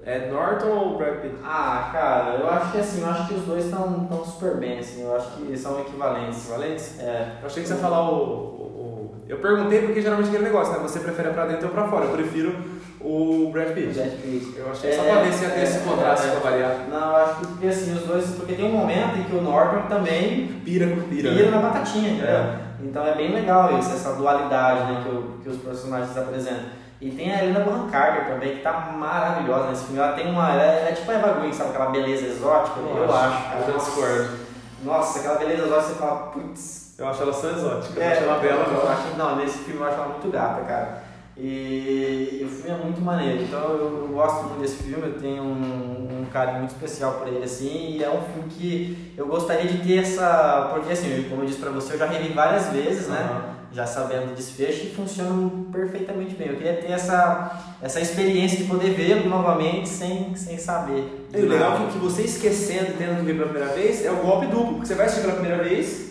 É 0.04 0.30
Norton 0.30 0.66
ou 0.66 0.98
Brad 0.98 1.22
Pitt? 1.22 1.34
Ah, 1.42 1.88
cara, 1.90 2.34
eu 2.34 2.50
acho 2.50 2.72
que 2.72 2.78
assim, 2.78 3.00
eu 3.00 3.08
acho 3.08 3.28
que 3.28 3.34
os 3.36 3.44
dois 3.46 3.64
estão 3.64 4.04
tão 4.04 4.22
super 4.22 4.58
bem, 4.58 4.80
assim, 4.80 5.00
eu 5.00 5.16
acho 5.16 5.30
que 5.30 5.56
são 5.56 5.80
equivalentes. 5.80 6.44
Equivalentes? 6.44 7.00
É. 7.00 7.38
Eu 7.40 7.46
achei 7.46 7.62
que 7.62 7.68
você 7.70 7.74
ia 7.74 7.80
falar 7.80 8.10
o, 8.10 8.14
eu 9.28 9.38
perguntei 9.38 9.82
porque 9.82 10.00
geralmente 10.00 10.28
aquele 10.28 10.44
negócio, 10.44 10.72
né? 10.72 10.78
Você 10.82 11.00
prefere 11.00 11.30
pra 11.30 11.46
dentro 11.46 11.66
ou 11.66 11.72
pra 11.72 11.88
fora? 11.88 12.04
Eu 12.04 12.12
prefiro 12.12 12.54
o 13.00 13.50
Brad 13.52 13.74
Pitt. 13.74 13.94
Brad 13.94 14.12
Pitt. 14.22 14.56
Eu 14.56 14.70
achei 14.70 14.90
é, 14.90 14.96
só 14.96 15.02
pra 15.02 15.22
ver 15.22 15.32
se 15.32 15.44
ia 15.44 15.50
ter 15.50 15.60
é, 15.60 15.62
esse 15.64 15.78
contraste 15.80 16.28
é, 16.28 16.30
pra 16.30 16.50
variar. 16.50 16.76
Não, 16.88 17.10
eu 17.10 17.16
acho 17.16 17.46
que 17.58 17.66
assim, 17.66 17.92
os 17.94 18.02
dois. 18.02 18.26
Porque 18.36 18.54
tem 18.54 18.64
um 18.64 18.72
momento 18.72 19.18
em 19.18 19.24
que 19.24 19.34
o 19.34 19.42
Norton 19.42 19.88
também 19.88 20.60
pira 20.64 20.86
com 20.88 21.00
pira. 21.08 21.30
Pira 21.30 21.50
né? 21.50 21.50
na 21.50 21.58
batatinha, 21.58 22.10
entendeu? 22.10 22.66
Então 22.80 23.04
é 23.04 23.14
bem 23.16 23.32
legal 23.32 23.76
isso, 23.78 23.90
essa 23.90 24.12
dualidade 24.12 24.92
né, 24.92 25.02
que, 25.02 25.08
o, 25.08 25.22
que 25.42 25.48
os 25.48 25.58
personagens 25.58 26.16
apresentam. 26.16 26.86
E 27.00 27.10
tem 27.10 27.34
a 27.34 27.42
Helena 27.42 27.60
Bonham 27.60 27.90
Carter 27.90 28.26
também, 28.26 28.56
que 28.56 28.62
tá 28.62 28.92
maravilhosa 28.96 29.70
nesse 29.70 29.84
filme. 29.86 29.98
Ela 29.98 30.12
tem 30.12 30.30
uma. 30.30 30.52
Ela 30.52 30.62
é, 30.62 30.88
é 30.90 30.92
tipo 30.92 31.10
a 31.10 31.14
Eva 31.14 31.40
Green, 31.40 31.52
sabe? 31.52 31.70
Aquela 31.70 31.90
beleza 31.90 32.26
exótica, 32.26 32.80
Nossa, 32.80 32.98
eu 32.98 33.14
acho. 33.14 33.70
Eu 33.70 33.76
discordo. 33.76 34.46
Nossa, 34.84 35.18
aquela 35.18 35.34
beleza 35.34 35.64
exótica, 35.64 35.88
você 35.88 35.94
fala, 35.94 36.16
putz 36.28 36.85
eu 36.98 37.08
acho 37.08 37.22
ela 37.22 37.32
só 37.32 37.50
exótica, 37.50 38.00
é, 38.00 38.06
eu 38.06 38.12
acho 38.12 38.22
ela 38.22 38.38
bela. 38.38 38.64
Eu 38.72 38.88
acho, 38.88 39.16
não, 39.18 39.36
nesse 39.36 39.58
filme 39.58 39.80
eu 39.80 39.86
acho 39.86 39.96
ela 39.96 40.08
muito 40.08 40.30
gata, 40.30 40.62
cara. 40.62 41.06
E, 41.36 42.38
e 42.40 42.44
o 42.44 42.48
filme 42.48 42.70
é 42.70 42.82
muito 42.82 43.00
maneiro, 43.02 43.42
então 43.42 43.60
eu, 43.60 44.04
eu, 44.04 44.08
gosto 44.08 44.44
muito 44.44 44.60
desse 44.60 44.82
filme, 44.82 45.06
eu 45.06 45.20
tenho 45.20 45.42
um, 45.42 46.22
um 46.22 46.26
carinho 46.32 46.60
muito 46.60 46.70
especial 46.70 47.12
por 47.14 47.28
ele, 47.28 47.44
assim, 47.44 47.98
e 47.98 48.02
é 48.02 48.08
um 48.08 48.22
filme 48.22 48.48
que 48.48 49.14
eu 49.18 49.26
gostaria 49.26 49.70
de 49.70 49.86
ter 49.86 49.98
essa. 49.98 50.70
Porque, 50.72 50.90
assim, 50.90 51.26
como 51.28 51.42
eu 51.42 51.46
disse 51.46 51.60
pra 51.60 51.70
você, 51.70 51.92
eu 51.92 51.98
já 51.98 52.06
revi 52.06 52.32
várias 52.32 52.68
vezes, 52.68 53.08
né? 53.08 53.28
Uhum. 53.30 53.56
Já 53.70 53.84
sabendo 53.84 54.32
o 54.32 54.34
desfecho 54.34 54.86
e 54.86 54.94
funciona 54.94 55.50
perfeitamente 55.70 56.34
bem. 56.34 56.48
Eu 56.48 56.56
queria 56.56 56.76
ter 56.76 56.90
essa, 56.92 57.76
essa 57.82 58.00
experiência 58.00 58.56
de 58.56 58.64
poder 58.64 58.94
vê-lo 58.94 59.28
novamente 59.28 59.90
sem, 59.90 60.34
sem 60.34 60.56
saber. 60.56 61.28
E 61.34 61.42
o 61.42 61.46
legal 61.46 61.74
é 61.74 61.92
que 61.92 61.98
você 61.98 62.22
esquecendo 62.22 62.92
e 62.92 62.94
tendo 62.94 63.18
que 63.18 63.24
ver 63.26 63.34
pela 63.34 63.50
primeira 63.50 63.74
vez 63.74 64.02
é 64.02 64.10
o 64.10 64.16
golpe 64.16 64.46
duplo, 64.46 64.74
porque 64.74 64.86
você 64.86 64.94
vai 64.94 65.04
assistir 65.04 65.26
pela 65.26 65.34
primeira 65.34 65.62
vez 65.62 66.05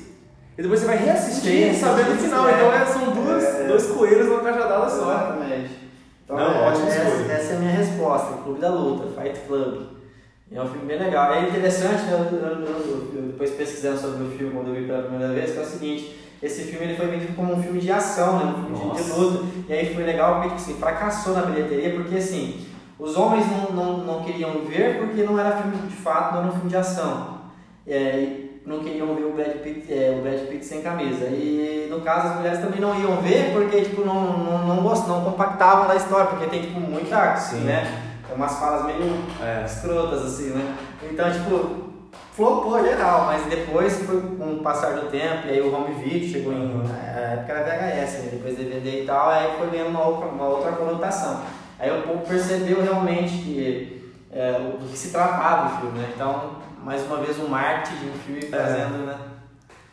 e 0.58 0.62
depois 0.62 0.80
você 0.80 0.86
vai 0.86 0.98
reassistir 0.98 1.74
Sim, 1.74 1.80
sabendo 1.80 2.14
o 2.14 2.18
final. 2.18 2.50
Então 2.50 2.72
é, 2.74 2.86
são 2.86 3.12
duas, 3.12 3.44
é, 3.44 3.68
dois 3.68 3.88
coelhos 3.88 4.28
numa 4.28 4.40
cajadada 4.40 4.90
só. 4.90 5.12
Exatamente. 5.12 5.72
Então, 6.24 6.38
Não, 6.38 6.46
é, 6.46 6.68
ótimo 6.70 6.88
essa, 6.88 7.32
essa, 7.32 7.54
é 7.54 7.56
a 7.56 7.60
minha 7.60 7.72
resposta. 7.72 8.38
Clube 8.44 8.62
da 8.62 8.70
Luta, 8.70 9.22
Fight 9.22 9.40
Club. 9.48 9.82
É 10.52 10.62
um 10.62 10.68
filme 10.68 10.86
bem 10.86 11.00
legal. 11.00 11.34
É 11.34 11.50
interessante, 11.50 12.04
né? 12.04 12.14
Eu, 12.14 12.38
eu, 12.38 12.46
eu, 12.46 13.12
eu, 13.16 13.22
depois 13.24 13.52
pesquisando 13.52 14.00
sobre 14.00 14.24
o 14.24 14.30
filme 14.30 14.54
quando 14.54 14.70
eu 14.70 14.76
vi 14.76 14.88
pela 14.88 15.04
primeira 15.04 15.34
vez, 15.34 15.52
que 15.52 15.60
é 15.60 15.62
o 15.62 15.66
seguinte. 15.66 16.20
Esse 16.42 16.64
filme 16.64 16.86
ele 16.86 16.96
foi 16.96 17.08
vendido 17.08 17.34
como 17.34 17.54
um 17.54 17.62
filme 17.62 17.80
de 17.80 17.92
ação, 17.92 18.40
né? 18.40 18.46
um 18.46 18.76
filme 18.76 18.96
de, 18.96 19.04
de 19.04 19.12
luta. 19.12 19.46
E 19.68 19.74
aí 19.74 19.94
foi 19.94 20.04
legal 20.04 20.36
porque 20.36 20.56
tipo 20.56 20.62
assim, 20.62 20.80
fracassou 20.80 21.34
na 21.34 21.42
bilheteria, 21.44 21.96
porque 21.96 22.18
assim, 22.18 22.66
os 22.98 23.18
homens 23.18 23.46
não, 23.48 23.72
não, 23.72 23.98
não 23.98 24.24
queriam 24.24 24.64
ver 24.64 25.00
porque 25.00 25.24
não 25.24 25.38
era 25.40 25.58
filme 25.58 25.76
de 25.88 25.96
fato, 25.96 26.34
não 26.34 26.40
era 26.42 26.48
um 26.50 26.54
filme 26.54 26.70
de 26.70 26.78
ação. 26.78 27.42
É, 27.88 28.45
não 28.66 28.80
queriam 28.80 29.14
ver 29.14 29.26
o 29.26 29.34
Brad 29.34 29.58
Pitt, 29.58 29.94
é, 29.94 30.16
o 30.18 30.24
Brad 30.24 30.48
Pitt 30.48 30.66
sem 30.66 30.82
camisa. 30.82 31.26
E 31.26 31.88
no 31.90 32.02
caso 32.02 32.30
as 32.30 32.36
mulheres 32.38 32.60
também 32.60 32.82
não 32.82 33.00
iam 33.00 33.18
ver 33.18 33.54
porque 33.54 33.82
tipo, 33.82 34.04
não, 34.04 34.38
não, 34.38 34.66
não, 34.66 34.84
gostam, 34.84 35.18
não 35.18 35.32
compactavam 35.32 35.88
da 35.88 35.96
história, 35.96 36.26
porque 36.28 36.48
tem 36.48 36.62
tipo 36.62 36.80
muita, 36.80 37.36
Sim. 37.36 37.62
né? 37.62 38.02
Tem 38.28 38.36
umas 38.36 38.58
falas 38.58 38.86
meio 38.86 39.16
é. 39.42 39.64
escrotas 39.66 40.26
assim, 40.26 40.50
né? 40.50 40.76
Então, 41.04 41.32
tipo, 41.32 41.86
flopou 42.34 42.84
geral, 42.84 43.26
mas 43.26 43.46
depois 43.46 44.02
foi 44.02 44.20
com 44.20 44.54
o 44.54 44.60
passar 44.64 44.94
do 44.96 45.12
tempo, 45.12 45.48
e 45.48 45.52
aí 45.52 45.62
o 45.62 45.74
home 45.74 45.94
video 45.94 46.28
chegou 46.28 46.52
em. 46.52 46.84
Na 46.88 46.98
época 46.98 47.54
era 47.54 47.64
VHS, 47.64 48.24
né? 48.24 48.30
depois 48.32 48.58
DVD 48.58 49.04
e 49.04 49.06
tal, 49.06 49.30
aí 49.30 49.56
foi 49.58 49.70
ganhando 49.70 49.90
uma 49.90 50.06
outra, 50.06 50.28
uma 50.28 50.48
outra 50.48 50.72
conotação. 50.72 51.42
Aí 51.78 51.92
o 51.92 52.02
povo 52.02 52.26
percebeu 52.26 52.82
realmente 52.82 53.38
que 53.38 54.12
é, 54.32 54.54
do 54.54 54.90
que 54.90 54.98
se 54.98 55.12
tratava 55.12 55.68
o 55.68 55.82
filme, 55.82 56.00
né? 56.00 56.10
Então 56.16 56.56
mais 56.86 57.04
uma 57.08 57.18
vez 57.18 57.40
um 57.40 57.48
marketing 57.48 57.96
de 57.96 58.10
um 58.10 58.14
filme 58.14 58.46
é. 58.46 58.58
fazendo, 58.58 59.02
é. 59.02 59.06
né? 59.08 59.18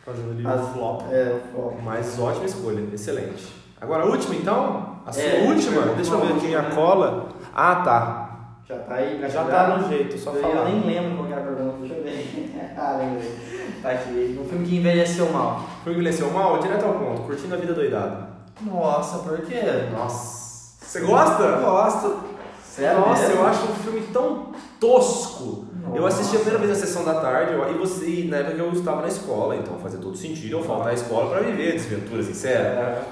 Fazendo 0.05 0.31
ali 0.31 0.45
As, 0.45 0.61
o 0.61 0.73
flop. 0.73 1.01
É, 1.11 1.33
o 1.33 1.51
flop. 1.51 1.73
Mas 1.83 2.19
ótima 2.19 2.45
escolha, 2.45 2.87
excelente. 2.93 3.51
Agora 3.81 4.03
a 4.03 4.05
última 4.05 4.35
então? 4.35 4.99
A 5.03 5.11
sua 5.11 5.23
é, 5.23 5.47
última? 5.47 5.81
Deixa 5.95 6.13
eu 6.13 6.21
ver 6.21 6.33
aqui 6.33 6.55
a 6.55 6.63
cola. 6.75 7.29
Ah, 7.53 7.75
tá. 7.77 8.29
Já 8.69 8.77
tá 8.77 8.93
aí 8.93 9.19
Já 9.19 9.27
Já 9.27 9.43
tá 9.45 9.77
no 9.77 9.89
jeito, 9.89 10.17
só 10.19 10.33
eu, 10.33 10.41
falar. 10.41 10.53
Eu 10.53 10.65
nem 10.65 10.85
lembro 10.85 11.17
qual 11.17 11.31
era 11.31 11.41
a 11.41 11.55
pergunta, 11.55 11.77
deixa 11.79 11.95
eu 11.95 12.03
ver. 12.03 12.75
ah, 12.77 12.97
lembrei. 12.99 13.79
Tá 13.81 13.89
aqui. 13.89 14.39
Um 14.39 14.47
filme 14.47 14.67
que 14.67 14.75
envelheceu 14.77 15.31
mal. 15.31 15.55
Um 15.55 15.83
filme 15.83 15.83
que 15.83 15.89
envelheceu 15.89 16.29
mal? 16.31 16.59
Direto 16.59 16.85
ao 16.85 16.93
ponto. 16.93 17.21
Curtindo 17.23 17.55
a 17.55 17.57
vida 17.57 17.73
doidada. 17.73 18.29
Nossa, 18.61 19.17
por 19.17 19.41
quê? 19.41 19.61
Nossa. 19.91 20.85
Você 20.85 20.99
gosta? 21.01 21.41
Eu 21.41 21.61
gosto. 21.61 22.19
Sério? 22.63 22.99
Nossa, 23.01 23.27
mesmo? 23.27 23.41
eu 23.41 23.47
acho 23.47 23.63
um 23.63 23.75
filme 23.75 24.01
tão 24.13 24.51
tosco. 24.79 25.72
Eu 25.93 26.07
assisti 26.07 26.35
a 26.35 26.39
primeira 26.39 26.65
vez 26.65 26.71
a 26.71 26.85
sessão 26.85 27.03
da 27.03 27.15
tarde, 27.15 27.53
e 27.53 27.77
você, 27.77 28.05
e 28.05 28.27
na 28.27 28.37
época 28.37 28.57
eu 28.57 28.71
estava 28.71 29.01
na 29.01 29.07
escola, 29.07 29.55
então 29.55 29.77
fazia 29.79 29.99
todo 29.99 30.15
sentido 30.15 30.51
eu 30.51 30.63
faltar 30.63 30.89
à 30.89 30.93
escola 30.93 31.29
para 31.29 31.41
viver 31.41 31.73
desventuras 31.73 32.25
sinceras. 32.25 32.77
É. 32.77 33.03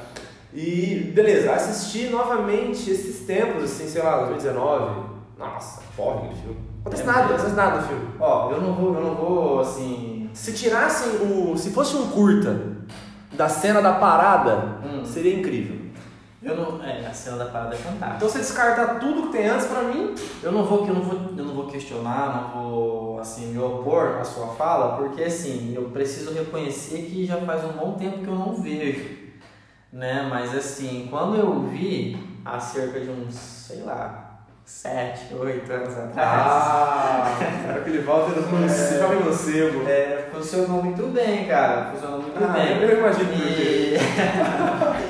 E 0.54 1.12
beleza, 1.16 1.54
assisti 1.54 2.08
novamente 2.08 2.90
esses 2.90 3.26
tempos, 3.26 3.64
assim, 3.64 3.88
sei 3.88 4.02
lá, 4.02 4.18
2019. 4.26 5.12
Nossa, 5.38 5.82
porra, 5.96 6.18
aquele 6.18 6.36
filme. 6.36 6.58
Não 6.84 6.92
acontece 6.92 7.04
é 7.04 7.06
nada, 7.06 7.20
não 7.20 7.36
acontece 7.36 7.56
nada 7.56 7.82
no 7.82 7.88
filme. 7.88 8.08
Ó, 8.20 8.52
eu 8.52 8.62
não 8.62 8.74
vou, 8.74 8.96
eu 8.96 9.02
não 9.02 9.16
vou, 9.16 9.60
assim. 9.60 10.30
Se 10.34 10.54
tirassem 10.54 11.10
o. 11.22 11.58
Se 11.58 11.72
fosse 11.72 11.96
um 11.96 12.10
curta 12.10 12.60
da 13.34 13.48
cena 13.48 13.82
da 13.82 13.94
parada, 13.94 14.80
hum. 14.84 15.06
seria 15.06 15.34
incrível. 15.34 15.81
Eu 16.44 16.56
não. 16.56 16.84
É, 16.84 17.06
a 17.06 17.14
cena 17.14 17.38
da 17.38 17.46
parada 17.46 17.76
é 17.76 17.78
fantástica. 17.78 18.16
Então 18.18 18.30
você 18.30 18.40
descartar 18.40 19.00
tudo 19.00 19.28
que 19.28 19.38
tem 19.38 19.48
antes, 19.48 19.68
pra 19.68 19.84
mim. 19.84 20.16
Eu 20.42 20.52
não 20.52 20.64
vou, 20.64 20.88
eu 20.88 20.94
não 20.94 21.02
vou, 21.02 21.38
eu 21.38 21.46
não 21.46 21.54
vou 21.54 21.68
questionar, 21.68 22.52
não 22.54 22.62
vou 22.62 23.20
assim 23.20 23.54
me 23.54 23.60
opor 23.60 24.18
à 24.20 24.24
sua 24.24 24.48
fala, 24.56 24.98
porque 24.98 25.24
assim 25.24 25.74
eu 25.76 25.84
preciso 25.90 26.34
reconhecer 26.34 27.04
que 27.04 27.26
já 27.26 27.38
faz 27.38 27.64
um 27.64 27.74
bom 27.74 27.94
tempo 27.94 28.20
que 28.20 28.28
eu 28.28 28.36
não 28.36 28.56
vejo, 28.56 29.08
né? 29.94 30.28
Mas 30.28 30.56
assim, 30.56 31.08
quando 31.12 31.38
eu 31.38 31.62
vi 31.68 32.18
há 32.44 32.60
cerca 32.60 33.00
de 33.00 33.12
uns, 33.12 33.36
sei 33.36 33.84
lá, 33.84 34.32
sete, 34.66 35.36
oito 35.36 35.72
anos 35.72 35.96
atrás. 35.96 36.16
Ah, 36.18 37.38
aquele 37.78 38.02
Walter 38.02 38.40
é, 38.40 38.52
mancebo. 38.52 39.88
É, 39.88 40.30
funcionou 40.34 40.84
muito 40.84 41.08
bem, 41.14 41.46
cara. 41.46 41.92
Funcionou 41.92 42.22
muito 42.22 42.44
ah, 42.44 42.48
bem. 42.48 42.82
Eu 42.82 42.98
imagino 42.98 43.32
e... 43.34 43.98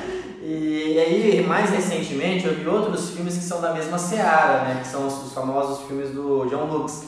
e 0.92 0.98
aí, 0.98 1.46
mais 1.46 1.70
recentemente, 1.70 2.46
eu 2.46 2.54
vi 2.54 2.66
outros 2.68 3.10
filmes 3.10 3.36
que 3.36 3.44
são 3.44 3.60
da 3.60 3.72
mesma 3.72 3.98
seara, 3.98 4.64
né? 4.64 4.80
Que 4.82 4.88
são 4.88 5.06
os 5.06 5.32
famosos 5.32 5.86
filmes 5.86 6.10
do 6.10 6.46
John 6.46 6.64
Lux. 6.66 7.04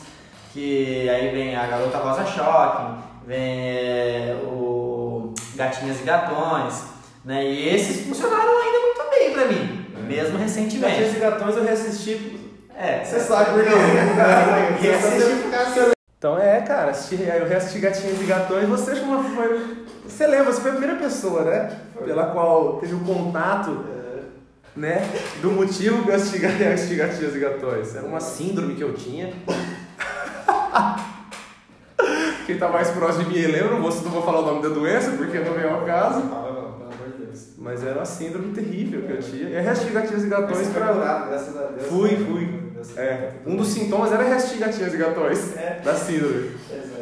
Que 0.52 1.08
aí 1.08 1.30
vem 1.30 1.56
a 1.56 1.66
Garota 1.66 1.98
Rosa 1.98 2.24
Shocking, 2.24 2.98
vem 3.26 3.38
é, 3.38 4.36
o 4.44 5.34
Gatinhas 5.54 6.00
e 6.00 6.04
Gatões, 6.04 6.84
né? 7.24 7.44
E 7.44 7.68
esses 7.68 8.06
funcionaram 8.06 8.58
ainda 8.58 8.78
muito 8.80 9.10
bem 9.10 9.32
pra 9.32 9.46
mim, 9.46 9.86
é. 9.96 10.00
mesmo 10.00 10.38
recentemente. 10.38 10.94
Gatinhas 10.94 11.16
e 11.16 11.20
Gatões 11.20 11.56
eu 11.56 11.64
reassisti 11.64 12.44
é, 12.76 13.04
você 13.04 13.20
sabe 13.20 13.52
por 13.52 13.62
quê. 13.62 13.70
Então 16.24 16.38
é, 16.38 16.62
cara, 16.62 16.90
assisti, 16.90 17.22
eu 17.22 17.46
reassisti 17.46 17.80
Gatinhos 17.80 18.18
e 18.18 18.24
Gatões, 18.24 18.66
você 18.66 18.98
como 18.98 19.22
foi. 19.24 19.84
Você 20.08 20.26
lembra, 20.26 20.54
você 20.54 20.62
foi 20.62 20.70
a 20.70 20.74
primeira 20.76 20.98
pessoa, 20.98 21.44
né? 21.44 21.78
Pela 22.02 22.28
qual 22.28 22.78
teve 22.78 22.94
o 22.94 22.96
um 22.96 23.04
contato, 23.04 23.84
né? 24.74 25.06
Do 25.42 25.50
motivo 25.50 26.02
que 26.02 26.08
eu 26.08 26.14
assisti, 26.14 26.46
assisti 26.46 26.94
e 26.94 27.38
Gatões. 27.38 27.94
Era 27.94 28.06
uma 28.06 28.20
síndrome 28.20 28.74
que 28.74 28.82
eu 28.82 28.94
tinha. 28.94 29.34
Quem 32.46 32.56
tá 32.56 32.70
mais 32.70 32.88
próximo 32.88 33.24
de 33.24 33.38
mim 33.38 33.46
lembra, 33.46 33.72
não 33.72 33.82
vou, 33.82 33.90
não 33.90 34.10
vou 34.10 34.22
falar 34.22 34.40
o 34.40 34.46
nome 34.46 34.62
da 34.62 34.70
doença, 34.70 35.10
porque 35.18 35.40
não 35.40 35.60
é 35.60 35.74
o 35.74 35.84
caso. 35.84 36.22
Mas 37.58 37.84
era 37.84 37.96
uma 37.96 38.06
síndrome 38.06 38.54
terrível 38.54 39.02
que 39.02 39.12
eu 39.12 39.20
tinha. 39.20 39.50
Eu 39.50 39.62
reassisti 39.62 39.92
Gatinhos 39.92 40.24
e 40.24 40.28
Gatões 40.28 40.68
pra. 40.68 40.90
Graças 40.90 41.54
a 41.54 41.66
Deus. 41.66 41.86
Fui, 41.86 42.16
fui. 42.16 42.63
É, 42.96 43.32
um 43.46 43.56
dos 43.56 43.68
sintomas 43.68 44.12
era 44.12 44.22
reassistir 44.22 44.58
gatinhas 44.58 44.94
e 44.94 44.96
gatões 44.96 45.56
é. 45.56 45.80
da 45.82 45.94
síndrome. 45.94 46.52
Exato. 46.70 46.94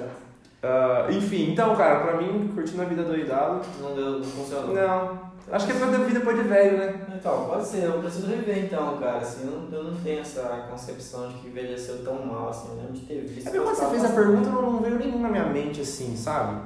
Uh, 0.62 1.12
enfim, 1.12 1.50
então, 1.50 1.74
cara, 1.74 2.00
pra 2.00 2.16
mim, 2.16 2.52
curtindo 2.54 2.82
a 2.82 2.84
vida 2.84 3.02
doidado. 3.02 3.62
Não 3.80 3.94
deu, 3.94 4.18
não 4.20 4.24
funcionou. 4.24 4.74
Não. 4.74 5.32
Acho 5.50 5.66
que 5.66 5.72
é 5.72 5.74
pra 5.74 5.86
vida 5.88 6.20
depois 6.20 6.36
de 6.36 6.44
velho, 6.44 6.78
né? 6.78 7.00
Então, 7.14 7.46
pode 7.46 7.66
ser, 7.66 7.84
eu 7.84 7.98
preciso 8.00 8.28
rever 8.28 8.64
então, 8.64 8.96
cara. 8.98 9.18
Assim, 9.18 9.44
eu 9.44 9.60
não, 9.60 9.78
eu 9.78 9.84
não 9.84 9.94
tenho 10.00 10.20
essa 10.20 10.66
concepção 10.70 11.28
de 11.28 11.34
que 11.34 11.48
envelheceu 11.48 12.04
tão 12.04 12.24
mal, 12.24 12.48
assim, 12.48 12.68
eu 12.70 12.76
lembro 12.76 12.92
de 12.92 13.00
ter 13.00 13.20
visto. 13.22 13.48
É 13.48 13.50
porque 13.50 13.64
quando 13.64 13.76
você 13.76 13.86
fez 13.86 14.04
a 14.04 14.08
pergunta, 14.10 14.48
não, 14.48 14.72
não 14.72 14.80
veio 14.80 14.98
nenhum 14.98 15.20
na 15.20 15.28
minha 15.28 15.46
mente, 15.46 15.80
assim, 15.80 16.16
sabe? 16.16 16.60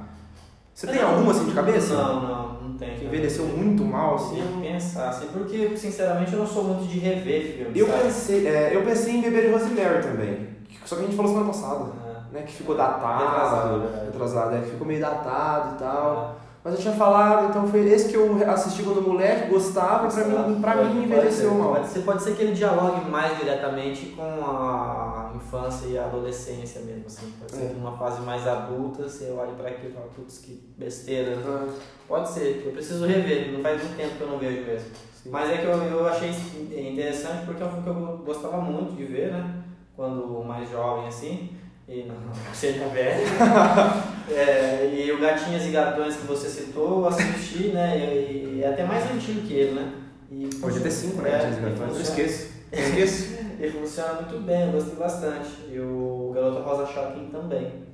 Você 0.77 0.85
tem 0.85 1.01
alguma 1.01 1.31
assim 1.31 1.45
de 1.45 1.53
cabeça? 1.55 1.95
Não, 1.95 2.21
não, 2.21 2.53
não 2.61 2.77
tem. 2.77 2.95
Que 2.99 3.05
envelheceu 3.05 3.45
muito 3.45 3.83
mal, 3.83 4.13
assim? 4.13 4.39
Eu 4.39 4.61
pensar, 4.61 5.09
assim, 5.09 5.25
porque 5.33 5.75
sinceramente 5.75 6.31
eu 6.31 6.37
não 6.37 6.45
sou 6.45 6.65
muito 6.65 6.87
de 6.87 6.99
rever 6.99 7.55
filmes. 7.55 7.75
Eu 7.75 7.87
sabe? 7.87 8.03
pensei, 8.03 8.47
é, 8.47 8.75
eu 8.75 8.83
pensei 8.83 9.15
em 9.15 9.21
Bebê 9.21 9.41
de 9.41 9.53
Rosemary 9.53 10.03
também. 10.03 10.49
Só 10.85 10.95
que 10.95 11.01
a 11.01 11.05
gente 11.05 11.15
falou 11.15 11.31
semana 11.31 11.51
passada. 11.51 11.85
É. 12.05 12.35
Né, 12.35 12.43
que 12.45 12.53
ficou 12.53 12.77
datado. 12.77 13.25
Retrasado, 13.25 14.05
retrasado, 14.05 14.55
é, 14.55 14.59
que 14.59 14.69
ficou 14.69 14.85
meio 14.85 15.01
datado 15.01 15.75
e 15.75 15.79
tal. 15.79 16.37
É. 16.43 16.47
Mas 16.63 16.73
eu 16.75 16.79
tinha 16.79 16.93
falado, 16.93 17.49
então 17.49 17.67
foi 17.67 17.87
esse 17.87 18.09
que 18.09 18.15
eu 18.15 18.37
assisti 18.47 18.83
quando 18.83 19.01
moleque, 19.01 19.49
gostava, 19.49 20.07
e 20.07 20.11
pra 20.11 20.25
mim, 20.25 20.61
pra 20.61 20.75
mim 20.75 21.05
envelheceu 21.05 21.55
mal. 21.55 21.73
Pode 21.73 21.87
ser, 21.87 21.99
pode 22.01 22.21
ser 22.21 22.35
que 22.35 22.43
ele 22.43 22.53
dialogue 22.53 23.09
mais 23.09 23.35
diretamente 23.39 24.13
com 24.15 24.21
a 24.21 25.16
infância 25.37 25.87
e 25.87 25.97
adolescência 25.97 26.81
mesmo, 26.81 27.05
assim. 27.07 27.33
Pode 27.39 27.51
ser 27.53 27.65
é. 27.65 27.67
que 27.69 27.73
numa 27.75 27.97
fase 27.97 28.21
mais 28.21 28.45
adulta 28.45 29.03
você 29.03 29.31
olhe 29.31 29.53
para 29.53 29.69
aquilo 29.69 29.91
e 29.91 29.93
fala, 29.93 30.07
putz, 30.15 30.39
que 30.39 30.73
besteira. 30.77 31.31
É. 31.31 31.69
Pode 32.07 32.29
ser, 32.29 32.63
eu 32.65 32.71
preciso 32.71 33.05
rever, 33.05 33.51
não 33.53 33.61
faz 33.61 33.81
muito 33.81 33.97
tempo 33.97 34.15
que 34.15 34.21
eu 34.21 34.27
não 34.27 34.37
vejo 34.37 34.65
mesmo. 34.65 34.89
Sim. 35.23 35.29
Mas 35.29 35.49
é 35.49 35.57
que 35.57 35.65
eu, 35.65 35.71
eu 35.71 36.07
achei 36.07 36.29
interessante 36.29 37.45
porque 37.45 37.63
é 37.63 37.65
um 37.65 37.71
filme 37.71 37.83
que 37.83 37.89
eu 37.89 38.17
gostava 38.25 38.61
muito 38.61 38.95
de 38.95 39.05
ver, 39.05 39.31
né? 39.31 39.63
Quando 39.95 40.43
mais 40.43 40.69
jovem 40.69 41.07
assim 41.07 41.57
e 41.87 42.03
não, 42.03 42.15
seja 42.53 42.85
velho. 42.87 43.25
é, 44.29 44.93
e 44.93 45.11
o 45.11 45.19
Gatinhas 45.19 45.65
e 45.65 45.71
Gatões 45.71 46.17
que 46.17 46.27
você 46.27 46.49
citou, 46.49 46.99
eu 46.99 47.07
assisti, 47.07 47.69
né? 47.69 47.97
E, 47.97 48.57
e 48.57 48.61
é 48.63 48.67
até 48.67 48.83
mais 48.83 49.09
antigo 49.09 49.41
que 49.41 49.53
ele, 49.53 49.71
né? 49.71 49.93
E, 50.29 50.49
Hoje 50.61 50.77
é 50.77 50.79
até 50.81 50.89
5, 50.89 51.21
né? 51.21 51.31
Gatinhas 51.31 51.57
e 51.57 51.61
Gatões, 51.61 51.93
não 51.93 52.01
esqueço. 52.01 52.47
esqueço. 52.71 53.36
ele 53.59 53.71
funciona 53.71 54.13
muito 54.13 54.39
bem, 54.45 54.67
eu 54.67 54.71
gostei 54.71 54.95
bastante. 54.95 55.49
E 55.71 55.79
o 55.79 56.31
Garota 56.33 56.61
Rosa 56.61 56.85
Shocking 56.85 57.29
também. 57.31 57.87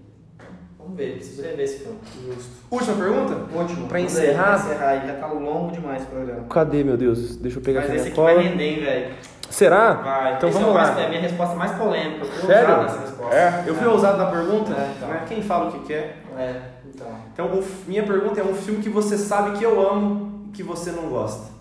Vamos 0.77 0.97
ver, 0.97 1.13
preciso 1.13 1.41
rever 1.41 1.63
esse 1.63 1.79
filme. 1.79 1.97
Justo. 2.25 2.51
Última 2.69 2.95
pergunta? 2.97 3.35
Última. 3.55 3.87
Pra 3.87 4.01
encerrar? 4.01 4.43
Pra 4.43 4.73
encerrar, 4.73 5.07
já 5.07 5.13
tá 5.13 5.27
longo 5.27 5.71
demais 5.71 6.03
o 6.03 6.07
programa. 6.07 6.43
Cadê, 6.49 6.83
meu 6.83 6.97
Deus? 6.97 7.37
Deixa 7.37 7.57
eu 7.59 7.63
pegar 7.63 7.81
Mas 7.81 7.89
aqui 7.89 7.99
esse 7.99 8.07
aqui 8.09 8.15
cola. 8.15 8.33
vai 8.33 8.43
render, 8.43 8.81
velho. 8.81 9.15
Será? 9.49 9.93
Vai. 9.93 10.35
Então 10.35 10.49
Esse 10.49 10.57
vamos 10.57 10.75
é 10.75 10.77
lá. 10.79 10.99
É 10.99 11.05
a 11.05 11.09
minha 11.09 11.21
resposta 11.21 11.55
mais 11.55 11.71
polêmica. 11.71 12.25
Eu 12.25 12.25
fui 12.25 12.47
Sério? 12.47 12.69
ousado 12.69 12.83
nessa 12.83 12.99
resposta. 12.99 13.35
É, 13.35 13.63
eu 13.65 13.75
fui 13.75 13.87
é. 13.87 13.89
ousado 13.89 14.17
na 14.17 14.25
pergunta. 14.25 14.73
É, 14.73 14.93
então. 14.97 15.07
né? 15.09 15.25
Quem 15.27 15.41
fala 15.41 15.69
o 15.69 15.71
que 15.71 15.87
quer. 15.87 16.17
É, 16.37 16.61
então. 16.93 17.07
Então, 17.31 17.45
o, 17.45 17.63
minha 17.87 18.03
pergunta 18.03 18.41
é 18.41 18.43
um 18.43 18.53
filme 18.53 18.81
que 18.81 18.89
você 18.89 19.17
sabe 19.17 19.57
que 19.57 19.63
eu 19.63 19.79
amo 19.87 20.47
e 20.49 20.51
que 20.51 20.63
você 20.63 20.91
não 20.91 21.07
gosta. 21.07 21.52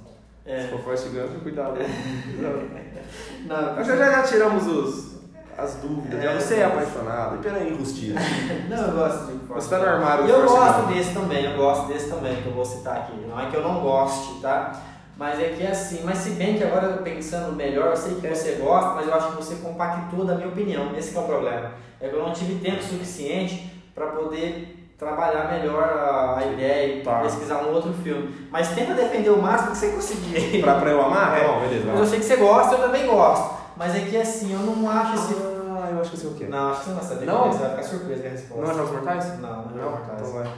É. 0.45 0.63
Se 0.63 0.69
for 0.69 0.81
Forrest 0.81 1.09
Gump, 1.09 1.43
cuidado. 1.43 1.77
não, 3.47 3.77
Mas 3.77 3.87
já, 3.87 3.97
já 3.97 4.23
tiramos 4.25 4.67
os, 4.67 5.13
as 5.57 5.77
dúvidas. 5.77 6.23
É, 6.23 6.35
você 6.35 6.55
é 6.57 6.65
apaixonado. 6.65 7.37
E 7.37 7.39
pela 7.39 7.63
injustiça. 7.63 8.19
não, 8.69 8.79
eu 8.79 8.93
gosto 8.93 9.27
de 9.27 9.47
Você 9.47 9.71
tá 9.71 9.79
no 9.79 9.87
armário. 9.87 10.27
E 10.27 10.31
eu 10.31 10.45
gosto 10.45 10.89
desse 10.89 11.15
também, 11.15 11.45
eu 11.45 11.57
gosto 11.57 11.87
desse 11.89 12.11
também, 12.11 12.43
que 12.43 12.47
eu 12.47 12.55
vou 12.55 12.65
citar 12.65 12.97
aqui. 12.97 13.13
Não 13.29 13.39
é 13.39 13.51
que 13.51 13.57
eu 13.57 13.63
não 13.63 13.81
goste, 13.81 14.41
tá? 14.41 14.83
Mas 15.17 15.39
é 15.39 15.51
que 15.51 15.63
é 15.63 15.71
assim, 15.71 16.03
mas 16.05 16.19
se 16.19 16.31
bem 16.31 16.57
que 16.57 16.65
agora 16.65 16.89
pensando 16.99 17.55
melhor, 17.55 17.91
eu 17.91 17.97
sei 17.97 18.15
que 18.15 18.27
você 18.27 18.53
gosta, 18.53 18.95
mas 18.95 19.07
eu 19.07 19.15
acho 19.15 19.29
que 19.29 19.37
você 19.37 19.55
compactou 19.57 20.25
da 20.25 20.35
minha 20.35 20.49
opinião. 20.49 20.97
Esse 20.97 21.17
é 21.17 21.21
o 21.21 21.25
problema. 21.25 21.73
É 22.01 22.09
que 22.09 22.15
eu 22.17 22.23
não 22.27 22.33
tive 22.33 22.59
tempo 22.59 22.83
suficiente 22.83 23.71
para 23.95 24.07
poder 24.07 24.82
trabalhar 25.03 25.51
melhor 25.51 25.83
a, 25.83 26.39
a 26.39 26.47
ideia 26.47 26.99
e 26.99 27.03
tá. 27.03 27.21
pesquisar 27.21 27.59
um 27.65 27.75
outro 27.75 27.93
filme. 27.93 28.33
Mas 28.51 28.69
tenta 28.69 28.95
defender 28.95 29.31
o 29.31 29.43
máximo 29.43 29.73
que 29.73 29.79
você 29.79 29.89
conseguir. 29.89 30.63
pra, 30.63 30.77
pra 30.77 30.91
eu 30.91 31.03
amar? 31.03 31.39
É. 31.39 31.45
Bom, 31.47 31.61
beleza. 31.61 31.87
Mas 31.87 32.01
eu 32.01 32.07
sei 32.07 32.19
que 32.21 32.25
você 32.25 32.37
gosta, 32.37 32.77
eu 32.77 32.83
também 32.83 33.07
gosto. 33.07 33.63
Mas 33.77 33.97
é 33.97 34.01
que 34.01 34.17
assim, 34.17 34.53
eu 34.53 34.61
não 34.61 34.89
acho 34.89 35.15
esse. 35.15 35.35
Ah, 35.35 35.89
eu 35.91 36.01
acho 36.01 36.11
que 36.11 36.17
eu 36.17 36.21
sei 36.21 36.31
o 36.31 36.35
quê? 36.35 36.47
Não, 36.49 36.71
acho 36.71 36.81
que 36.81 36.85
você 36.85 36.91
não 36.91 36.99
vai 36.99 37.09
saber. 37.09 37.27
Não? 37.27 37.53
Você 37.53 37.59
vai 37.59 37.71
ficar 37.71 37.83
surpreso 37.83 38.23
com 38.23 38.29
a 38.29 38.31
resposta. 38.31 38.63
Não 38.63 38.71
é 38.71 38.75
Jogos 38.75 38.93
Mortais? 38.93 39.41
Não, 39.41 39.63
não 39.65 39.77
é 39.77 39.83
Jogos 39.83 39.99
Mortais. 39.99 40.21
Então 40.21 40.33
vai. 40.33 40.53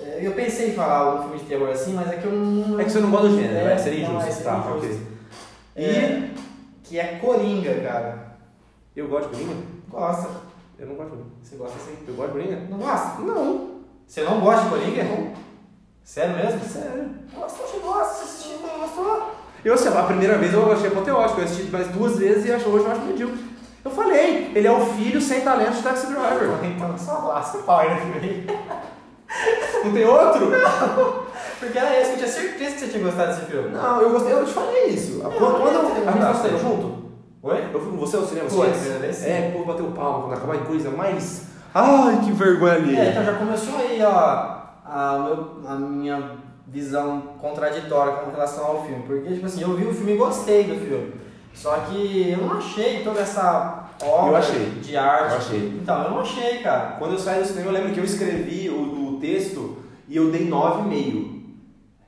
É, 0.00 0.18
eu 0.22 0.32
pensei 0.32 0.70
em 0.70 0.74
falar 0.74 1.14
um 1.14 1.22
filme 1.22 1.38
de 1.38 1.44
terror 1.44 1.68
assim, 1.68 1.92
mas 1.92 2.10
é 2.10 2.16
que 2.16 2.24
eu 2.24 2.32
não. 2.32 2.80
É 2.80 2.84
que 2.84 2.90
você 2.90 3.00
não 3.00 3.10
gosta 3.10 3.28
do 3.28 3.36
gênero, 3.36 3.54
é, 3.54 3.64
né? 3.64 3.78
Seria 3.78 4.08
não, 4.08 4.16
injusto. 4.16 4.40
é, 4.40 4.44
Tá, 4.44 4.62
seria 4.62 4.76
ok. 4.76 4.88
injusto. 4.88 5.06
É, 5.76 6.30
que 6.82 6.98
é 6.98 7.18
Coringa, 7.18 7.74
cara. 7.80 8.32
Eu 8.96 9.08
gosto 9.08 9.30
de 9.30 9.36
Coringa? 9.36 9.62
Gosta. 9.88 10.28
Eu 10.78 10.86
não 10.86 10.94
gosto 10.94 11.10
de 11.10 11.16
Coringa. 11.16 11.34
Você 11.42 11.56
gosta 11.56 11.76
assim? 11.76 11.96
Eu 12.08 12.14
gosto 12.14 12.32
de 12.32 12.38
Coringa? 12.38 12.66
Não 12.70 12.78
gosta? 12.78 13.22
Não. 13.22 13.71
Você 14.12 14.20
não 14.24 14.40
gosta 14.40 14.64
de 14.64 14.68
Coringa? 14.68 15.04
Não. 15.04 15.32
Sério 16.04 16.36
mesmo? 16.36 16.60
Sério. 16.68 17.08
Nossa, 17.34 17.56
você 17.56 17.78
gosta, 17.78 18.12
você 18.14 18.24
assistiu, 18.24 18.58
não 18.58 18.80
gostou? 18.80 19.30
Eu, 19.64 19.72
assim, 19.72 19.88
a 19.88 20.02
primeira 20.02 20.36
vez 20.36 20.52
eu 20.52 20.70
achei 20.70 20.88
apoteótico, 20.88 21.40
eu 21.40 21.44
assisti 21.46 21.70
mais 21.72 21.88
duas 21.88 22.18
vezes 22.18 22.44
e 22.44 22.52
acho- 22.52 22.68
hoje 22.68 22.84
eu 22.84 22.92
acho 22.92 23.00
medíocre. 23.00 23.42
Eu 23.82 23.90
falei, 23.90 24.52
ele 24.54 24.66
é 24.66 24.70
o 24.70 24.84
filho 24.84 25.18
sem 25.18 25.40
talento 25.40 25.76
de 25.76 25.82
Taxi 25.82 26.08
Driver. 26.08 26.50
Então 26.62 26.98
só 26.98 27.26
lasca 27.26 27.56
o 27.56 27.62
pau 27.62 27.88
nesse 27.88 28.02
filme. 28.02 28.46
Não 29.82 29.92
tem 29.94 30.04
outro? 30.04 30.50
Porque 31.58 31.78
era 31.78 31.98
esse, 31.98 32.10
eu 32.10 32.16
tinha 32.18 32.28
certeza 32.28 32.74
que 32.74 32.80
você 32.80 32.88
tinha 32.88 33.02
gostado 33.04 33.32
desse 33.34 33.46
filme. 33.50 33.70
Não, 33.70 33.98
eu 34.02 34.10
gostei, 34.10 34.34
eu 34.34 34.44
te 34.44 34.52
falei 34.52 34.86
isso. 34.88 35.20
Quando, 35.22 35.38
quando 35.62 35.74
eu, 35.74 35.82
eu- 36.02 36.08
a 36.08 36.12
gente 36.12 36.22
eu- 36.22 36.34
foi 36.34 36.58
junto, 36.58 36.94
Oi? 37.44 37.64
eu 37.72 37.80
fui 37.80 37.90
com 37.92 37.96
você 37.96 38.16
ao 38.18 38.26
cinema, 38.26 38.46
primeira 38.50 38.98
vez, 38.98 39.16
sim. 39.16 39.30
É, 39.30 39.50
pô, 39.56 39.64
bateu 39.64 39.86
palma 39.92 40.24
quando 40.24 40.34
acabar 40.34 40.58
de 40.58 40.66
coisa 40.66 40.90
mais. 40.90 41.50
Ai, 41.74 42.20
que 42.24 42.32
vergonha 42.32 42.74
ali. 42.74 42.96
É, 42.96 43.10
então 43.10 43.24
já 43.24 43.34
começou 43.34 43.76
aí, 43.78 44.00
ó, 44.02 44.62
a, 44.84 45.18
meu- 45.24 45.60
a 45.70 45.74
minha 45.76 46.30
visão 46.66 47.20
contraditória 47.40 48.14
com 48.14 48.30
relação 48.30 48.64
ao 48.66 48.84
filme. 48.86 49.02
Porque, 49.06 49.32
tipo 49.34 49.46
assim, 49.46 49.62
eu 49.62 49.74
vi 49.74 49.84
o 49.86 49.94
filme 49.94 50.12
e 50.12 50.16
gostei 50.16 50.64
do 50.64 50.74
filme. 50.74 51.14
Só 51.54 51.76
que 51.80 52.30
eu 52.30 52.38
não 52.38 52.56
achei 52.58 53.02
toda 53.04 53.20
essa 53.20 53.84
obra 54.02 54.40
de 54.82 54.96
arte. 54.96 55.30
Eu 55.32 55.36
achei. 55.38 55.78
Então, 55.82 56.02
eu 56.04 56.10
não 56.10 56.20
achei, 56.20 56.58
cara. 56.58 56.96
Quando 56.98 57.12
eu 57.12 57.18
saí 57.18 57.40
do 57.42 57.46
cinema, 57.46 57.68
eu 57.68 57.72
lembro 57.72 57.92
que 57.92 58.00
eu 58.00 58.04
escrevi 58.04 58.68
o, 58.70 59.14
o 59.16 59.18
texto 59.20 59.78
e 60.08 60.16
eu 60.16 60.30
dei 60.30 60.48
9,5. 60.48 61.42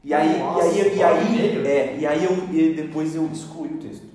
E 0.03 0.12
aí, 0.12 0.39
Nossa, 0.39 0.67
e 0.67 0.81
aí, 0.83 0.97
e 0.99 1.03
aí, 1.03 1.25
9,5? 1.62 1.67
é, 1.67 1.97
e 1.99 2.07
aí 2.07 2.25
eu, 2.25 2.33
e 2.53 2.75
depois 2.75 3.15
eu 3.15 3.27
excluí 3.33 3.69
o 3.71 3.79
texto. 3.79 4.07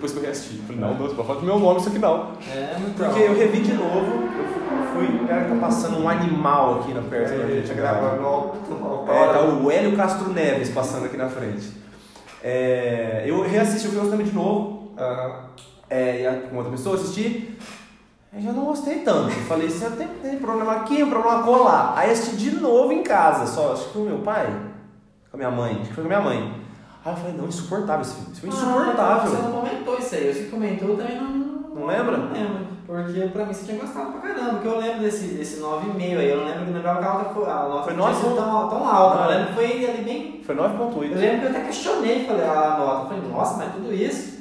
Depois 0.00 0.12
que 0.12 0.18
eu 0.18 0.22
reassisti. 0.22 0.56
Eu 0.56 0.62
Falei, 0.64 0.80
não, 0.80 0.94
não, 0.94 1.06
você 1.06 1.14
pode 1.14 1.28
falar 1.28 1.40
do 1.40 1.46
meu 1.46 1.58
nome 1.58 1.80
isso 1.80 1.90
aqui 1.90 1.98
não. 1.98 2.32
É, 2.50 2.74
então. 2.78 3.06
Porque 3.10 3.20
eu 3.22 3.36
revi 3.36 3.60
de 3.60 3.74
novo, 3.74 4.22
eu 4.24 4.94
fui, 4.94 5.26
cara, 5.28 5.44
tá 5.44 5.56
passando 5.56 5.98
um 6.02 6.08
animal 6.08 6.80
aqui 6.80 6.94
na 6.94 7.02
perto 7.02 7.36
da 7.36 7.46
gente, 7.46 7.74
gravando. 7.74 8.22
no 8.22 9.04
É, 9.12 9.32
tá 9.32 9.40
o 9.42 9.70
Hélio 9.70 9.94
Castro 9.94 10.32
Neves 10.32 10.70
passando 10.70 11.04
aqui 11.04 11.18
na 11.18 11.28
frente. 11.28 11.70
É, 12.42 13.24
eu 13.26 13.42
reassisti 13.42 13.88
o 13.88 13.90
filme 13.90 14.08
também 14.10 14.24
de 14.26 14.32
novo. 14.34 14.92
É, 15.90 16.22
e 16.22 16.26
a- 16.26 16.48
com 16.48 16.56
outra 16.56 16.72
pessoa 16.72 16.96
assisti. 16.96 17.58
Eu 18.32 18.40
já 18.40 18.52
não 18.52 18.64
gostei 18.64 19.00
tanto. 19.00 19.28
Eu 19.34 19.42
falei, 19.44 19.68
se 19.68 19.84
eu 19.84 19.90
tenho, 19.96 20.08
tem 20.22 20.38
problema 20.38 20.72
aqui, 20.76 21.02
um 21.02 21.10
problema 21.10 21.42
colar. 21.42 21.92
Aí 21.96 22.10
assisti 22.10 22.36
de 22.36 22.56
novo 22.56 22.90
em 22.90 23.02
casa, 23.02 23.44
só 23.46 23.74
acho 23.74 23.88
que 23.88 23.92
com 23.92 23.98
o 23.98 24.04
meu 24.06 24.18
pai, 24.20 24.46
com 25.30 25.36
a 25.36 25.38
minha 25.38 25.50
mãe, 25.50 25.72
acho 25.80 25.88
que 25.88 25.94
foi 25.94 26.04
com 26.04 26.10
a 26.14 26.18
minha 26.20 26.22
mãe. 26.22 26.54
Aí 27.04 27.12
eu 27.12 27.16
falei, 27.16 27.32
não, 27.36 27.46
insuportável 27.48 28.02
esse 28.02 28.14
filme. 28.14 28.30
Esse 28.32 28.40
filme 28.40 28.54
é 28.54 28.58
insuportável. 28.58 29.22
Ah, 29.22 29.26
você 29.26 29.42
não 29.42 29.52
comentou 29.52 29.98
isso 29.98 30.14
aí. 30.14 30.34
Você 30.34 30.44
comentou, 30.50 30.88
eu 30.90 30.96
também 30.96 31.16
não. 31.20 31.50
Não 31.74 31.86
lembra? 31.86 32.16
Não 32.16 32.32
lembro. 32.32 32.66
Porque 32.86 33.20
pra 33.28 33.46
mim 33.46 33.52
você 33.54 33.64
tinha 33.64 33.78
gostado 33.80 34.12
pra 34.12 34.20
caramba. 34.20 34.50
Porque 34.54 34.68
eu 34.68 34.78
lembro 34.78 35.00
desse, 35.00 35.28
desse 35.28 35.60
9,5 35.60 36.18
aí. 36.18 36.28
Eu 36.28 36.38
não 36.38 36.46
lembro 36.46 36.64
que 36.66 36.72
lembrava 36.72 36.98
que 37.00 37.04
a 37.06 37.12
nota 37.14 37.34
foi, 37.34 37.44
a 37.48 37.54
nota 37.68 37.82
Foi 37.84 37.92
não 37.94 38.04
tinha 38.06 38.12
nove? 38.12 38.26
sido 38.28 38.36
tão, 38.36 38.68
tão 38.68 38.88
alta. 38.88 39.16
Não. 39.16 39.24
Eu 39.24 39.30
lembro 39.30 39.46
que 39.46 39.54
foi 39.54 39.88
ali 39.88 40.02
bem. 40.04 40.42
Foi 40.44 40.54
Eu 40.58 40.62
9.8. 40.62 41.14
lembro 41.14 41.40
que 41.40 41.46
eu 41.46 41.50
até 41.50 41.60
questionei, 41.60 42.26
falei, 42.26 42.44
a 42.44 42.76
nota. 42.78 43.02
Eu 43.02 43.06
falei, 43.20 43.30
nossa, 43.32 43.56
mas 43.56 43.72
tudo 43.72 43.94
isso? 43.94 44.40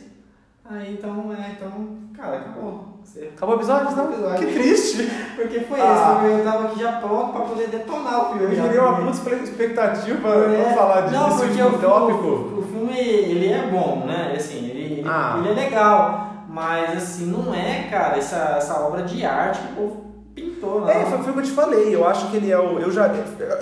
Aí 0.66 0.94
então, 0.94 1.34
é, 1.34 1.52
então, 1.52 1.72
cara, 2.16 2.38
acabou. 2.38 2.89
Você- 3.14 3.32
Acabou 3.36 3.56
o 3.56 3.58
episódio? 3.58 3.96
Não? 3.96 4.12
Episódio. 4.14 4.38
Que 4.48 4.54
triste. 4.54 5.12
Porque 5.36 5.60
foi 5.62 5.80
Ah. 5.82 6.22
isso, 6.22 6.28
eu 6.28 6.44
tava 6.44 6.66
aqui 6.66 6.80
já 6.80 6.92
pronto 6.94 7.32
pra 7.34 7.42
poder 7.42 7.68
detonar 7.70 8.22
o 8.32 8.38
filme. 8.38 8.56
Eu 8.56 8.64
queria 8.64 8.82
uma 8.84 8.96
puta 9.12 9.36
expectativa 9.36 10.18
pra, 10.22 10.32
É. 10.54 10.64
pra 10.64 10.74
falar 10.74 11.02
disso, 11.02 11.14
Não, 11.20 11.38
porque 11.38 11.62
o, 11.62 11.80
tópico. 11.80 12.28
O, 12.28 12.60
o 12.60 12.68
filme, 12.72 13.00
ele 13.00 13.48
é 13.52 13.68
bom, 13.72 14.04
né? 14.06 14.34
Assim, 14.36 14.70
ele, 14.70 14.80
ele, 15.00 15.06
Ah. 15.08 15.38
ele 15.40 15.50
é 15.50 15.54
legal. 15.66 16.28
Mas, 16.50 16.98
assim, 16.98 17.26
não 17.26 17.54
é, 17.54 17.88
cara, 17.90 18.18
essa, 18.18 18.56
essa 18.58 18.80
obra 18.80 19.02
de 19.04 19.24
arte 19.26 19.60
que 19.60 19.74
o 19.74 19.76
povo 19.76 20.06
pintou, 20.36 20.82
não. 20.82 20.90
É, 20.90 21.06
foi, 21.06 21.20
o 21.20 21.24
que 21.34 21.40
eu 21.40 21.44
te 21.44 21.52
falei. 21.52 21.96
Eu 21.96 22.08
acho 22.08 22.28
que 22.30 22.38
ele 22.38 22.52
é 22.52 22.58
o. 22.60 22.80
Eu 22.80 22.92
já. 22.92 23.08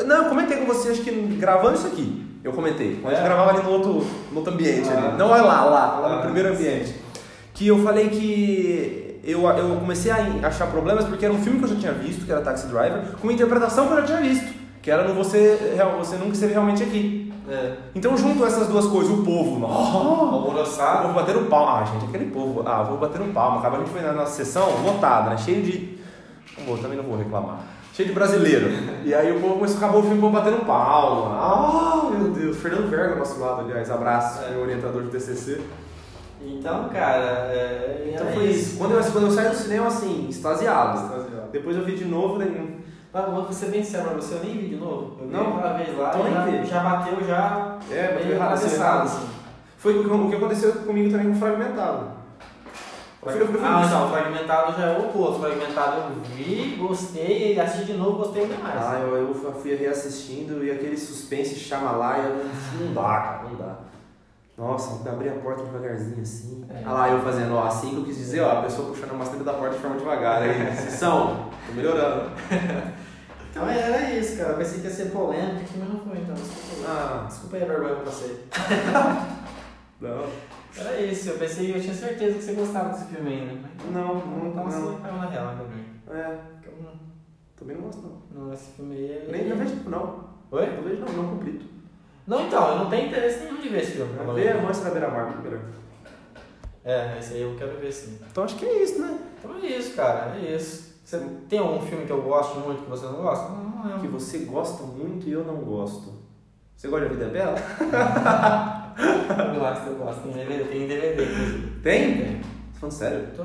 Não, 0.05 0.23
eu 0.23 0.29
comentei 0.29 0.57
com 0.57 0.65
você, 0.65 0.89
acho 0.89 1.01
que 1.01 1.11
gravando 1.39 1.75
isso 1.75 1.87
aqui. 1.87 2.25
Eu 2.43 2.51
comentei. 2.53 2.95
Quando 3.01 3.13
a 3.13 3.17
gente 3.17 3.25
É. 3.25 3.29
gravava 3.29 3.51
ali 3.51 3.63
no 3.63 3.71
outro, 3.71 4.05
no 4.31 4.37
outro 4.37 4.53
ambiente 4.53 4.89
Ah. 4.89 4.97
ali. 5.09 5.17
Não 5.17 5.33
é 5.35 5.41
lá, 5.41 5.63
lá, 5.65 5.99
lá 5.99 6.09
no 6.09 6.19
Ah. 6.19 6.21
primeiro 6.21 6.49
ambiente. 6.49 6.95
Que 7.53 7.67
eu 7.67 7.81
falei 7.83 8.09
que 8.09 9.06
eu, 9.27 9.45
eu 9.47 9.75
comecei 9.77 10.11
a 10.11 10.47
achar 10.47 10.67
problemas 10.67 11.05
porque 11.05 11.25
era 11.25 11.33
um 11.33 11.41
filme 11.41 11.59
que 11.59 11.65
eu 11.65 11.69
já 11.69 11.75
tinha 11.75 11.91
visto, 11.93 12.25
que 12.25 12.31
era 12.31 12.41
Taxi 12.41 12.67
Driver, 12.67 13.01
com 13.19 13.27
uma 13.27 13.33
interpretação 13.33 13.85
que 13.87 13.93
eu 13.93 13.97
já 13.97 14.03
tinha 14.05 14.21
visto. 14.21 14.57
Que 14.81 14.89
era 14.91 15.05
no 15.07 15.13
Você, 15.15 15.73
Real- 15.75 15.97
você 15.97 16.15
Nunca 16.15 16.31
Esteve 16.33 16.53
Realmente 16.53 16.81
Aqui. 16.83 17.33
É. 17.49 17.73
Então 17.95 18.15
junto 18.17 18.45
essas 18.45 18.67
duas 18.67 18.85
coisas, 18.87 19.11
o 19.11 19.23
povo, 19.23 19.65
oh, 19.65 19.67
o 19.67 20.35
Alvoroçado. 20.35 21.03
povo 21.03 21.13
batendo 21.13 21.45
palma. 21.49 21.81
Ah, 21.81 21.85
gente, 21.85 22.05
aquele 22.05 22.31
povo. 22.31 22.63
Ah, 22.65 22.83
vou 22.83 22.97
bater 22.97 23.21
um 23.21 23.31
palma. 23.33 23.59
Acaba 23.59 23.77
a 23.77 23.79
gente 23.79 23.89
foi 23.89 24.01
na 24.01 24.11
nossa 24.13 24.31
sessão 24.33 24.65
lotada, 24.83 25.29
né? 25.31 25.37
Cheio 25.37 25.61
de. 25.61 25.97
Não 26.57 26.65
vou, 26.65 26.77
também 26.77 26.97
não 26.97 27.03
vou 27.05 27.17
reclamar. 27.17 27.59
Cheio 27.93 28.09
de 28.09 28.13
brasileiro. 28.15 28.69
E 29.05 29.13
aí 29.13 29.35
o 29.35 29.39
povo 29.41 29.55
começou, 29.55 29.77
acabou 29.77 29.99
o 30.01 30.03
filme, 30.03 30.17
o 30.17 30.21
povo 30.21 30.33
batendo 30.33 30.65
palma. 30.65 31.35
Ah, 31.37 32.09
meu 32.11 32.29
Deus. 32.31 32.57
Fernando 32.57 32.89
Verga 32.89 33.13
ao 33.13 33.19
nosso 33.19 33.39
lado, 33.39 33.61
aliás. 33.61 33.89
Abraço, 33.89 34.43
É. 34.45 34.51
meu 34.51 34.61
orientador 34.61 35.03
de 35.03 35.09
TCC. 35.09 35.61
Então, 36.41 36.89
cara, 36.89 37.23
é, 37.51 38.11
Então 38.13 38.27
é 38.27 38.31
foi 38.31 38.45
isso. 38.45 38.77
Quando 38.77 38.93
eu, 38.93 39.03
quando 39.11 39.25
eu 39.27 39.31
saí 39.31 39.49
do 39.49 39.55
cinema, 39.55 39.87
assim, 39.87 40.27
extasiado. 40.29 40.97
Extasiado. 41.03 41.51
Depois 41.51 41.75
eu 41.77 41.83
vi 41.83 41.95
de 41.95 42.05
novo, 42.05 42.37
daí. 42.39 42.77
Mas 43.13 43.25
vou 43.33 43.51
ser 43.51 43.67
bem 43.67 43.83
sincero 43.83 44.05
pra 44.09 44.13
você, 44.15 44.35
eu 44.35 44.43
nem 44.43 44.57
vi 44.57 44.69
de 44.69 44.75
novo. 44.75 45.17
Eu 45.21 45.27
Não? 45.27 45.51
uma 45.51 45.73
vez 45.73 45.97
lá 45.97 46.09
Então 46.09 46.23
nem 46.23 46.33
já, 46.33 46.45
vi. 46.45 46.65
já 46.65 46.79
bateu, 46.83 47.25
já 47.27 47.77
É, 47.91 48.07
bateu 48.09 48.25
meio 48.25 48.35
errado, 48.35 48.53
atravessado, 48.53 49.03
assim. 49.05 49.17
assim. 49.17 49.27
Foi 49.77 49.97
o 49.97 50.29
que- 50.29 50.35
aconteceu 50.35 50.71
comigo 50.73 51.09
também 51.11 51.29
com 51.31 51.39
Fragmentado. 51.39 52.17
Eu 53.25 53.31
fui- 53.31 53.41
eu 53.41 53.47
fui- 53.47 53.59
Ah, 53.63 53.85
não, 53.89 54.09
fragmentado 54.11 54.79
já 54.79 54.87
é 54.87 54.97
o 54.99 55.05
oposto. 55.09 55.39
Fragmentado 55.41 55.97
eu 55.97 56.21
vi, 56.35 56.75
gostei, 56.79 57.55
e 57.55 57.59
assisti 57.59 57.85
de 57.91 57.97
novo, 57.97 58.17
gostei 58.19 58.43
ainda 58.43 58.55
mais. 58.57 58.75
Ah, 58.81 58.99
eu, 59.01 59.15
eu 59.17 59.53
fui 59.53 59.75
reassistindo 59.75 60.63
e 60.63 60.71
aquele 60.71 60.95
suspense 60.97 61.55
chama 61.55 61.91
lá 61.91 62.19
e 62.19 62.21
eu 62.25 62.35
não, 62.35 62.85
não 62.87 62.93
dá, 62.93 63.01
cara, 63.01 63.41
não 63.49 63.55
dá. 63.55 63.75
Nossa, 64.57 65.07
abri 65.07 65.29
a 65.29 65.33
porta 65.33 65.63
devagarzinho 65.63 66.19
assim. 66.21 66.65
É. 66.69 66.81
Ah 66.83 66.91
lá, 66.93 67.09
eu 67.11 67.21
fazendo, 67.21 67.53
ó, 67.53 67.63
assim 67.67 67.91
que 67.91 67.95
eu 67.97 68.03
quis 68.05 68.17
dizer, 68.17 68.41
ó, 68.41 68.59
a 68.59 68.61
pessoa 68.63 68.89
puxando 68.89 69.11
a 69.11 69.13
maçaneta 69.13 69.43
da 69.43 69.53
porta 69.53 69.75
de 69.75 69.81
forma 69.81 69.97
devagar. 69.97 70.41
Aí, 70.41 70.49
sessão, 70.75 71.49
tô 71.67 71.73
melhorando. 71.73 72.31
Então 73.49 73.67
era 73.67 74.11
isso, 74.13 74.37
cara. 74.37 74.51
Eu 74.51 74.57
pensei 74.57 74.81
que 74.81 74.85
ia 74.87 74.93
ser 74.93 75.05
polêmico, 75.05 75.65
mas 75.79 75.89
não 75.89 75.99
foi, 76.01 76.19
então. 76.19 76.35
Desculpa, 76.35 76.85
Ah, 76.87 77.25
desculpa 77.27 77.55
aí 77.57 77.63
a 77.63 77.65
vergonha 77.65 77.95
que 77.95 78.01
eu 78.01 78.05
passei. 78.05 78.45
não. 79.99 80.25
Era 80.77 81.01
isso, 81.01 81.29
eu 81.29 81.37
pensei, 81.39 81.75
eu 81.75 81.81
tinha 81.81 81.93
certeza 81.93 82.37
que 82.37 82.43
você 82.43 82.53
gostava 82.53 82.89
desse 82.89 83.05
filme 83.05 83.33
ainda. 83.33 83.53
mas 83.83 83.91
Não, 83.91 84.13
Não, 84.13 84.25
não, 84.25 84.47
então 84.49 84.63
não. 84.91 84.99
caiu 85.01 85.13
na 85.17 85.25
real 85.29 85.55
também. 85.57 85.85
É, 86.21 86.37
Então, 86.59 86.73
também 87.57 87.75
não 87.77 87.83
gosto 87.85 88.03
não. 88.03 88.43
Não, 88.45 88.53
esse 88.53 88.71
filme 88.73 88.93
aí. 88.95 89.03
ele- 89.05 89.31
Nem 89.31 89.49
não 89.49 89.57
vejo 89.57 89.75
não. 89.89 90.23
Oi? 90.51 90.75
Não 90.75 90.83
vejo 90.83 90.99
não, 91.01 91.13
não 91.23 91.29
completo. 91.37 91.65
Não, 92.27 92.45
então, 92.45 92.71
eu 92.71 92.77
não 92.79 92.89
tenho 92.89 93.07
interesse 93.07 93.39
nenhum 93.45 93.61
de 93.61 93.69
ver 93.69 93.81
esse 93.81 93.91
filme. 93.93 94.13
pelo 94.17 94.33
Vê 94.33 94.49
a. 94.49 94.57
Mostra 94.57 94.85
da 94.85 94.91
Beira 94.99 95.09
Mar 95.09 95.31
primeiro. 95.31 95.61
É, 96.83 97.15
esse 97.19 97.33
aí 97.35 97.41
eu 97.41 97.55
quero 97.57 97.77
ver 97.79 97.91
sim. 97.91 98.17
Então 98.29 98.43
acho 98.43 98.55
que 98.55 98.65
é 98.65 98.83
isso, 98.83 98.99
né? 99.01 99.17
Então 99.39 99.55
é 99.61 99.65
isso, 99.65 99.95
cara, 99.95 100.35
é 100.37 100.55
isso. 100.55 100.87
Você 101.03 101.19
tem 101.47 101.59
algum 101.59 101.79
filme 101.85 102.05
que 102.05 102.11
eu 102.11 102.21
gosto 102.21 102.59
muito 102.59 102.83
que 102.83 102.89
você 102.89 103.05
não 103.05 103.21
gosta? 103.21 103.49
Não, 103.49 103.63
não 103.85 103.95
é. 103.95 103.99
Que 103.99 104.07
você 104.07 104.39
gosta 104.39 104.83
muito 104.83 105.27
e 105.27 105.31
eu 105.31 105.43
não 105.45 105.55
gosto. 105.55 106.13
Você 106.75 106.89
gosta 106.89 107.07
de 107.07 107.11
A 107.13 107.15
Vida 107.17 107.25
é 107.27 107.29
Bela? 107.29 107.55
Lá 109.57 109.73
que 109.75 109.89
você 109.89 109.95
gosta. 109.95 110.21
Tem 110.21 110.31
DVD, 110.33 110.63
tem 110.65 110.87
DVD. 110.87 111.67
Tem? 111.81 112.17
Tem. 112.17 112.35
Tá 112.41 112.79
falando 112.79 112.93
sério? 112.93 113.27
Tô. 113.35 113.43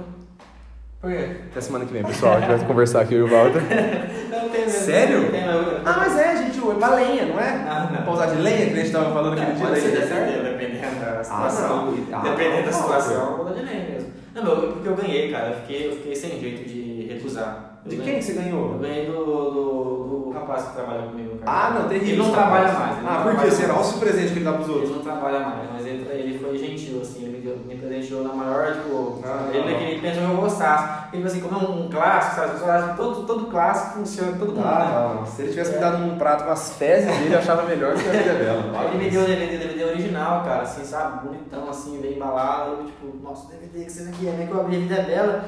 Por 1.00 1.10
quê? 1.10 1.36
Até 1.50 1.60
semana 1.60 1.84
que 1.84 1.92
vem, 1.92 2.04
pessoal. 2.04 2.34
A 2.34 2.40
gente 2.40 2.48
vai 2.58 2.66
conversar 2.66 3.00
aqui, 3.02 3.14
eu 3.14 3.26
e 3.26 3.30
o 3.30 3.32
Walter. 3.32 3.60
Não 4.30 4.48
tem 4.50 4.60
mesmo. 4.62 4.80
Sério? 4.80 5.30
Tem, 5.30 5.44
mas 5.46 5.54
eu- 5.56 5.76
Ah, 5.84 5.96
mas 5.98 6.16
é, 6.18 6.36
gente, 6.36 6.51
é 6.70 6.74
pra 6.76 6.94
lenha, 6.94 7.26
não 7.26 7.40
é? 7.40 7.58
Não, 7.64 7.90
não. 7.96 8.02
Pra 8.02 8.12
usar 8.12 8.26
de 8.26 8.36
lenha, 8.42 8.66
que 8.66 8.72
a 8.72 8.76
gente 8.76 8.92
tava 8.92 9.12
falando 9.12 9.32
aquele 9.40 9.56
dia 9.56 9.66
Pode 9.66 9.80
ser 9.80 9.90
dependendo, 9.90 10.42
dependendo 10.44 11.00
da 11.00 11.20
Ah, 11.20 11.24
situação. 11.24 11.94
Ah, 12.12 12.20
dependendo 12.22 12.56
não, 12.58 12.64
da 12.66 12.72
situação, 12.72 13.38
eu 13.38 13.44
dar 13.44 13.52
de 13.54 13.62
lei 13.64 13.90
mesmo. 13.90 14.12
Não, 14.34 14.42
meu, 14.44 14.56
porque 14.72 14.88
eu 14.88 14.94
ganhei, 14.96 15.30
cara. 15.32 15.48
Eu 15.48 15.54
fiquei, 15.56 15.88
eu 15.88 15.92
fiquei 15.96 16.14
sem 16.16 16.40
jeito 16.40 16.68
de 16.68 17.06
recusar. 17.12 17.80
Eu 17.84 17.90
De 17.90 17.96
ganhei- 17.96 18.12
quem 18.14 18.22
você 18.22 18.32
Eu 18.32 18.36
ganhou? 18.36 18.78
ganhei 18.78 19.06
do, 19.06 19.12
do, 19.24 19.50
do 19.50 20.30
rapaz 20.30 20.64
que 20.66 20.74
trabalha 20.74 21.02
comigo, 21.02 21.36
cara. 21.38 21.50
Ah, 21.66 21.70
não, 21.80 21.88
terrível. 21.88 22.08
Ele 22.14 22.22
não 22.22 22.30
trabalha 22.32 22.72
mais. 22.72 22.98
ele 22.98 23.06
Ah, 23.08 23.20
por 23.24 23.36
quê? 23.42 23.50
Será? 23.50 23.74
Olha 23.74 23.84
o 23.88 23.98
presente 23.98 24.28
que 24.32 24.38
ele 24.38 24.44
dá 24.44 24.52
pros 24.52 24.68
Ele 24.68 24.76
outros. 24.76 24.96
não 24.96 25.02
trabalha 25.02 25.40
mais, 25.40 25.68
mas 25.72 25.86
ele, 25.86 26.06
ele 26.12 26.38
foi 26.38 26.56
gentil, 26.56 27.00
assim, 27.02 27.24
ele 27.24 27.31
me, 27.56 27.74
me 27.74 27.80
presenteou 27.80 28.22
na 28.24 28.32
maior, 28.34 28.72
tipo, 28.72 29.20
Ah, 29.24 29.48
ele, 29.52 29.72
não. 29.72 29.80
ele 29.80 30.00
pensou 30.00 30.24
que 30.24 30.30
eu 30.30 30.36
gostasse. 30.36 30.84
Ele 31.12 31.22
falou 31.22 31.26
assim, 31.26 31.40
como 31.40 31.54
é 31.54 31.68
um, 31.68 31.86
um 31.86 31.88
clássico, 31.90 32.36
sabe? 32.36 32.46
As 32.46 32.52
pessoas 32.52 32.70
acham 32.70 32.88
que 32.90 32.96
todo, 32.96 33.26
todo 33.26 33.46
clássico 33.46 33.98
funciona, 33.98 34.32
todo 34.38 34.48
mundo, 34.48 34.60
né? 34.64 34.70
Ah, 34.72 35.14
não. 35.18 35.26
Se 35.26 35.42
ele 35.42 35.50
tivesse 35.50 35.72
me 35.72 35.78
dado 35.78 36.02
um 36.04 36.18
prato 36.18 36.44
com 36.44 36.50
as 36.50 36.76
fezes 36.76 37.06
dele, 37.18 37.34
eu 37.34 37.38
achava 37.38 37.62
melhor 37.64 37.94
que 37.94 38.08
a 38.08 38.12
vida 38.12 38.34
dela. 38.34 38.62
Ele 38.92 39.04
me 39.04 39.10
deu 39.10 39.22
o 39.22 39.26
DVD, 39.26 39.58
DVD 39.58 39.84
original, 39.84 40.44
cara, 40.44 40.62
assim, 40.62 40.84
sabe? 40.84 41.26
Bonitão, 41.26 41.68
assim, 41.68 42.00
bem 42.00 42.14
embalado. 42.14 42.72
Eu, 42.72 42.84
tipo, 42.86 43.16
nossa, 43.22 43.48
DVD 43.52 43.84
que 43.84 43.92
você 43.92 44.08
aqui 44.08 44.28
é, 44.28 44.32
né? 44.32 44.46
Que 44.46 44.52
eu 44.52 44.60
abri 44.60 44.76
a 44.76 44.80
vida 44.80 45.02
dela. 45.02 45.44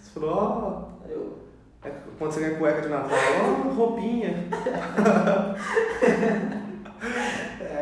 Você 0.00 0.20
falou, 0.20 0.88
Aí 1.04 1.12
eu, 1.12 1.38
ó, 1.84 1.88
é 1.88 1.92
quando 2.18 2.32
você 2.32 2.40
ganha 2.40 2.58
cueca 2.58 2.82
de 2.82 2.88
Natal, 2.88 3.10
ó, 3.66 3.68
roupinha. 3.74 4.48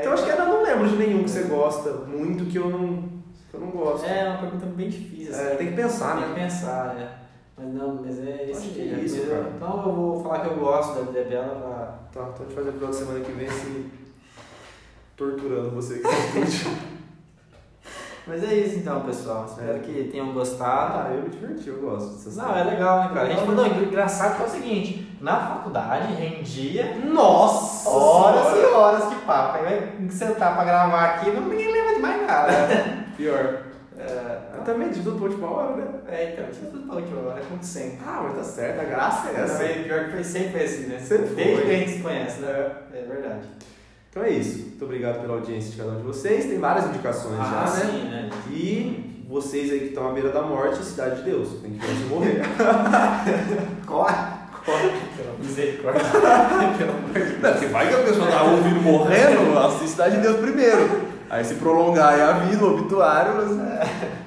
Então 0.00 0.12
acho 0.12 0.24
que 0.24 0.30
eu 0.30 0.38
não 0.38 0.62
lembro 0.62 0.88
de 0.88 0.96
nenhum 0.96 1.24
que 1.24 1.30
você 1.30 1.42
gosta 1.44 1.90
muito 2.06 2.44
que 2.44 2.56
eu 2.58 2.68
não, 2.68 3.05
eu 3.56 3.60
não 3.60 3.70
gosto. 3.70 4.04
é 4.06 4.28
uma 4.28 4.38
pergunta 4.38 4.66
bem 4.66 4.88
difícil, 4.88 5.32
assim. 5.34 5.42
É, 5.46 5.54
tem 5.56 5.66
que 5.68 5.76
pensar, 5.76 6.12
Tem 6.16 6.20
né? 6.22 6.28
que 6.34 6.40
pensar, 6.40 6.96
é. 6.98 7.08
Mas 7.58 7.72
não, 7.74 7.94
mas 8.04 8.18
é 8.18 8.44
isso. 8.50 8.60
Acho 8.60 8.70
que 8.70 8.80
é 8.80 8.84
isso, 8.98 9.26
cara. 9.26 9.52
Então 9.56 9.82
eu 9.86 9.92
vou 9.92 10.22
falar 10.22 10.40
que 10.40 10.46
eu 10.48 10.56
gosto 10.56 10.94
da 10.94 11.00
vida 11.10 11.24
dela 11.24 11.98
pra. 12.12 12.22
Tá, 12.22 12.28
então 12.34 12.44
a 12.44 12.48
gente 12.48 12.54
faz 12.54 12.66
o 12.66 12.70
episódio 12.70 12.94
semana 12.94 13.20
que 13.24 13.32
vem 13.32 13.46
assim, 13.48 13.90
torturando 15.16 15.70
você 15.70 16.00
que. 16.00 16.06
Mas 18.28 18.42
é 18.42 18.54
isso 18.54 18.78
então, 18.80 19.02
pessoal. 19.02 19.44
Espero 19.46 19.76
É. 19.76 19.78
que 19.78 20.08
tenham 20.10 20.32
gostado. 20.32 20.98
Ah, 20.98 21.14
eu 21.14 21.22
me 21.22 21.28
diverti, 21.30 21.68
eu 21.68 21.80
gosto 21.80 22.10
dessas 22.16 22.36
Não, 22.36 22.56
é 22.56 22.64
legal, 22.64 22.98
né, 23.04 23.08
cara? 23.14 23.22
A 23.22 23.30
gente 23.30 23.46
falou, 23.46 23.54
não, 23.54 23.82
engraçado 23.84 24.36
que 24.36 24.42
é 24.42 24.46
o 24.46 24.50
seguinte, 24.50 25.16
na 25.20 25.36
faculdade 25.38 26.12
rendia 26.14 26.96
Nossa! 27.04 27.88
horas 27.88 28.46
senhora! 28.48 28.68
e 28.68 28.72
horas 28.74 29.04
que 29.04 29.14
papo. 29.24 29.58
Aí 29.58 29.62
vai 29.64 30.10
sentar 30.10 30.54
pra 30.56 30.64
gravar 30.64 31.04
aqui, 31.04 31.30
não 31.30 31.42
ninguém 31.42 31.72
lembra 31.72 31.94
de 31.94 32.00
mais 32.00 32.26
nada. 32.26 33.05
Pior. 33.16 33.62
É, 33.98 34.38
Eu 34.58 34.62
também 34.62 34.90
de 34.90 35.00
tudo 35.02 35.16
pra 35.16 35.28
última 35.28 35.50
hora, 35.50 35.76
né? 35.76 35.86
é, 36.08 36.32
então, 36.32 36.44
tinha 36.52 36.70
tudo 36.70 36.86
pra 36.86 36.96
última 36.96 37.20
hora, 37.22 37.40
como 37.48 37.62
sempre. 37.62 37.98
Ah, 38.06 38.20
mas 38.24 38.36
tá 38.36 38.44
certo, 38.44 38.80
a 38.80 38.84
graça 38.84 39.28
é 39.30 39.40
essa. 39.40 39.64
Pior 39.64 40.04
que 40.04 40.10
foi 40.10 40.24
sempre 40.24 40.62
assim, 40.62 40.86
né? 40.86 40.98
Sempre 40.98 41.26
foi. 41.28 41.36
Desde 41.36 41.62
que 41.62 41.70
a 41.70 41.74
gente 41.78 41.90
se 41.92 41.98
conhece, 42.00 42.40
né? 42.40 42.70
É 42.92 43.02
verdade. 43.02 43.48
Então 44.10 44.22
é 44.22 44.30
isso. 44.30 44.58
Muito 44.66 44.84
obrigado 44.84 45.20
pela 45.20 45.34
audiência 45.34 45.70
de 45.70 45.76
cada 45.78 45.90
um 45.92 45.96
de 45.96 46.02
vocês. 46.02 46.44
Tem 46.44 46.58
várias 46.58 46.86
indicações 46.86 47.36
já, 47.36 47.64
né? 47.64 47.90
sim, 47.90 48.04
né? 48.08 48.30
E 48.50 49.24
vocês 49.28 49.72
aí 49.72 49.78
que 49.80 49.84
estão 49.86 50.08
à 50.08 50.12
beira 50.12 50.30
da 50.30 50.42
morte, 50.42 50.82
Cidade 50.84 51.16
de 51.16 51.22
Deus. 51.30 51.48
Tem 51.62 51.72
que 51.72 51.78
ver 51.86 51.96
se 51.96 52.04
morrer. 52.04 52.42
Corre! 53.86 54.36
Misericórdia. 55.38 56.02
Pelo 56.76 56.90
amor 56.90 57.12
de 57.12 57.20
Deus. 57.20 57.40
Não, 57.40 57.52
porque 57.52 57.66
vai 57.66 57.88
que 57.88 57.94
a 57.94 57.98
pessoa 57.98 58.26
tá 58.26 58.42
ouvindo 58.42 58.82
morrendo, 58.82 59.58
assiste 59.58 59.90
Cidade 59.90 60.16
de 60.16 60.22
Deus 60.22 60.40
primeiro. 60.40 61.05
Aí 61.28 61.44
se 61.44 61.54
prolongar 61.54 62.18
a 62.20 62.32
vida, 62.40 62.64
o 62.64 62.74
obituário. 62.74 63.34
mas- 63.36 64.16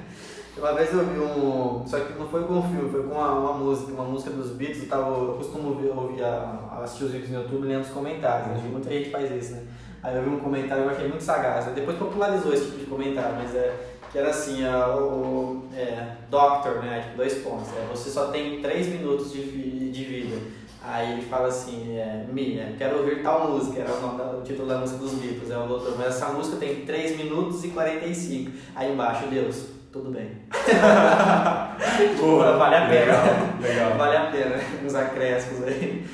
Uma 0.60 0.74
vez 0.74 0.92
eu 0.92 1.06
vi 1.06 1.18
um. 1.18 1.86
Só 1.86 1.98
que 2.00 2.18
não 2.18 2.28
foi 2.28 2.44
com 2.44 2.54
um 2.58 2.62
filme, 2.62 2.90
foi 2.90 3.02
com 3.02 3.14
uma, 3.14 3.32
uma 3.32 3.52
música, 3.54 3.92
uma 3.92 4.04
música 4.04 4.30
dos 4.30 4.50
Beatles. 4.50 4.82
Eu, 4.82 4.88
tava, 4.90 5.08
eu 5.08 5.34
costumo 5.38 5.70
ouvir, 5.70 5.88
ouvir 5.88 6.22
a, 6.22 6.80
assistir 6.82 7.04
os 7.04 7.12
vídeos 7.12 7.30
no 7.30 7.40
YouTube 7.42 7.66
lendo 7.66 7.82
os 7.82 7.88
comentários. 7.88 8.48
Né? 8.48 8.68
Muita 8.70 8.90
gente 8.90 9.08
faz 9.08 9.30
isso, 9.30 9.52
né? 9.52 9.62
Aí 10.02 10.14
eu 10.16 10.22
vi 10.22 10.28
um 10.28 10.38
comentário 10.38 10.82
que 10.82 10.88
eu 10.90 10.94
achei 10.94 11.08
muito 11.08 11.24
sagaz. 11.24 11.66
Né? 11.66 11.72
Depois 11.76 11.96
popularizou 11.96 12.52
esse 12.52 12.66
tipo 12.66 12.78
de 12.78 12.86
comentário, 12.86 13.36
mas 13.36 13.54
é 13.54 13.74
que 14.12 14.18
era 14.18 14.30
assim, 14.30 14.66
a, 14.66 14.88
o 14.96 15.62
é, 15.74 16.16
Doctor, 16.28 16.82
né? 16.82 17.04
Tipo, 17.04 17.16
dois 17.16 17.34
pontos. 17.38 17.68
É, 17.68 17.86
você 17.90 18.10
só 18.10 18.26
tem 18.26 18.60
três 18.60 18.86
minutos 18.88 19.32
de, 19.32 19.90
de 19.90 20.04
vida. 20.04 20.36
Aí 20.82 21.12
ele 21.12 21.22
fala 21.22 21.48
assim, 21.48 21.98
é, 21.98 22.24
Mia, 22.32 22.74
quero 22.78 22.98
ouvir 22.98 23.22
tal 23.22 23.50
música, 23.50 23.80
era 23.80 23.92
o, 23.92 24.42
título 24.42 24.66
da 24.66 24.78
música 24.78 24.98
dos 24.98 25.12
Beatles, 25.12 25.50
é 25.50 25.58
o 25.58 25.66
doutor, 25.66 25.94
mas 25.98 26.08
essa 26.08 26.28
música 26.28 26.56
tem 26.56 26.86
3 26.86 27.18
minutos 27.18 27.62
e 27.64 27.68
45. 27.68 28.50
Aí 28.74 28.92
embaixo, 28.92 29.26
Deus, 29.26 29.66
tudo 29.92 30.10
bem. 30.10 30.30
Boa, 32.18 32.56
vale 32.56 32.76
a 32.76 32.88
pena. 32.88 33.12
Legal, 33.12 33.60
legal. 33.60 33.98
Vale 33.98 34.16
a 34.16 34.30
pena 34.30 34.56
uns 34.84 34.94
acréscimos 34.94 35.64
aí. 35.64 36.06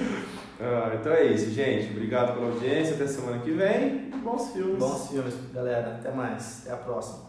Ah, 0.60 0.92
então 0.98 1.12
é 1.12 1.26
isso, 1.26 1.50
gente. 1.50 1.90
Obrigado 1.90 2.34
pela 2.34 2.46
audiência. 2.46 2.94
Até 2.94 3.06
semana 3.06 3.38
que 3.38 3.50
vem. 3.52 4.10
Bons 4.22 4.52
filmes. 4.52 4.78
Bons 4.78 5.10
filmes, 5.10 5.34
galera. 5.52 5.98
Até 6.00 6.10
mais. 6.10 6.62
Até 6.64 6.74
a 6.74 6.78
próxima. 6.78 7.24